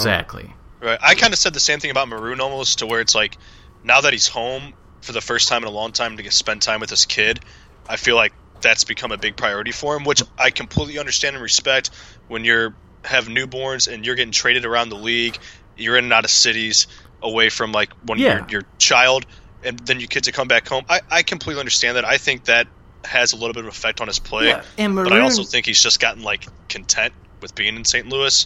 Right. 0.81 0.97
I 1.01 1.15
kind 1.15 1.31
of 1.33 1.39
said 1.39 1.53
the 1.53 1.59
same 1.59 1.79
thing 1.79 1.91
about 1.91 2.07
Maroon 2.07 2.41
almost 2.41 2.79
to 2.79 2.87
where 2.87 3.01
it's 3.01 3.13
like 3.13 3.37
now 3.83 4.01
that 4.01 4.13
he's 4.13 4.27
home 4.27 4.73
for 5.01 5.11
the 5.11 5.21
first 5.21 5.47
time 5.47 5.61
in 5.63 5.67
a 5.67 5.71
long 5.71 5.91
time 5.91 6.17
to 6.17 6.23
get 6.23 6.33
spend 6.33 6.61
time 6.61 6.79
with 6.79 6.89
his 6.89 7.05
kid, 7.05 7.39
I 7.87 7.97
feel 7.97 8.15
like 8.15 8.33
that's 8.61 8.83
become 8.83 9.11
a 9.11 9.17
big 9.17 9.35
priority 9.37 9.71
for 9.71 9.95
him, 9.95 10.03
which 10.03 10.23
I 10.37 10.49
completely 10.51 10.97
understand 10.99 11.35
and 11.35 11.43
respect 11.43 11.91
when 12.27 12.43
you're 12.45 12.73
have 13.03 13.25
newborns 13.27 13.91
and 13.91 14.05
you're 14.05 14.15
getting 14.15 14.31
traded 14.31 14.65
around 14.65 14.89
the 14.89 14.95
league. 14.97 15.37
you're 15.77 15.97
in 15.97 16.03
and 16.03 16.13
out 16.13 16.25
of 16.25 16.29
cities 16.31 16.85
away 17.23 17.49
from 17.49 17.71
like 17.71 17.91
when 18.05 18.19
Yeah. 18.19 18.39
you're 18.39 18.47
your 18.49 18.61
child, 18.77 19.25
and 19.63 19.79
then 19.79 19.99
you 19.99 20.07
get 20.07 20.25
to 20.25 20.31
come 20.31 20.47
back 20.47 20.67
home. 20.67 20.83
I, 20.89 21.01
I 21.09 21.23
completely 21.23 21.59
understand 21.59 21.97
that. 21.97 22.05
I 22.05 22.17
think 22.17 22.45
that 22.45 22.67
has 23.05 23.33
a 23.33 23.35
little 23.35 23.53
bit 23.53 23.63
of 23.63 23.69
effect 23.69 24.01
on 24.01 24.07
his 24.07 24.19
play, 24.19 24.47
Yeah, 24.49 24.63
and 24.77 24.93
but 24.95 25.11
I 25.11 25.21
also 25.21 25.43
think 25.43 25.65
he's 25.65 25.81
just 25.81 25.99
gotten 25.99 26.21
like 26.23 26.45
content 26.69 27.13
with 27.41 27.55
being 27.55 27.75
in 27.75 27.85
St. 27.85 28.07
Louis. 28.07 28.45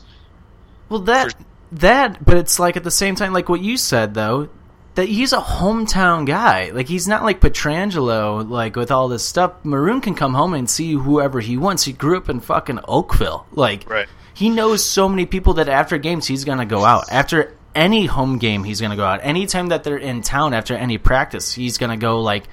Well, 0.88 1.00
that 1.02 1.32
For- 1.34 1.38
that, 1.72 2.24
but 2.24 2.38
it's 2.38 2.59
like 2.59 2.78
at 2.78 2.84
the 2.84 2.91
same 2.91 3.16
time, 3.16 3.34
like 3.34 3.49
what 3.49 3.61
you 3.61 3.78
said 3.78 4.13
though, 4.13 4.49
that 4.95 5.09
he's 5.09 5.34
a 5.34 5.39
hometown 5.39 6.26
guy. 6.26 6.72
Like 6.72 6.88
he's 6.88 7.07
not 7.07 7.24
like 7.24 7.41
Pietrangelo, 7.41 8.49
like 8.49 8.76
with 8.76 8.91
all 8.91 9.07
this 9.07 9.26
stuff. 9.26 9.53
Maroon 9.63 10.01
can 10.01 10.16
come 10.16 10.34
home 10.34 10.53
and 10.53 10.70
see 10.70 10.93
whoever 10.93 11.39
he 11.41 11.57
wants. 11.57 11.84
He 11.84 11.93
grew 11.93 12.18
up 12.18 12.30
in 12.30 12.39
fucking 12.39 12.80
Oakville. 12.88 13.45
Like 13.51 13.89
Right. 13.89 14.07
he 14.34 14.49
knows 14.49 14.84
so 14.86 15.09
many 15.09 15.26
people 15.26 15.55
that 15.55 15.68
after 15.70 15.97
games 15.97 16.28
he's 16.28 16.45
gonna 16.45 16.66
go 16.66 16.86
out. 16.86 17.05
After 17.11 17.55
any 17.74 18.05
home 18.05 18.38
game, 18.38 18.63
he's 18.63 18.80
gonna 18.80 18.95
go 18.95 19.03
out. 19.03 19.20
Anytime 19.24 19.68
that 19.68 19.84
they're 19.84 19.97
in 19.97 20.22
town 20.22 20.53
after 20.53 20.76
any 20.76 20.97
practice, 20.97 21.51
he's 21.53 21.78
gonna 21.78 21.97
go 21.97 22.22
like 22.22 22.45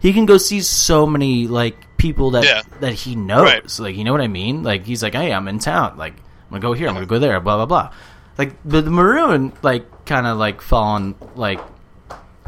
he 0.00 0.12
can 0.12 0.26
go 0.26 0.36
see 0.36 0.60
so 0.62 1.06
many 1.06 1.46
like 1.46 1.76
people 1.96 2.32
that 2.32 2.44
Yeah. 2.44 2.62
that 2.80 2.92
he 2.92 3.14
knows. 3.14 3.42
Right. 3.44 3.78
Like 3.78 3.96
you 3.96 4.02
know 4.02 4.10
what 4.12 4.20
I 4.20 4.26
mean? 4.28 4.64
Like 4.64 4.84
he's 4.84 5.02
like, 5.02 5.14
hey, 5.14 5.32
I'm 5.32 5.46
in 5.46 5.60
town. 5.60 5.94
Like 5.96 6.14
I'm 6.14 6.50
gonna 6.50 6.60
go 6.60 6.72
here. 6.72 6.88
I'm 6.88 6.94
gonna 6.94 7.06
go 7.06 7.20
there. 7.20 7.38
Blah 7.40 7.56
blah 7.64 7.66
blah. 7.66 7.90
Like 8.36 8.54
the, 8.64 8.82
the 8.82 8.90
maroon, 8.90 9.52
like 9.62 10.04
kind 10.06 10.26
of 10.26 10.38
like 10.38 10.60
falling, 10.60 11.14
like 11.36 11.60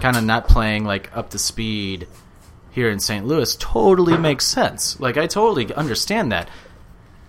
kind 0.00 0.16
of 0.16 0.24
not 0.24 0.48
playing 0.48 0.84
like 0.84 1.16
up 1.16 1.30
to 1.30 1.38
speed 1.38 2.08
here 2.72 2.90
in 2.90 2.98
St. 3.00 3.24
Louis. 3.26 3.56
Totally 3.56 4.16
makes 4.18 4.44
sense. 4.46 4.98
Like 5.00 5.16
I 5.16 5.26
totally 5.26 5.72
understand 5.74 6.32
that. 6.32 6.48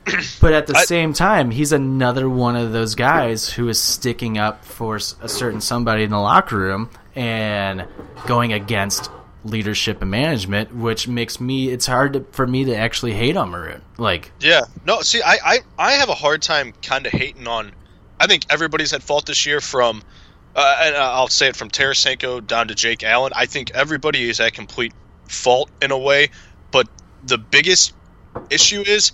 But 0.39 0.53
at 0.53 0.67
the 0.67 0.75
I- 0.77 0.85
same 0.85 1.11
time, 1.13 1.51
he's 1.51 1.71
another 1.73 2.29
one 2.29 2.55
of 2.55 2.71
those 2.71 2.95
guys 2.95 3.49
who 3.49 3.67
is 3.67 3.79
sticking 3.79 4.37
up 4.37 4.63
for 4.63 4.95
a 4.95 5.27
certain 5.27 5.59
somebody 5.61 6.03
in 6.03 6.11
the 6.11 6.17
locker 6.19 6.57
room 6.57 6.89
and 7.13 7.85
going 8.25 8.53
against 8.53 9.11
leadership 9.43 10.01
and 10.01 10.09
management, 10.11 10.73
which 10.73 11.07
makes 11.09 11.41
me 11.41 11.69
it's 11.69 11.85
hard 11.85 12.13
to, 12.13 12.25
for 12.31 12.47
me 12.47 12.63
to 12.65 12.75
actually 12.75 13.13
hate 13.13 13.35
on 13.35 13.49
Maroon. 13.49 13.81
Like, 13.97 14.31
Yeah. 14.39 14.61
No, 14.85 15.01
see, 15.01 15.21
I, 15.21 15.37
I, 15.43 15.59
I 15.77 15.91
have 15.93 16.07
a 16.09 16.15
hard 16.15 16.41
time 16.41 16.73
kind 16.81 17.05
of 17.05 17.11
hating 17.11 17.47
on. 17.47 17.71
I 18.19 18.27
think 18.27 18.45
everybody's 18.49 18.93
at 18.93 19.03
fault 19.03 19.25
this 19.25 19.45
year 19.45 19.61
from, 19.61 20.01
uh, 20.55 20.75
and 20.81 20.95
I'll 20.95 21.27
say 21.27 21.47
it 21.47 21.55
from 21.55 21.69
Tarasenko 21.69 22.45
down 22.45 22.69
to 22.69 22.75
Jake 22.75 23.03
Allen. 23.03 23.33
I 23.35 23.45
think 23.45 23.71
everybody 23.71 24.29
is 24.29 24.39
at 24.39 24.53
complete 24.53 24.93
fault 25.27 25.69
in 25.81 25.91
a 25.91 25.97
way. 25.97 26.29
But 26.71 26.87
the 27.23 27.37
biggest 27.37 27.93
issue 28.49 28.81
is 28.81 29.11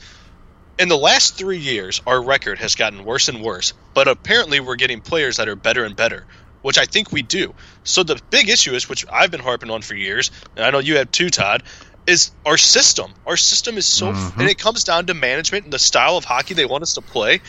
in 0.79 0.89
the 0.89 0.97
last 0.97 1.37
three 1.37 1.57
years, 1.57 2.01
our 2.07 2.21
record 2.21 2.59
has 2.59 2.75
gotten 2.75 3.05
worse 3.05 3.27
and 3.27 3.41
worse. 3.41 3.73
But 3.93 4.07
apparently, 4.07 4.59
we're 4.59 4.75
getting 4.75 5.01
players 5.01 5.37
that 5.37 5.47
are 5.47 5.55
better 5.55 5.83
and 5.83 5.95
better, 5.95 6.25
which 6.61 6.77
I 6.77 6.85
think 6.85 7.11
we 7.11 7.21
do. 7.21 7.53
So 7.83 8.03
the 8.03 8.19
big 8.29 8.49
issue 8.49 8.73
is, 8.73 8.89
which 8.89 9.05
I've 9.11 9.31
been 9.31 9.39
harping 9.41 9.69
on 9.69 9.81
for 9.81 9.95
years, 9.95 10.31
and 10.55 10.65
I 10.65 10.71
know 10.71 10.79
you 10.79 10.97
have 10.97 11.11
too, 11.11 11.29
Todd, 11.29 11.63
is 12.07 12.31
our 12.45 12.57
system. 12.57 13.13
Our 13.25 13.37
system 13.37 13.77
is 13.77 13.85
so, 13.85 14.09
and 14.09 14.49
it 14.49 14.57
comes 14.57 14.83
down 14.83 15.05
to 15.05 15.13
management 15.13 15.65
and 15.65 15.73
the 15.73 15.79
style 15.79 16.17
of 16.17 16.25
hockey 16.25 16.53
they 16.53 16.65
want 16.65 16.83
us 16.83 16.93
to 16.93 17.01
play. 17.01 17.41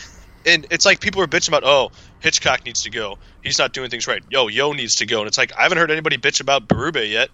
And 0.45 0.67
it's 0.69 0.85
like 0.85 0.99
people 0.99 1.21
are 1.21 1.27
bitching 1.27 1.49
about, 1.49 1.63
oh, 1.63 1.91
Hitchcock 2.19 2.65
needs 2.65 2.83
to 2.83 2.89
go. 2.89 3.17
He's 3.41 3.57
not 3.57 3.73
doing 3.73 3.89
things 3.89 4.07
right. 4.07 4.23
Yeo, 4.29 4.47
Yeo 4.47 4.73
needs 4.73 4.95
to 4.95 5.05
go. 5.05 5.19
And 5.19 5.27
it's 5.27 5.37
like 5.37 5.51
I 5.57 5.63
haven't 5.63 5.77
heard 5.77 5.91
anybody 5.91 6.17
bitch 6.17 6.41
about 6.41 6.67
Berube 6.67 7.09
yet. 7.09 7.29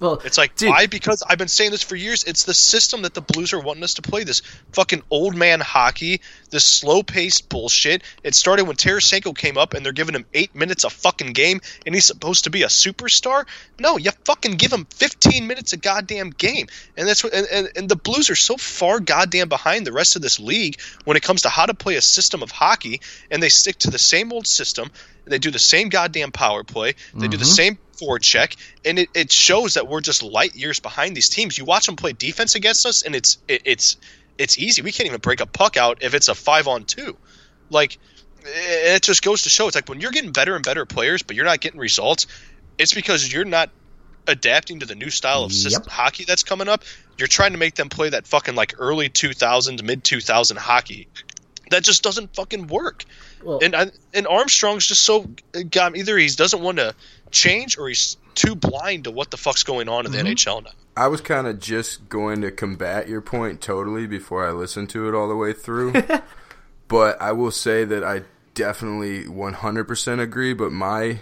Well, 0.00 0.20
It's 0.24 0.36
like 0.36 0.56
Dude. 0.56 0.70
why? 0.70 0.86
Because 0.86 1.22
I've 1.22 1.38
been 1.38 1.48
saying 1.48 1.70
this 1.70 1.82
for 1.82 1.96
years. 1.96 2.24
It's 2.24 2.44
the 2.44 2.54
system 2.54 3.02
that 3.02 3.14
the 3.14 3.20
Blues 3.20 3.52
are 3.52 3.60
wanting 3.60 3.84
us 3.84 3.94
to 3.94 4.02
play. 4.02 4.24
This 4.24 4.42
fucking 4.72 5.02
old 5.10 5.36
man 5.36 5.60
hockey, 5.60 6.20
this 6.50 6.64
slow 6.64 7.02
paced 7.02 7.48
bullshit. 7.48 8.02
It 8.22 8.34
started 8.34 8.64
when 8.64 8.76
Tarasenko 8.76 9.36
came 9.36 9.56
up, 9.56 9.74
and 9.74 9.84
they're 9.84 9.92
giving 9.92 10.14
him 10.14 10.26
eight 10.34 10.54
minutes 10.54 10.84
a 10.84 10.90
fucking 10.90 11.32
game, 11.32 11.60
and 11.86 11.94
he's 11.94 12.04
supposed 12.04 12.44
to 12.44 12.50
be 12.50 12.62
a 12.62 12.68
superstar. 12.68 13.46
No, 13.78 13.96
you 13.96 14.10
fucking 14.24 14.56
give 14.56 14.72
him 14.72 14.86
fifteen 14.86 15.46
minutes 15.46 15.72
a 15.72 15.76
goddamn 15.76 16.30
game, 16.30 16.66
and 16.96 17.06
that's 17.06 17.22
what. 17.22 17.32
And, 17.32 17.46
and, 17.50 17.68
and 17.76 17.88
the 17.88 17.96
Blues 17.96 18.30
are 18.30 18.36
so 18.36 18.56
far 18.56 19.00
goddamn 19.00 19.48
behind 19.48 19.86
the 19.86 19.92
rest 19.92 20.16
of 20.16 20.22
this 20.22 20.40
league 20.40 20.80
when 21.04 21.16
it 21.16 21.22
comes 21.22 21.42
to 21.42 21.48
how 21.48 21.66
to 21.66 21.74
play 21.74 21.96
a 21.96 22.02
system 22.02 22.42
of 22.42 22.50
hockey, 22.50 23.00
and 23.30 23.42
they 23.42 23.48
stick 23.48 23.78
to 23.78 23.90
the 23.90 23.98
same 23.98 24.32
old 24.32 24.46
system. 24.46 24.90
They 25.26 25.38
do 25.38 25.50
the 25.50 25.58
same 25.58 25.88
goddamn 25.88 26.32
power 26.32 26.64
play. 26.64 26.94
They 27.14 27.28
do 27.28 27.38
the 27.38 27.44
mm-hmm. 27.44 27.52
same 27.52 27.78
forecheck, 27.98 28.56
and 28.84 28.98
it, 28.98 29.08
it 29.14 29.32
shows 29.32 29.74
that 29.74 29.88
we're 29.88 30.00
just 30.00 30.22
light 30.22 30.54
years 30.54 30.80
behind 30.80 31.16
these 31.16 31.28
teams. 31.28 31.56
You 31.58 31.64
watch 31.64 31.86
them 31.86 31.96
play 31.96 32.12
defense 32.12 32.54
against 32.54 32.86
us, 32.86 33.02
and 33.02 33.14
it's 33.14 33.38
it, 33.48 33.62
it's 33.64 33.96
it's 34.38 34.58
easy. 34.58 34.82
We 34.82 34.92
can't 34.92 35.06
even 35.06 35.20
break 35.20 35.40
a 35.40 35.46
puck 35.46 35.76
out 35.76 36.02
if 36.02 36.14
it's 36.14 36.28
a 36.28 36.34
five 36.34 36.66
on 36.68 36.84
two. 36.84 37.16
Like 37.70 37.98
it 38.44 39.02
just 39.02 39.22
goes 39.22 39.42
to 39.42 39.48
show. 39.48 39.66
It's 39.66 39.74
like 39.74 39.88
when 39.88 40.00
you're 40.00 40.10
getting 40.10 40.32
better 40.32 40.54
and 40.54 40.64
better 40.64 40.84
players, 40.86 41.22
but 41.22 41.36
you're 41.36 41.44
not 41.44 41.60
getting 41.60 41.80
results. 41.80 42.26
It's 42.78 42.92
because 42.92 43.32
you're 43.32 43.44
not 43.44 43.70
adapting 44.26 44.80
to 44.80 44.86
the 44.86 44.94
new 44.94 45.10
style 45.10 45.44
of 45.44 45.52
system, 45.52 45.84
hockey 45.88 46.24
that's 46.24 46.42
coming 46.42 46.68
up. 46.68 46.82
You're 47.18 47.28
trying 47.28 47.52
to 47.52 47.58
make 47.58 47.74
them 47.74 47.88
play 47.88 48.08
that 48.10 48.26
fucking 48.26 48.54
like 48.54 48.74
early 48.78 49.08
2000s, 49.08 49.82
mid 49.82 50.02
2000 50.04 50.56
hockey. 50.56 51.08
That 51.70 51.82
just 51.84 52.02
doesn't 52.02 52.34
fucking 52.34 52.66
work. 52.66 53.04
Well- 53.42 53.60
and 53.62 53.74
I, 53.74 53.90
and 54.12 54.26
Armstrong's 54.26 54.86
just 54.86 55.02
so 55.02 55.30
got 55.70 55.96
either 55.96 56.16
he 56.18 56.28
doesn't 56.28 56.60
want 56.60 56.78
to 56.78 56.94
change 57.30 57.78
or 57.78 57.88
he's 57.88 58.16
too 58.34 58.54
blind 58.54 59.04
to 59.04 59.10
what 59.10 59.30
the 59.30 59.36
fuck's 59.36 59.62
going 59.62 59.88
on 59.88 60.06
in 60.06 60.12
the 60.12 60.18
mm-hmm. 60.18 60.28
NHL 60.28 60.64
now. 60.64 60.70
I 60.96 61.08
was 61.08 61.20
kind 61.20 61.46
of 61.46 61.58
just 61.58 62.08
going 62.08 62.40
to 62.42 62.50
combat 62.50 63.08
your 63.08 63.20
point 63.20 63.60
totally 63.60 64.06
before 64.06 64.46
I 64.46 64.52
listened 64.52 64.90
to 64.90 65.08
it 65.08 65.14
all 65.14 65.28
the 65.28 65.36
way 65.36 65.52
through. 65.52 65.92
but 66.88 67.20
I 67.20 67.32
will 67.32 67.50
say 67.50 67.84
that 67.84 68.04
I 68.04 68.22
definitely 68.54 69.24
100% 69.24 70.20
agree, 70.20 70.54
but 70.54 70.72
my 70.72 71.20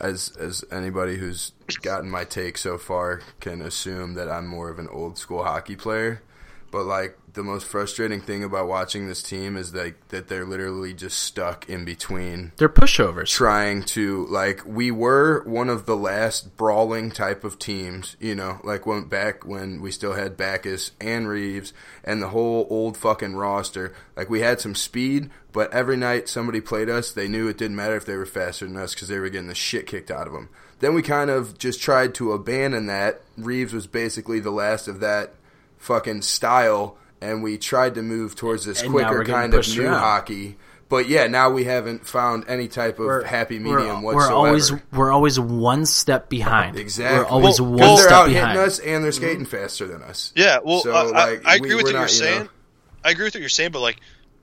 as 0.00 0.34
as 0.38 0.64
anybody 0.72 1.18
who's 1.18 1.52
gotten 1.82 2.10
my 2.10 2.24
take 2.24 2.56
so 2.56 2.78
far 2.78 3.20
can 3.40 3.60
assume 3.60 4.14
that 4.14 4.28
I'm 4.28 4.46
more 4.46 4.70
of 4.70 4.78
an 4.78 4.88
old 4.88 5.18
school 5.18 5.44
hockey 5.44 5.76
player. 5.76 6.22
But 6.70 6.84
like 6.84 7.18
the 7.34 7.42
most 7.42 7.66
frustrating 7.66 8.20
thing 8.20 8.44
about 8.44 8.68
watching 8.68 9.06
this 9.06 9.22
team 9.22 9.56
is 9.56 9.74
like 9.74 10.08
that 10.08 10.28
they're 10.28 10.44
literally 10.44 10.92
just 10.92 11.18
stuck 11.18 11.68
in 11.68 11.84
between 11.84 12.52
they're 12.58 12.68
pushovers. 12.68 13.28
trying 13.28 13.82
to 13.82 14.26
like 14.26 14.64
we 14.66 14.90
were 14.90 15.42
one 15.44 15.68
of 15.68 15.86
the 15.86 15.96
last 15.96 16.56
brawling 16.56 17.10
type 17.10 17.44
of 17.44 17.58
teams, 17.58 18.16
you 18.20 18.34
know, 18.34 18.60
like 18.62 18.86
went 18.86 19.08
back 19.08 19.46
when 19.46 19.80
we 19.80 19.90
still 19.90 20.12
had 20.12 20.36
Backes 20.36 20.92
and 21.00 21.28
Reaves 21.28 21.72
and 22.04 22.22
the 22.22 22.28
whole 22.28 22.66
old 22.68 22.96
fucking 22.96 23.34
roster. 23.34 23.94
Like 24.16 24.28
we 24.28 24.40
had 24.40 24.60
some 24.60 24.74
speed, 24.74 25.30
but 25.52 25.72
every 25.72 25.96
night 25.96 26.28
somebody 26.28 26.60
played 26.60 26.90
us, 26.90 27.12
they 27.12 27.28
knew 27.28 27.48
it 27.48 27.58
didn't 27.58 27.76
matter 27.76 27.96
if 27.96 28.04
they 28.04 28.16
were 28.16 28.26
faster 28.26 28.66
than 28.66 28.76
us 28.76 28.94
because 28.94 29.08
they 29.08 29.18
were 29.18 29.30
getting 29.30 29.48
the 29.48 29.54
shit 29.54 29.86
kicked 29.86 30.10
out 30.10 30.26
of 30.26 30.32
them. 30.32 30.48
Then 30.80 30.94
we 30.94 31.02
kind 31.02 31.30
of 31.30 31.58
just 31.58 31.80
tried 31.80 32.14
to 32.16 32.32
abandon 32.32 32.86
that. 32.86 33.22
Reaves 33.38 33.72
was 33.72 33.86
basically 33.86 34.40
the 34.40 34.50
last 34.50 34.88
of 34.88 35.00
that 35.00 35.34
fucking 35.78 36.22
style, 36.22 36.96
and 37.22 37.42
we 37.42 37.56
tried 37.58 37.94
to 37.94 38.02
move 38.02 38.34
towards 38.36 38.64
this 38.64 38.82
And 38.82 38.90
now 38.90 38.92
quicker 38.92 39.10
we're 39.12 39.18
getting 39.24 39.34
kind 39.34 39.54
of 39.54 39.58
pushed 39.58 39.76
new 39.78 39.84
around. 39.86 39.98
hockey. 40.00 40.56
But 40.88 41.08
yeah, 41.08 41.26
now 41.26 41.48
we 41.48 41.64
haven't 41.64 42.06
found 42.06 42.44
any 42.48 42.68
type 42.68 42.98
of 42.98 43.06
We're- 43.06 43.24
happy 43.26 43.58
we're- 43.58 43.76
medium 43.80 44.02
we're, 44.02 44.14
whatsoever. 44.14 44.34
always 44.36 44.72
we're 44.92 45.10
always 45.10 45.40
one 45.40 45.86
step 45.86 46.28
behind. 46.28 46.76
exactly. 46.78 47.18
We're 47.20 47.24
always 47.26 47.60
Well, 47.60 47.70
one 47.70 47.78
'cause 47.80 47.98
they're 48.00 48.08
step 48.08 48.18
out 48.18 48.26
behind. 48.28 48.48
hitting 48.58 48.66
us 48.66 48.78
and 48.78 49.02
they're 49.04 49.12
skating 49.12 49.46
faster 49.46 49.86
than 49.88 50.02
us. 50.02 50.32
Yeah, 50.34 50.58
well, 50.62 50.82
So, 50.82 50.92
I, 50.92 51.00
I- 51.00 51.04
like, 51.30 51.46
I, 51.46 51.54
agree 51.56 51.70
we- 51.70 51.76
with 51.76 51.84
we're 51.86 51.92
what 51.94 51.98
not, 52.00 52.12
you're 52.12 52.24
you 52.26 52.30
know- 52.30 52.36
saying. 52.38 52.48
I 53.04 53.10
agree 53.10 53.24
with 53.24 53.34
what 53.34 53.40
you're 53.40 53.48
saying, 53.48 53.70
but 53.72 53.80
like, 53.80 54.00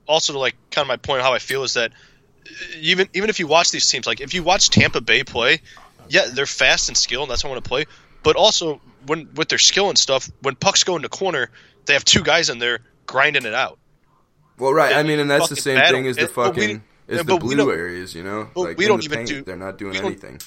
also 0.08 0.32
to 0.32 0.38
like 0.40 0.56
kind 0.72 0.82
of 0.82 0.88
my 0.88 0.96
point, 0.96 1.22
how 1.22 1.32
I 1.34 1.38
feel 1.38 1.62
is 1.62 1.74
that 1.74 1.92
uh, 1.92 2.52
even 2.80 3.08
even 3.14 3.30
if 3.30 3.38
you 3.38 3.46
watch 3.46 3.70
these 3.70 3.88
teams, 3.88 4.06
like 4.08 4.20
if 4.20 4.34
you 4.34 4.42
watch 4.42 4.70
Tampa 4.70 5.00
Bay 5.00 5.22
play, 5.22 5.60
yeah, 6.08 6.22
they're 6.32 6.46
fast 6.46 6.88
and 6.88 6.96
skilled, 6.96 7.24
and 7.24 7.30
that's 7.30 7.42
how 7.42 7.48
I 7.48 7.52
want 7.52 7.62
to 7.64 7.68
play. 7.68 7.86
But 8.24 8.34
also, 8.34 8.80
when 9.06 9.28
with 9.36 9.48
their 9.48 9.58
skill 9.58 9.88
and 9.88 9.96
stuff, 9.96 10.28
when 10.42 10.56
pucks 10.56 10.82
go 10.82 10.96
in 10.96 11.02
the 11.02 11.08
corner, 11.08 11.48
they 11.90 11.94
have 11.94 12.04
two 12.04 12.22
guys 12.22 12.48
in 12.48 12.58
there 12.58 12.78
grinding 13.06 13.44
it 13.44 13.54
out. 13.54 13.78
Well, 14.58 14.72
right. 14.72 14.94
I 14.94 15.02
mean, 15.02 15.18
and 15.18 15.30
that's 15.30 15.48
the 15.48 15.56
same 15.56 15.76
battle. 15.76 15.92
thing 15.98 16.06
as 16.06 16.16
the 16.16 16.22
And- 16.26 16.34
but 16.34 16.54
we- 16.54 16.62
fucking 16.62 16.82
is 17.08 17.24
the 17.24 17.36
blue 17.38 17.72
areas. 17.72 18.14
You 18.14 18.22
know, 18.22 18.48
like 18.54 18.78
we 18.78 18.86
don't 18.86 19.02
even 19.04 19.18
paint, 19.18 19.28
do- 19.28 19.42
They're 19.42 19.56
not 19.56 19.78
doing 19.78 19.96
anything. 19.96 20.40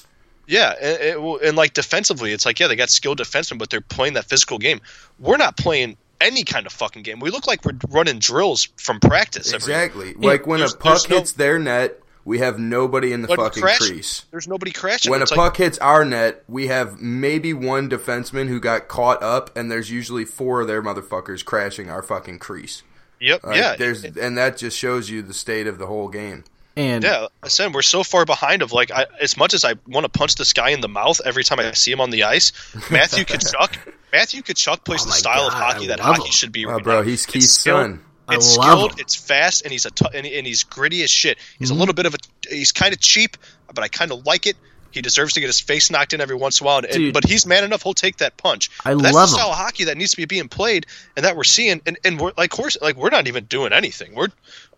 Yeah, 0.46 0.74
and, 0.80 0.98
it 1.00 1.42
and 1.46 1.56
like 1.56 1.72
defensively, 1.72 2.32
it's 2.32 2.44
like 2.46 2.58
yeah, 2.60 2.66
they 2.66 2.76
got 2.76 2.90
skilled 2.90 3.18
defensemen, 3.18 3.58
but 3.58 3.70
they're 3.70 3.80
playing 3.80 4.14
that 4.14 4.26
physical 4.26 4.58
game. 4.58 4.80
We're 5.18 5.36
not 5.38 5.56
playing 5.56 5.96
any 6.20 6.44
kind 6.44 6.66
of 6.66 6.72
fucking 6.72 7.02
game. 7.02 7.18
We 7.20 7.30
look 7.30 7.46
like 7.46 7.64
we're 7.64 7.78
running 7.90 8.18
drills 8.18 8.68
from 8.76 9.00
practice. 9.00 9.52
Exactly. 9.52 10.14
Like 10.14 10.46
when 10.46 10.62
a 10.62 10.68
puck 10.68 11.08
no- 11.10 11.16
hits 11.16 11.32
their 11.32 11.58
net, 11.58 11.98
we 12.24 12.38
have 12.38 12.58
nobody 12.58 13.12
in 13.12 13.22
the 13.22 13.28
When 13.28 13.38
fucking 13.38 13.62
crash- 13.62 13.78
crease. 13.78 14.24
There's 14.30 14.48
nobody 14.48 14.70
crashing. 14.72 15.10
When 15.10 15.20
a 15.20 15.24
like- 15.24 15.34
puck 15.34 15.56
hits 15.56 15.78
our 15.78 16.04
net, 16.04 16.42
we 16.48 16.68
have 16.68 17.00
maybe 17.00 17.52
one 17.52 17.88
defenseman 17.90 18.48
who 18.48 18.60
got 18.60 18.88
caught 18.88 19.22
up, 19.22 19.56
and 19.56 19.70
there's 19.70 19.90
usually 19.90 20.24
four 20.24 20.62
of 20.62 20.66
their 20.68 20.82
motherfuckers 20.82 21.44
crashing 21.44 21.90
our 21.90 22.02
fucking 22.02 22.38
crease. 22.38 22.82
Yep. 23.20 23.44
Like, 23.44 23.56
yeah. 23.56 23.76
there's 23.76 24.04
and 24.04 24.36
that 24.38 24.56
just 24.56 24.76
shows 24.78 25.08
you 25.08 25.22
the 25.22 25.34
state 25.34 25.66
of 25.66 25.78
the 25.78 25.86
whole 25.86 26.08
game. 26.08 26.44
And 26.76 27.04
Yeah, 27.04 27.28
I 27.42 27.48
said 27.48 27.72
we're 27.72 27.82
so 27.82 28.02
far 28.02 28.24
behind. 28.24 28.60
Of 28.60 28.72
like, 28.72 28.90
I, 28.90 29.06
as 29.20 29.36
much 29.36 29.54
as 29.54 29.64
I 29.64 29.74
want 29.86 30.04
to 30.04 30.08
punch 30.08 30.34
this 30.34 30.52
guy 30.52 30.70
in 30.70 30.80
the 30.80 30.88
mouth 30.88 31.20
every 31.24 31.44
time 31.44 31.60
I 31.60 31.70
see 31.72 31.92
him 31.92 32.00
on 32.00 32.10
the 32.10 32.24
ice, 32.24 32.50
Matthew 32.90 33.24
Tkachuk, 33.26 33.76
Matthew 34.12 34.42
Tkachuk 34.42 34.84
plays 34.84 35.02
Oh 35.02 35.04
the 35.04 35.10
my 35.10 35.16
style 35.16 35.46
of 35.46 35.52
hockey 35.54 35.84
I 35.84 35.88
that 35.88 36.00
hockey 36.00 36.24
him. 36.24 36.30
should 36.32 36.50
be. 36.52 36.66
Oh, 36.66 36.72
right 36.72 36.82
bro, 36.82 36.96
now. 36.96 37.02
he's 37.02 37.22
It's 37.24 37.26
Keith's 37.32 37.50
skill- 37.52 37.76
son. 37.76 38.00
It's 38.30 38.54
skilled, 38.54 38.92
him. 38.92 38.98
it's 39.00 39.14
fast, 39.14 39.62
and 39.62 39.72
he's 39.72 39.84
a 39.86 39.90
t- 39.90 40.06
and, 40.14 40.26
and 40.26 40.46
he's 40.46 40.64
gritty 40.64 41.02
as 41.02 41.10
shit. 41.10 41.38
He's 41.58 41.68
Mm-hmm. 41.68 41.76
a 41.76 41.80
little 41.80 41.94
bit 41.94 42.06
of 42.06 42.14
a 42.14 42.18
he's 42.48 42.72
kind 42.72 42.92
of 42.94 43.00
cheap, 43.00 43.36
but 43.74 43.84
I 43.84 43.88
kind 43.88 44.12
of 44.12 44.24
like 44.26 44.46
it. 44.46 44.56
He 44.92 45.02
deserves 45.02 45.32
to 45.32 45.40
get 45.40 45.48
his 45.48 45.58
face 45.58 45.90
knocked 45.90 46.12
in 46.12 46.20
every 46.20 46.36
once 46.36 46.60
in 46.60 46.64
a 46.64 46.66
while, 46.68 46.76
and, 46.78 46.86
and- 46.86 47.12
but 47.12 47.24
he's 47.24 47.44
man 47.46 47.64
enough. 47.64 47.82
He'll 47.82 47.94
take 47.94 48.18
that 48.18 48.36
punch. 48.36 48.70
I 48.84 48.94
But 48.94 49.02
that's 49.02 49.14
love 49.14 49.28
the 49.30 49.34
him. 49.34 49.40
style 49.40 49.50
of 49.50 49.56
hockey 49.58 49.84
that 49.84 49.96
needs 49.96 50.12
to 50.12 50.16
be 50.16 50.24
being 50.24 50.46
played, 50.48 50.86
and 51.16 51.24
that 51.24 51.36
we're 51.36 51.42
seeing. 51.42 51.80
And, 51.84 51.98
and 52.04 52.20
we're 52.20 52.30
like, 52.38 52.52
horse, 52.52 52.76
like 52.80 52.94
we're 52.96 53.10
not 53.10 53.26
even 53.26 53.44
doing 53.46 53.72
anything. 53.72 54.14
We're 54.14 54.28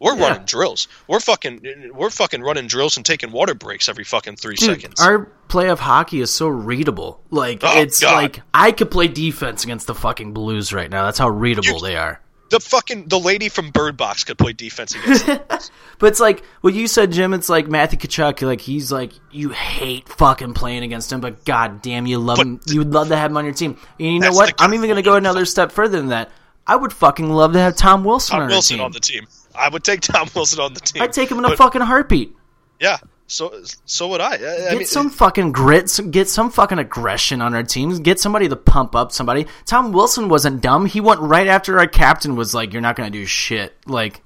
we're 0.00 0.16
Yeah. 0.16 0.28
running 0.28 0.44
drills. 0.46 0.88
We're 1.06 1.20
fucking 1.20 1.90
we're 1.94 2.08
fucking 2.10 2.40
running 2.40 2.66
drills 2.66 2.96
and 2.96 3.04
taking 3.04 3.30
water 3.30 3.54
breaks 3.54 3.88
every 3.90 4.04
fucking 4.04 4.36
three 4.36 4.56
Dude, 4.56 4.80
seconds. 4.80 5.00
our 5.02 5.26
play 5.48 5.68
of 5.68 5.80
hockey 5.80 6.20
is 6.22 6.30
so 6.32 6.48
readable. 6.48 7.20
Like 7.30 7.60
Oh, 7.62 7.78
it's 7.80 8.00
God. 8.00 8.14
like 8.14 8.40
I 8.54 8.72
could 8.72 8.90
play 8.90 9.08
defense 9.08 9.64
against 9.64 9.86
the 9.86 9.94
fucking 9.94 10.32
Blues 10.32 10.72
right 10.72 10.90
now. 10.90 11.04
That's 11.04 11.18
how 11.18 11.28
readable 11.28 11.74
You- 11.74 11.80
they 11.80 11.96
are. 11.96 12.20
The 12.48 12.60
fucking 12.60 13.08
the 13.08 13.18
lady 13.18 13.48
from 13.48 13.70
Bird 13.70 13.96
Box 13.96 14.22
could 14.24 14.38
play 14.38 14.52
defense 14.52 14.94
against. 14.94 15.26
them. 15.26 15.40
But 15.98 16.08
it's 16.08 16.20
like 16.20 16.44
what 16.60 16.74
you 16.74 16.86
said, 16.88 17.10
Jim. 17.10 17.32
It's 17.32 17.48
like 17.48 17.68
Matthew 17.68 17.98
Tkachuk. 17.98 18.42
Like 18.46 18.60
he's 18.60 18.92
like 18.92 19.12
you 19.30 19.48
hate 19.48 20.06
fucking 20.10 20.52
playing 20.52 20.82
against 20.82 21.10
him, 21.10 21.20
but 21.22 21.42
god 21.46 21.80
damn, 21.80 22.06
you 22.06 22.18
love 22.18 22.36
But 22.36 22.46
him. 22.46 22.60
You 22.66 22.80
would 22.80 22.92
love 22.92 23.08
to 23.08 23.16
have 23.16 23.30
him 23.30 23.36
on 23.38 23.46
your 23.46 23.54
team. 23.54 23.78
And 23.98 24.08
you 24.14 24.20
know 24.20 24.30
what? 24.32 24.52
I'm 24.58 24.74
even 24.74 24.88
gonna 24.90 25.00
go 25.00 25.14
another 25.16 25.46
step 25.46 25.72
further 25.72 25.96
than 25.96 26.08
that. 26.08 26.30
I 26.66 26.76
would 26.76 26.92
fucking 26.92 27.30
love 27.30 27.54
to 27.54 27.58
have 27.60 27.76
Tom 27.76 28.04
Wilson 28.04 28.34
Tom 28.34 28.42
on 28.42 28.48
Wilson 28.48 28.76
team. 28.76 28.84
on 28.84 28.92
the 28.92 29.00
team. 29.00 29.26
I 29.54 29.70
would 29.70 29.84
take 29.84 30.02
Tom 30.02 30.28
Wilson 30.34 30.60
on 30.60 30.74
the 30.74 30.80
team. 30.80 31.02
I'd 31.02 31.12
take 31.14 31.30
him 31.30 31.38
in 31.38 31.46
a 31.46 31.56
fucking 31.56 31.80
heartbeat. 31.80 32.36
Yeah. 32.78 32.98
So 33.28 33.60
so 33.86 34.08
would 34.08 34.20
I. 34.20 34.34
I, 34.34 34.38
Get 34.38 34.78
mean, 34.78 34.86
some 34.86 35.10
fucking 35.10 35.52
grit, 35.52 35.98
get 36.10 36.28
some 36.28 36.50
fucking 36.50 36.78
aggression 36.78 37.42
on 37.42 37.54
our 37.54 37.64
teams. 37.64 37.98
Get 37.98 38.20
somebody 38.20 38.48
to 38.48 38.56
pump 38.56 38.94
up 38.94 39.10
somebody. 39.12 39.46
Tom 39.64 39.90
Wilson 39.92 40.28
wasn't 40.28 40.60
dumb. 40.60 40.86
He 40.86 41.00
went 41.00 41.20
right 41.20 41.48
after 41.48 41.78
our 41.80 41.88
captain 41.88 42.36
was 42.36 42.54
like, 42.54 42.72
"You're 42.72 42.82
not 42.82 42.94
gonna 42.94 43.10
do 43.10 43.26
shit." 43.26 43.74
Like, 43.86 44.22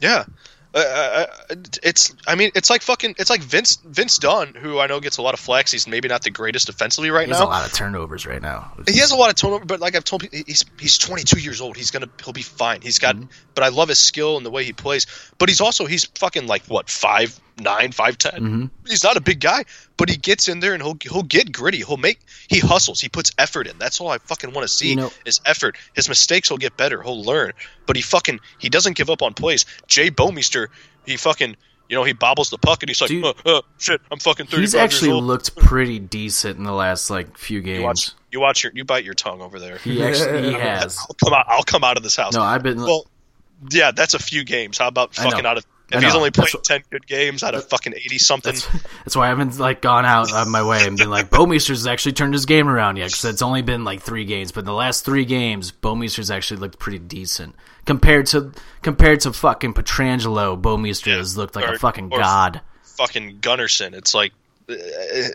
Yeah. 0.00 0.24
Uh, 0.74 0.78
uh, 0.78 1.26
uh, 1.50 1.54
it's. 1.82 2.14
I 2.26 2.34
mean, 2.34 2.50
it's 2.54 2.68
like 2.68 2.82
fucking. 2.82 3.14
It's 3.18 3.30
like 3.30 3.40
Vince 3.42 3.76
Vince 3.82 4.18
Dunn, 4.18 4.52
who 4.54 4.78
I 4.78 4.86
know 4.88 5.00
gets 5.00 5.16
a 5.16 5.22
lot 5.22 5.32
of 5.32 5.40
flack. 5.40 5.68
He's 5.70 5.86
maybe 5.88 6.06
not 6.08 6.20
the 6.22 6.30
greatest 6.30 6.66
defensively 6.66 7.08
right 7.10 7.24
he 7.26 7.30
has 7.32 7.40
now. 7.40 7.46
a 7.46 7.48
lot 7.48 7.64
of 7.66 7.72
turnovers 7.72 8.26
right 8.26 8.42
now. 8.42 8.72
He 8.86 8.98
has 8.98 9.10
a 9.10 9.16
lot 9.16 9.30
of 9.30 9.36
turnover, 9.36 9.64
but 9.64 9.80
like 9.80 9.94
I've 9.96 10.04
told 10.04 10.20
people, 10.22 10.38
he's 10.46 10.66
he's 10.78 10.98
22 10.98 11.38
years 11.38 11.62
old. 11.62 11.78
He's 11.78 11.92
gonna 11.92 12.10
he'll 12.22 12.34
be 12.34 12.42
fine. 12.42 12.82
He's 12.82 12.98
got, 12.98 13.16
Mm-hmm. 13.16 13.26
but 13.54 13.64
I 13.64 13.68
love 13.68 13.88
his 13.88 13.98
skill 13.98 14.36
and 14.36 14.44
the 14.44 14.50
way 14.50 14.64
he 14.64 14.74
plays. 14.74 15.06
But 15.38 15.48
he's 15.48 15.62
also 15.62 15.86
he's 15.86 16.04
fucking 16.18 16.46
like 16.46 16.64
what 16.66 16.90
five 16.90 17.40
nine 17.58 17.92
five 17.92 18.18
ten. 18.18 18.32
Mm-hmm. 18.32 18.64
He's 18.86 19.02
not 19.04 19.16
a 19.16 19.20
big 19.20 19.40
guy, 19.40 19.64
but 19.96 20.08
he 20.08 20.16
gets 20.16 20.48
in 20.48 20.60
there 20.60 20.74
and 20.74 20.82
he'll 20.82 20.96
he'll 21.02 21.22
get 21.22 21.52
gritty. 21.52 21.78
He'll 21.78 21.96
make 21.96 22.20
he 22.48 22.58
hustles. 22.58 23.00
He 23.00 23.08
puts 23.08 23.32
effort 23.38 23.66
in. 23.66 23.78
That's 23.78 24.00
all 24.00 24.08
I 24.10 24.18
fucking 24.18 24.52
want 24.52 24.64
to 24.64 24.68
see 24.68 24.90
You 24.90 24.96
know- 24.96 25.12
is 25.24 25.40
effort. 25.46 25.76
His 25.94 26.08
mistakes 26.08 26.50
will 26.50 26.58
get 26.58 26.76
better. 26.76 27.02
He'll 27.02 27.22
learn, 27.22 27.52
but 27.86 27.96
he 27.96 28.02
fucking 28.02 28.40
he 28.58 28.68
doesn't 28.68 28.96
give 28.96 29.10
up 29.10 29.22
on 29.22 29.34
plays. 29.34 29.64
Jay 29.86 30.10
Bouwmeester, 30.10 30.68
he 31.06 31.16
fucking. 31.16 31.56
You 31.88 31.94
know, 31.94 32.02
he 32.02 32.14
bobbles 32.14 32.50
the 32.50 32.58
puck 32.58 32.82
and 32.82 32.90
he's 32.90 33.00
like, 33.00 33.10
Dude. 33.10 33.24
uh, 33.24 33.32
uh, 33.46 33.62
"Shit, 33.78 34.00
I'm 34.10 34.18
fucking 34.18 34.46
35 34.46 34.60
He's 34.60 34.74
actually 34.74 35.12
old." 35.12 35.22
looked 35.22 35.54
pretty 35.56 36.00
decent 36.00 36.58
in 36.58 36.64
the 36.64 36.72
last 36.72 37.10
like 37.10 37.38
few 37.38 37.60
You 37.60 37.80
watch, 37.84 38.06
games. 38.06 38.14
you 38.32 38.40
watch 38.40 38.64
your, 38.64 38.72
you 38.74 38.84
bite 38.84 39.04
your 39.04 39.14
tongue 39.14 39.40
over 39.40 39.60
there. 39.60 39.78
He 39.78 40.02
actually 40.02 40.48
he 40.48 40.52
has. 40.58 40.98
I'll 40.98 41.14
come 41.24 41.32
out. 41.32 41.46
I'll 41.48 41.62
come 41.62 41.84
out 41.84 41.96
of 41.96 42.02
this 42.02 42.16
house. 42.16 42.34
No, 42.34 42.42
I've 42.42 42.64
been. 42.64 42.78
Well, 42.82 43.06
yeah, 43.70 43.92
that's 43.92 44.14
a 44.14 44.18
few 44.18 44.42
games. 44.42 44.78
How 44.78 44.88
about 44.88 45.14
fucking 45.14 45.46
out 45.46 45.58
of? 45.58 45.66
If 45.92 46.02
he's 46.02 46.14
only 46.16 46.32
played 46.32 46.48
ten 46.64 46.82
good 46.90 47.06
games 47.06 47.42
out 47.44 47.54
of 47.54 47.68
fucking 47.68 47.94
eighty 47.94 48.18
something, 48.18 48.52
That's, 48.54 48.66
that's 49.04 49.16
why 49.16 49.26
I 49.26 49.28
haven't 49.28 49.58
like 49.58 49.80
gone 49.82 50.04
out 50.04 50.32
of 50.32 50.48
my 50.48 50.64
way 50.66 50.84
and 50.84 50.96
been 50.98 51.10
like 51.10 51.30
Bouwmeester's 51.30 51.86
actually 51.86 52.12
turned 52.14 52.34
his 52.34 52.44
game 52.44 52.68
around 52.68 52.96
yet 52.96 53.06
because 53.10 53.24
it's 53.26 53.42
only 53.42 53.62
been 53.62 53.84
like 53.84 54.02
three 54.02 54.24
games, 54.24 54.50
but 54.50 54.60
in 54.60 54.64
the 54.66 54.72
last 54.72 55.04
three 55.04 55.24
games, 55.24 55.70
Bouwmeester's 55.70 56.30
actually 56.30 56.58
looked 56.58 56.80
pretty 56.80 56.98
decent 56.98 57.54
compared 57.84 58.26
to 58.26 58.52
compared 58.82 59.20
to 59.20 59.32
fucking 59.32 59.74
Pietrangelo. 59.74 60.60
Bouwmeester 60.60 61.06
Yeah. 61.06 61.16
has 61.18 61.36
looked 61.36 61.54
like 61.54 61.68
Or- 61.68 61.74
a 61.74 61.78
fucking 61.78 62.08
god. 62.08 62.62
fucking 62.82 63.38
Gunnarsson. 63.38 63.94
It's 63.94 64.12
like, 64.12 64.32
uh, 64.68 64.74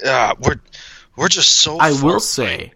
uh, 0.06 0.36
we're 0.40 0.60
we're 1.16 1.30
just 1.30 1.52
so. 1.62 1.78
I 1.78 1.92
will 1.94 2.10
away. 2.12 2.20
say, 2.20 2.74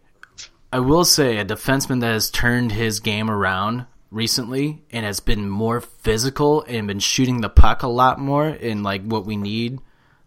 I 0.71 0.79
will 0.79 1.03
say, 1.03 1.39
a 1.39 1.43
defenseman 1.45 1.99
that 2.01 2.13
has 2.13 2.29
turned 2.29 2.71
his 2.71 3.01
game 3.01 3.29
around 3.29 3.85
recently 4.15 4.81
and 4.91 5.05
has 5.05 5.19
been 5.19 5.47
more 5.49 5.81
physical 5.81 6.63
and 6.67 6.87
been 6.87 6.99
shooting 6.99 7.41
the 7.41 7.49
puck 7.49 7.83
a 7.83 7.87
lot 7.87 8.17
more 8.17 8.47
in 8.47 8.81
like 8.81 9.03
what 9.03 9.25
we 9.25 9.35
need. 9.35 9.79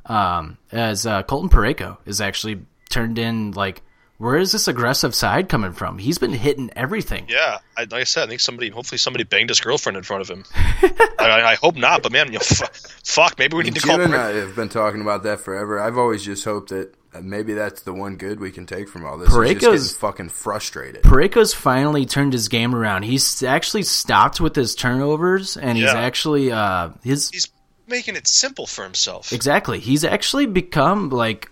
Um, 0.07 0.59
as 0.71 1.07
uh, 1.07 1.23
Colton 1.23 1.49
Parayko 1.51 1.97
is 2.07 2.21
actually 2.21 2.61
turned 2.91 3.19
in 3.19 3.53
like, 3.53 3.83
where 4.19 4.37
is 4.37 4.51
this 4.53 4.67
aggressive 4.69 5.15
side 5.15 5.49
coming 5.49 5.73
from? 5.73 5.99
He's 5.99 6.19
been 6.19 6.33
hitting 6.33 6.71
everything. 6.75 7.27
Yeah, 7.29 7.59
I, 7.77 7.83
like 7.83 7.93
I 7.93 8.05
said, 8.05 8.25
I 8.25 8.27
think 8.27 8.41
somebody, 8.41 8.69
hopefully 8.69 8.99
somebody 8.99 9.25
banged 9.25 9.49
his 9.49 9.61
girlfriend 9.61 9.97
in 9.97 10.03
front 10.03 10.23
of 10.23 10.29
him. 10.29 10.45
I, 10.55 11.07
I- 11.21 11.51
I 11.53 11.55
hope 11.55 11.77
not, 11.77 12.03
but 12.03 12.11
man, 12.13 12.27
you 12.27 12.35
know, 12.35 12.39
fuck, 12.41 12.75
fuck, 13.05 13.39
maybe 13.39 13.57
we 13.57 13.63
need 13.65 13.75
to 13.77 13.81
call. 13.81 13.97
Jim 13.97 14.07
and 14.13 14.15
I 14.17 14.31
have 14.33 14.57
been 14.57 14.69
talking 14.69 15.01
about 15.01 15.23
that 15.23 15.41
forever. 15.41 15.79
I've 15.79 15.97
always 15.97 16.25
just 16.25 16.45
hoped 16.45 16.71
that 16.71 16.93
maybe 17.23 17.55
that's 17.55 17.83
the 17.83 17.93
one 17.93 18.17
good 18.17 18.41
we 18.41 18.51
can 18.51 18.67
take 18.67 18.89
from 18.89 19.05
all 19.07 19.19
this. 19.19 19.29
is 19.29 19.35
just 19.35 19.61
Parayko's- 19.65 19.97
fucking 19.97 20.29
frustrated. 20.31 21.03
Parayko's 21.03 21.55
finally 21.55 22.07
turned 22.07 22.33
his 22.33 22.49
game 22.49 22.75
around. 22.75 23.03
He's 23.05 23.43
actually 23.43 23.83
stopped 23.85 24.41
with 24.41 24.55
his 24.57 24.75
turnovers, 24.75 25.57
and 25.57 25.77
he's 25.79 25.87
actually 25.89 26.53
uh 26.53 26.91
his 27.03 27.31
He's 27.31 27.49
making 27.87 28.17
it 28.17 28.27
simple 28.27 28.67
for 28.67 28.85
himself. 28.85 29.33
Exactly. 29.33 29.81
He's 29.81 30.05
actually 30.05 30.47
become 30.47 31.09
like 31.11 31.51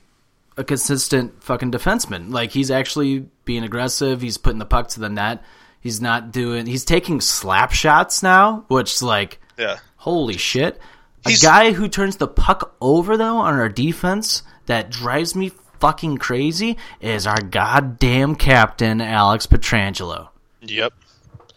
a 0.56 0.64
consistent 0.64 1.42
fucking 1.42 1.70
defenseman. 1.72 2.32
Like 2.32 2.50
he's 2.50 2.70
actually 2.70 3.26
being 3.44 3.62
aggressive. 3.64 4.20
He's 4.22 4.38
putting 4.38 4.58
the 4.58 4.64
puck 4.66 4.88
to 4.88 5.00
the 5.00 5.08
net. 5.08 5.42
He's 5.80 6.00
not 6.00 6.32
doing. 6.32 6.66
He's 6.66 6.84
taking 6.84 7.20
slap 7.20 7.72
shots 7.72 8.22
now, 8.22 8.64
which 8.68 9.02
like 9.02 9.40
Yeah, 9.58 9.78
holy 9.96 10.36
shit. 10.36 10.80
A 11.24 11.30
He's- 11.30 11.42
guy 11.42 11.72
who 11.72 11.88
turns 11.88 12.16
the 12.16 12.28
puck 12.28 12.74
over 12.80 13.16
though 13.16 13.38
on 13.38 13.54
our 13.54 13.68
defense 13.68 14.42
that 14.66 14.90
drives 14.90 15.34
me 15.34 15.52
fucking 15.80 16.18
crazy 16.18 16.76
is 17.00 17.26
our 17.26 17.40
goddamn 17.40 18.34
captain 18.36 19.00
Alex 19.00 19.46
Pietrangelo. 19.46 20.28
yep. 20.62 20.92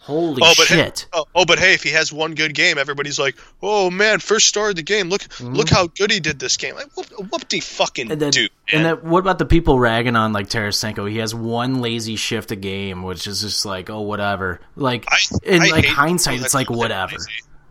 Holy 0.02 0.42
Oh, 0.42 0.54
but 0.56 0.66
shit. 0.66 1.00
Hey, 1.00 1.06
oh, 1.12 1.24
oh, 1.34 1.44
but 1.44 1.58
hey, 1.58 1.74
if 1.74 1.82
he 1.82 1.90
has 1.90 2.10
one 2.12 2.34
good 2.34 2.54
game, 2.54 2.78
everybody's 2.78 3.18
like, 3.18 3.36
"Oh 3.62 3.90
man, 3.90 4.18
first 4.18 4.46
star 4.48 4.70
of 4.70 4.76
the 4.76 4.82
game. 4.82 5.10
Look, 5.10 5.22
look 5.40 5.68
how 5.68 5.88
good 5.88 6.10
he 6.10 6.18
did 6.20 6.38
this 6.38 6.56
game." 6.56 6.74
Like, 6.74 6.88
whoop, 6.96 7.46
de 7.48 7.60
fucking 7.60 8.06
Mm-hmm. 8.06 8.12
And 8.12 8.20
then, 8.20 8.30
do, 8.30 8.48
and 8.72 8.84
then, 8.84 8.96
what 9.08 9.18
about 9.18 9.38
the 9.38 9.44
people 9.44 9.78
ragging 9.78 10.16
on 10.16 10.32
like 10.32 10.48
Tarasenko? 10.48 11.08
He 11.08 11.18
has 11.18 11.34
one 11.34 11.80
lazy 11.82 12.16
shift 12.16 12.50
a 12.50 12.56
game, 12.56 13.02
which 13.02 13.26
is 13.26 13.42
just 13.42 13.66
like, 13.66 13.90
oh, 13.90 14.00
whatever. 14.00 14.60
Like 14.74 15.04
I- 15.08 15.18
in 15.44 15.62
I 15.62 15.66
like 15.66 15.84
hindsight, 15.84 16.40
it's 16.40 16.54
like 16.54 16.70
whatever. 16.70 17.16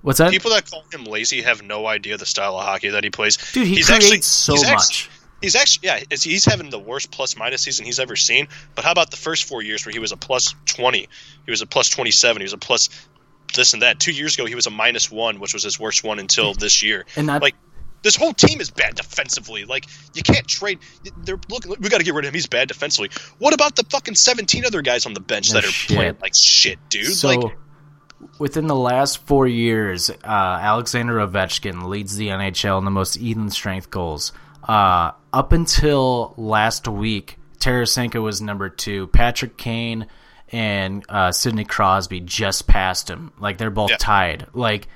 What's 0.03 0.19
that, 0.19 0.31
People 0.31 0.51
that 0.51 0.69
call 0.69 0.83
him 0.93 1.05
lazy 1.05 1.41
have 1.41 1.61
no 1.63 1.87
idea 1.87 2.15
the 2.15 2.25
style 2.27 2.57
of 2.57 2.63
hockey 2.63 2.89
that 2.89 3.03
he 3.03 3.09
plays. 3.09 3.37
dude? 3.53 3.67
He 3.67 3.75
he's 3.77 3.87
creates 3.87 4.05
actually, 4.05 4.21
so 4.21 4.53
much. 4.53 4.65
Actually, 4.71 5.18
he's 5.41 5.55
actually, 5.55 5.87
yeah, 5.87 5.99
he's 6.09 6.45
having 6.45 6.69
the 6.69 6.79
worst 6.79 7.11
plus 7.11 7.35
minus 7.37 7.61
season 7.61 7.85
he's 7.85 7.99
ever 7.99 8.15
seen. 8.15 8.47
But 8.75 8.85
how 8.85 8.91
about 8.91 9.11
the 9.11 9.17
first 9.17 9.45
four 9.45 9.61
years 9.61 9.85
where 9.85 9.93
he 9.93 9.99
was 9.99 10.11
a 10.11 10.17
plus 10.17 10.55
twenty, 10.65 11.07
he 11.45 11.51
was 11.51 11.61
a 11.61 11.67
plus 11.67 11.89
twenty 11.89 12.11
seven, 12.11 12.41
he 12.41 12.45
was 12.45 12.53
a 12.53 12.57
plus 12.57 12.89
this 13.55 13.73
and 13.73 13.81
that. 13.81 13.99
Two 13.99 14.11
years 14.11 14.35
ago, 14.35 14.45
he 14.45 14.55
was 14.55 14.67
a 14.67 14.71
minus 14.71 15.11
one, 15.11 15.39
which 15.39 15.53
was 15.53 15.63
his 15.63 15.79
worst 15.79 16.03
one 16.03 16.19
until 16.19 16.53
this 16.53 16.83
year. 16.83 17.05
And 17.15 17.29
that- 17.29 17.41
like. 17.41 17.55
This 18.01 18.15
whole 18.15 18.31
team 18.31 18.61
is 18.61 18.71
bad 18.71 18.95
defensively. 18.95 19.65
Like 19.65 19.85
you 20.13 20.23
can't 20.23 20.47
trade. 20.47 20.79
They're 21.17 21.37
look. 21.49 21.65
We 21.65 21.89
got 21.89 21.97
to 21.97 22.05
get 22.05 22.13
rid 22.13 22.23
of 22.23 22.29
him. 22.29 22.33
He's 22.33 22.47
bad 22.47 22.69
defensively. 22.69 23.09
What 23.39 23.53
about 23.53 23.75
the 23.75 23.83
fucking 23.83 24.15
seventeen 24.15 24.63
other 24.63 24.81
guys 24.81 25.05
on 25.05 25.13
the 25.13 25.19
bench 25.19 25.49
that 25.49 25.65
are 25.65 25.67
shit. 25.67 25.97
playing 25.97 26.15
like 26.21 26.33
shit, 26.33 26.79
dude? 26.87 27.07
so 27.07 27.27
like 27.27 27.51
within 28.37 28.67
the 28.67 28.75
last 28.75 29.25
four 29.25 29.47
years, 29.47 30.09
uh, 30.09 30.15
Alexander 30.23 31.15
Ovechkin 31.15 31.83
leads 31.83 32.15
the 32.15 32.29
NHL 32.29 32.79
in 32.79 32.85
the 32.85 32.91
most 32.91 33.17
even 33.17 33.49
strength 33.49 33.89
goals. 33.89 34.31
Uh, 34.69 35.11
up 35.33 35.51
until 35.51 36.33
last 36.37 36.87
week, 36.87 37.37
Tarasenko 37.57 38.21
was 38.21 38.39
number 38.41 38.69
two. 38.69 39.07
Patrick 39.07 39.57
Kane 39.57 40.05
and 40.51 41.03
uh, 41.09 41.31
Sidney 41.31 41.65
Crosby 41.65 42.19
just 42.19 42.67
passed 42.67 43.09
him. 43.09 43.31
Like 43.39 43.57
they're 43.57 43.69
both 43.71 43.89
Yeah. 43.89 43.97
tied. 43.97 44.45
Like. 44.53 44.87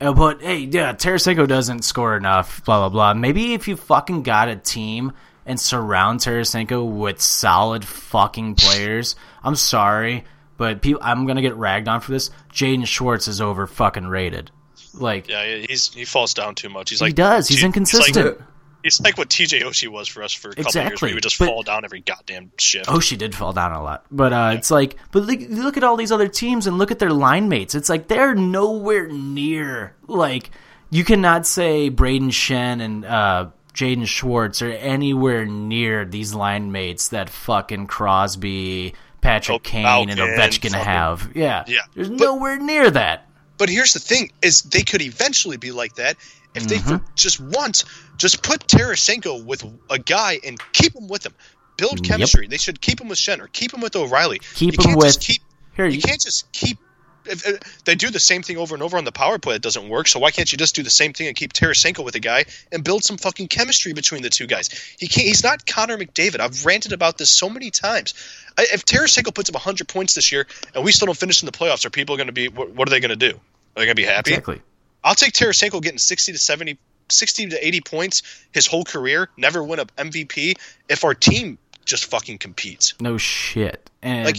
uh, 0.00 0.12
But 0.12 0.42
hey, 0.42 0.58
yeah, 0.58 0.92
Tarasenko 0.92 1.48
doesn't 1.48 1.82
score 1.82 2.16
enough. 2.16 2.64
Blah 2.64 2.80
blah 2.80 2.88
blah. 2.90 3.14
Maybe 3.14 3.54
if 3.54 3.66
you 3.66 3.76
fucking 3.76 4.24
got 4.24 4.48
a 4.48 4.56
team 4.56 5.12
and 5.46 5.58
surround 5.58 6.20
Tarasenko 6.20 6.86
with 6.90 7.20
solid 7.20 7.84
fucking 7.84 8.56
players, 8.56 9.16
I'm 9.42 9.56
sorry, 9.56 10.24
but 10.58 10.82
people, 10.82 11.00
I'm 11.02 11.26
gonna 11.26 11.42
get 11.42 11.56
ragged 11.56 11.88
on 11.88 12.00
for 12.00 12.12
this. 12.12 12.30
Jaden 12.52 12.86
Schwartz 12.86 13.26
is 13.28 13.40
over 13.40 13.66
fucking 13.66 14.06
rated. 14.06 14.50
Like 14.92 15.28
Yeah, 15.28 15.44
he's 15.66 15.92
he 15.94 16.04
falls 16.04 16.34
down 16.34 16.54
too 16.54 16.68
much. 16.68 16.90
He's 16.90 17.00
he 17.00 17.06
like 17.06 17.14
does. 17.14 17.48
He's 17.48 17.64
inconsistent. 17.64 18.16
He's 18.16 18.24
like, 18.26 18.40
he's 18.84 19.00
like 19.00 19.18
what 19.18 19.28
TJ 19.30 19.62
Oshie 19.62 19.88
was 19.88 20.06
for 20.06 20.22
us 20.22 20.32
for 20.32 20.50
a 20.50 20.54
couple 20.54 20.62
years, 20.64 20.76
Exactly, 20.76 21.06
where 21.06 21.08
he 21.08 21.14
would 21.14 21.22
just 21.24 21.38
but- 21.40 21.46
fall 21.48 21.64
down 21.64 21.84
every 21.84 22.00
goddamn 22.00 22.52
shift. 22.58 22.86
Oh, 22.88 23.00
she 23.00 23.16
did 23.16 23.34
fall 23.34 23.52
down 23.52 23.72
a 23.72 23.82
lot, 23.82 24.04
but 24.12 24.32
uh, 24.32 24.52
it's 24.54 24.70
like, 24.70 24.94
but 25.10 25.24
look, 25.24 25.40
look 25.48 25.76
at 25.76 25.82
all 25.82 25.96
these 25.96 26.12
other 26.12 26.28
teams 26.28 26.68
and 26.68 26.78
look 26.78 26.92
at 26.92 27.00
their 27.00 27.10
line 27.10 27.48
mates. 27.48 27.74
It's 27.74 27.88
like 27.88 28.06
they're 28.06 28.36
nowhere 28.36 29.08
near. 29.08 29.96
Like 30.06 30.50
you 30.90 31.02
cannot 31.02 31.44
say 31.46 31.90
Brayden 31.90 32.28
Schenn 32.28 32.80
and 32.80 33.04
uh, 33.04 33.48
Jaden 33.74 34.06
Schwartz 34.06 34.62
are 34.62 34.70
anywhere 34.70 35.44
near 35.46 36.04
these 36.04 36.32
line 36.34 36.70
mates 36.70 37.08
that 37.08 37.28
fucking 37.30 37.88
Crosby, 37.88 38.94
Patrick 39.20 39.56
Oh, 39.56 39.58
Kane, 39.58 40.10
and 40.10 40.18
Malkin, 40.18 40.36
Ovechkin 40.38 40.70
fucking- 40.70 40.84
have. 40.84 41.30
Yeah, 41.34 41.64
Yeah, 41.66 41.80
there's 41.94 42.10
but- 42.10 42.20
nowhere 42.20 42.58
near 42.60 42.90
that. 42.90 43.26
But 43.56 43.68
here's 43.68 43.92
the 43.92 44.00
thing: 44.00 44.30
is 44.42 44.62
they 44.62 44.82
could 44.82 45.00
eventually 45.00 45.56
be 45.56 45.70
like 45.70 45.94
that 45.94 46.16
if 46.54 46.64
they 46.68 46.76
Mm-hmm. 46.78 46.96
for 46.98 47.04
just 47.14 47.38
once 47.40 47.84
just 48.16 48.42
put 48.42 48.66
Tarasenko 48.66 49.44
with 49.44 49.64
a 49.90 49.98
guy 49.98 50.38
and 50.46 50.58
keep 50.72 50.94
him 50.94 51.08
with 51.08 51.24
him. 51.26 51.34
Build 51.76 51.94
Yep. 52.00 52.04
chemistry. 52.04 52.46
They 52.46 52.56
should 52.58 52.80
keep 52.80 53.00
him 53.00 53.08
with 53.08 53.18
Schenn 53.18 53.40
or 53.40 53.48
keep 53.48 53.72
him 53.74 53.80
with 53.80 53.96
O'Reilly. 53.96 54.40
Keep 54.54 54.74
you 54.74 54.78
him 54.78 54.84
can't 54.84 54.96
with- 54.98 55.06
just 55.06 55.20
keep. 55.20 55.42
Here, 55.76 55.86
you 55.86 55.96
you- 55.96 56.02
can't 56.02 56.20
just 56.20 56.50
keep. 56.52 56.78
If, 57.26 57.46
if 57.48 57.84
they 57.84 57.94
do 57.94 58.10
the 58.10 58.20
same 58.20 58.42
thing 58.42 58.58
over 58.58 58.74
and 58.74 58.82
over 58.82 58.98
on 58.98 59.04
the 59.04 59.10
power 59.10 59.38
play, 59.38 59.54
it 59.56 59.62
doesn't 59.62 59.88
work. 59.88 60.08
So 60.08 60.20
why 60.20 60.30
can't 60.30 60.52
you 60.52 60.58
just 60.58 60.74
do 60.76 60.82
the 60.82 60.90
same 60.90 61.14
thing 61.14 61.26
and 61.26 61.34
keep 61.34 61.54
Tarasenko 61.54 62.04
with 62.04 62.14
a 62.16 62.20
guy 62.20 62.44
and 62.70 62.84
build 62.84 63.02
some 63.02 63.16
fucking 63.16 63.48
chemistry 63.48 63.94
between 63.94 64.20
the 64.22 64.28
two 64.28 64.46
guys? 64.46 64.68
He 64.98 65.08
can't. 65.08 65.26
He's 65.26 65.42
not 65.42 65.64
Connor 65.66 65.96
McDavid. 65.96 66.40
I've 66.40 66.66
ranted 66.66 66.92
about 66.92 67.16
this 67.16 67.30
so 67.30 67.48
many 67.48 67.70
times. 67.70 68.12
I, 68.58 68.66
if 68.74 68.84
Tarasenko 68.84 69.34
puts 69.34 69.48
up 69.48 69.54
100 69.54 69.88
points 69.88 70.12
this 70.14 70.30
year 70.32 70.46
and 70.74 70.84
we 70.84 70.92
still 70.92 71.06
don't 71.06 71.16
finish 71.16 71.42
in 71.42 71.46
the 71.46 71.52
playoffs, 71.52 71.86
are 71.86 71.90
people 71.90 72.16
going 72.18 72.26
to 72.26 72.32
be? 72.34 72.48
What, 72.48 72.70
what 72.72 72.86
are 72.88 72.90
they 72.90 73.00
going 73.00 73.08
to 73.08 73.16
do? 73.16 73.34
Are 73.34 73.80
they 73.80 73.86
going 73.86 73.88
to 73.88 73.94
be 73.94 74.04
happy? 74.04 74.32
Exactly. 74.32 74.60
I'll 75.02 75.14
take 75.14 75.32
Tarasenko 75.32 75.80
getting 75.82 75.98
60 75.98 76.32
to 76.32 76.38
70, 76.38 76.78
60 77.10 77.48
to 77.50 77.66
80 77.66 77.80
points 77.82 78.22
his 78.52 78.66
whole 78.66 78.84
career, 78.84 79.28
never 79.36 79.62
win 79.62 79.78
a 79.80 79.86
MVP 79.86 80.54
if 80.88 81.04
our 81.04 81.14
team 81.14 81.58
just 81.84 82.06
fucking 82.06 82.38
competes. 82.38 82.94
No 83.00 83.16
shit. 83.18 83.90
And 84.02 84.24
Like- 84.26 84.36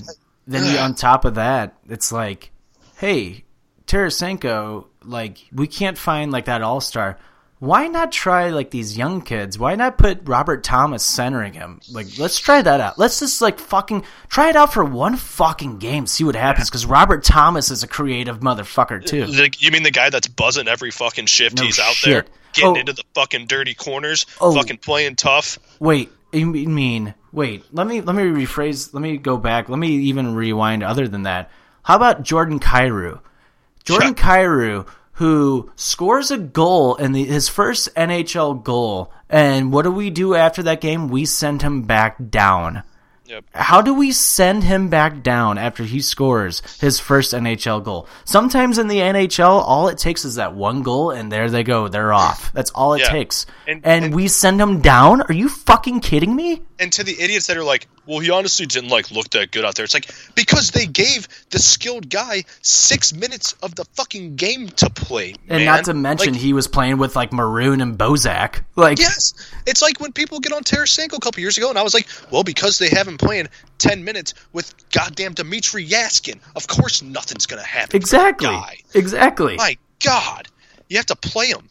then 0.48 0.72
you, 0.72 0.78
on 0.80 0.96
top 0.96 1.26
of 1.26 1.36
that, 1.36 1.76
it's 1.90 2.12
like, 2.12 2.52
hey, 2.98 3.44
Tarasenko, 3.88 4.86
like 5.04 5.38
we 5.54 5.68
can't 5.68 5.98
find 5.98 6.32
like 6.32 6.46
that 6.46 6.62
all 6.62 6.82
star. 6.82 7.18
Why 7.60 7.88
not 7.88 8.12
try 8.12 8.50
like 8.50 8.70
these 8.70 8.98
young 8.98 9.22
kids? 9.22 9.58
Why 9.58 9.76
not 9.76 9.98
put 9.98 10.28
Robert 10.28 10.64
Thomas 10.64 11.04
centering 11.04 11.54
him? 11.54 11.80
Like, 11.90 12.08
let's 12.20 12.38
try 12.38 12.62
that 12.62 12.82
out. 12.82 13.00
Let's 13.00 13.20
just 13.20 13.42
like 13.42 13.60
fucking 13.60 14.04
try 14.28 14.50
it 14.50 14.56
out 14.58 14.74
for 14.74 14.84
one 14.84 15.16
fucking 15.16 15.80
game, 15.80 16.06
see 16.06 16.26
what 16.26 16.36
happens. 16.36 16.70
Because 16.70 16.86
Robert 16.86 17.24
Thomas 17.24 17.72
is 17.72 17.82
a 17.82 17.88
creative 17.88 18.42
motherfucker 18.42 19.04
too. 19.04 19.26
Like, 19.28 19.62
you 19.62 19.72
mean 19.72 19.84
the 19.84 19.92
guy 19.92 20.10
that's 20.10 20.28
buzzing 20.28 20.68
every 20.68 20.92
fucking 20.92 21.28
shift 21.28 21.58
No 21.58 21.64
he's 21.64 21.80
out 21.80 21.94
shit. 21.94 22.12
there, 22.12 22.26
getting 22.56 22.72
Oh. 22.72 22.80
into 22.80 22.94
the 22.94 23.04
fucking 23.14 23.46
dirty 23.48 23.74
corners, 23.74 24.26
Oh. 24.42 24.54
fucking 24.56 24.78
playing 24.78 25.16
tough? 25.18 25.60
Wait, 25.80 26.12
you 26.34 26.46
mean 26.48 27.14
wait? 27.32 27.66
Let 27.72 27.86
me 27.88 28.02
let 28.02 28.16
me 28.16 28.24
rephrase. 28.24 28.94
Let 28.94 29.02
me 29.02 29.18
go 29.18 29.38
back. 29.38 29.70
Let 29.70 29.78
me 29.80 29.90
even 29.90 30.36
rewind. 30.36 30.84
Other 30.84 31.08
than 31.08 31.24
that, 31.24 31.52
how 31.84 31.96
about 31.96 32.24
Jordan 32.24 32.60
Kyrou? 32.60 33.20
Jordan 33.84 34.16
Sure. 34.16 34.26
Kyrou, 34.26 34.88
who 35.14 35.70
scores 35.76 36.32
a 36.32 36.38
goal 36.38 36.96
in 36.96 37.12
the, 37.12 37.24
his 37.26 37.48
first 37.48 37.88
NHL 37.96 38.56
goal, 38.64 39.12
and 39.30 39.72
what 39.72 39.84
do 39.84 39.92
we 39.92 40.10
do 40.10 40.34
after 40.36 40.64
that 40.64 40.82
game? 40.82 41.08
We 41.08 41.26
send 41.26 41.62
him 41.62 41.84
back 41.84 42.18
down. 42.30 42.84
Yep. 43.26 43.46
How 43.54 43.82
do 43.82 43.94
we 43.94 44.12
send 44.12 44.64
him 44.64 44.90
back 44.90 45.24
down 45.24 45.58
after 45.58 45.84
he 45.84 46.00
scores 46.02 46.62
his 46.80 47.00
first 47.00 47.34
NHL 47.34 47.84
goal? 47.84 48.08
Sometimes 48.24 48.78
in 48.78 48.88
the 48.88 49.00
NHL, 49.00 49.50
all 49.66 49.88
it 49.88 49.98
takes 49.98 50.26
is 50.26 50.36
that 50.36 50.54
one 50.54 50.84
goal, 50.84 51.10
and 51.12 51.32
there 51.32 51.50
they 51.50 51.64
go. 51.64 51.88
They're 51.88 52.14
off. 52.14 52.52
That's 52.54 52.72
all 52.72 52.94
it 52.94 53.00
Yeah. 53.02 53.10
takes. 53.10 53.46
And- 53.68 53.82
And, 53.84 54.06
and- 54.06 54.16
we 54.16 54.28
send 54.28 54.62
him 54.62 54.80
down? 54.82 55.22
Are 55.24 55.34
you 55.34 55.50
fucking 55.50 56.02
kidding 56.02 56.36
me? 56.36 56.62
And 56.78 56.92
to 56.94 57.04
the 57.04 57.20
idiots 57.20 57.48
that 57.48 57.56
are 57.58 57.64
like, 57.64 57.88
well, 58.06 58.20
he 58.20 58.30
honestly 58.30 58.66
didn't 58.66 58.90
like 58.90 59.10
look 59.10 59.30
that 59.32 59.50
good 59.52 59.64
out 59.66 59.76
there. 59.76 59.86
It's 59.86 59.94
like 59.94 60.10
because 60.36 60.72
they 60.72 60.86
gave 60.86 61.28
the 61.50 61.58
skilled 61.58 62.10
guy 62.10 62.44
six 62.62 63.14
minutes 63.14 63.54
of 63.64 63.74
the 63.76 63.86
fucking 63.96 64.36
game 64.36 64.68
to 64.70 64.90
play, 64.90 65.34
And 65.48 65.66
not 65.66 65.86
to 65.86 65.94
mention, 65.94 66.34
Like, 66.34 66.42
he 66.42 66.52
was 66.54 66.68
playing 66.68 66.98
with 66.98 67.16
like 67.16 67.32
Maroon 67.34 67.80
and 67.82 67.98
Bozak. 67.98 68.64
Like, 68.76 69.00
Yes, 69.00 69.34
it's 69.66 69.82
like 69.82 70.00
when 70.02 70.12
people 70.12 70.40
get 70.42 70.52
on 70.52 70.64
Tarasenko 70.64 71.14
a 71.14 71.20
couple 71.20 71.40
years 71.40 71.58
ago, 71.58 71.70
and 71.70 71.80
I 71.80 71.82
was 71.82 71.94
like, 71.94 72.08
well, 72.30 72.44
because 72.44 72.78
they 72.78 72.90
haven't 72.90 73.15
playing 73.18 73.48
ten 73.78 74.04
minutes 74.04 74.34
with 74.54 74.74
goddamn 74.92 75.34
Dmitry 75.34 75.86
Jaskin, 75.86 76.40
of 76.56 76.68
course 76.68 77.02
nothing's 77.02 77.46
gonna 77.46 77.64
happen. 77.64 78.02
for 78.02 78.08
that 78.08 78.30
exactly, 78.30 78.84
exactly, 78.94 79.56
My 79.58 79.78
God, 80.04 80.48
you 80.90 80.98
have 80.98 81.06
to 81.08 81.16
play 81.16 81.48
him. 81.48 81.70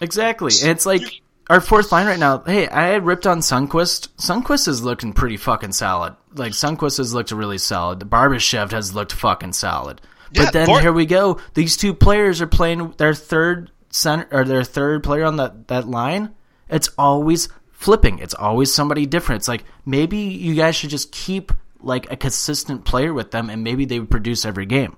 exactly. 0.00 0.52
And 0.62 0.70
it's 0.70 0.86
like 0.86 1.02
our 1.48 1.60
fourth 1.60 1.90
line 1.92 2.06
right 2.06 2.18
now. 2.18 2.38
Hey, 2.40 2.68
I 2.68 2.88
had 2.88 3.04
ripped 3.04 3.26
on 3.26 3.40
Sundqvist. 3.40 4.08
Sundqvist 4.18 4.68
is 4.68 4.82
looking 4.82 5.12
pretty 5.12 5.36
fucking 5.36 5.72
solid. 5.72 6.14
Like 6.34 6.52
Sundqvist 6.52 6.98
has 6.98 7.12
looked 7.12 7.32
really 7.32 7.58
solid. 7.58 7.98
Barbashev 8.00 8.70
has 8.70 8.94
looked 8.94 9.12
fucking 9.12 9.52
solid. 9.54 10.00
Yeah, 10.32 10.44
but 10.44 10.52
then 10.52 10.66
Bar- 10.66 10.80
here 10.80 10.92
we 10.92 11.06
go. 11.06 11.40
These 11.54 11.76
two 11.76 11.92
players 11.92 12.40
are 12.40 12.46
playing 12.46 12.94
their 12.98 13.14
third 13.14 13.72
center 13.90 14.28
or 14.30 14.44
their 14.44 14.62
third 14.62 15.02
player 15.02 15.24
on 15.24 15.36
that 15.36 15.66
that 15.68 15.88
line. 15.88 16.34
It's 16.68 16.88
always 16.96 17.48
flipping. 17.80 18.18
It's 18.18 18.34
always 18.34 18.72
somebody 18.72 19.06
different. 19.06 19.40
It's 19.40 19.48
like 19.48 19.64
maybe 19.86 20.18
you 20.18 20.54
guys 20.54 20.76
should 20.76 20.90
just 20.90 21.10
keep 21.10 21.50
like 21.80 22.12
a 22.12 22.16
consistent 22.16 22.84
player 22.84 23.12
with 23.14 23.30
them, 23.30 23.48
and 23.48 23.64
maybe 23.64 23.86
they 23.86 23.98
would 23.98 24.10
produce 24.10 24.44
every 24.44 24.66
game. 24.66 24.96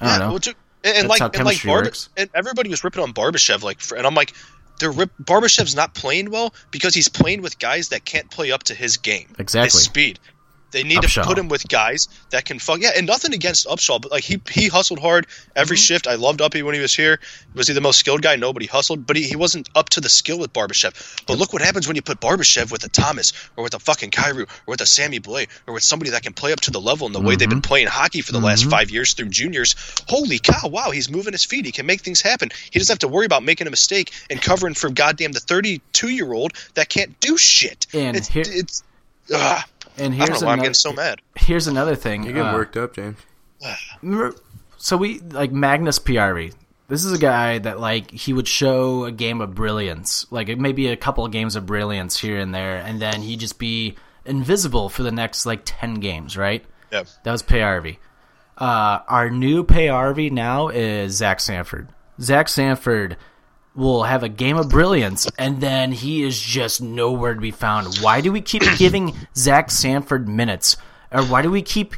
I 0.00 0.18
don't 0.18 0.18
know. 0.20 0.28
well, 0.28 0.54
and, 0.84 0.96
and 0.98 1.08
like 1.08 1.20
and 1.20 1.44
like 1.44 1.64
and 2.16 2.30
everybody 2.34 2.70
was 2.70 2.84
ripping 2.84 3.02
on 3.02 3.12
Barbashev, 3.12 3.62
like, 3.62 3.80
for, 3.80 3.96
and 3.96 4.06
I'm 4.06 4.14
like, 4.14 4.32
they're 4.78 4.92
rip- 4.92 5.16
Barbashev's 5.20 5.74
not 5.74 5.94
playing 5.94 6.30
well 6.30 6.54
because 6.70 6.94
he's 6.94 7.08
playing 7.08 7.42
with 7.42 7.58
guys 7.58 7.88
that 7.88 8.04
can't 8.04 8.30
play 8.30 8.52
up 8.52 8.62
to 8.64 8.74
his 8.74 8.96
game, 8.98 9.34
Exactly. 9.38 9.76
his 9.76 9.82
speed. 9.82 10.20
They 10.74 10.82
need 10.82 10.98
Upshall. 10.98 11.22
to 11.22 11.28
put 11.28 11.38
him 11.38 11.48
with 11.48 11.66
guys 11.68 12.08
that 12.30 12.44
can 12.44 12.58
fuck. 12.58 12.80
Yeah, 12.80 12.90
and 12.94 13.06
nothing 13.06 13.32
against 13.32 13.66
Upshall, 13.66 14.02
but 14.02 14.10
like 14.12 14.24
he 14.24 14.40
he 14.50 14.68
hustled 14.68 14.98
hard 14.98 15.26
every 15.56 15.76
Mm-hmm. 15.76 15.80
shift. 15.82 16.06
I 16.06 16.16
loved 16.16 16.42
Uppy 16.42 16.62
when 16.62 16.74
he 16.74 16.80
was 16.80 16.94
here. 16.94 17.18
Was 17.54 17.68
he 17.68 17.74
the 17.74 17.80
most 17.80 17.98
skilled 17.98 18.20
guy? 18.22 18.36
Nobody 18.36 18.66
hustled, 18.66 19.06
but 19.06 19.16
he, 19.16 19.22
he 19.22 19.36
wasn't 19.36 19.68
up 19.74 19.88
to 19.90 20.00
the 20.02 20.08
skill 20.10 20.38
with 20.38 20.52
Barbashev. 20.52 21.24
But 21.26 21.38
look 21.38 21.52
what 21.52 21.62
happens 21.62 21.86
when 21.86 21.96
you 21.96 22.02
put 22.02 22.20
Barbashev 22.20 22.70
with 22.70 22.84
a 22.84 22.88
Thomas 22.88 23.32
or 23.56 23.64
with 23.64 23.74
a 23.74 23.78
fucking 23.78 24.10
Kyrou 24.10 24.42
or 24.42 24.46
with 24.66 24.80
a 24.82 24.86
Sammy 24.86 25.20
Blais 25.20 25.48
or 25.66 25.72
with 25.74 25.82
somebody 25.84 26.10
that 26.10 26.22
can 26.22 26.32
play 26.34 26.52
up 26.52 26.60
to 26.62 26.70
the 26.70 26.80
level 26.80 27.06
and 27.06 27.14
the 27.14 27.20
way 27.20 27.36
they've 27.36 27.48
Mm-hmm. 27.48 27.60
been 27.60 27.62
playing 27.62 27.86
hockey 27.86 28.20
for 28.20 28.32
the 28.32 28.40
last 28.40 28.68
five 28.68 28.90
years 28.90 29.14
through 29.14 29.28
juniors. 29.28 29.74
Holy 30.08 30.38
cow! 30.38 30.68
Wow, 30.68 30.90
he's 30.90 31.08
moving 31.10 31.32
his 31.32 31.44
feet. 31.44 31.64
He 31.64 31.72
can 31.72 31.86
make 31.86 32.00
things 32.00 32.20
happen. 32.20 32.50
He 32.70 32.78
doesn't 32.78 32.92
have 32.92 32.98
to 33.00 33.08
worry 33.08 33.26
about 33.26 33.42
making 33.44 33.66
a 33.66 33.70
mistake 33.70 34.10
and 34.28 34.40
covering 34.42 34.74
for 34.74 34.90
goddamn 34.90 35.32
the 35.32 35.40
thirty-two 35.40 36.08
year 36.08 36.32
old 36.32 36.52
that 36.74 36.88
can't 36.88 37.18
do 37.20 37.36
shit. 37.38 37.86
And 37.94 38.16
it's, 38.16 38.28
here- 38.28 38.42
it's 38.46 38.82
ugh. 39.32 39.62
And 39.96 40.12
I 40.12 40.16
here's 40.16 40.28
don't 40.28 40.40
know 40.40 40.46
why 40.46 40.52
I'm 40.52 40.58
another, 40.58 40.62
getting 40.62 40.74
so 40.74 40.92
mad. 40.92 41.20
here's 41.36 41.66
another 41.66 41.94
thing. 41.94 42.24
You're 42.24 42.32
getting 42.32 42.48
uh, 42.48 42.54
worked 42.54 42.76
up, 42.76 42.94
James. 42.94 43.18
remember- 44.02 44.36
so 44.76 44.96
we 44.96 45.20
like 45.20 45.50
Magnus 45.52 45.98
Paajarvi. 45.98 46.52
This 46.88 47.04
is 47.06 47.12
a 47.12 47.18
guy 47.18 47.58
that 47.60 47.80
like 47.80 48.10
he 48.10 48.32
would 48.34 48.46
show 48.46 49.04
a 49.04 49.12
game 49.12 49.40
of 49.40 49.54
brilliance, 49.54 50.26
like 50.30 50.48
maybe 50.58 50.88
a 50.88 50.96
couple 50.96 51.24
of 51.24 51.32
games 51.32 51.56
of 51.56 51.64
brilliance 51.64 52.18
here 52.18 52.38
and 52.38 52.54
there, 52.54 52.76
and 52.76 53.00
then 53.00 53.22
he'd 53.22 53.40
just 53.40 53.58
be 53.58 53.94
invisible 54.26 54.88
for 54.90 55.02
the 55.02 55.10
next 55.12 55.46
like 55.46 55.62
ten 55.64 55.94
games, 55.94 56.36
right? 56.36 56.62
Yeah. 56.92 57.04
That 57.22 57.32
was 57.32 57.42
Paajarvi. 57.42 57.96
Uh, 58.58 59.00
our 59.08 59.30
new 59.30 59.64
Paajarvi 59.64 60.30
now 60.30 60.68
is 60.68 61.14
Zach 61.16 61.40
Sanford. 61.40 61.88
Zach 62.20 62.48
Sanford 62.48 63.16
will 63.74 64.04
have 64.04 64.22
a 64.22 64.28
game 64.28 64.56
of 64.56 64.68
brilliance, 64.68 65.28
and 65.38 65.60
then 65.60 65.92
he 65.92 66.22
is 66.22 66.40
just 66.40 66.80
nowhere 66.80 67.34
to 67.34 67.40
be 67.40 67.50
found. 67.50 67.98
Why 67.98 68.20
do 68.20 68.32
we 68.32 68.40
keep 68.40 68.62
giving 68.78 69.14
Zach 69.36 69.70
Sanford 69.70 70.28
minutes, 70.28 70.76
or 71.10 71.22
why 71.24 71.42
do 71.42 71.50
we 71.50 71.62
keep 71.62 71.94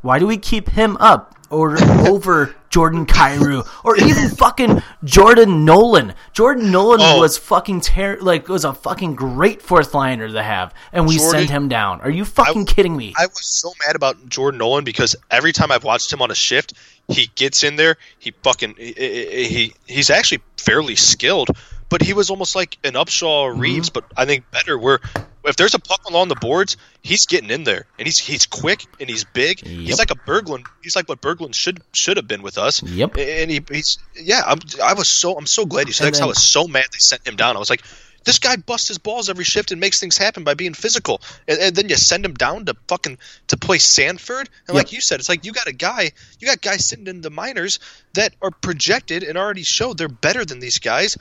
why 0.00 0.18
do 0.18 0.26
we 0.26 0.36
keep 0.36 0.70
him 0.70 0.96
up 0.98 1.36
or 1.52 1.76
over 2.08 2.54
Jordan 2.70 3.06
Kyrou 3.06 3.68
or 3.84 3.96
even 3.96 4.28
fucking 4.30 4.82
Jordan 5.04 5.64
Nolan? 5.64 6.14
Jordan 6.32 6.70
Nolan 6.72 7.00
Oh. 7.02 7.20
was 7.20 7.38
fucking 7.38 7.82
ter- 7.82 8.18
like 8.20 8.48
was 8.48 8.64
a 8.64 8.72
fucking 8.72 9.14
great 9.14 9.62
fourth 9.62 9.94
liner 9.94 10.28
to 10.28 10.42
have, 10.42 10.74
and 10.92 11.06
we 11.06 11.18
Jordan- 11.18 11.40
sent 11.40 11.50
him 11.50 11.68
down. 11.68 12.00
Are 12.00 12.10
you 12.10 12.24
fucking 12.24 12.62
I- 12.62 12.72
kidding 12.72 12.96
me? 12.96 13.12
I 13.16 13.26
was 13.26 13.44
so 13.44 13.72
mad 13.86 13.94
about 13.94 14.28
Jordan 14.28 14.58
Nolan 14.58 14.84
because 14.84 15.14
every 15.30 15.52
time 15.52 15.70
I've 15.70 15.84
watched 15.84 16.12
him 16.12 16.22
on 16.22 16.30
a 16.30 16.34
shift, 16.34 16.72
he 17.08 17.30
gets 17.34 17.62
in 17.62 17.76
there, 17.76 17.96
he 18.18 18.32
fucking 18.42 18.74
he, 18.78 18.92
he 18.94 19.74
he's 19.86 20.10
actually 20.10 20.40
fairly 20.56 20.96
skilled, 20.96 21.48
but 21.88 22.00
he 22.02 22.14
was 22.14 22.30
almost 22.30 22.56
like 22.56 22.78
an 22.84 22.94
Upshall 22.94 23.50
Mm-hmm. 23.50 23.60
Reaves, 23.60 23.90
but 23.90 24.04
I 24.16 24.24
think 24.24 24.50
better. 24.50 24.78
Where 24.78 25.00
if 25.44 25.56
there's 25.56 25.74
a 25.74 25.78
puck 25.78 26.04
along 26.08 26.28
the 26.28 26.36
boards, 26.36 26.76
he's 27.02 27.26
getting 27.26 27.50
in 27.50 27.64
there, 27.64 27.86
and 27.98 28.06
he's 28.06 28.18
he's 28.18 28.46
quick 28.46 28.86
and 29.00 29.08
he's 29.08 29.24
big. 29.24 29.64
He's 29.66 29.98
like 29.98 30.10
a 30.10 30.14
Berglund. 30.14 30.66
He's 30.82 30.96
like 30.96 31.08
what 31.08 31.20
Berglund 31.20 31.54
should 31.54 31.80
should 31.92 32.16
have 32.16 32.28
been 32.28 32.42
with 32.42 32.58
us. 32.58 32.82
Yep. 32.82 33.16
And 33.18 33.50
he, 33.50 33.60
he's 33.70 33.98
yeah. 34.14 34.42
I'm, 34.46 34.58
I 34.82 34.94
was 34.94 35.08
so 35.08 35.36
I'm 35.36 35.46
so 35.46 35.66
glad 35.66 35.88
you 35.88 35.92
said. 35.92 36.14
That 36.14 36.22
I 36.22 36.26
was 36.26 36.42
so 36.42 36.66
mad 36.66 36.86
they 36.92 36.98
sent 36.98 37.26
him 37.26 37.36
down. 37.36 37.56
I 37.56 37.58
was 37.58 37.70
like. 37.70 37.82
This 38.24 38.38
guy 38.38 38.54
busts 38.54 38.86
his 38.86 38.98
balls 38.98 39.28
every 39.28 39.42
shift 39.42 39.72
and 39.72 39.80
makes 39.80 39.98
things 39.98 40.16
happen 40.16 40.44
by 40.44 40.54
being 40.54 40.74
physical, 40.74 41.20
and, 41.48 41.58
and 41.58 41.74
then 41.74 41.88
you 41.88 41.96
send 41.96 42.24
him 42.24 42.34
down 42.34 42.66
to 42.66 42.76
fucking 42.86 43.18
to 43.48 43.56
play 43.56 43.78
Sanford. 43.78 44.48
And 44.68 44.76
like 44.76 44.92
you 44.92 45.00
said, 45.00 45.18
it's 45.18 45.28
like 45.28 45.44
you 45.44 45.50
got 45.50 45.66
a 45.66 45.72
guy, 45.72 46.12
you 46.38 46.46
got 46.46 46.62
guys 46.62 46.86
sitting 46.86 47.08
in 47.08 47.20
the 47.20 47.30
minors 47.30 47.80
that 48.14 48.32
are 48.40 48.52
projected 48.52 49.24
and 49.24 49.36
already 49.36 49.64
showed 49.64 49.98
they're 49.98 50.06
better 50.06 50.44
than 50.44 50.60
these 50.60 50.78
guys. 50.78 51.18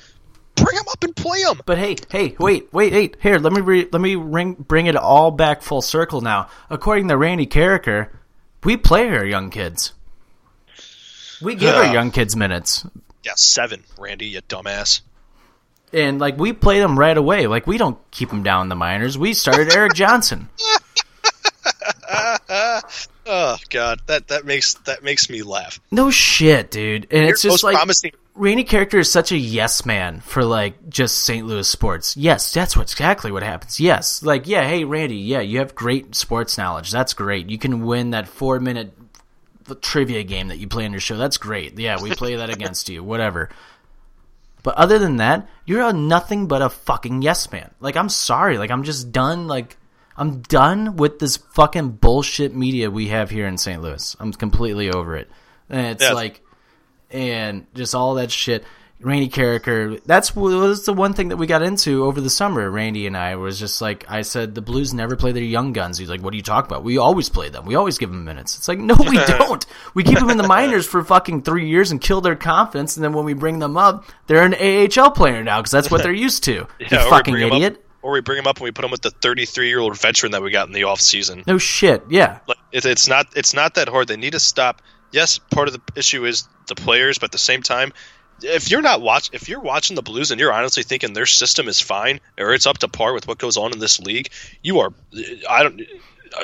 Bring 0.63 0.75
them 0.75 0.85
up 0.89 1.03
and 1.03 1.15
play 1.15 1.43
them. 1.43 1.59
But 1.65 1.77
hey, 1.77 1.95
hey, 2.09 2.35
wait, 2.39 2.71
wait, 2.73 2.93
wait. 2.93 3.17
Here, 3.21 3.37
let 3.39 3.51
me 3.53 3.61
re- 3.61 3.87
let 3.91 4.01
me 4.01 4.15
ring, 4.15 4.53
bring 4.53 4.85
it 4.87 4.95
all 4.95 5.31
back 5.31 5.61
full 5.61 5.81
circle 5.81 6.21
now. 6.21 6.49
According 6.69 7.07
to 7.09 7.17
Randy 7.17 7.47
Karraker, 7.47 8.09
we 8.63 8.77
play 8.77 9.09
our 9.09 9.25
young 9.25 9.49
kids. 9.49 9.93
We 11.41 11.55
give 11.55 11.73
our 11.75 11.91
young 11.91 12.11
kids 12.11 12.35
minutes, 12.35 12.85
Yeah, 13.23 13.31
seven, 13.35 13.83
Randy, 13.97 14.27
you 14.27 14.41
dumbass. 14.43 15.01
and 15.91 16.19
like 16.19 16.37
we 16.37 16.53
play 16.53 16.79
them 16.79 16.97
right 16.99 17.17
away. 17.17 17.47
Like 17.47 17.65
we 17.65 17.77
don't 17.79 17.97
keep 18.11 18.29
them 18.29 18.43
down 18.43 18.63
in 18.63 18.69
the 18.69 18.75
minors. 18.75 19.17
We 19.17 19.33
started 19.33 19.73
Erik 19.73 19.93
Johnson. 19.95 20.49
Oh 23.33 23.55
god, 23.69 24.01
that 24.07 24.27
that 24.29 24.45
makes 24.45 24.73
that 24.85 25.03
makes 25.03 25.29
me 25.29 25.43
laugh. 25.43 25.79
No 25.91 26.09
shit, 26.09 26.71
dude. 26.71 27.07
And 27.11 27.29
it's 27.29 27.43
Your 27.43 27.53
just 27.53 27.63
like 27.63 27.75
promising. 27.75 28.11
Randy 28.33 28.63
Karraker 28.63 28.99
is 28.99 29.11
such 29.11 29.31
a 29.31 29.37
yes 29.37 29.85
man 29.85 30.21
for 30.21 30.43
like 30.45 30.89
just 30.89 31.19
St. 31.19 31.45
Louis 31.45 31.67
sports. 31.67 32.15
Yes, 32.15 32.53
that's 32.53 32.77
what 32.77 32.89
exactly 32.91 33.31
what 33.31 33.43
happens. 33.43 33.79
Yes, 33.79 34.23
like 34.23 34.47
yeah, 34.47 34.65
hey 34.67 34.83
Randy, 34.85 35.17
yeah, 35.17 35.41
you 35.41 35.59
have 35.59 35.75
great 35.75 36.15
sports 36.15 36.57
knowledge. 36.57 36.91
That's 36.91 37.13
great. 37.13 37.49
You 37.49 37.57
can 37.57 37.85
win 37.85 38.11
that 38.11 38.27
four 38.27 38.59
minute 38.59 38.93
trivia 39.81 40.23
game 40.23 40.47
that 40.47 40.57
you 40.57 40.67
play 40.67 40.85
on 40.85 40.91
your 40.91 40.99
show. 41.01 41.17
That's 41.17 41.37
great. 41.37 41.77
Yeah, 41.77 42.01
we 42.01 42.11
play 42.15 42.35
that 42.37 42.49
against 42.49 42.89
you. 42.89 43.03
Whatever. 43.03 43.49
But 44.63 44.75
other 44.75 44.99
than 44.99 45.17
that, 45.17 45.47
you're 45.65 45.81
a 45.87 45.93
nothing 45.93 46.47
but 46.47 46.61
a 46.61 46.69
fucking 46.69 47.21
yes 47.21 47.51
man. 47.51 47.71
Like 47.79 47.97
I'm 47.97 48.09
sorry. 48.09 48.57
Like 48.57 48.71
I'm 48.71 48.83
just 48.83 49.11
done. 49.11 49.47
Like 49.47 49.75
I'm 50.15 50.41
done 50.41 50.95
with 50.95 51.19
this 51.19 51.35
fucking 51.37 51.91
bullshit 51.93 52.55
media 52.55 52.89
we 52.91 53.09
have 53.09 53.29
here 53.29 53.47
in 53.47 53.57
St. 53.57 53.81
Louis. 53.81 54.15
I'm 54.19 54.31
completely 54.33 54.89
over 54.91 55.15
it. 55.17 55.29
And 55.69 55.87
it's 55.87 56.03
Yeah. 56.03 56.13
like, 56.13 56.41
and 57.11 57.65
just 57.73 57.95
all 57.95 58.15
that 58.15 58.31
shit. 58.31 58.63
Randy 59.03 59.29
Karraker. 59.29 59.99
That's 60.05 60.35
was 60.35 60.85
the 60.85 60.93
one 60.93 61.13
thing 61.13 61.29
that 61.29 61.37
we 61.37 61.47
got 61.47 61.63
into 61.63 62.05
over 62.05 62.21
the 62.21 62.29
summer. 62.29 62.69
Randy 62.69 63.07
and 63.07 63.17
I 63.17 63.35
was 63.35 63.59
just 63.59 63.81
like, 63.81 64.05
I 64.09 64.21
said, 64.21 64.53
the 64.53 64.61
Blues 64.61 64.93
never 64.93 65.15
play 65.15 65.31
their 65.31 65.43
young 65.43 65.73
guns. 65.73 65.97
He's 65.97 66.09
like, 66.09 66.21
what 66.21 66.33
are 66.33 66.37
you 66.37 66.43
talking 66.43 66.71
about? 66.71 66.83
We 66.83 66.97
always 66.97 67.29
play 67.29 67.49
them. 67.49 67.65
We 67.65 67.75
always 67.75 67.97
give 67.97 68.09
them 68.09 68.23
minutes. 68.25 68.57
It's 68.57 68.67
like, 68.67 68.79
no, 68.79 68.95
we 68.99 69.17
don't. 69.25 69.65
We 69.93 70.03
keep 70.03 70.19
them 70.19 70.29
in 70.29 70.37
the 70.37 70.47
minors 70.47 70.85
for 70.85 71.03
fucking 71.03 71.41
three 71.41 71.67
years 71.67 71.91
and 71.91 71.99
kill 71.99 72.21
their 72.21 72.35
confidence, 72.35 72.95
and 72.95 73.03
then 73.03 73.13
when 73.13 73.25
we 73.25 73.33
bring 73.33 73.59
them 73.59 73.75
up, 73.75 74.05
they're 74.27 74.43
an 74.43 74.53
AHL 74.53 75.11
player 75.11 75.43
now 75.43 75.59
because 75.61 75.71
that's 75.71 75.89
what 75.89 76.03
they're 76.03 76.13
used 76.13 76.43
to. 76.43 76.67
Yeah, 76.79 77.05
we 77.05 77.09
fucking 77.09 77.35
idiot. 77.37 77.73
Up, 77.73 77.79
or 78.01 78.11
we 78.11 78.21
bring 78.21 78.37
them 78.37 78.47
up 78.47 78.57
and 78.57 78.63
we 78.63 78.71
put 78.71 78.81
them 78.81 78.91
with 78.91 79.01
the 79.01 79.11
33 79.11 79.67
year 79.67 79.79
old 79.79 79.97
veteran 79.97 80.31
that 80.31 80.41
we 80.41 80.51
got 80.51 80.67
in 80.67 80.73
the 80.73 80.85
off 80.85 80.99
season. 80.99 81.43
No 81.45 81.57
shit. 81.57 82.03
Yeah. 82.09 82.39
Like 82.47 82.57
it's 82.71 83.07
not 83.07 83.27
it's 83.35 83.53
not 83.53 83.75
that 83.75 83.87
hard. 83.87 84.07
They 84.07 84.17
need 84.17 84.33
to 84.33 84.39
stop. 84.39 84.81
Yes, 85.11 85.37
part 85.39 85.67
of 85.67 85.73
the 85.73 85.81
issue 85.95 86.25
is 86.25 86.47
the 86.67 86.75
players, 86.75 87.17
but 87.17 87.25
at 87.25 87.31
the 87.31 87.37
same 87.37 87.61
time, 87.61 87.91
if 88.43 88.71
you're 88.71 88.81
not 88.81 89.01
watch 89.01 89.29
if 89.33 89.47
you're 89.49 89.59
watching 89.59 89.95
the 89.95 90.01
Blues 90.01 90.31
and 90.31 90.39
you're 90.39 90.51
honestly 90.53 90.83
thinking 90.83 91.13
their 91.13 91.25
system 91.25 91.67
is 91.67 91.79
fine 91.79 92.19
or 92.39 92.53
it's 92.53 92.65
up 92.65 92.79
to 92.79 92.87
par 92.87 93.13
with 93.13 93.27
what 93.27 93.37
goes 93.37 93.55
on 93.57 93.71
in 93.71 93.79
this 93.79 93.99
league, 93.99 94.29
you 94.63 94.79
are 94.79 94.91
I 95.49 95.63
don't 95.63 95.81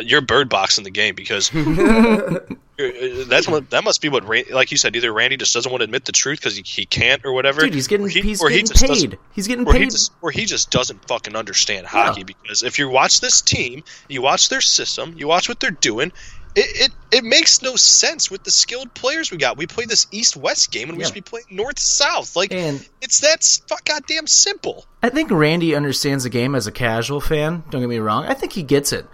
you're 0.04 0.22
bird 0.22 0.50
boxing 0.50 0.84
the 0.84 0.92
game 0.92 1.16
because 1.16 1.50
that's 2.78 3.48
what 3.48 3.70
that 3.72 3.84
must 3.84 4.02
be 4.02 4.10
what 4.10 4.26
like 4.52 4.70
you 4.70 4.78
said 4.78 4.96
either 4.96 5.12
Randy 5.12 5.38
just 5.38 5.54
doesn't 5.54 5.72
want 5.72 5.80
to 5.82 5.86
admit 5.86 6.06
the 6.06 6.12
truth 6.12 6.40
because 6.40 6.56
he, 6.56 6.64
he 6.64 6.86
can't 6.86 7.26
or 7.26 7.32
whatever. 7.34 7.62
Dude, 7.62 7.74
he's 7.74 7.88
getting 7.88 8.06
or 8.06 8.10
he- 8.10 8.22
he's 8.22 8.42
or 8.42 8.50
he 8.50 8.62
getting 8.62 8.76
just 8.76 8.86
paid. 8.86 9.18
He's 9.34 9.48
getting 9.48 9.66
or 9.68 9.74
he 9.74 9.80
paid. 9.80 9.92
just 9.92 10.12
or 10.22 10.30
he 10.30 10.46
just 10.46 10.70
doesn't 10.70 11.08
fucking 11.08 11.36
understand 11.36 11.88
hockey 11.88 12.24
because 12.24 12.64
if 12.64 12.78
you 12.78 12.90
watch 12.90 13.22
this 13.22 13.42
team, 13.42 13.84
you 14.08 14.22
watch 14.22 14.50
their 14.50 14.62
system, 14.62 15.16
you 15.18 15.28
watch 15.28 15.50
what 15.50 15.60
they're 15.60 15.72
doing, 15.72 16.12
it, 16.58 16.90
it, 16.90 17.18
it 17.20 17.24
makes 17.24 17.62
no 17.62 17.76
sense 17.76 18.30
with 18.32 18.44
the 18.44 18.52
skilled 18.52 18.94
players 18.94 19.32
we 19.32 19.38
got. 19.38 19.58
We 19.58 19.68
play 19.68 19.86
this 19.86 20.08
East 20.12 20.36
West 20.36 20.72
game 20.72 20.90
and 20.90 20.98
we 20.98 21.04
Yeah. 21.04 21.08
should 21.08 21.14
be 21.16 21.22
playing 21.22 21.46
North 21.52 21.80
South. 21.80 22.36
Like 22.36 22.52
And- 22.52 22.86
it's 23.02 23.20
that 23.22 23.44
fuck 23.70 23.86
goddamn 23.86 24.28
simple. 24.28 24.86
I 25.04 25.10
think 25.10 25.32
Randy 25.32 25.76
understands 25.76 26.24
the 26.24 26.30
game 26.30 26.56
as 26.56 26.68
a 26.68 26.72
casual 26.72 27.22
fan. 27.22 27.64
Don't 27.70 27.82
get 27.82 27.90
me 27.90 28.00
wrong. 28.00 28.26
I 28.26 28.34
think 28.34 28.54
he 28.54 28.64
gets 28.64 28.92
it. 28.92 29.06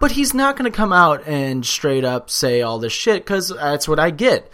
But 0.00 0.12
he's 0.12 0.34
not 0.34 0.56
going 0.56 0.70
to 0.70 0.76
come 0.76 0.92
out 0.92 1.26
and 1.26 1.64
straight 1.64 2.04
up 2.04 2.28
say 2.28 2.60
all 2.62 2.78
this 2.78 2.92
shit 2.92 3.24
because 3.24 3.48
that's 3.48 3.88
what 3.88 3.98
I 3.98 4.10
get. 4.10 4.50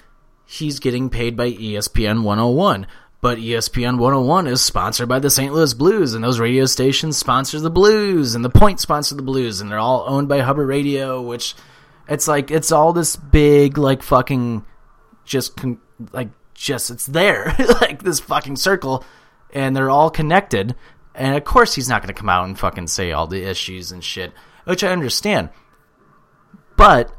He's 0.46 0.78
getting 0.78 1.10
paid 1.10 1.36
by 1.36 1.50
ESPN 1.50 2.22
101. 2.22 2.86
But 3.22 3.38
ESPN 3.38 3.98
101 3.98 4.46
is 4.46 4.62
sponsored 4.62 5.08
by 5.08 5.18
the 5.18 5.28
St. 5.28 5.52
Louis 5.52 5.74
Blues, 5.74 6.14
and 6.14 6.24
those 6.24 6.40
radio 6.40 6.64
stations 6.64 7.18
sponsor 7.18 7.60
the 7.60 7.68
Blues, 7.70 8.34
and 8.34 8.42
the 8.44 8.48
Point 8.50 8.80
sponsor 8.80 9.14
the 9.14 9.20
Blues, 9.22 9.60
and 9.60 9.70
they're 9.70 9.78
all 9.78 10.04
owned 10.08 10.26
by 10.28 10.40
Hubbard 10.40 10.66
Radio, 10.68 11.20
which 11.20 11.54
it's 12.10 12.28
like, 12.28 12.50
it's 12.50 12.72
all 12.72 12.92
this 12.92 13.16
big, 13.16 13.78
like, 13.78 14.02
fucking, 14.02 14.64
just, 15.24 15.56
con- 15.56 15.80
like, 16.12 16.28
just, 16.52 16.90
it's 16.90 17.06
there, 17.06 17.56
like 17.80 18.02
this 18.02 18.20
fucking 18.20 18.56
circle, 18.56 19.04
and 19.54 19.74
they're 19.74 19.90
all 19.90 20.10
connected. 20.10 20.74
And 21.14 21.36
of 21.36 21.44
course, 21.44 21.74
he's 21.74 21.88
not 21.88 22.02
going 22.02 22.14
to 22.14 22.18
come 22.18 22.28
out 22.28 22.46
and 22.46 22.58
fucking 22.58 22.88
say 22.88 23.12
all 23.12 23.26
the 23.26 23.48
issues 23.48 23.92
and 23.92 24.04
shit, 24.04 24.32
which 24.64 24.84
I 24.84 24.92
understand. 24.92 25.48
But 26.76 27.12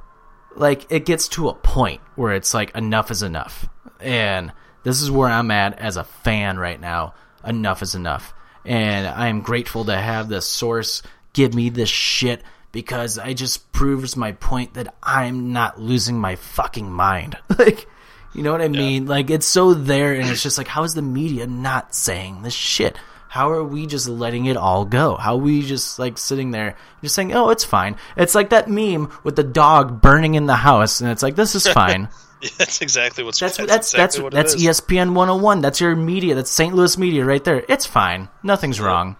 like 0.55 0.91
it 0.91 1.05
gets 1.05 1.27
to 1.29 1.49
a 1.49 1.53
point 1.53 2.01
where 2.15 2.33
it's 2.33 2.53
like 2.53 2.75
enough 2.75 3.11
is 3.11 3.23
enough. 3.23 3.67
And 3.99 4.51
this 4.83 5.01
is 5.01 5.11
where 5.11 5.29
I'm 5.29 5.51
at 5.51 5.79
as 5.79 5.97
a 5.97 6.03
fan 6.03 6.57
right 6.57 6.79
now. 6.79 7.13
Enough 7.45 7.81
is 7.81 7.95
enough. 7.95 8.33
And 8.65 9.07
I 9.07 9.27
am 9.27 9.41
grateful 9.41 9.85
to 9.85 9.95
have 9.95 10.29
this 10.29 10.45
source 10.45 11.01
give 11.33 11.53
me 11.53 11.69
this 11.69 11.89
shit 11.89 12.43
because 12.71 13.17
I 13.17 13.33
just 13.33 13.71
proves 13.71 14.15
my 14.15 14.31
point 14.33 14.75
that 14.75 14.93
I'm 15.01 15.53
not 15.53 15.79
losing 15.79 16.19
my 16.19 16.35
fucking 16.35 16.91
mind. 16.91 17.37
like 17.59 17.87
you 18.33 18.43
know 18.43 18.51
what 18.51 18.61
I 18.61 18.69
mean? 18.69 19.07
Like 19.07 19.29
it's 19.29 19.45
so 19.45 19.73
there 19.73 20.13
and 20.13 20.29
it's 20.29 20.43
just 20.43 20.57
like 20.57 20.67
how 20.67 20.83
is 20.83 20.93
the 20.93 21.01
media 21.01 21.47
not 21.47 21.93
saying 21.93 22.43
this 22.43 22.53
shit? 22.53 22.97
How 23.27 23.49
are 23.51 23.63
we 23.63 23.87
just 23.87 24.09
letting 24.09 24.45
it 24.45 24.57
all 24.57 24.83
go? 24.83 25.15
How 25.15 25.35
are 25.35 25.41
we 25.41 25.61
just 25.61 25.99
like 25.99 26.17
sitting 26.17 26.51
there 26.51 26.75
just 27.01 27.15
saying, 27.15 27.33
"Oh, 27.33 27.49
it's 27.49 27.63
fine." 27.63 27.95
It's 28.17 28.35
like 28.35 28.49
that 28.49 28.69
meme 28.69 29.09
with 29.23 29.37
the 29.37 29.43
dog 29.43 30.01
burning 30.01 30.35
in 30.35 30.47
the 30.47 30.55
house 30.55 30.99
and 30.99 31.09
it's 31.09 31.23
like, 31.23 31.35
"This 31.35 31.55
is 31.55 31.65
fine." 31.73 32.09
Yeah, 32.41 32.49
that's 32.57 32.81
exactly 32.81 33.23
what's 33.23 33.39
That's 33.39 33.57
that's 33.57 33.69
that's 33.71 33.91
that's 33.91 34.15
exactly 34.15 34.23
what 34.23 34.33
that's. 34.33 34.55
ESPN 34.55 35.13
101. 35.13 35.61
That's 35.61 35.79
your 35.79 35.95
media. 35.95 36.35
That's 36.35 36.51
St. 36.51 36.73
Louis 36.73 36.97
media 36.97 37.23
right 37.23 37.43
there. 37.43 37.63
It's 37.69 37.85
fine. 37.85 38.29
Nothing's 38.43 38.81
wrong. 38.81 39.15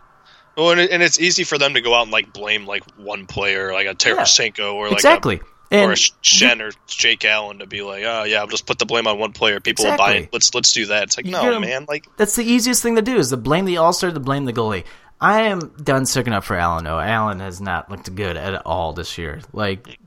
Well, 0.57 0.71
and, 0.71 0.81
it, 0.81 0.91
and 0.91 1.01
it's 1.01 1.19
easy 1.19 1.43
for 1.43 1.57
them 1.57 1.73
to 1.75 1.81
go 1.81 1.93
out 1.93 2.03
and 2.03 2.11
like 2.11 2.33
blame 2.33 2.65
like 2.65 2.83
one 2.97 3.25
player, 3.25 3.71
like 3.73 3.87
a 3.87 3.95
Tarasenko 3.95 4.73
or 4.73 4.87
like 4.87 4.97
exactly. 4.97 5.41
a, 5.71 5.75
and 5.75 5.89
or 5.89 5.93
a 5.93 5.95
Schenn 5.95 6.61
or 6.61 6.71
Jake 6.87 7.23
Allen 7.23 7.59
to 7.59 7.65
be 7.65 7.81
like, 7.81 8.03
oh 8.05 8.23
yeah, 8.23 8.41
I'll 8.41 8.47
just 8.47 8.65
put 8.65 8.77
the 8.77 8.85
blame 8.85 9.07
on 9.07 9.17
one 9.17 9.31
player. 9.31 9.59
People 9.59 9.85
will 9.85 9.97
buy 9.97 10.15
it. 10.15 10.29
Let's 10.33 10.53
let's 10.53 10.73
do 10.73 10.87
that. 10.87 11.03
It's 11.03 11.17
like 11.17 11.25
You 11.25 11.31
no 11.31 11.59
man, 11.59 11.85
like 11.87 12.05
That's 12.17 12.35
the 12.35 12.43
easiest 12.43 12.83
thing 12.83 12.95
to 12.95 13.01
do 13.01 13.15
is 13.15 13.29
to 13.29 13.37
blame 13.37 13.65
the 13.65 13.77
all 13.77 13.93
star, 13.93 14.11
to 14.11 14.19
blame 14.19 14.45
the 14.45 14.53
goalie. 14.53 14.83
I 15.21 15.43
am 15.43 15.59
done 15.81 16.07
sticking 16.07 16.33
up 16.33 16.43
for 16.43 16.55
Allen. 16.55 16.87
O. 16.87 16.99
Allen 16.99 17.39
has 17.41 17.61
not 17.61 17.91
looked 17.91 18.13
good 18.15 18.35
at 18.35 18.65
all 18.65 18.93
this 18.93 19.19
year. 19.19 19.39
Like, 19.53 19.99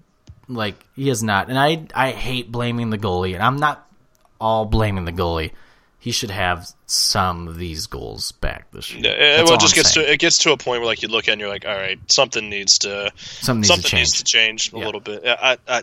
like 0.49 0.75
he 0.97 1.09
has 1.09 1.23
not. 1.23 1.49
And 1.49 1.57
I, 1.57 1.87
I 1.95 2.11
hate 2.11 2.51
blaming 2.51 2.91
the 2.91 2.99
goalie. 2.99 3.35
And 3.35 3.43
I'm 3.43 3.57
not 3.57 3.89
all 4.41 4.65
blaming 4.65 5.05
the 5.05 5.13
goalie. 5.13 5.53
He 6.05 6.11
should 6.13 6.31
have 6.31 6.69
some 6.85 7.49
of 7.49 7.57
these 7.57 7.87
goals 7.87 8.33
back 8.33 8.71
this 8.73 8.93
year. 8.93 9.05
Yeah, 9.07 9.43
well, 9.45 9.55
it 9.55 9.61
just 9.61 9.75
I'm 9.75 9.79
gets 9.83 9.95
saying. 9.95 10.07
to 10.07 10.13
it 10.13 10.19
gets 10.19 10.37
to 10.41 10.53
a 10.53 10.57
point 10.59 10.81
where 10.83 10.87
like 10.87 11.01
you 11.01 11.09
look 11.09 11.25
at 11.25 11.29
it 11.29 11.33
and 11.33 11.41
you're 11.41 11.49
like, 11.49 11.65
all 11.65 11.75
right, 11.75 11.99
something 12.13 12.51
needs 12.51 12.77
to 12.81 13.11
Something 13.17 13.61
needs 13.63 13.69
to 13.69 13.75
something 13.83 13.99
needs 13.99 14.13
to 14.19 14.25
change 14.25 14.71
a 14.75 14.77
Yeah. 14.79 14.85
little 14.85 15.01
bit. 15.01 15.23
I, 15.27 15.57
I 15.67 15.83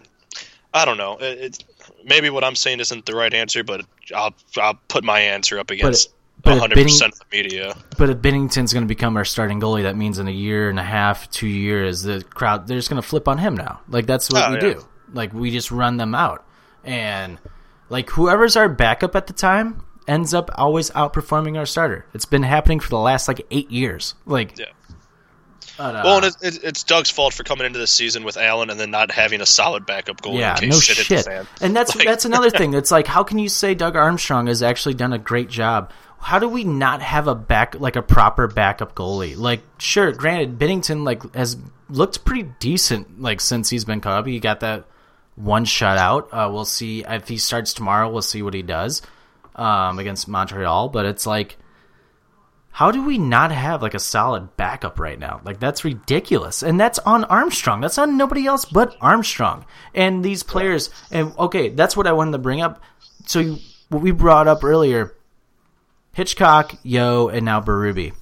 I 0.75 0.85
don't 0.85 0.97
know. 0.97 1.17
It, 1.19 1.63
maybe 2.05 2.29
what 2.29 2.43
I'm 2.43 2.55
saying 2.55 2.81
isn't 2.81 3.07
the 3.07 3.15
right 3.15 3.33
answer, 3.33 3.63
but 3.63 3.83
I'll 4.15 4.35
I'll 4.57 4.75
put 4.87 5.03
my 5.03 5.19
answer 5.21 5.57
up 5.57 5.71
against 5.71 6.13
but 6.43 6.51
if 6.53 6.59
100 6.61 6.75
Benning- 6.75 6.85
percent 6.93 7.13
of 7.13 7.19
the 7.19 7.25
media. 7.35 7.75
But 7.97 8.11
if 8.11 8.17
Binnington's 8.21 8.73
going 8.73 8.83
to 8.83 8.87
become 8.87 9.17
our 9.17 9.25
starting 9.25 9.59
goalie, 9.59 9.83
that 9.83 9.95
means 9.97 10.19
in 10.19 10.27
a 10.27 10.31
year 10.31 10.69
and 10.69 10.79
a 10.79 10.83
half, 10.83 11.31
two 11.31 11.47
years, 11.47 12.03
the 12.03 12.23
crowd 12.23 12.67
they're 12.67 12.77
just 12.77 12.91
going 12.91 13.01
to 13.01 13.07
flip 13.07 13.27
on 13.27 13.39
him 13.39 13.55
now. 13.57 13.81
Like 13.87 14.05
that's 14.05 14.29
what 14.31 14.43
Oh, 14.43 14.49
we 14.51 14.55
yeah. 14.57 14.73
do. 14.75 14.85
Like 15.13 15.33
we 15.33 15.49
just 15.49 15.71
run 15.71 15.97
them 15.97 16.13
out, 16.13 16.45
and 16.83 17.39
like 17.89 18.11
whoever's 18.11 18.55
our 18.55 18.69
backup 18.69 19.15
at 19.15 19.25
the 19.25 19.33
time 19.33 19.81
ends 20.07 20.33
up 20.33 20.49
always 20.55 20.89
outperforming 20.91 21.57
our 21.57 21.65
starter. 21.65 22.05
It's 22.13 22.25
been 22.25 22.43
happening 22.43 22.79
for 22.79 22.89
the 22.89 22.97
last 22.97 23.27
like 23.27 23.45
eight 23.51 23.69
years. 23.71 24.15
Like, 24.25 24.57
Yeah. 24.57 24.65
but, 25.77 25.95
uh, 25.95 26.01
Well, 26.03 26.17
and 26.17 26.25
it, 26.25 26.35
it, 26.41 26.63
it's 26.63 26.83
Doug's 26.83 27.09
fault 27.09 27.33
for 27.33 27.43
coming 27.43 27.65
into 27.65 27.79
this 27.79 27.91
season 27.91 28.23
with 28.23 28.37
Allen 28.37 28.69
and 28.69 28.79
then 28.79 28.91
not 28.91 29.11
having 29.11 29.41
a 29.41 29.45
solid 29.45 29.85
backup 29.85 30.21
goalie 30.21 30.39
yeah, 30.39 30.53
in 30.55 30.59
case 30.61 30.71
no 30.73 30.79
shit, 30.79 30.97
shit. 31.05 31.25
the. 31.25 31.47
And 31.61 31.75
that's 31.75 31.95
Like- 31.97 32.07
that's 32.07 32.25
another 32.25 32.49
thing. 32.57 32.73
It's 32.73 32.91
like, 32.91 33.07
how 33.07 33.23
can 33.23 33.39
you 33.39 33.49
say 33.49 33.73
Doug 33.75 33.95
Armstrong 33.95 34.47
has 34.47 34.63
actually 34.63 34.95
done 34.95 35.13
a 35.13 35.19
great 35.19 35.49
job? 35.49 35.91
How 36.19 36.37
do 36.37 36.47
we 36.47 36.63
not 36.63 37.01
have 37.01 37.27
a 37.27 37.33
back 37.33 37.79
like 37.79 37.95
a 37.95 38.03
proper 38.03 38.47
backup 38.47 38.93
goalie? 38.93 39.35
Like, 39.35 39.61
sure, 39.79 40.11
granted, 40.11 40.59
Binnington 40.59 41.03
like 41.03 41.33
has 41.33 41.57
looked 41.89 42.23
pretty 42.25 42.49
decent 42.59 43.19
like 43.21 43.41
since 43.41 43.69
he's 43.71 43.85
been 43.85 44.01
caught 44.01 44.19
up. 44.19 44.27
He 44.27 44.39
got 44.39 44.59
that 44.59 44.85
one 45.35 45.65
shutout. 45.65 46.27
Uh, 46.31 46.51
we'll 46.51 46.65
see 46.65 47.03
if 47.07 47.27
he 47.27 47.37
starts 47.39 47.73
tomorrow. 47.73 48.07
We'll 48.11 48.21
see 48.21 48.43
what 48.43 48.53
he 48.53 48.61
does 48.61 49.01
um, 49.55 49.99
against 49.99 50.27
Montreal. 50.27 50.89
But 50.89 51.05
it's 51.05 51.25
like, 51.27 51.57
how 52.71 52.91
do 52.91 53.03
we 53.03 53.17
not 53.17 53.51
have 53.51 53.81
like 53.81 53.93
a 53.93 53.99
solid 53.99 54.55
backup 54.57 54.99
right 54.99 55.19
now? 55.19 55.41
Like 55.43 55.59
that's 55.59 55.83
ridiculous, 55.83 56.63
and 56.63 56.79
that's 56.79 56.99
on 56.99 57.23
Armstrong. 57.25 57.81
That's 57.81 57.97
on 57.97 58.17
nobody 58.17 58.45
else 58.45 58.65
but 58.65 58.95
Armstrong. 59.01 59.65
And 59.93 60.23
these 60.23 60.43
players, 60.43 60.89
and 61.11 61.33
okay, 61.37 61.69
that's 61.69 61.97
what 61.97 62.07
I 62.07 62.13
wanted 62.13 62.31
to 62.31 62.37
bring 62.37 62.61
up. 62.61 62.81
So 63.25 63.39
you, 63.39 63.57
what 63.89 64.01
we 64.01 64.11
brought 64.11 64.47
up 64.47 64.63
earlier, 64.63 65.13
Hitchcock, 66.13 66.75
Yeo, 66.83 67.27
and 67.27 67.45
now 67.45 67.61
Berube. 67.61 68.13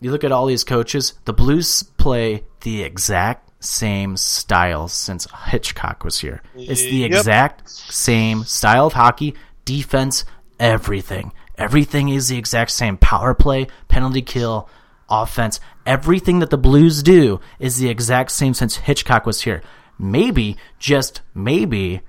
You 0.00 0.10
look 0.10 0.24
at 0.24 0.32
all 0.32 0.46
these 0.46 0.64
coaches. 0.64 1.14
The 1.24 1.32
Blues 1.32 1.82
play 1.82 2.44
the 2.60 2.82
exact 2.82 3.50
same 3.64 4.16
style 4.16 4.86
since 4.88 5.26
Hitchcock 5.46 6.04
was 6.04 6.18
here. 6.20 6.42
It's 6.54 6.82
the 6.82 6.98
Yep. 6.98 7.10
exact 7.10 7.68
same 7.70 8.44
style 8.44 8.86
of 8.86 8.92
hockey, 8.92 9.34
defense, 9.66 10.24
everything. 10.58 11.32
Everything 11.58 12.08
is 12.08 12.28
the 12.28 12.38
exact 12.38 12.70
same. 12.70 12.96
Power 12.96 13.34
play, 13.34 13.66
penalty 13.88 14.22
kill, 14.22 14.70
offense. 15.10 15.60
Everything 15.84 16.38
that 16.38 16.48
the 16.48 16.56
Blues 16.56 17.02
do 17.02 17.40
is 17.58 17.76
the 17.76 17.90
exact 17.90 18.30
same 18.30 18.54
since 18.54 18.76
Hitchcock 18.76 19.26
was 19.26 19.42
here. 19.42 19.62
maybe, 19.98 20.56
just 20.78 21.22
maybe, 21.34 22.00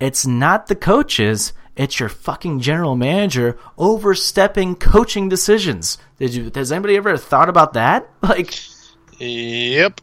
it's 0.00 0.26
not 0.26 0.66
the 0.66 0.74
coaches, 0.74 1.52
it's 1.76 2.00
your 2.00 2.08
fucking 2.08 2.60
general 2.60 2.96
manager 2.96 3.56
overstepping 3.78 4.74
coaching 4.76 5.28
decisions. 5.28 5.98
Did 6.18 6.34
you 6.34 6.50
has 6.54 6.72
anybody 6.72 6.96
ever 6.96 7.16
thought 7.16 7.48
about 7.48 7.74
that? 7.74 8.08
Like 8.22 8.54
Yep. 9.18 10.00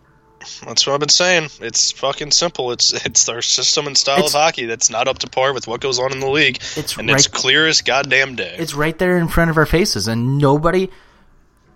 That's 0.65 0.85
what 0.85 0.93
I've 0.93 0.99
been 0.99 1.09
saying. 1.09 1.49
It's 1.61 1.91
fucking 1.91 2.31
simple. 2.31 2.71
It's 2.71 2.93
it's 3.05 3.27
our 3.29 3.41
system 3.41 3.87
and 3.87 3.97
style 3.97 4.17
It's- 4.17 4.33
of 4.33 4.39
hockey 4.41 4.65
that's 4.65 4.89
not 4.89 5.07
up 5.07 5.19
to 5.19 5.29
par 5.29 5.53
with 5.53 5.67
what 5.67 5.81
goes 5.81 5.99
on 5.99 6.11
in 6.11 6.19
the 6.19 6.29
league. 6.29 6.57
It's 6.75 6.97
and 6.97 7.09
it's 7.09 7.27
right- 7.27 7.33
clear 7.41 7.67
as 7.67 7.81
goddamn 7.81 8.35
day. 8.35 8.55
it's 8.57 8.73
right 8.73 8.97
there 8.97 9.17
in 9.17 9.27
front 9.27 9.49
of 9.51 9.57
our 9.57 9.65
faces 9.65 10.07
and 10.07 10.37
nobody 10.37 10.89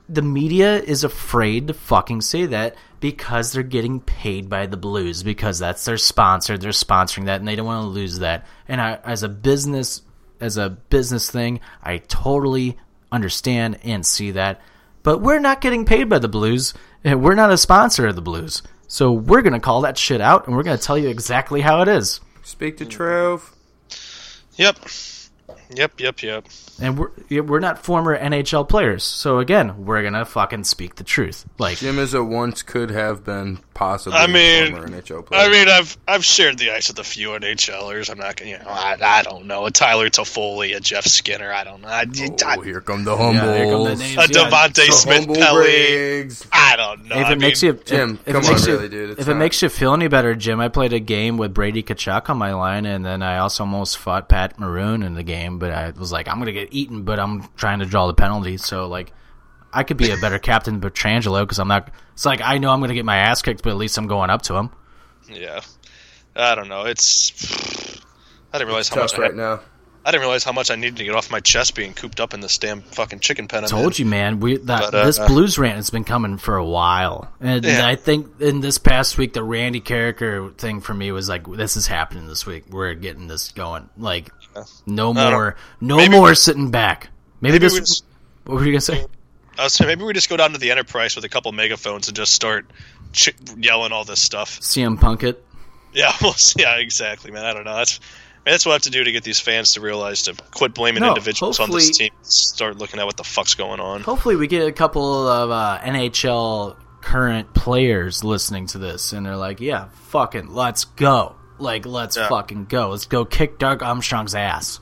the 0.09 0.21
media 0.21 0.77
is 0.81 1.03
afraid 1.03 1.67
to 1.67 1.73
fucking 1.73 2.21
say 2.21 2.45
that 2.45 2.75
because 3.01 3.51
they're 3.51 3.61
getting 3.63 3.99
paid 3.99 4.49
by 4.49 4.65
the 4.65 4.77
blues 4.77 5.21
because 5.21 5.59
that's 5.59 5.83
their 5.83 5.97
sponsor 5.97 6.57
they're 6.57 6.71
sponsoring 6.71 7.25
that 7.25 7.39
and 7.41 7.47
they 7.47 7.57
don't 7.57 7.65
want 7.65 7.83
to 7.83 7.87
lose 7.89 8.19
that 8.19 8.45
and 8.69 8.79
I, 8.79 8.99
as 9.03 9.23
a 9.23 9.27
business 9.29 10.01
as 10.39 10.55
a 10.57 10.69
business 10.69 11.29
thing 11.29 11.59
i 11.83 11.97
totally 11.97 12.77
understand 13.11 13.79
and 13.83 14.05
see 14.05 14.31
that 14.31 14.61
but 15.07 15.21
we're 15.21 15.39
not 15.39 15.61
getting 15.61 15.85
paid 15.85 16.09
by 16.09 16.19
the 16.19 16.27
blues 16.27 16.73
and 17.01 17.23
we're 17.23 17.33
not 17.33 17.49
a 17.49 17.57
sponsor 17.57 18.07
of 18.07 18.15
the 18.17 18.21
blues 18.21 18.61
so 18.89 19.09
we're 19.09 19.41
going 19.41 19.53
to 19.53 19.59
call 19.61 19.79
that 19.79 19.97
shit 19.97 20.19
out 20.19 20.45
and 20.45 20.53
we're 20.53 20.63
going 20.63 20.77
to 20.77 20.83
tell 20.83 20.97
you 20.97 21.07
exactly 21.07 21.61
how 21.61 21.81
it 21.81 21.87
is 21.87 22.19
Speak 22.43 22.75
to 22.75 22.85
Trove. 22.85 23.55
yep. 24.55 24.77
Yep, 25.69 26.01
yep, 26.01 26.21
yep. 26.21 26.45
and 26.81 26.99
we're 26.99 27.11
we're 27.43 27.59
not 27.59 27.83
former 27.83 28.17
NHL 28.17 28.67
players. 28.67 29.03
So 29.03 29.39
again, 29.39 29.85
we're 29.85 30.01
gonna 30.01 30.23
fucking 30.23 30.63
speak 30.63 30.95
the 30.95 31.03
truth. 31.03 31.45
Like 31.57 31.79
Jim 31.79 31.99
is 31.99 32.13
a 32.13 32.23
once 32.23 32.63
could 32.63 32.89
have 32.89 33.25
been 33.25 33.59
possibly 33.77 34.17
I 34.17 34.25
mean, 34.25 34.71
former 34.71 34.87
NHL 34.87 35.23
player. 35.25 35.41
I 35.41 35.49
mean, 35.49 35.69
I've 35.69 35.97
I've 36.07 36.25
shared 36.25 36.57
the 36.57 36.71
ice 36.71 36.87
with 36.87 36.97
a 36.97 37.03
few 37.03 37.29
NHLers. 37.29 38.09
I'm 38.09 38.17
not 38.17 38.35
gonna, 38.35 38.49
you 38.49 38.57
know, 38.57 38.65
I, 38.67 38.97
I 38.99 39.21
don't 39.21 39.45
know, 39.45 39.67
a 39.67 39.71
Tyler 39.71 40.09
Toffoli, 40.09 40.75
a 40.75 40.79
Jeff 40.79 41.05
Skinner. 41.05 41.51
I 41.51 41.63
don't 41.63 41.81
know. 41.81 41.87
I, 41.87 42.05
oh, 42.57 42.61
here 42.61 42.81
come 42.81 43.03
the 43.03 43.15
humbles. 43.15 43.45
Yeah, 43.45 43.57
here 43.57 43.71
come 43.71 43.83
the 43.83 43.95
names. 43.95 44.17
a 44.17 44.21
Yeah, 44.21 44.49
Devontae 44.49 44.87
The 44.87 44.91
Smith 44.91 45.17
humble 45.17 45.35
Pelly. 45.35 46.29
I 46.51 46.75
don't 46.75 47.05
know. 47.05 47.19
if 47.19 47.27
I 47.27 47.31
it 47.33 47.39
makes 47.39 47.61
mean, 47.61 47.73
you, 47.75 47.81
Jim, 47.85 48.19
if, 48.25 48.33
come 48.33 48.43
it 48.43 48.47
makes 48.47 48.63
on, 48.63 48.69
you, 48.69 48.75
really, 48.75 48.89
dude, 48.89 49.09
it's 49.11 49.21
if 49.21 49.27
it 49.27 49.35
makes 49.35 49.61
you 49.61 49.69
feel 49.69 49.93
any 49.93 50.07
better, 50.07 50.33
Jim, 50.33 50.59
I 50.59 50.69
played 50.69 50.93
a 50.93 50.99
game 50.99 51.37
with 51.37 51.53
Brady 51.53 51.83
Tkachuk 51.83 52.29
on 52.31 52.37
my 52.37 52.53
line, 52.53 52.87
and 52.87 53.05
then 53.05 53.21
I 53.21 53.37
also 53.37 53.63
almost 53.63 53.99
fought 53.99 54.27
Pat 54.27 54.59
Maroon 54.59 55.03
in 55.03 55.13
the 55.13 55.23
game. 55.23 55.59
But 55.59 55.71
I 55.71 55.91
was 55.91 56.11
like, 56.11 56.27
I'm 56.27 56.39
gonna 56.39 56.51
get 56.51 56.69
eaten, 56.71 57.03
but 57.03 57.19
I'm 57.19 57.47
trying 57.55 57.79
to 57.79 57.85
draw 57.85 58.07
the 58.07 58.15
penalty. 58.15 58.57
So 58.57 58.87
like, 58.87 59.13
I 59.73 59.83
could 59.83 59.97
be 59.97 60.11
a 60.11 60.17
better 60.17 60.39
captain 60.39 60.79
than 60.79 60.89
Pietrangelo 60.91 61.41
because 61.41 61.59
I'm 61.59 61.67
not. 61.67 61.89
It's 62.13 62.25
like 62.25 62.41
I 62.41 62.57
know 62.57 62.71
I'm 62.71 62.79
gonna 62.81 62.93
get 62.93 63.05
my 63.05 63.17
ass 63.17 63.41
kicked, 63.41 63.63
but 63.63 63.69
at 63.71 63.77
least 63.77 63.97
I'm 63.97 64.07
going 64.07 64.29
up 64.29 64.41
to 64.43 64.55
him. 64.55 64.69
yeah. 65.29 65.61
I 66.35 66.55
don't 66.55 66.67
know. 66.69 66.85
It's. 66.85 67.31
I 68.53 68.57
didn't 68.59 68.67
realize 68.67 68.89
how 68.89 69.01
much 69.01 69.11
Tough 69.11 69.19
I, 69.19 69.23
right 69.23 69.35
now. 69.35 69.59
I 70.05 70.11
didn't 70.11 70.21
realize 70.21 70.45
how 70.45 70.53
much 70.53 70.71
I 70.71 70.75
needed 70.75 70.95
to 70.97 71.03
get 71.03 71.15
off 71.15 71.29
my 71.29 71.41
chest 71.41 71.75
being 71.75 71.93
cooped 71.93 72.21
up 72.21 72.33
in 72.33 72.39
this 72.39 72.57
damn 72.59 72.81
fucking 72.81 73.19
chicken 73.19 73.49
pen. 73.49 73.59
I'm 73.59 73.63
in. 73.65 73.69
Told 73.69 73.99
you, 73.99 74.05
man. 74.05 74.39
We 74.39 74.55
that 74.57 74.91
But, 74.91 74.95
uh, 74.95 75.05
this 75.05 75.19
blues 75.19 75.57
rant 75.59 75.75
has 75.75 75.89
been 75.89 76.05
coming 76.05 76.37
for 76.37 76.55
a 76.55 76.63
while, 76.65 77.29
and 77.41 77.65
Yeah. 77.65 77.85
I 77.85 77.95
think 77.97 78.39
in 78.39 78.61
this 78.61 78.77
past 78.77 79.17
week, 79.17 79.33
the 79.33 79.43
Randy 79.43 79.81
Karraker 79.81 80.55
thing 80.57 80.79
for 80.79 80.93
me 80.93 81.11
was 81.11 81.27
like, 81.27 81.45
this 81.51 81.75
is 81.75 81.87
happening 81.87 82.27
this 82.27 82.45
week. 82.45 82.63
We're 82.69 82.93
getting 82.93 83.27
this 83.27 83.51
going. 83.51 83.89
Like, 83.97 84.29
no 84.85 85.13
more, 85.13 85.57
no 85.81 85.97
maybe- 85.97 86.15
more 86.15 86.33
sitting 86.35 86.71
back. 86.71 87.09
Maybe, 87.41 87.53
Maybe 87.53 87.65
this. 87.65 87.73
we 87.73 87.79
just- 87.81 88.05
what 88.45 88.55
were 88.55 88.65
you 88.65 88.71
gonna 88.71 88.81
say? 88.81 89.05
Was 89.63 89.73
saying 89.73 89.87
maybe 89.87 90.03
we 90.03 90.13
just 90.13 90.29
go 90.29 90.37
down 90.37 90.51
to 90.53 90.57
the 90.57 90.71
Enterprise 90.71 91.15
with 91.15 91.25
a 91.25 91.29
couple 91.29 91.51
megaphones 91.51 92.07
and 92.07 92.15
just 92.15 92.33
start 92.33 92.65
ch- 93.13 93.33
yelling 93.57 93.91
all 93.91 94.03
this 94.03 94.21
stuff. 94.21 94.59
CM 94.59 94.99
Punk 94.99 95.23
it. 95.23 95.43
Yeah, 95.93 96.11
well, 96.21 96.35
yeah, 96.55 96.75
exactly, 96.77 97.31
man. 97.31 97.45
I 97.45 97.53
don't 97.53 97.63
know. 97.63 97.75
That's 97.75 97.99
man, 98.45 98.53
that's 98.53 98.65
what 98.65 98.73
I 98.73 98.75
have 98.75 98.81
to 98.83 98.89
do 98.91 99.03
to 99.03 99.11
get 99.11 99.23
these 99.23 99.39
fans 99.39 99.73
to 99.73 99.81
realize 99.81 100.23
to 100.23 100.35
quit 100.51 100.73
blaming 100.73 101.01
No, 101.01 101.09
individuals 101.09 101.59
on 101.59 101.71
this 101.71 101.97
team. 101.97 102.11
Start 102.21 102.77
looking 102.77 102.99
at 102.99 103.05
what 103.05 103.17
the 103.17 103.23
fuck's 103.23 103.55
going 103.55 103.79
on. 103.79 104.01
Hopefully, 104.01 104.35
we 104.35 104.47
get 104.47 104.67
a 104.67 104.71
couple 104.71 105.27
of 105.27 105.49
uh, 105.49 105.79
NHL 105.83 106.75
current 107.01 107.53
players 107.53 108.23
listening 108.23 108.67
to 108.67 108.77
this, 108.77 109.13
and 109.13 109.25
they're 109.25 109.37
like, 109.37 109.59
"Yeah, 109.61 109.87
fucking, 110.09 110.53
let's 110.53 110.85
go! 110.85 111.35
Like, 111.57 111.85
let's 111.85 112.15
Yeah. 112.17 112.27
fucking 112.29 112.65
go! 112.65 112.89
Let's 112.89 113.05
go 113.05 113.25
kick 113.25 113.57
Doug 113.57 113.81
Armstrong's 113.81 114.35
ass." 114.35 114.79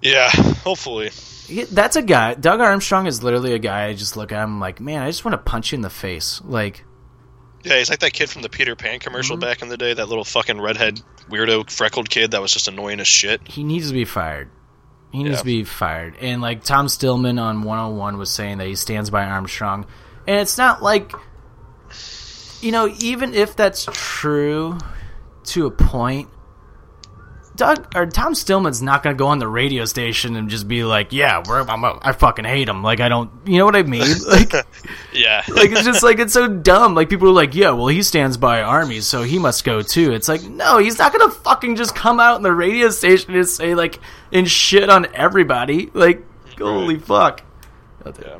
Yeah, 0.00 0.28
hopefully. 0.64 1.10
That's 1.70 1.96
a 1.96 2.02
guy. 2.02 2.34
Doug 2.34 2.60
Armstrong 2.60 3.06
is 3.06 3.22
literally 3.22 3.52
a 3.52 3.58
guy. 3.58 3.86
I 3.86 3.94
just 3.94 4.16
look 4.16 4.32
at 4.32 4.42
him 4.42 4.60
like, 4.60 4.80
man, 4.80 5.02
I 5.02 5.08
just 5.08 5.24
want 5.24 5.32
to 5.34 5.38
punch 5.50 5.72
you 5.72 5.76
in 5.76 5.82
the 5.82 5.90
face. 5.90 6.40
Like, 6.44 6.84
Yeah, 7.64 7.78
he's 7.78 7.90
like 7.90 7.98
that 8.00 8.12
kid 8.14 8.30
from 8.30 8.42
the 8.42 8.48
Peter 8.48 8.74
Pan 8.76 8.98
commercial 8.98 9.36
Mm-hmm. 9.36 9.40
back 9.48 9.62
in 9.62 9.68
the 9.68 9.76
day. 9.76 9.92
That 9.94 10.08
little 10.08 10.24
fucking 10.24 10.60
redhead 10.60 11.00
weirdo 11.30 11.70
freckled 11.70 12.08
kid 12.10 12.30
that 12.32 12.40
was 12.42 12.52
just 12.52 12.68
annoying 12.68 13.00
as 13.00 13.08
shit. 13.08 13.46
he 13.46 13.62
needs 13.64 13.88
to 13.88 13.94
be 13.94 14.04
fired. 14.04 14.50
He 15.12 15.18
needs 15.22 15.32
Yeah. 15.34 15.38
to 15.38 15.44
be 15.44 15.64
fired. 15.64 16.16
And 16.20 16.40
like 16.42 16.64
Tom 16.64 16.88
Stillman 16.88 17.38
on 17.38 17.62
101 17.62 18.16
was 18.18 18.30
saying 18.30 18.58
that 18.58 18.66
he 18.66 18.74
stands 18.74 19.10
by 19.10 19.24
Armstrong. 19.24 19.86
And 20.26 20.40
it's 20.40 20.56
not 20.58 20.82
like, 20.82 21.12
you 22.60 22.72
know, 22.72 22.88
even 23.00 23.34
if 23.34 23.54
that's 23.56 23.86
true 23.92 24.78
to 25.44 25.66
a 25.66 25.70
point, 25.70 26.28
Doug 27.56 27.94
or 27.94 28.06
Tom 28.06 28.34
Stillman's 28.34 28.82
not 28.82 29.02
going 29.02 29.14
to 29.14 29.18
go 29.18 29.28
on 29.28 29.38
the 29.38 29.46
radio 29.46 29.84
station 29.84 30.34
and 30.34 30.48
just 30.48 30.66
be 30.66 30.82
like, 30.82 31.12
"Yeah, 31.12 31.42
we're, 31.46 31.60
I'm 31.60 31.84
a, 31.84 31.98
I 32.02 32.12
fucking 32.12 32.44
hate 32.44 32.68
him." 32.68 32.82
Like 32.82 33.00
I 33.00 33.08
don't, 33.08 33.30
you 33.46 33.58
know 33.58 33.64
what 33.64 33.76
I 33.76 33.82
mean? 33.82 34.02
Like, 34.26 34.52
Yeah, 35.12 35.42
like 35.54 35.70
it's 35.70 35.84
just 35.84 36.02
like 36.02 36.18
it's 36.18 36.32
so 36.32 36.48
dumb. 36.48 36.94
Like 36.94 37.08
people 37.08 37.28
are 37.28 37.32
like, 37.32 37.54
yeah, 37.54 37.70
well, 37.70 37.86
he 37.86 38.02
stands 38.02 38.36
by 38.36 38.62
armies, 38.62 39.06
so 39.06 39.22
he 39.22 39.38
must 39.38 39.64
go 39.64 39.82
too. 39.82 40.12
It's 40.12 40.26
like, 40.28 40.42
no, 40.42 40.78
he's 40.78 40.98
not 40.98 41.12
gonna 41.12 41.30
fucking 41.30 41.76
just 41.76 41.94
come 41.94 42.18
out 42.18 42.36
in 42.36 42.42
the 42.42 42.52
radio 42.52 42.90
station 42.90 43.34
and 43.34 43.48
say 43.48 43.74
like 43.74 44.00
and 44.32 44.48
shit 44.50 44.90
on 44.90 45.06
everybody. 45.14 45.90
Like, 45.94 46.24
holy 46.58 46.98
fuck. 46.98 47.42
yeah. 48.04 48.38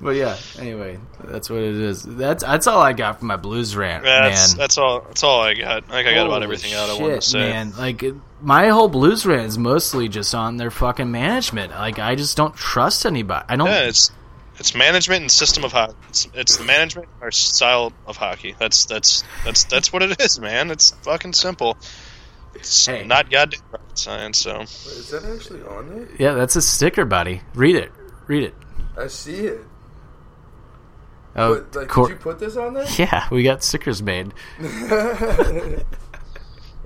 But 0.00 0.10
yeah, 0.14 0.36
anyway, 0.60 0.98
that's 1.24 1.50
what 1.50 1.58
it 1.58 1.74
is. 1.74 2.04
That's 2.04 2.44
that's 2.44 2.68
all 2.68 2.80
I 2.80 2.92
got 2.92 3.18
from 3.18 3.26
my 3.28 3.36
blues 3.36 3.74
rant, 3.74 4.04
That's 4.04 4.52
man. 4.52 4.58
that's 4.58 4.78
all. 4.78 5.00
That's 5.00 5.24
all 5.24 5.40
I 5.40 5.54
got. 5.54 5.84
I 5.88 5.90
think 5.90 6.08
I 6.08 6.14
got 6.14 6.26
about 6.26 6.34
Holy 6.34 6.44
everything 6.44 6.72
out 6.74 6.88
I 6.88 6.92
wanted 6.92 7.06
to 7.06 7.12
shit, 7.14 7.22
say. 7.24 7.50
Man, 7.50 7.72
like 7.76 8.04
my 8.40 8.68
whole 8.68 8.88
blues 8.88 9.26
rant 9.26 9.46
is 9.48 9.58
mostly 9.58 10.08
just 10.08 10.36
on 10.36 10.56
their 10.56 10.70
fucking 10.70 11.10
management. 11.10 11.72
Like 11.72 11.98
I 11.98 12.14
just 12.14 12.36
don't 12.36 12.54
trust 12.54 13.06
anybody. 13.06 13.44
I 13.48 13.56
don't. 13.56 13.66
Yeah, 13.66 13.88
it's 13.88 14.12
it's 14.60 14.72
management 14.72 15.22
and 15.22 15.30
system 15.32 15.64
of 15.64 15.72
hockey. 15.72 15.94
It's, 16.10 16.28
it's 16.32 16.56
the 16.58 16.64
management 16.64 17.08
or 17.20 17.32
style 17.32 17.92
of 18.06 18.16
hockey. 18.16 18.54
That's 18.56 18.84
that's 18.84 19.24
that's 19.44 19.64
that's 19.64 19.92
what 19.92 20.02
it 20.02 20.20
is, 20.20 20.38
man. 20.38 20.70
It's 20.70 20.92
fucking 21.02 21.32
simple. 21.32 21.76
It's 22.54 22.86
Hey. 22.86 23.04
not 23.04 23.30
goddamn 23.32 23.60
rocket 23.72 23.98
science. 23.98 24.38
So 24.38 24.60
Is 24.60 25.10
that 25.10 25.24
actually 25.24 25.62
on 25.62 25.88
there? 25.90 26.08
yeah, 26.20 26.34
that's 26.34 26.54
a 26.54 26.62
sticker, 26.62 27.04
buddy. 27.04 27.40
Read 27.54 27.74
it. 27.74 27.90
Read 28.28 28.44
it. 28.44 28.54
I 28.96 29.08
see 29.08 29.34
it. 29.38 29.60
Oh, 31.38 31.60
But, 31.60 31.76
like, 31.76 31.88
Cor- 31.88 32.08
did 32.08 32.14
you 32.14 32.18
put 32.20 32.38
this 32.38 32.56
on 32.56 32.74
there? 32.74 32.84
Yeah, 32.98 33.26
we 33.30 33.42
got 33.42 33.62
stickers 33.62 34.02
made. 34.02 34.32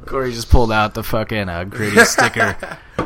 Corey 0.06 0.32
just 0.32 0.50
pulled 0.50 0.72
out 0.72 0.94
the 0.94 1.02
fucking 1.02 1.48
uh, 1.48 1.64
gritty 1.64 2.04
sticker. 2.04 2.56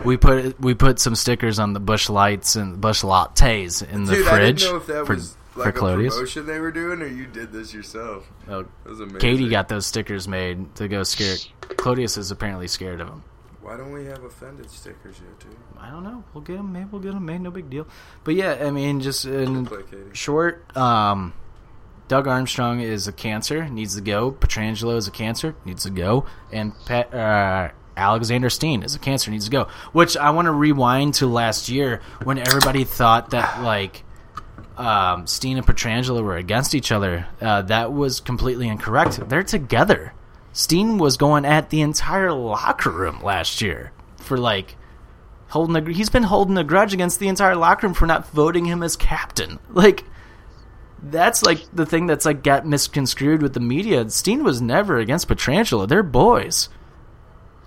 We 0.05 0.17
put 0.17 0.59
we 0.61 0.75
put 0.75 0.99
some 0.99 1.15
stickers 1.15 1.59
on 1.59 1.73
the 1.75 1.81
Busch 1.81 2.09
Lights 2.09 2.57
and 2.57 2.81
Busch 2.81 3.03
Lattes 3.03 3.87
in 3.87 4.05
the 4.05 4.15
Dude, 4.15 4.27
fridge 4.27 4.33
I 4.33 4.47
didn't 4.47 4.63
know 4.73 4.77
if 4.77 4.87
that 4.87 5.07
for 5.07 5.15
was 5.15 5.37
for 5.51 5.61
like 5.61 5.69
a 5.69 5.79
Claudius. 5.79 6.15
promotion 6.15 6.47
they 6.47 6.59
were 6.59 6.73
doing, 6.73 7.03
or 7.03 7.07
you 7.07 7.27
did 7.27 7.53
this 7.53 7.73
yourself. 7.75 8.27
Oh, 8.49 8.63
That 8.85 8.91
was 8.91 9.01
amazing. 9.01 9.21
Katie 9.21 9.49
got 9.49 9.69
those 9.69 9.87
stickers 9.87 10.27
made 10.27 10.75
to 10.77 10.89
go 10.89 11.03
scare. 11.03 11.37
Claudius 11.61 12.17
is 12.17 12.31
apparently 12.31 12.67
scared 12.69 13.01
of 13.01 13.09
them. 13.09 13.23
Why 13.67 13.77
don't 13.77 13.91
we 13.91 14.05
have 14.05 14.23
offended 14.23 14.71
stickers 14.71 15.19
here 15.19 15.35
too? 15.41 15.57
I 15.77 15.91
don't 15.91 16.05
know. 16.05 16.23
We'll 16.33 16.45
get 16.45 16.59
them. 16.59 16.73
Maybe 16.73 16.87
we'll 16.93 17.03
get 17.03 17.15
them 17.15 17.25
made. 17.25 17.41
No 17.41 17.51
big 17.51 17.69
deal. 17.69 17.89
But 18.23 18.37
yeah, 18.37 18.59
I 18.61 18.71
mean, 18.71 19.01
just 19.01 19.25
in 19.25 19.69
short, 20.13 20.65
um, 20.77 21.35
Doug 22.07 22.29
Armstrong 22.29 22.79
is 22.79 23.09
a 23.09 23.13
cancer, 23.13 23.69
needs 23.69 23.97
to 23.97 24.03
go. 24.03 24.31
Pietrangelo 24.31 24.97
is 24.97 25.09
a 25.09 25.11
cancer, 25.11 25.57
needs 25.65 25.83
to 25.83 25.91
go. 25.91 26.27
And 26.53 26.75
Pat, 26.87 27.13
uh, 27.13 27.71
Alexander 27.97 28.51
Steen 28.51 28.85
is 28.85 28.95
a 28.95 29.01
cancer, 29.01 29.33
needs 29.33 29.47
to 29.47 29.51
go. 29.51 29.65
Which 29.91 30.17
I 30.17 30.31
want 30.31 30.47
to 30.47 30.53
rewind 30.53 31.15
to 31.15 31.27
last 31.27 31.69
year 31.69 32.03
when 32.23 32.39
everybody 32.39 32.85
thought 32.85 33.31
that 33.31 33.63
like 33.63 34.05
um, 34.77 35.27
Steen 35.27 35.57
and 35.59 35.67
Pietrangelo 35.67 36.23
were 36.23 36.37
against 36.37 36.73
each 36.73 36.93
other. 36.93 37.27
Uh, 37.41 37.63
that 37.63 37.93
was 37.93 38.21
completely 38.21 38.69
incorrect. 38.69 39.29
They're 39.29 39.43
together. 39.43 40.13
Steen 40.57 40.97
was 40.97 41.19
going 41.19 41.45
at 41.45 41.69
the 41.69 41.83
entire 41.83 42.33
locker 42.33 42.89
room 42.91 43.23
last 43.23 43.61
year 43.61 43.93
for 44.17 44.39
like 44.39 44.75
holding 45.49 45.77
a, 45.77 45.93
he's 45.93 46.09
been 46.09 46.23
holding 46.23 46.57
a 46.57 46.65
grudge 46.65 46.95
against 46.95 47.21
the 47.21 47.29
entire 47.29 47.55
locker 47.55 47.87
room 47.87 47.93
for 47.93 48.07
not 48.07 48.31
voting 48.31 48.65
him 48.65 48.83
as 48.83 48.97
captain. 48.97 49.59
Like 49.69 50.05
that's 51.03 51.43
like 51.43 51.61
the 51.75 51.85
thing 51.85 52.07
that's 52.07 52.25
like 52.25 52.43
got 52.43 52.67
misconstrued 52.67 53.43
with 53.43 53.53
the 53.53 53.61
media. 53.61 54.09
Steen 54.09 54.43
was 54.43 54.63
never 54.63 54.97
against 54.97 55.29
Pietrangelo. 55.29 55.87
They're 55.87 56.03
boys. 56.03 56.71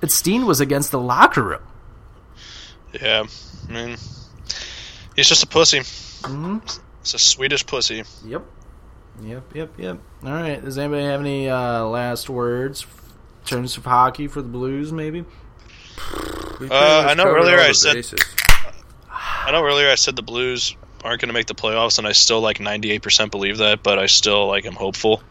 It's 0.02 0.16
Steen 0.16 0.48
was 0.48 0.60
against 0.60 0.90
the 0.90 0.99
locker 0.99 1.44
room. 1.44 1.61
yeah, 2.99 3.24
I 3.70 3.72
mean, 3.72 3.98
he's 5.16 5.30
just 5.30 5.44
a 5.44 5.48
pussy. 5.48 5.82
Mm-hmm. 5.82 6.57
It's 7.02 7.14
a 7.14 7.20
Swedish 7.20 7.68
pussy. 7.68 8.03
Yep. 8.26 8.44
Yep, 9.22 9.56
yep, 9.56 9.69
yep. 9.77 9.99
All 10.23 10.31
right. 10.31 10.64
Does 10.64 10.77
anybody 10.77 11.03
have 11.06 11.19
any 11.19 11.49
uh, 11.49 11.84
last 11.86 12.30
words 12.30 12.86
in 13.44 13.48
terms 13.48 13.77
of 13.77 13.86
hockey 13.86 14.27
for 14.27 14.41
the 14.41 14.48
Blues? 14.48 14.91
Maybe. 14.91 15.26
Uh, 16.61 17.06
I 17.10 17.14
know 17.14 17.26
earlier 17.26 17.60
I 17.60 17.72
said- 17.73 17.95
bases. 17.95 18.19
I 19.11 19.52
know 19.52 19.64
earlier 19.64 19.90
I 19.90 19.95
said 19.95 20.15
the 20.15 20.22
Blues 20.22 20.76
aren't 21.03 21.22
going 21.22 21.30
to 21.30 21.34
make 21.34 21.48
the 21.48 21.56
playoffs, 21.56 21.98
and 21.98 22.07
I 22.07 22.11
still 22.11 22.41
like 22.41 22.60
98% 22.60 23.31
believe 23.31 23.57
that, 23.60 23.81
but 23.84 23.98
I 23.98 24.06
still 24.06 24.48
like 24.48 24.65
am 24.65 24.73
hopeful 24.73 25.22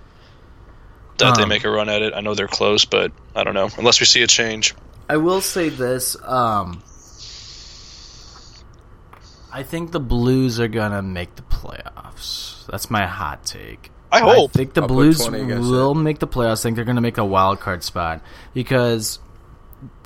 that 1.19 1.37
they 1.37 1.43
Um, 1.45 1.49
make 1.49 1.65
a 1.65 1.71
run 1.71 1.89
at 1.89 2.03
it. 2.03 2.15
I 2.15 2.21
know 2.21 2.35
they're 2.35 2.49
close, 2.49 2.85
but 2.85 3.13
I 3.35 3.45
don't 3.45 3.55
know 3.55 3.69
unless 3.79 4.01
we 4.01 4.07
see 4.07 4.23
a 4.23 4.27
change. 4.27 4.75
I 5.09 5.17
will 5.19 5.41
say 5.41 5.69
this. 5.69 6.17
Um, 6.25 6.83
I 9.53 9.63
think 9.63 9.93
the 9.93 10.01
Blues 10.01 10.61
are 10.61 10.69
gonna 10.69 11.03
make 11.03 11.35
the 11.37 11.43
playoffs. 11.43 12.67
That's 12.67 12.91
my 12.91 13.07
hot 13.07 13.45
take. 13.45 13.91
I 14.11 14.21
hope. 14.21 14.51
I 14.51 14.59
think 14.59 14.75
the 14.75 14.83
I'll 14.83 14.89
Blues 14.89 15.25
20 15.25 15.45
against 15.45 15.71
will 15.71 15.95
make 15.95 16.19
the 16.19 16.27
playoffs. 16.27 16.61
I 16.61 16.63
think 16.65 16.77
they're 16.77 16.85
going 16.85 16.97
to 16.97 17.03
make 17.03 17.19
a 17.19 17.25
wild 17.25 17.61
card 17.61 17.85
spot 17.85 18.23
because 18.55 19.19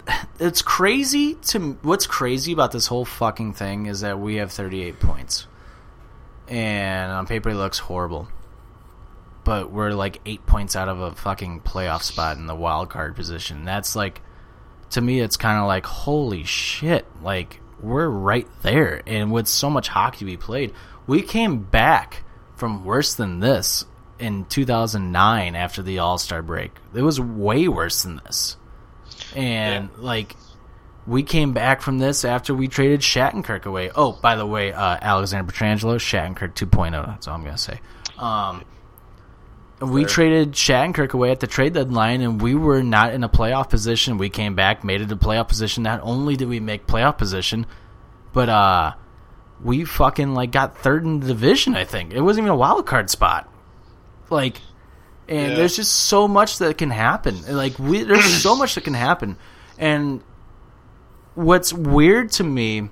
it's 0.40 0.62
crazy 0.62 1.34
to 1.34 1.78
what's 1.82 2.06
crazy 2.06 2.52
about 2.52 2.72
this 2.72 2.86
whole 2.86 3.04
fucking 3.04 3.54
thing 3.54 3.86
is 3.86 4.00
that 4.00 4.18
we 4.18 4.36
have 4.36 4.50
38 4.52 4.98
points. 5.00 5.46
And 6.48 7.12
on 7.12 7.26
paper 7.26 7.50
it 7.50 7.54
looks 7.54 7.78
horrible. 7.78 8.28
But 9.44 9.70
we're 9.70 9.92
like 9.92 10.20
8 10.26 10.46
points 10.46 10.76
out 10.76 10.88
of 10.88 11.00
a 11.00 11.14
fucking 11.14 11.62
playoff 11.62 12.02
spot 12.02 12.36
in 12.36 12.46
the 12.46 12.54
wild 12.54 12.90
card 12.90 13.16
position. 13.16 13.64
That's 13.64 13.94
like 13.94 14.20
to 14.90 15.00
me 15.00 15.20
it's 15.20 15.36
kind 15.36 15.58
of 15.60 15.66
like 15.66 15.86
holy 15.86 16.44
shit. 16.44 17.06
Like 17.22 17.60
we're 17.82 18.08
right 18.08 18.48
there 18.62 19.02
and 19.06 19.32
with 19.32 19.48
so 19.48 19.68
much 19.68 19.88
hockey 19.88 20.18
to 20.18 20.24
be 20.24 20.36
played, 20.36 20.72
we 21.06 21.22
came 21.22 21.62
back 21.62 22.22
from 22.56 22.84
worse 22.84 23.14
than 23.14 23.40
this 23.40 23.84
in 24.18 24.44
2009 24.44 25.56
after 25.56 25.82
the 25.82 25.98
All-Star 25.98 26.42
break. 26.42 26.72
It 26.94 27.02
was 27.02 27.20
way 27.20 27.68
worse 27.68 28.02
than 28.02 28.20
this. 28.24 28.56
And 29.34 29.90
like 29.98 30.36
we 31.06 31.22
came 31.22 31.52
back 31.52 31.82
from 31.82 31.98
this 31.98 32.24
after 32.24 32.54
we 32.54 32.68
traded 32.68 33.00
Shattenkirk 33.00 33.64
away. 33.64 33.90
Oh, 33.94 34.12
by 34.12 34.36
the 34.36 34.46
way, 34.46 34.72
uh, 34.72 34.98
Alexander 35.00 35.52
Pietrangelo, 35.52 35.96
Shattenkirk 35.96 36.54
2.0. 36.54 37.06
That's 37.06 37.26
all 37.26 37.34
I'm 37.34 37.44
gonna 37.44 37.58
say. 37.58 37.80
Um, 38.18 38.64
we 39.82 40.04
traded 40.04 40.52
Shattenkirk 40.52 41.12
away 41.12 41.30
at 41.30 41.40
the 41.40 41.46
trade 41.46 41.72
deadline, 41.74 42.20
and 42.20 42.40
we 42.40 42.54
were 42.54 42.82
not 42.82 43.12
in 43.14 43.24
a 43.24 43.28
playoff 43.28 43.68
position. 43.70 44.18
We 44.18 44.30
came 44.30 44.54
back, 44.54 44.84
made 44.84 45.00
it 45.00 45.10
a 45.10 45.16
playoff 45.16 45.48
position. 45.48 45.82
Not 45.82 46.00
only 46.02 46.36
did 46.36 46.48
we 46.48 46.60
make 46.60 46.86
playoff 46.86 47.18
position, 47.18 47.66
but 48.32 48.48
uh, 48.48 48.92
we 49.62 49.84
fucking 49.84 50.34
like 50.34 50.52
got 50.52 50.78
third 50.78 51.04
in 51.04 51.20
the 51.20 51.26
division. 51.26 51.74
I 51.74 51.84
think 51.84 52.12
it 52.12 52.20
wasn't 52.20 52.44
even 52.44 52.52
a 52.52 52.56
wild 52.56 52.86
card 52.86 53.10
spot. 53.10 53.48
Like, 54.30 54.60
and 55.28 55.50
Yeah. 55.52 55.56
there's 55.56 55.76
just 55.76 55.92
so 55.92 56.26
much 56.28 56.58
that 56.58 56.78
can 56.78 56.90
happen. 56.90 57.42
Like, 57.48 57.78
we 57.78 58.02
there's 58.02 58.24
so 58.24 58.54
much 58.62 58.74
that 58.76 58.84
can 58.84 58.94
happen, 58.94 59.36
and 59.78 60.22
what's 61.34 61.72
weird 61.72 62.30
to 62.32 62.44
me, 62.44 62.88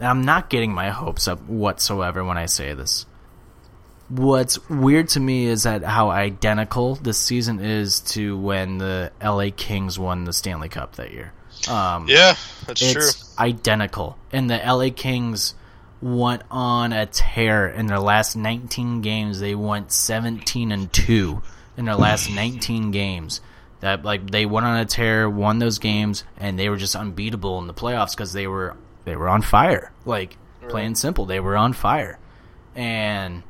I'm 0.00 0.22
not 0.22 0.48
getting 0.50 0.72
my 0.72 0.90
hopes 0.90 1.26
up 1.28 1.40
whatsoever 1.48 2.22
when 2.24 2.38
I 2.38 2.46
say 2.46 2.74
this. 2.74 3.06
What's 4.08 4.68
weird 4.70 5.08
to 5.10 5.20
me 5.20 5.46
is 5.46 5.64
that 5.64 5.82
how 5.84 6.10
identical 6.10 6.94
this 6.94 7.18
season 7.18 7.60
is 7.60 8.00
to 8.00 8.38
when 8.38 8.78
the 8.78 9.12
LA 9.22 9.48
Kings 9.54 9.98
won 9.98 10.24
the 10.24 10.32
Stanley 10.32 10.68
Cup 10.70 10.96
that 10.96 11.12
year. 11.12 11.32
Um, 11.68 12.06
Yeah, 12.08 12.34
that's 12.66 12.80
it's 12.80 12.92
true. 12.92 13.34
identical. 13.38 14.16
And 14.32 14.48
the 14.48 14.56
LA 14.56 14.88
Kings 14.94 15.54
went 16.00 16.42
on 16.50 16.92
a 16.92 17.04
tear 17.06 17.66
in 17.68 17.86
their 17.86 17.98
last 17.98 18.34
19 18.36 19.02
games. 19.02 19.40
They 19.40 19.54
went 19.54 19.92
17 19.92 20.72
and 20.72 20.90
2 20.92 21.42
in 21.76 21.84
their 21.84 21.96
last 21.96 22.30
19 22.34 22.90
games. 22.92 23.40
That 23.80 24.04
like 24.04 24.30
they 24.30 24.46
went 24.46 24.64
on 24.66 24.78
a 24.78 24.84
tear, 24.86 25.28
won 25.28 25.58
those 25.58 25.78
games, 25.78 26.24
and 26.38 26.58
they 26.58 26.68
were 26.68 26.76
just 26.78 26.96
unbeatable 26.96 27.58
in 27.60 27.66
the 27.66 27.74
playoffs 27.74 28.12
because 28.12 28.32
they 28.32 28.46
were 28.46 28.74
they 29.04 29.14
were 29.16 29.28
on 29.28 29.42
fire. 29.42 29.92
Like 30.04 30.36
plain 30.68 30.86
and 30.86 30.98
simple, 30.98 31.26
they 31.26 31.38
were 31.40 31.56
on 31.56 31.72
fire. 31.74 32.18
And 32.74 33.42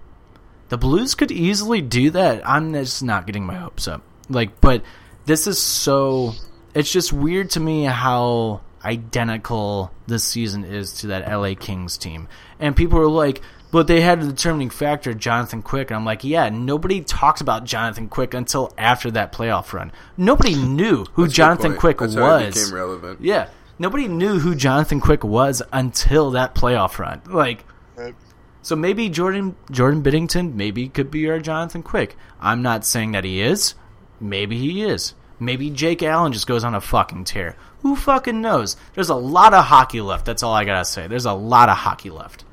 the 0.68 0.78
Blues 0.78 1.14
could 1.14 1.30
easily 1.30 1.80
do 1.80 2.10
that. 2.10 2.48
I'm 2.48 2.72
just 2.72 3.02
not 3.02 3.26
getting 3.26 3.44
my 3.44 3.54
hopes 3.54 3.88
up. 3.88 4.02
Like, 4.28 4.60
but 4.60 4.82
this 5.24 5.46
is 5.46 5.58
so. 5.60 6.34
It's 6.74 6.92
just 6.92 7.12
weird 7.12 7.50
to 7.50 7.60
me 7.60 7.84
how 7.84 8.60
identical 8.84 9.90
this 10.06 10.24
season 10.24 10.64
is 10.64 10.92
to 11.00 11.08
that 11.08 11.28
LA 11.30 11.54
Kings 11.58 11.96
team. 11.98 12.28
And 12.60 12.76
people 12.76 12.98
are 12.98 13.08
like, 13.08 13.40
but 13.70 13.86
they 13.86 14.00
had 14.00 14.22
a 14.22 14.26
determining 14.26 14.70
factor, 14.70 15.14
Jonathan 15.14 15.62
Quick. 15.62 15.90
And 15.90 15.96
I'm 15.96 16.04
like, 16.04 16.24
yeah, 16.24 16.48
nobody 16.48 17.00
talked 17.02 17.40
about 17.40 17.64
Jonathan 17.64 18.08
Quick 18.08 18.34
until 18.34 18.72
after 18.78 19.10
that 19.12 19.32
playoff 19.32 19.72
run. 19.72 19.92
Nobody 20.16 20.54
knew 20.62 21.04
who 21.12 21.24
That's 21.24 21.34
Jonathan. 21.34 21.76
Quick 21.76 21.98
That's 21.98 22.14
how 22.14 22.36
it 22.36 22.46
was. 22.46 22.54
became 22.54 22.74
relevant. 22.74 23.20
Yeah. 23.20 23.48
Nobody 23.78 24.08
knew 24.08 24.38
who 24.38 24.54
Jonathan 24.54 25.00
Quick 25.00 25.22
was 25.22 25.62
until 25.72 26.32
that 26.32 26.54
playoff 26.54 26.98
run. 26.98 27.22
Like, 27.26 27.64
Right. 27.96 28.14
So 28.62 28.76
maybe 28.76 29.08
Jordan 29.08 29.56
Jordan 29.70 30.02
Binnington 30.02 30.54
maybe 30.54 30.88
could 30.88 31.10
be 31.10 31.28
our 31.30 31.38
Jonathan 31.38 31.82
Quick. 31.82 32.16
I'm 32.40 32.62
not 32.62 32.84
saying 32.84 33.12
that 33.12 33.24
he 33.24 33.40
is. 33.40 33.74
Maybe 34.20 34.58
he 34.58 34.82
is. 34.82 35.14
Maybe 35.40 35.70
Jake 35.70 36.02
Allen 36.02 36.32
just 36.32 36.46
goes 36.46 36.64
on 36.64 36.74
a 36.74 36.80
fucking 36.80 37.24
tear. 37.24 37.56
Who 37.82 37.94
fucking 37.94 38.40
knows? 38.40 38.76
There's 38.94 39.08
a 39.08 39.14
lot 39.14 39.54
of 39.54 39.66
hockey 39.66 40.00
left. 40.00 40.24
That's 40.24 40.42
all 40.42 40.52
I 40.52 40.64
gotta 40.64 40.84
say. 40.84 41.06
There's 41.06 41.26
a 41.26 41.32
lot 41.32 41.68
of 41.68 41.76
hockey 41.76 42.10
left. 42.10 42.44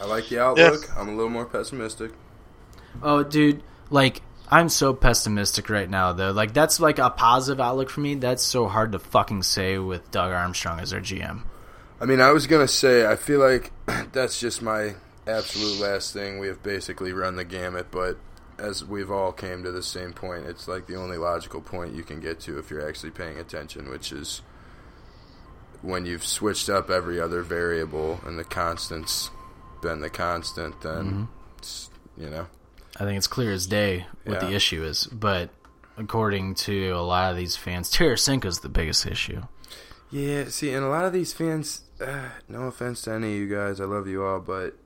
I 0.00 0.04
like 0.06 0.28
the 0.28 0.40
outlook. 0.40 0.90
I'm 0.96 1.08
a 1.08 1.14
little 1.14 1.30
more 1.30 1.46
pessimistic. 1.46 2.12
Oh, 3.02 3.22
dude, 3.22 3.62
like 3.90 4.20
I'm 4.50 4.68
so 4.68 4.92
pessimistic 4.92 5.70
right 5.70 5.88
now, 5.88 6.12
though. 6.12 6.30
Like 6.30 6.52
that's 6.52 6.78
like 6.78 6.98
a 6.98 7.10
positive 7.10 7.60
outlook 7.60 7.88
for 7.88 8.00
me. 8.00 8.14
That's 8.16 8.42
so 8.42 8.68
hard 8.68 8.92
to 8.92 8.98
fucking 8.98 9.42
say 9.42 9.78
with 9.78 10.10
Doug 10.10 10.32
Armstrong 10.32 10.80
as 10.80 10.92
our 10.92 11.00
GM. 11.00 11.42
I 12.00 12.06
mean, 12.06 12.20
I 12.20 12.32
was 12.32 12.46
gonna 12.46 12.68
say 12.68 13.06
I 13.06 13.16
feel 13.16 13.40
like 13.40 13.72
that's 14.12 14.40
just 14.40 14.62
my 14.62 14.94
absolute 15.26 15.80
last 15.80 16.12
thing. 16.12 16.38
We 16.38 16.48
have 16.48 16.62
basically 16.62 17.12
run 17.12 17.36
the 17.36 17.44
gamut, 17.44 17.88
but 17.90 18.18
as 18.58 18.84
we've 18.84 19.10
all 19.10 19.32
came 19.32 19.62
to 19.64 19.72
the 19.72 19.82
same 19.82 20.12
point, 20.12 20.46
it's 20.46 20.68
like 20.68 20.86
the 20.86 20.96
only 20.96 21.16
logical 21.16 21.60
point 21.60 21.94
you 21.94 22.02
can 22.02 22.20
get 22.20 22.40
to 22.40 22.58
if 22.58 22.70
you're 22.70 22.86
actually 22.86 23.10
paying 23.10 23.38
attention, 23.38 23.90
which 23.90 24.12
is 24.12 24.42
when 25.82 26.06
you've 26.06 26.24
switched 26.24 26.68
up 26.68 26.90
every 26.90 27.20
other 27.20 27.42
variable 27.42 28.20
and 28.24 28.38
the 28.38 28.44
constant's 28.44 29.30
been 29.82 30.00
the 30.00 30.10
constant. 30.10 30.80
Then 30.80 31.04
mm-hmm. 31.04 31.24
it's, 31.58 31.90
you 32.16 32.30
know, 32.30 32.46
I 32.98 33.04
think 33.04 33.18
it's 33.18 33.26
clear 33.26 33.52
as 33.52 33.66
day 33.66 34.06
what 34.24 34.40
the 34.40 34.52
issue 34.52 34.84
is. 34.84 35.06
But 35.06 35.50
according 35.96 36.54
to 36.54 36.90
a 36.90 37.02
lot 37.02 37.30
of 37.30 37.36
these 37.36 37.56
fans, 37.56 37.92
Tarasenko's 37.92 38.60
the 38.60 38.68
biggest 38.68 39.06
issue. 39.06 39.42
Yeah, 40.14 40.44
see, 40.48 40.72
and 40.72 40.84
a 40.84 40.88
lot 40.88 41.04
of 41.04 41.12
these 41.12 41.32
fans, 41.32 41.82
uh, 42.00 42.28
no 42.48 42.62
offense 42.62 43.02
to 43.02 43.12
any 43.14 43.34
of 43.34 43.40
you 43.40 43.48
guys, 43.52 43.80
I 43.80 43.84
love 43.84 44.06
you 44.06 44.22
all, 44.24 44.38
but 44.38 44.76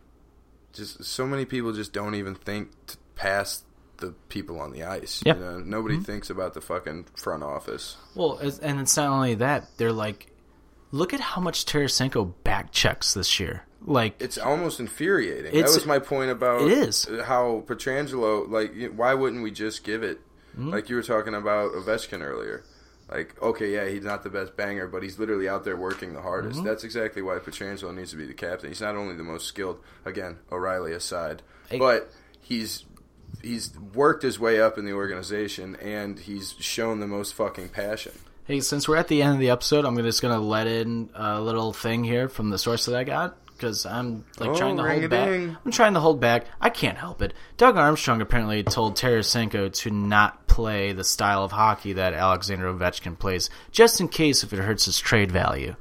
just 0.73 1.05
so 1.05 1.27
many 1.27 1.45
people 1.45 1.73
just 1.75 1.93
don't 1.93 2.15
even 2.15 2.35
think 2.35 2.71
past 3.15 3.65
the 3.99 4.15
people 4.31 4.59
on 4.59 4.73
the 4.73 4.85
ice. 4.85 5.23
Yeah. 5.27 5.35
You 5.35 5.41
know? 5.41 5.59
Nobody 5.59 5.99
thinks 5.99 6.31
about 6.31 6.55
the 6.55 6.63
fucking 6.63 7.09
front 7.15 7.43
office. 7.43 7.97
Well, 8.15 8.39
and 8.63 8.81
it's 8.81 8.97
not 8.97 9.09
only 9.11 9.35
that; 9.35 9.67
they're 9.77 9.93
like, 9.93 10.33
look 10.93 11.13
at 11.13 11.21
how 11.21 11.43
much 11.43 11.67
Tarasenko 11.67 12.33
back 12.43 12.73
checks 12.73 13.13
this 13.13 13.39
year. 13.39 13.65
Like, 13.85 14.21
It's 14.21 14.39
almost 14.39 14.81
infuriating. 14.81 15.53
It's- 15.53 15.71
that 15.73 15.77
was 15.77 15.87
my 15.87 15.99
point 15.99 16.31
about 16.31 16.63
it 16.63 16.73
is. 16.73 17.05
how 17.25 17.65
Pietrangelo, 17.67 18.49
like, 18.49 18.73
why 18.95 19.13
wouldn't 19.13 19.43
we 19.43 19.51
just 19.51 19.85
give 19.85 20.03
it? 20.03 20.21
Hmm? 20.55 20.71
Like 20.71 20.89
you 20.89 20.97
were 20.97 21.03
talking 21.03 21.35
about 21.35 21.73
Ovechkin 21.73 22.23
earlier. 22.23 22.65
Like, 23.11 23.41
okay, 23.41 23.73
yeah, 23.73 23.89
he's 23.89 24.05
not 24.05 24.23
the 24.23 24.29
best 24.31 24.55
banger, 24.57 24.87
but 24.87 25.03
he's 25.03 25.19
literally 25.19 25.49
out 25.49 25.65
there 25.65 25.77
working 25.77 26.13
the 26.13 26.21
hardest. 26.21 26.59
Mm-hmm. 26.59 26.67
That's 26.67 26.85
exactly 26.85 27.23
why 27.23 27.37
Pietrangelo 27.39 27.95
needs 27.95 28.11
to 28.11 28.17
be 28.17 28.27
the 28.27 28.35
captain. 28.35 28.69
He's 28.69 28.81
not 28.83 28.97
only 28.97 29.15
the 29.17 29.23
most 29.23 29.47
skilled, 29.47 29.81
again, 30.05 30.39
O'Reilly 30.53 30.93
aside, 30.93 31.43
Hey. 31.71 31.79
but 31.79 32.11
he's 32.41 32.85
he's 33.43 33.77
worked 33.95 34.23
his 34.23 34.39
way 34.39 34.61
up 34.61 34.79
in 34.79 34.85
the 34.85 34.93
organization 34.93 35.77
and 35.77 36.19
he's 36.19 36.55
shown 36.61 36.99
the 37.01 37.07
most 37.07 37.35
fucking 37.35 37.69
passion. 37.69 38.13
hey, 38.45 38.61
since 38.61 38.89
we're 38.89 38.97
at 38.97 39.09
the 39.09 39.23
end 39.23 39.35
of 39.35 39.39
the 39.39 39.51
episode, 39.51 39.85
I'm 39.85 39.97
just 39.99 40.23
gonna 40.23 40.41
let 40.41 40.67
in 40.67 41.11
a 41.15 41.41
little 41.41 41.73
thing 41.73 42.05
here 42.05 42.29
from 42.29 42.51
the 42.51 42.59
source 42.59 42.87
that 42.87 42.95
I 42.97 43.05
got 43.05 43.37
because 43.59 43.85
I'm 43.85 44.25
like 44.39 44.51
Oh, 44.51 44.55
trying 44.55 44.77
to 44.77 44.83
hold 44.83 44.95
ring-a-ding. 44.95 45.49
back. 45.51 45.57
I'm 45.65 45.73
trying 45.73 45.95
to 45.95 46.01
hold 46.01 46.21
back. 46.21 46.47
I 46.61 46.71
can't 46.71 46.97
help 46.97 47.21
it. 47.21 47.35
Doug 47.57 47.77
Armstrong 47.77 48.21
apparently 48.21 48.63
told 48.63 48.97
Tarasenko 48.97 49.73
to 49.73 49.91
not 49.91 50.47
play 50.47 50.93
the 50.93 51.05
style 51.05 51.43
of 51.45 51.53
hockey 51.53 51.93
that 51.95 52.15
Alexander 52.15 52.73
Ovechkin 52.73 53.19
plays, 53.19 53.51
just 53.73 54.01
in 54.01 54.09
case 54.09 54.43
if 54.45 54.53
it 54.53 54.59
hurts 54.61 54.85
his 54.87 54.99
trade 54.99 55.31
value. 55.33 55.75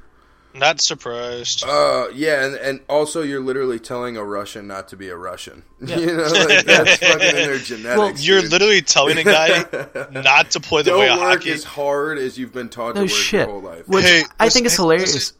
Not 0.54 0.80
surprised. 0.80 1.62
Uh, 1.64 2.08
yeah, 2.12 2.44
and, 2.44 2.54
and 2.56 2.80
also 2.88 3.22
you're 3.22 3.38
literally 3.40 3.78
telling 3.78 4.16
a 4.16 4.24
Russian 4.24 4.66
not 4.66 4.88
to 4.88 4.96
be 4.96 5.08
a 5.08 5.16
Russian. 5.16 5.62
you 5.80 5.94
know, 6.06 6.22
like, 6.24 6.64
that's 6.64 6.96
fucking 6.96 7.28
in 7.28 7.34
their 7.34 7.58
genetics. 7.58 7.98
well, 7.98 8.12
you're 8.16 8.40
dude. 8.40 8.50
literally 8.50 8.80
telling 8.82 9.18
a 9.18 9.24
guy 9.24 10.08
not 10.10 10.50
to 10.52 10.60
play 10.60 10.82
the 10.82 10.98
way 10.98 11.06
don't 11.06 11.18
of 11.18 11.22
work 11.22 11.38
hockey. 11.40 11.52
as 11.52 11.62
hard 11.62 12.18
as 12.18 12.38
you've 12.38 12.52
been 12.52 12.70
taught 12.70 12.96
to 12.96 13.02
work 13.02 13.10
shit. 13.10 13.46
your 13.46 13.60
whole 13.60 13.60
life. 13.60 13.86
Which 13.86 14.04
Hey, 14.04 14.22
I 14.40 14.48
think 14.48 14.66
is 14.66 14.72
hey, 14.72 14.82
hilarious. 14.82 15.14
listen. 15.14 15.36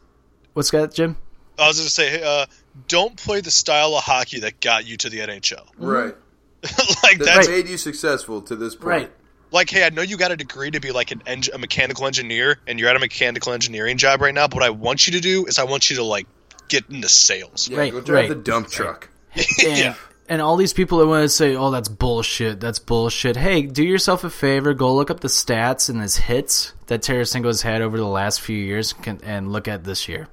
What's 0.53 0.71
that, 0.71 0.93
Jim? 0.93 1.17
I 1.59 1.67
was 1.67 1.77
going 1.77 1.85
to 1.87 1.91
say, 1.91 2.21
uh, 2.23 2.45
don't 2.87 3.15
play 3.17 3.41
the 3.41 3.51
style 3.51 3.95
of 3.95 4.03
hockey 4.03 4.39
that 4.41 4.61
got 4.61 4.85
you 4.87 4.97
to 4.97 5.09
the 5.09 5.19
NHL. 5.19 5.67
Right. 5.77 6.15
like 7.03 7.17
That 7.19 7.25
that's 7.25 7.47
made 7.47 7.67
you 7.67 7.77
successful 7.77 8.41
to 8.43 8.55
this 8.55 8.75
point. 8.75 8.85
Right. 8.85 9.11
like, 9.51 9.69
hey, 9.69 9.85
I 9.85 9.89
know 9.89 10.01
you 10.01 10.17
got 10.17 10.31
a 10.31 10.35
degree 10.37 10.71
to 10.71 10.79
be 10.79 10.91
like 10.91 11.11
an 11.11 11.21
eng- 11.25 11.43
a 11.53 11.57
mechanical 11.57 12.05
engineer, 12.05 12.59
and 12.67 12.79
you're 12.79 12.89
at 12.89 12.95
a 12.95 12.99
mechanical 12.99 13.53
engineering 13.53 13.97
job 13.97 14.21
right 14.21 14.33
now. 14.33 14.47
But 14.47 14.55
what 14.55 14.63
I 14.63 14.69
want 14.71 15.07
you 15.07 15.13
to 15.13 15.19
do 15.21 15.45
is 15.45 15.57
I 15.59 15.63
want 15.63 15.89
you 15.89 15.97
to 15.97 16.03
like 16.03 16.27
get 16.67 16.89
into 16.89 17.09
sales. 17.09 17.67
Yeah, 17.69 17.77
Right, 17.79 17.91
go 17.91 18.01
drive 18.01 18.15
right. 18.15 18.29
the 18.29 18.35
dump 18.35 18.69
truck. 18.69 19.09
And, 19.35 19.77
Yeah. 19.77 19.95
and 20.27 20.41
all 20.41 20.55
these 20.57 20.73
people 20.73 20.97
that 20.99 21.07
want 21.07 21.23
to 21.23 21.29
say, 21.29 21.55
"Oh, 21.55 21.71
that's 21.71 21.87
bullshit. 21.89 22.59
That's 22.59 22.79
bullshit." 22.79 23.35
Hey, 23.37 23.61
do 23.63 23.83
yourself 23.83 24.23
a 24.23 24.29
favor. 24.29 24.73
Go 24.73 24.93
look 24.95 25.09
up 25.09 25.21
the 25.21 25.27
stats 25.27 25.89
and 25.89 26.01
his 26.01 26.17
hits 26.17 26.73
that 26.87 27.01
Tarasenko's 27.01 27.61
had 27.61 27.81
over 27.81 27.97
the 27.97 28.05
last 28.05 28.41
few 28.41 28.57
years, 28.57 28.93
and 29.23 29.51
look 29.51 29.67
at 29.67 29.83
this 29.85 30.07
year. 30.09 30.27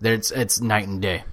There's 0.00 0.30
it's 0.30 0.60
night 0.60 0.86
and 0.88 1.00
day. 1.00 1.24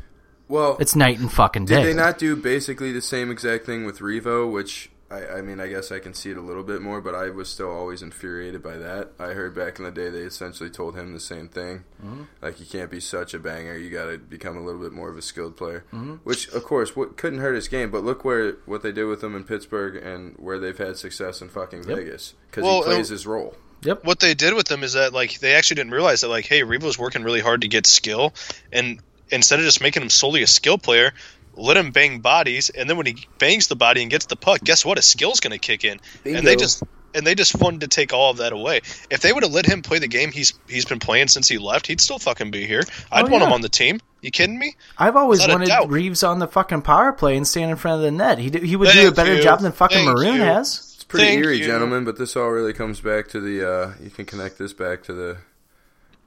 Well, 0.48 0.77
It's 0.80 0.95
night 0.95 1.19
and 1.19 1.31
fucking 1.31 1.65
did 1.65 1.76
day. 1.76 1.84
Did 1.84 1.94
they 1.94 1.98
not 2.02 2.18
do 2.19 2.35
basically 2.35 2.91
the 2.91 3.02
same 3.02 3.31
exact 3.31 3.65
thing 3.65 3.85
with 3.85 3.99
Revo? 3.99 4.52
Which 4.52 4.91
I, 5.10 5.38
I 5.38 5.41
mean, 5.41 5.60
I 5.60 5.68
guess 5.68 5.91
I 5.91 5.99
can 5.99 6.14
see 6.14 6.31
it 6.31 6.38
a 6.38 6.41
little 6.41 6.64
bit 6.64 6.81
more, 6.81 6.99
but 7.02 7.15
I 7.15 7.30
was 7.30 7.48
still 7.49 7.72
always 7.72 8.02
infuriated 8.02 8.61
by 8.61 8.77
that. 8.77 9.11
I 9.19 9.27
heard 9.30 9.56
back 9.56 9.77
in 9.80 9.85
the 9.85 9.91
day 9.91 10.10
they 10.10 10.19
essentially 10.22 10.69
told 10.69 10.95
him 10.95 11.14
the 11.14 11.19
same 11.19 11.48
thing, 11.49 11.84
Mm-hmm. 12.03 12.23
like 12.41 12.60
you 12.60 12.65
can't 12.65 12.91
be 12.91 12.99
such 12.99 13.34
a 13.34 13.40
banger. 13.40 13.77
You 13.77 13.90
got 13.90 14.06
to 14.11 14.18
become 14.18 14.57
a 14.57 14.61
little 14.64 14.81
bit 14.81 14.91
more 14.91 15.10
of 15.10 15.18
a 15.18 15.22
skilled 15.22 15.56
player. 15.56 15.85
Mm-hmm. 15.94 16.15
Which, 16.23 16.48
of 16.49 16.64
course, 16.64 16.95
what 16.95 17.15
couldn't 17.18 17.40
hurt 17.40 17.56
his 17.56 17.68
game. 17.68 17.90
But 17.91 18.03
look 18.03 18.26
where 18.26 18.53
what 18.65 18.81
they 18.84 18.91
did 18.91 19.06
with 19.06 19.23
him 19.23 19.35
in 19.35 19.44
Pittsburgh 19.45 19.95
and 19.95 20.35
where 20.38 20.60
they've 20.60 20.77
had 20.77 20.98
success 20.98 21.41
in 21.41 21.49
fucking 21.49 21.84
Vegas 21.84 22.34
because 22.49 22.64
Well, 22.64 22.80
he 22.84 22.84
plays 22.84 23.10
his 23.10 23.26
role. 23.26 23.56
What 24.03 24.19
they 24.19 24.34
did 24.34 24.53
with 24.53 24.68
them 24.68 24.84
is 24.84 24.93
that 24.93 25.14
like 25.14 25.39
they 25.39 25.53
actually 25.55 25.76
didn't 25.76 25.91
realize 25.91 26.22
that 26.22 26.30
like 26.30 26.45
hey 26.45 26.61
Revo's 26.64 26.97
working 26.97 27.23
really 27.23 27.41
hard 27.41 27.61
to 27.61 27.68
get 27.68 27.85
skill 27.85 28.34
and 28.72 28.99
instead 29.30 29.60
of 29.60 29.65
just 29.65 29.81
making 29.81 30.03
him 30.03 30.10
solely 30.10 30.43
a 30.43 30.47
skill 30.47 30.77
player 30.77 31.11
let 31.55 31.77
him 31.77 31.91
bang 31.91 32.19
bodies 32.19 32.69
and 32.69 32.89
then 32.89 32.97
when 32.97 33.05
he 33.05 33.27
bangs 33.38 33.68
the 33.68 33.76
body 33.76 34.01
and 34.01 34.10
gets 34.11 34.26
the 34.26 34.35
puck 34.35 34.60
guess 34.64 34.84
what 34.85 34.97
his 34.97 35.05
skill's 35.05 35.39
going 35.39 35.51
to 35.51 35.60
kick 35.60 35.84
in 35.84 35.99
and 36.26 36.45
they 36.47 36.55
just 36.55 36.84
and 37.15 37.27
they 37.27 37.35
just 37.35 37.60
wanted 37.60 37.81
to 37.81 37.88
take 37.88 38.11
all 38.11 38.31
of 38.31 38.38
that 38.38 38.53
away 38.53 38.77
if 39.11 39.19
they 39.22 39.31
would 39.31 39.43
have 39.43 39.51
let 39.53 39.65
him 39.65 39.81
play 39.84 39.99
the 39.99 40.07
game 40.07 40.31
he's 40.31 40.53
he's 40.68 40.85
been 40.85 40.99
playing 40.99 41.27
since 41.27 41.47
he 41.47 41.57
left 41.60 41.85
he'd 41.88 42.01
still 42.01 42.18
fucking 42.19 42.49
be 42.51 42.65
here 42.65 42.81
i'd 43.11 43.26
Oh, 43.26 43.31
want 43.31 43.43
him 43.43 43.51
on 43.53 43.61
the 43.61 43.69
team 43.69 43.99
you 44.22 44.31
kidding 44.31 44.57
me 44.57 44.76
I've 44.97 45.15
always 45.15 45.41
Without 45.41 45.60
wanted. 45.60 45.91
Reaves 45.91 46.23
on 46.23 46.39
the 46.39 46.47
fucking 46.47 46.81
power 46.81 47.11
play 47.11 47.35
and 47.38 47.47
stand 47.47 47.69
in 47.72 47.77
front 47.77 47.97
of 47.97 48.01
the 48.03 48.11
net. 48.11 48.39
He 48.39 48.49
he 48.65 48.76
would 48.76 48.91
do 48.93 49.10
a 49.10 49.11
better 49.11 49.35
you. 49.35 49.43
job 49.43 49.60
than 49.60 49.73
fucking 49.73 50.05
Thank 50.05 50.18
Maroon 50.18 50.35
you. 50.38 50.41
has. 50.41 50.93
It's 51.14 51.19
pretty 51.22 51.35
Thank 51.35 51.45
eerie, 51.45 51.57
you. 51.60 51.65
gentlemen, 51.65 52.06
but 52.06 52.18
this 52.18 52.35
all 52.35 52.49
really 52.49 52.73
comes 52.73 52.99
back 52.99 53.27
to 53.30 53.40
the. 53.40 53.69
Uh, 53.69 53.94
you 54.02 54.10
can 54.10 54.26
connect 54.26 54.57
this 54.57 54.73
back 54.73 55.03
to 55.03 55.14
the 55.14 55.38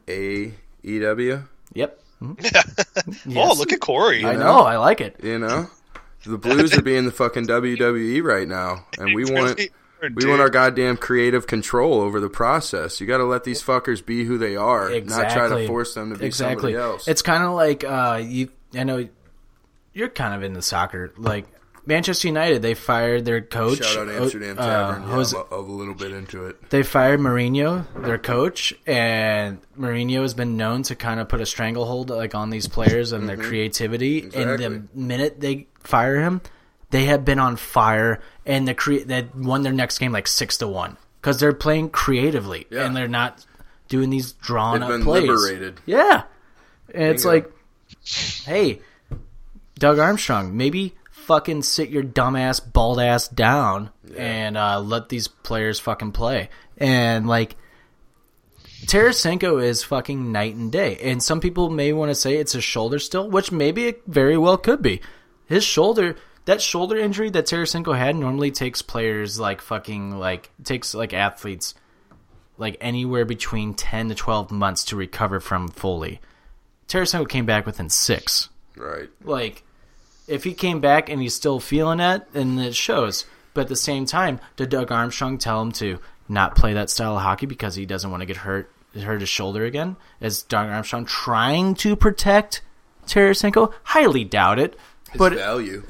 AEW. 0.07 1.47
Yep. 1.75 2.03
Mhm. 2.23 3.37
oh 3.37 3.53
look 3.59 3.73
at 3.75 3.81
corey 3.81 4.25
I 4.25 4.37
know. 4.37 4.61
I 4.61 4.79
like 4.79 5.03
it. 5.03 5.17
You 5.23 5.39
know, 5.39 5.69
the 6.25 6.39
Blues 6.39 6.73
are 6.73 6.81
being 6.81 7.05
the 7.05 7.11
fucking 7.11 7.47
WWE 7.47 8.23
right 8.23 8.49
now, 8.49 8.87
and 8.97 9.15
we 9.15 9.27
want 9.31 9.61
we 10.15 10.27
want 10.27 10.41
our 10.41 10.49
goddamn 10.49 10.97
creative 10.97 11.47
control 11.47 12.01
over 12.01 12.19
the 12.19 12.31
process. 12.31 13.03
You 13.03 13.07
got 13.07 13.19
to 13.19 13.25
let 13.25 13.45
these 13.45 13.63
fuckers 13.63 14.05
be 14.05 14.25
who 14.25 14.39
they 14.39 14.57
are, 14.57 14.89
not 15.01 15.31
try 15.31 15.47
to 15.49 15.67
force 15.67 15.93
them 15.93 16.11
to 16.11 16.19
be 16.19 16.25
exactly. 16.25 16.73
somebody 16.73 16.77
else. 16.77 17.07
It's 17.07 17.21
kind 17.21 17.43
of 17.43 17.53
like 17.53 17.85
uh, 17.85 18.23
you. 18.25 18.49
I 18.75 18.85
know 18.85 19.07
you're 19.93 20.09
kind 20.09 20.35
of 20.35 20.43
into 20.43 20.63
soccer. 20.63 21.13
Like 21.19 21.47
Manchester 21.87 22.27
United, 22.29 22.63
they 22.63 22.75
fired 22.75 23.25
their 23.25 23.41
coach. 23.41 23.79
Shout 23.85 24.09
out 24.09 24.15
Amsterdam 24.15 24.57
uh, 24.59 24.67
Tavern. 24.67 25.03
yeah, 25.03 25.09
Jose- 25.09 25.37
I'm 25.37 25.45
a, 25.53 25.59
I'm 25.61 25.71
a 25.71 25.73
little 25.73 25.95
bit 25.95 26.11
into 26.13 26.47
it. 26.47 26.71
they 26.71 26.83
fired 26.83 27.21
Mourinho, 27.21 27.85
their 28.03 28.19
coach, 28.19 28.75
and 28.87 29.61
Mourinho 29.79 30.23
has 30.23 30.35
been 30.35 30.57
known 30.57 30.83
to 30.85 30.97
kind 30.97 31.21
of 31.21 31.29
put 31.29 31.41
a 31.41 31.47
stranglehold 31.47 32.11
like 32.11 32.35
on 32.35 32.51
these 32.51 32.67
players 32.69 33.13
and 33.13 33.29
their 33.29 33.37
creativity. 33.37 34.23
And 34.23 34.33
Mm-hmm. 34.33 34.51
Exactly. 34.51 34.79
the 34.79 34.99
minute 35.01 35.41
they 35.41 35.69
fire 35.81 36.21
him, 36.21 36.41
they 36.91 37.05
have 37.05 37.25
been 37.25 37.39
on 37.39 37.57
fire, 37.57 38.21
and 38.45 38.67
the 38.67 38.75
cre- 38.75 39.05
they 39.07 39.29
won 39.35 39.63
their 39.63 39.73
next 39.73 39.99
game 39.99 40.11
like 40.13 40.27
six 40.27 40.57
to 40.59 40.67
one 40.69 40.97
because 41.21 41.39
they're 41.39 41.53
playing 41.53 41.91
creatively 41.91 42.67
Yeah. 42.71 42.85
and 42.87 42.97
they're 42.97 43.07
not 43.09 43.45
doing 43.89 44.11
these 44.11 44.33
drawn 44.33 44.81
They've 44.81 44.83
up 44.91 44.95
been 44.97 45.03
plays. 45.03 45.29
liberated. 45.29 45.81
Yeah, 45.87 46.25
and 46.93 47.05
it's 47.05 47.25
like, 47.25 47.49
hey, 48.45 48.81
Doug 49.79 49.99
Armstrong, 50.01 50.57
maybe 50.57 50.95
fucking 51.27 51.63
sit 51.63 51.91
your 51.91 52.03
dumbass 52.05 52.61
bald 52.73 53.01
ass 53.01 53.27
down 53.29 53.91
and 54.17 54.57
uh, 54.57 54.81
let 54.81 55.09
these 55.09 55.27
players 55.29 55.79
fucking 55.81 56.13
play. 56.13 56.49
And 56.79 57.27
like 57.27 57.57
Tarasenko 58.87 59.63
is 59.63 59.83
fucking 59.83 60.31
night 60.33 60.55
and 60.55 60.71
day. 60.71 60.97
And 61.03 61.23
some 61.23 61.41
people 61.41 61.71
may 61.71 61.93
want 61.93 62.11
to 62.11 62.15
say 62.15 62.37
it's 62.37 62.55
a 62.55 62.61
shoulder 62.61 62.99
still, 62.99 63.29
which 63.29 63.51
maybe 63.51 63.87
it 63.87 64.03
very 64.07 64.37
well 64.39 64.57
could 64.57 64.83
be. 64.83 65.01
His 65.47 65.65
shoulder 65.65 66.17
that 66.45 66.63
shoulder 66.63 66.97
injury 66.97 67.29
that 67.31 67.47
Tarasenko 67.47 67.97
had 67.99 68.15
normally 68.15 68.53
takes 68.53 68.81
players 68.81 69.41
like 69.41 69.61
fucking 69.61 70.13
like 70.19 70.51
takes 70.63 70.95
like 70.95 71.13
athletes 71.13 71.75
like 72.57 72.77
anywhere 72.81 73.25
between 73.25 73.75
10 73.75 74.09
to 74.11 74.15
12 74.15 74.51
months 74.53 74.85
to 74.85 74.97
recover 74.97 75.41
from 75.41 75.69
fully. 75.69 76.21
Tarasenko 76.89 77.29
came 77.29 77.47
back 77.47 77.67
within 77.67 77.89
6 77.91 78.49
Right. 78.77 79.09
like 79.25 79.65
if 80.29 80.45
he 80.45 80.55
came 80.55 80.81
back 80.81 81.09
and 81.09 81.21
he's 81.23 81.35
still 81.35 81.61
feeling 81.61 82.01
it, 82.01 82.33
then 82.33 82.59
it 82.59 82.75
shows. 82.75 83.25
But 83.55 83.63
at 83.63 83.69
the 83.69 83.77
same 83.77 84.05
time, 84.07 84.41
did 84.57 84.69
Doug 84.71 84.93
Armstrong 84.93 85.39
tell 85.39 85.63
him 85.63 85.73
to 85.73 85.99
not 86.29 86.57
play 86.57 86.75
that 86.75 86.91
style 86.91 87.17
of 87.17 87.23
hockey 87.23 87.47
because 87.47 87.75
he 87.75 87.87
doesn't 87.87 88.11
want 88.11 88.21
to 88.21 88.27
get 88.27 88.37
hurt 88.39 88.71
hurt 89.01 89.21
his 89.21 89.29
shoulder 89.29 89.65
again? 89.65 89.97
Is 90.21 90.43
Doug 90.43 90.69
Armstrong 90.69 91.05
trying 91.05 91.75
to 91.77 91.97
protect 91.97 92.63
Tarasenko? 93.07 93.73
Highly 93.83 94.25
doubt 94.25 94.59
it. 94.59 94.79
His 95.13 95.19
But 95.19 95.35
value. 95.35 95.83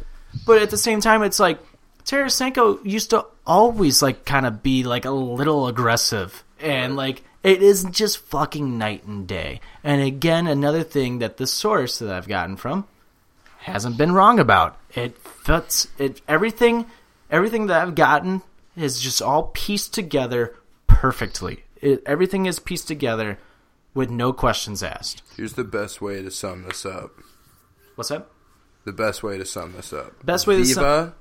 but 0.44 0.60
at 0.62 0.70
the 0.70 0.76
same 0.76 1.00
time, 1.00 1.22
it's 1.22 1.40
like 1.40 1.58
Tarasenko 2.04 2.84
used 2.84 3.10
to 3.10 3.26
always 3.46 4.02
like 4.02 4.24
kind 4.24 4.46
of 4.46 4.62
be 4.62 4.84
like 4.84 5.04
a 5.04 5.10
little 5.10 5.66
aggressive, 5.66 6.44
and 6.60 6.96
like 6.96 7.22
it 7.42 7.62
isn't 7.62 7.92
just 7.92 8.18
fucking 8.18 8.76
night 8.78 9.04
and 9.04 9.26
day. 9.26 9.60
And 9.82 10.02
again, 10.02 10.46
another 10.46 10.82
thing 10.82 11.18
that 11.20 11.36
the 11.36 11.46
source 11.46 11.98
that 12.00 12.10
I've 12.10 12.28
gotten 12.28 12.56
from 12.56 12.86
hasn't 13.66 13.96
been 13.98 14.12
wrong 14.12 14.38
about. 14.38 14.78
It 14.94 15.18
fits 15.18 15.88
it 15.98 16.20
everything. 16.28 16.86
Everything 17.30 17.66
that 17.66 17.82
I've 17.82 17.94
gotten 17.94 18.42
is 18.76 19.00
just 19.00 19.20
all 19.20 19.50
pieced 19.54 19.92
together 19.94 20.54
perfectly. 20.86 21.64
It, 21.80 22.02
everything 22.06 22.46
is 22.46 22.58
pieced 22.58 22.86
together 22.88 23.38
with 23.94 24.10
no 24.10 24.32
questions 24.32 24.82
asked. 24.82 25.22
Here's 25.36 25.54
the 25.54 25.64
best 25.64 26.00
way 26.00 26.22
to 26.22 26.30
sum 26.30 26.62
this 26.62 26.86
up. 26.86 27.10
What's 27.96 28.10
that? 28.10 28.28
The 28.84 28.92
best 28.92 29.22
way 29.22 29.36
to 29.38 29.44
sum 29.44 29.72
this 29.72 29.92
up. 29.92 30.24
Best 30.24 30.46
way 30.46 30.56
to 30.58 30.62
Viva 30.64 31.14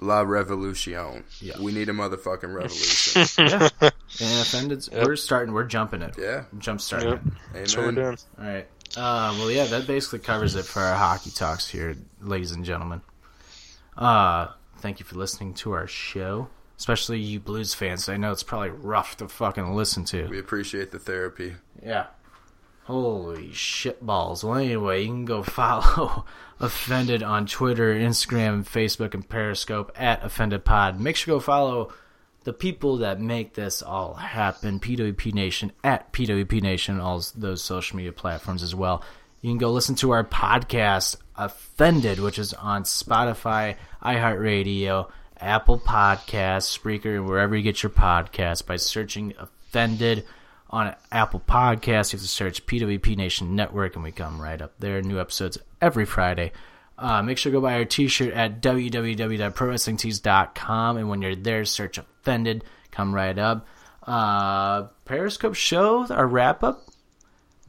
la 0.00 0.22
revolution. 0.22 1.22
Yeah. 1.40 1.54
We 1.60 1.70
need 1.72 1.88
a 1.88 1.92
motherfucking 1.92 2.52
revolution. 2.54 3.26
Yeah. 3.38 3.68
and 4.20 4.40
offended. 4.40 4.88
We're 4.92 5.16
starting. 5.16 5.54
We're 5.54 5.64
jumping 5.64 6.02
it. 6.02 6.16
yeah. 6.18 6.44
Jump 6.58 6.80
starting 6.80 7.10
Yep. 7.10 7.18
it. 7.18 7.22
Amen. 7.26 7.38
That's 7.54 7.76
what 7.76 7.86
we're 7.86 7.92
doing. 7.92 8.18
All 8.40 8.44
right. 8.44 8.66
Uh, 8.96 9.34
well, 9.38 9.50
yeah, 9.50 9.64
that 9.66 9.86
basically 9.86 10.18
covers 10.18 10.54
it 10.54 10.64
for 10.64 10.80
our 10.80 10.96
hockey 10.96 11.30
talks 11.30 11.68
here, 11.68 11.96
ladies 12.20 12.52
and 12.52 12.64
gentlemen. 12.64 13.00
Uh, 13.96 14.48
thank 14.78 14.98
you 15.00 15.06
for 15.06 15.16
listening 15.16 15.54
to 15.54 15.72
our 15.72 15.86
show, 15.86 16.48
especially 16.78 17.18
you 17.18 17.40
Blues 17.40 17.72
fans. 17.74 18.08
I 18.08 18.16
know 18.16 18.32
it's 18.32 18.42
probably 18.42 18.70
rough 18.70 19.16
to 19.18 19.28
fucking 19.28 19.74
listen 19.74 20.04
to. 20.06 20.26
We 20.26 20.38
appreciate 20.38 20.90
the 20.90 20.98
therapy. 20.98 21.54
Yeah. 21.82 22.06
Holy 22.84 23.52
shit 23.52 24.04
balls. 24.04 24.42
Well, 24.42 24.56
anyway, 24.58 25.02
you 25.02 25.08
can 25.08 25.24
go 25.24 25.42
follow 25.42 26.24
Offended 26.60 27.22
on 27.22 27.46
Twitter, 27.46 27.94
Instagram, 27.94 28.64
Facebook, 28.64 29.14
and 29.14 29.28
Periscope 29.28 29.90
at 29.96 30.22
Offended 30.22 30.64
Pod. 30.64 31.00
Make 31.00 31.16
sure 31.16 31.34
to 31.34 31.36
go 31.36 31.40
follow 31.40 31.92
the 32.44 32.52
people 32.52 32.98
that 32.98 33.20
make 33.20 33.54
this 33.54 33.82
all 33.82 34.14
happen. 34.14 34.78
PWP 34.80 35.32
Nation 35.32 35.72
at 35.84 36.12
PWP 36.12 36.60
Nation, 36.62 37.00
all 37.00 37.22
those 37.36 37.62
social 37.62 37.96
media 37.96 38.12
platforms 38.12 38.62
as 38.62 38.74
well. 38.74 39.02
You 39.40 39.50
can 39.50 39.58
go 39.58 39.72
listen 39.72 39.94
to 39.96 40.12
our 40.12 40.24
podcast, 40.24 41.16
Offended, 41.36 42.20
which 42.20 42.38
is 42.38 42.54
on 42.54 42.84
Spotify, 42.84 43.76
iHeartRadio, 44.02 45.10
Apple 45.40 45.80
Podcasts, 45.80 46.78
Spreaker, 46.78 47.26
wherever 47.26 47.56
you 47.56 47.62
get 47.62 47.82
your 47.82 47.90
podcasts 47.90 48.64
by 48.64 48.76
searching 48.76 49.34
Offended 49.38 50.24
on 50.70 50.94
Apple 51.10 51.40
Podcasts. 51.40 52.12
You 52.12 52.18
have 52.18 52.24
to 52.24 52.28
search 52.28 52.66
PWP 52.66 53.16
Nation 53.16 53.56
Network, 53.56 53.96
and 53.96 54.04
we 54.04 54.12
come 54.12 54.40
right 54.40 54.62
up 54.62 54.74
there. 54.78 55.02
New 55.02 55.18
episodes 55.18 55.58
every 55.80 56.04
Friday. 56.04 56.52
Uh, 56.96 57.20
make 57.22 57.38
sure 57.38 57.50
to 57.50 57.58
go 57.58 57.62
buy 57.62 57.74
our 57.74 57.84
t-shirt 57.84 58.32
at 58.32 58.62
www.prowrestlingtees.com, 58.62 60.96
and 60.96 61.08
when 61.08 61.22
you're 61.22 61.34
there, 61.34 61.64
search 61.64 61.98
Offended. 62.26 62.64
Come 62.92 63.14
right 63.14 63.36
up. 63.38 63.66
Uh, 64.06 64.84
Periscope 65.04 65.54
show, 65.54 66.06
our 66.08 66.26
wrap-up. 66.26 66.86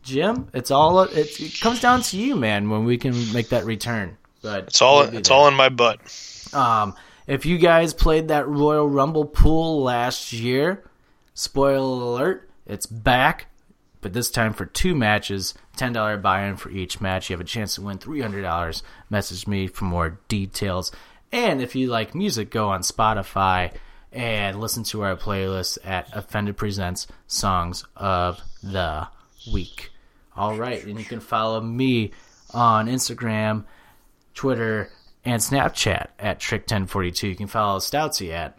Jim, 0.04 0.50
it's 0.54 0.70
all 0.70 1.00
it, 1.02 1.40
it 1.40 1.60
comes 1.62 1.80
down 1.80 2.02
to 2.02 2.18
you, 2.18 2.36
man. 2.36 2.70
When 2.70 2.84
we 2.86 2.98
can 2.98 3.14
make 3.34 3.50
that 3.50 3.64
return, 3.66 4.18
but 4.42 4.66
It's 4.66 4.82
all 4.82 5.02
it's 5.04 5.30
there. 5.30 5.38
all 5.38 5.48
in 5.48 5.54
my 5.54 5.70
butt. 5.70 6.02
Um, 6.54 6.94
if 7.26 7.46
you 7.46 7.58
guys 7.58 7.94
played 7.94 8.28
that 8.28 8.48
Royal 8.48 8.88
Rumble 8.90 9.24
pool 9.26 9.82
last 9.82 10.34
year, 10.34 10.84
spoiler 11.34 11.78
alert, 12.04 12.50
it's 12.68 12.86
back. 12.86 13.48
but 14.02 14.12
this 14.12 14.30
time 14.30 14.52
for 14.54 14.66
two 14.66 14.94
matches, 14.94 15.54
$10 15.78 16.22
buy 16.22 16.44
in 16.48 16.58
for 16.58 16.70
each 16.70 17.00
match. 17.00 17.30
You 17.30 17.36
have 17.36 17.42
a 17.42 17.46
chance 17.46 17.76
to 17.76 17.82
win 17.82 17.98
$300. 17.98 18.82
Message 19.10 19.48
me 19.48 19.68
for 19.68 19.86
more 19.86 20.20
details. 20.28 20.92
And 21.32 21.62
if 21.62 21.76
you 21.78 21.88
like 21.88 22.14
music, 22.14 22.50
go 22.52 22.68
on 22.70 22.82
Spotify 22.82 23.72
and 24.14 24.60
listen 24.60 24.84
to 24.86 25.02
our 25.04 25.16
playlist 25.16 25.78
at 25.84 26.08
Offended 26.16 26.56
Presents 26.58 27.08
Songs 27.28 27.86
of 27.96 28.40
the 28.62 29.08
Week. 29.52 29.92
All 30.36 30.56
right, 30.58 30.84
and 30.86 30.98
you 31.00 31.06
can 31.06 31.20
follow 31.20 31.60
me 31.62 32.12
on 32.54 32.88
Instagram, 32.88 33.66
Twitter, 34.34 34.90
and 35.26 35.42
Snapchat 35.42 36.08
at 36.20 36.40
Trick1042. 36.40 37.30
You 37.30 37.36
can 37.36 37.48
follow 37.48 37.80
Stoutsy 37.80 38.32
at 38.32 38.58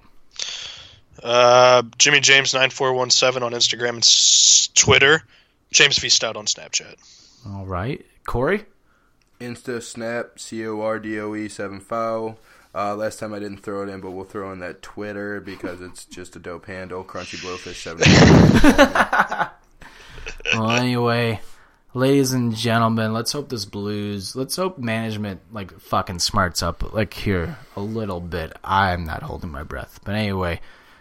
Uh, 1.23 1.83
Jimmy 1.99 2.21
James 2.21 2.53
nine 2.55 2.71
four 2.71 2.93
one 2.93 3.11
seven 3.11 3.43
on 3.43 3.53
Instagram 3.53 3.91
and 3.91 3.99
s- 4.05 4.69
Twitter. 4.75 5.23
James 5.73 5.99
V 5.99 6.09
Stout 6.09 6.37
on 6.37 6.47
Snapchat. 6.47 6.95
All 7.47 7.65
right, 7.67 8.05
Corey. 8.27 8.65
Insta 9.41 9.83
Snap 9.83 10.39
C 10.39 10.67
O 10.67 10.81
R 10.81 10.99
D 10.99 11.19
O 11.21 11.35
E 11.35 11.49
seven 11.49 11.81
foul. 11.81 12.39
Uh, 12.75 12.97
last 12.97 13.21
time 13.21 13.33
I 13.33 13.39
didn't 13.39 13.59
throw 13.59 13.85
it 13.85 13.89
in, 13.89 14.01
but 14.01 14.11
we'll 14.11 14.25
throw 14.25 14.51
in 14.53 14.59
that 14.59 14.83
Twitter 14.83 15.41
because 15.41 15.81
it's 15.81 16.05
just 16.05 16.35
a 16.35 16.41
dope 16.41 16.67
handle. 16.67 17.05
Crunchy 17.05 17.37
Blowfish 17.37 17.83
seven. 17.83 19.51
Well, 20.53 20.71
anyway, 20.71 21.41
ladies 21.95 22.33
and 22.33 22.55
gentlemen, 22.55 23.13
let's 23.13 23.33
hope 23.33 23.49
this 23.49 23.65
Blues. 23.65 24.37
Let's 24.37 24.57
hope 24.57 24.79
management 24.79 25.41
like 25.53 25.79
fucking 25.81 26.21
smarts 26.21 26.63
up 26.63 26.95
like 26.95 27.13
here 27.15 27.59
a 27.77 27.81
little 27.81 28.21
bit. 28.21 28.53
I'm 28.63 29.05
not 29.05 29.23
holding 29.23 29.51
my 29.51 29.63
breath, 29.63 30.01
but 30.05 30.15
anyway. 30.15 30.61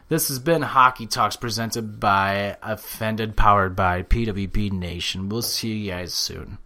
This 0.09 0.27
has 0.27 0.37
been 0.37 0.61
Hockey 0.61 1.07
Talks 1.07 1.37
presented 1.37 1.99
by 1.99 2.57
Offended, 2.61 3.35
powered 3.35 3.75
by 3.75 4.03
PWP 4.03 4.71
Nation. 4.71 5.29
We'll 5.29 5.41
see 5.41 5.73
you 5.73 5.91
guys 5.91 6.13
soon. 6.13 6.57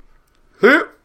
Hip. 0.59 0.96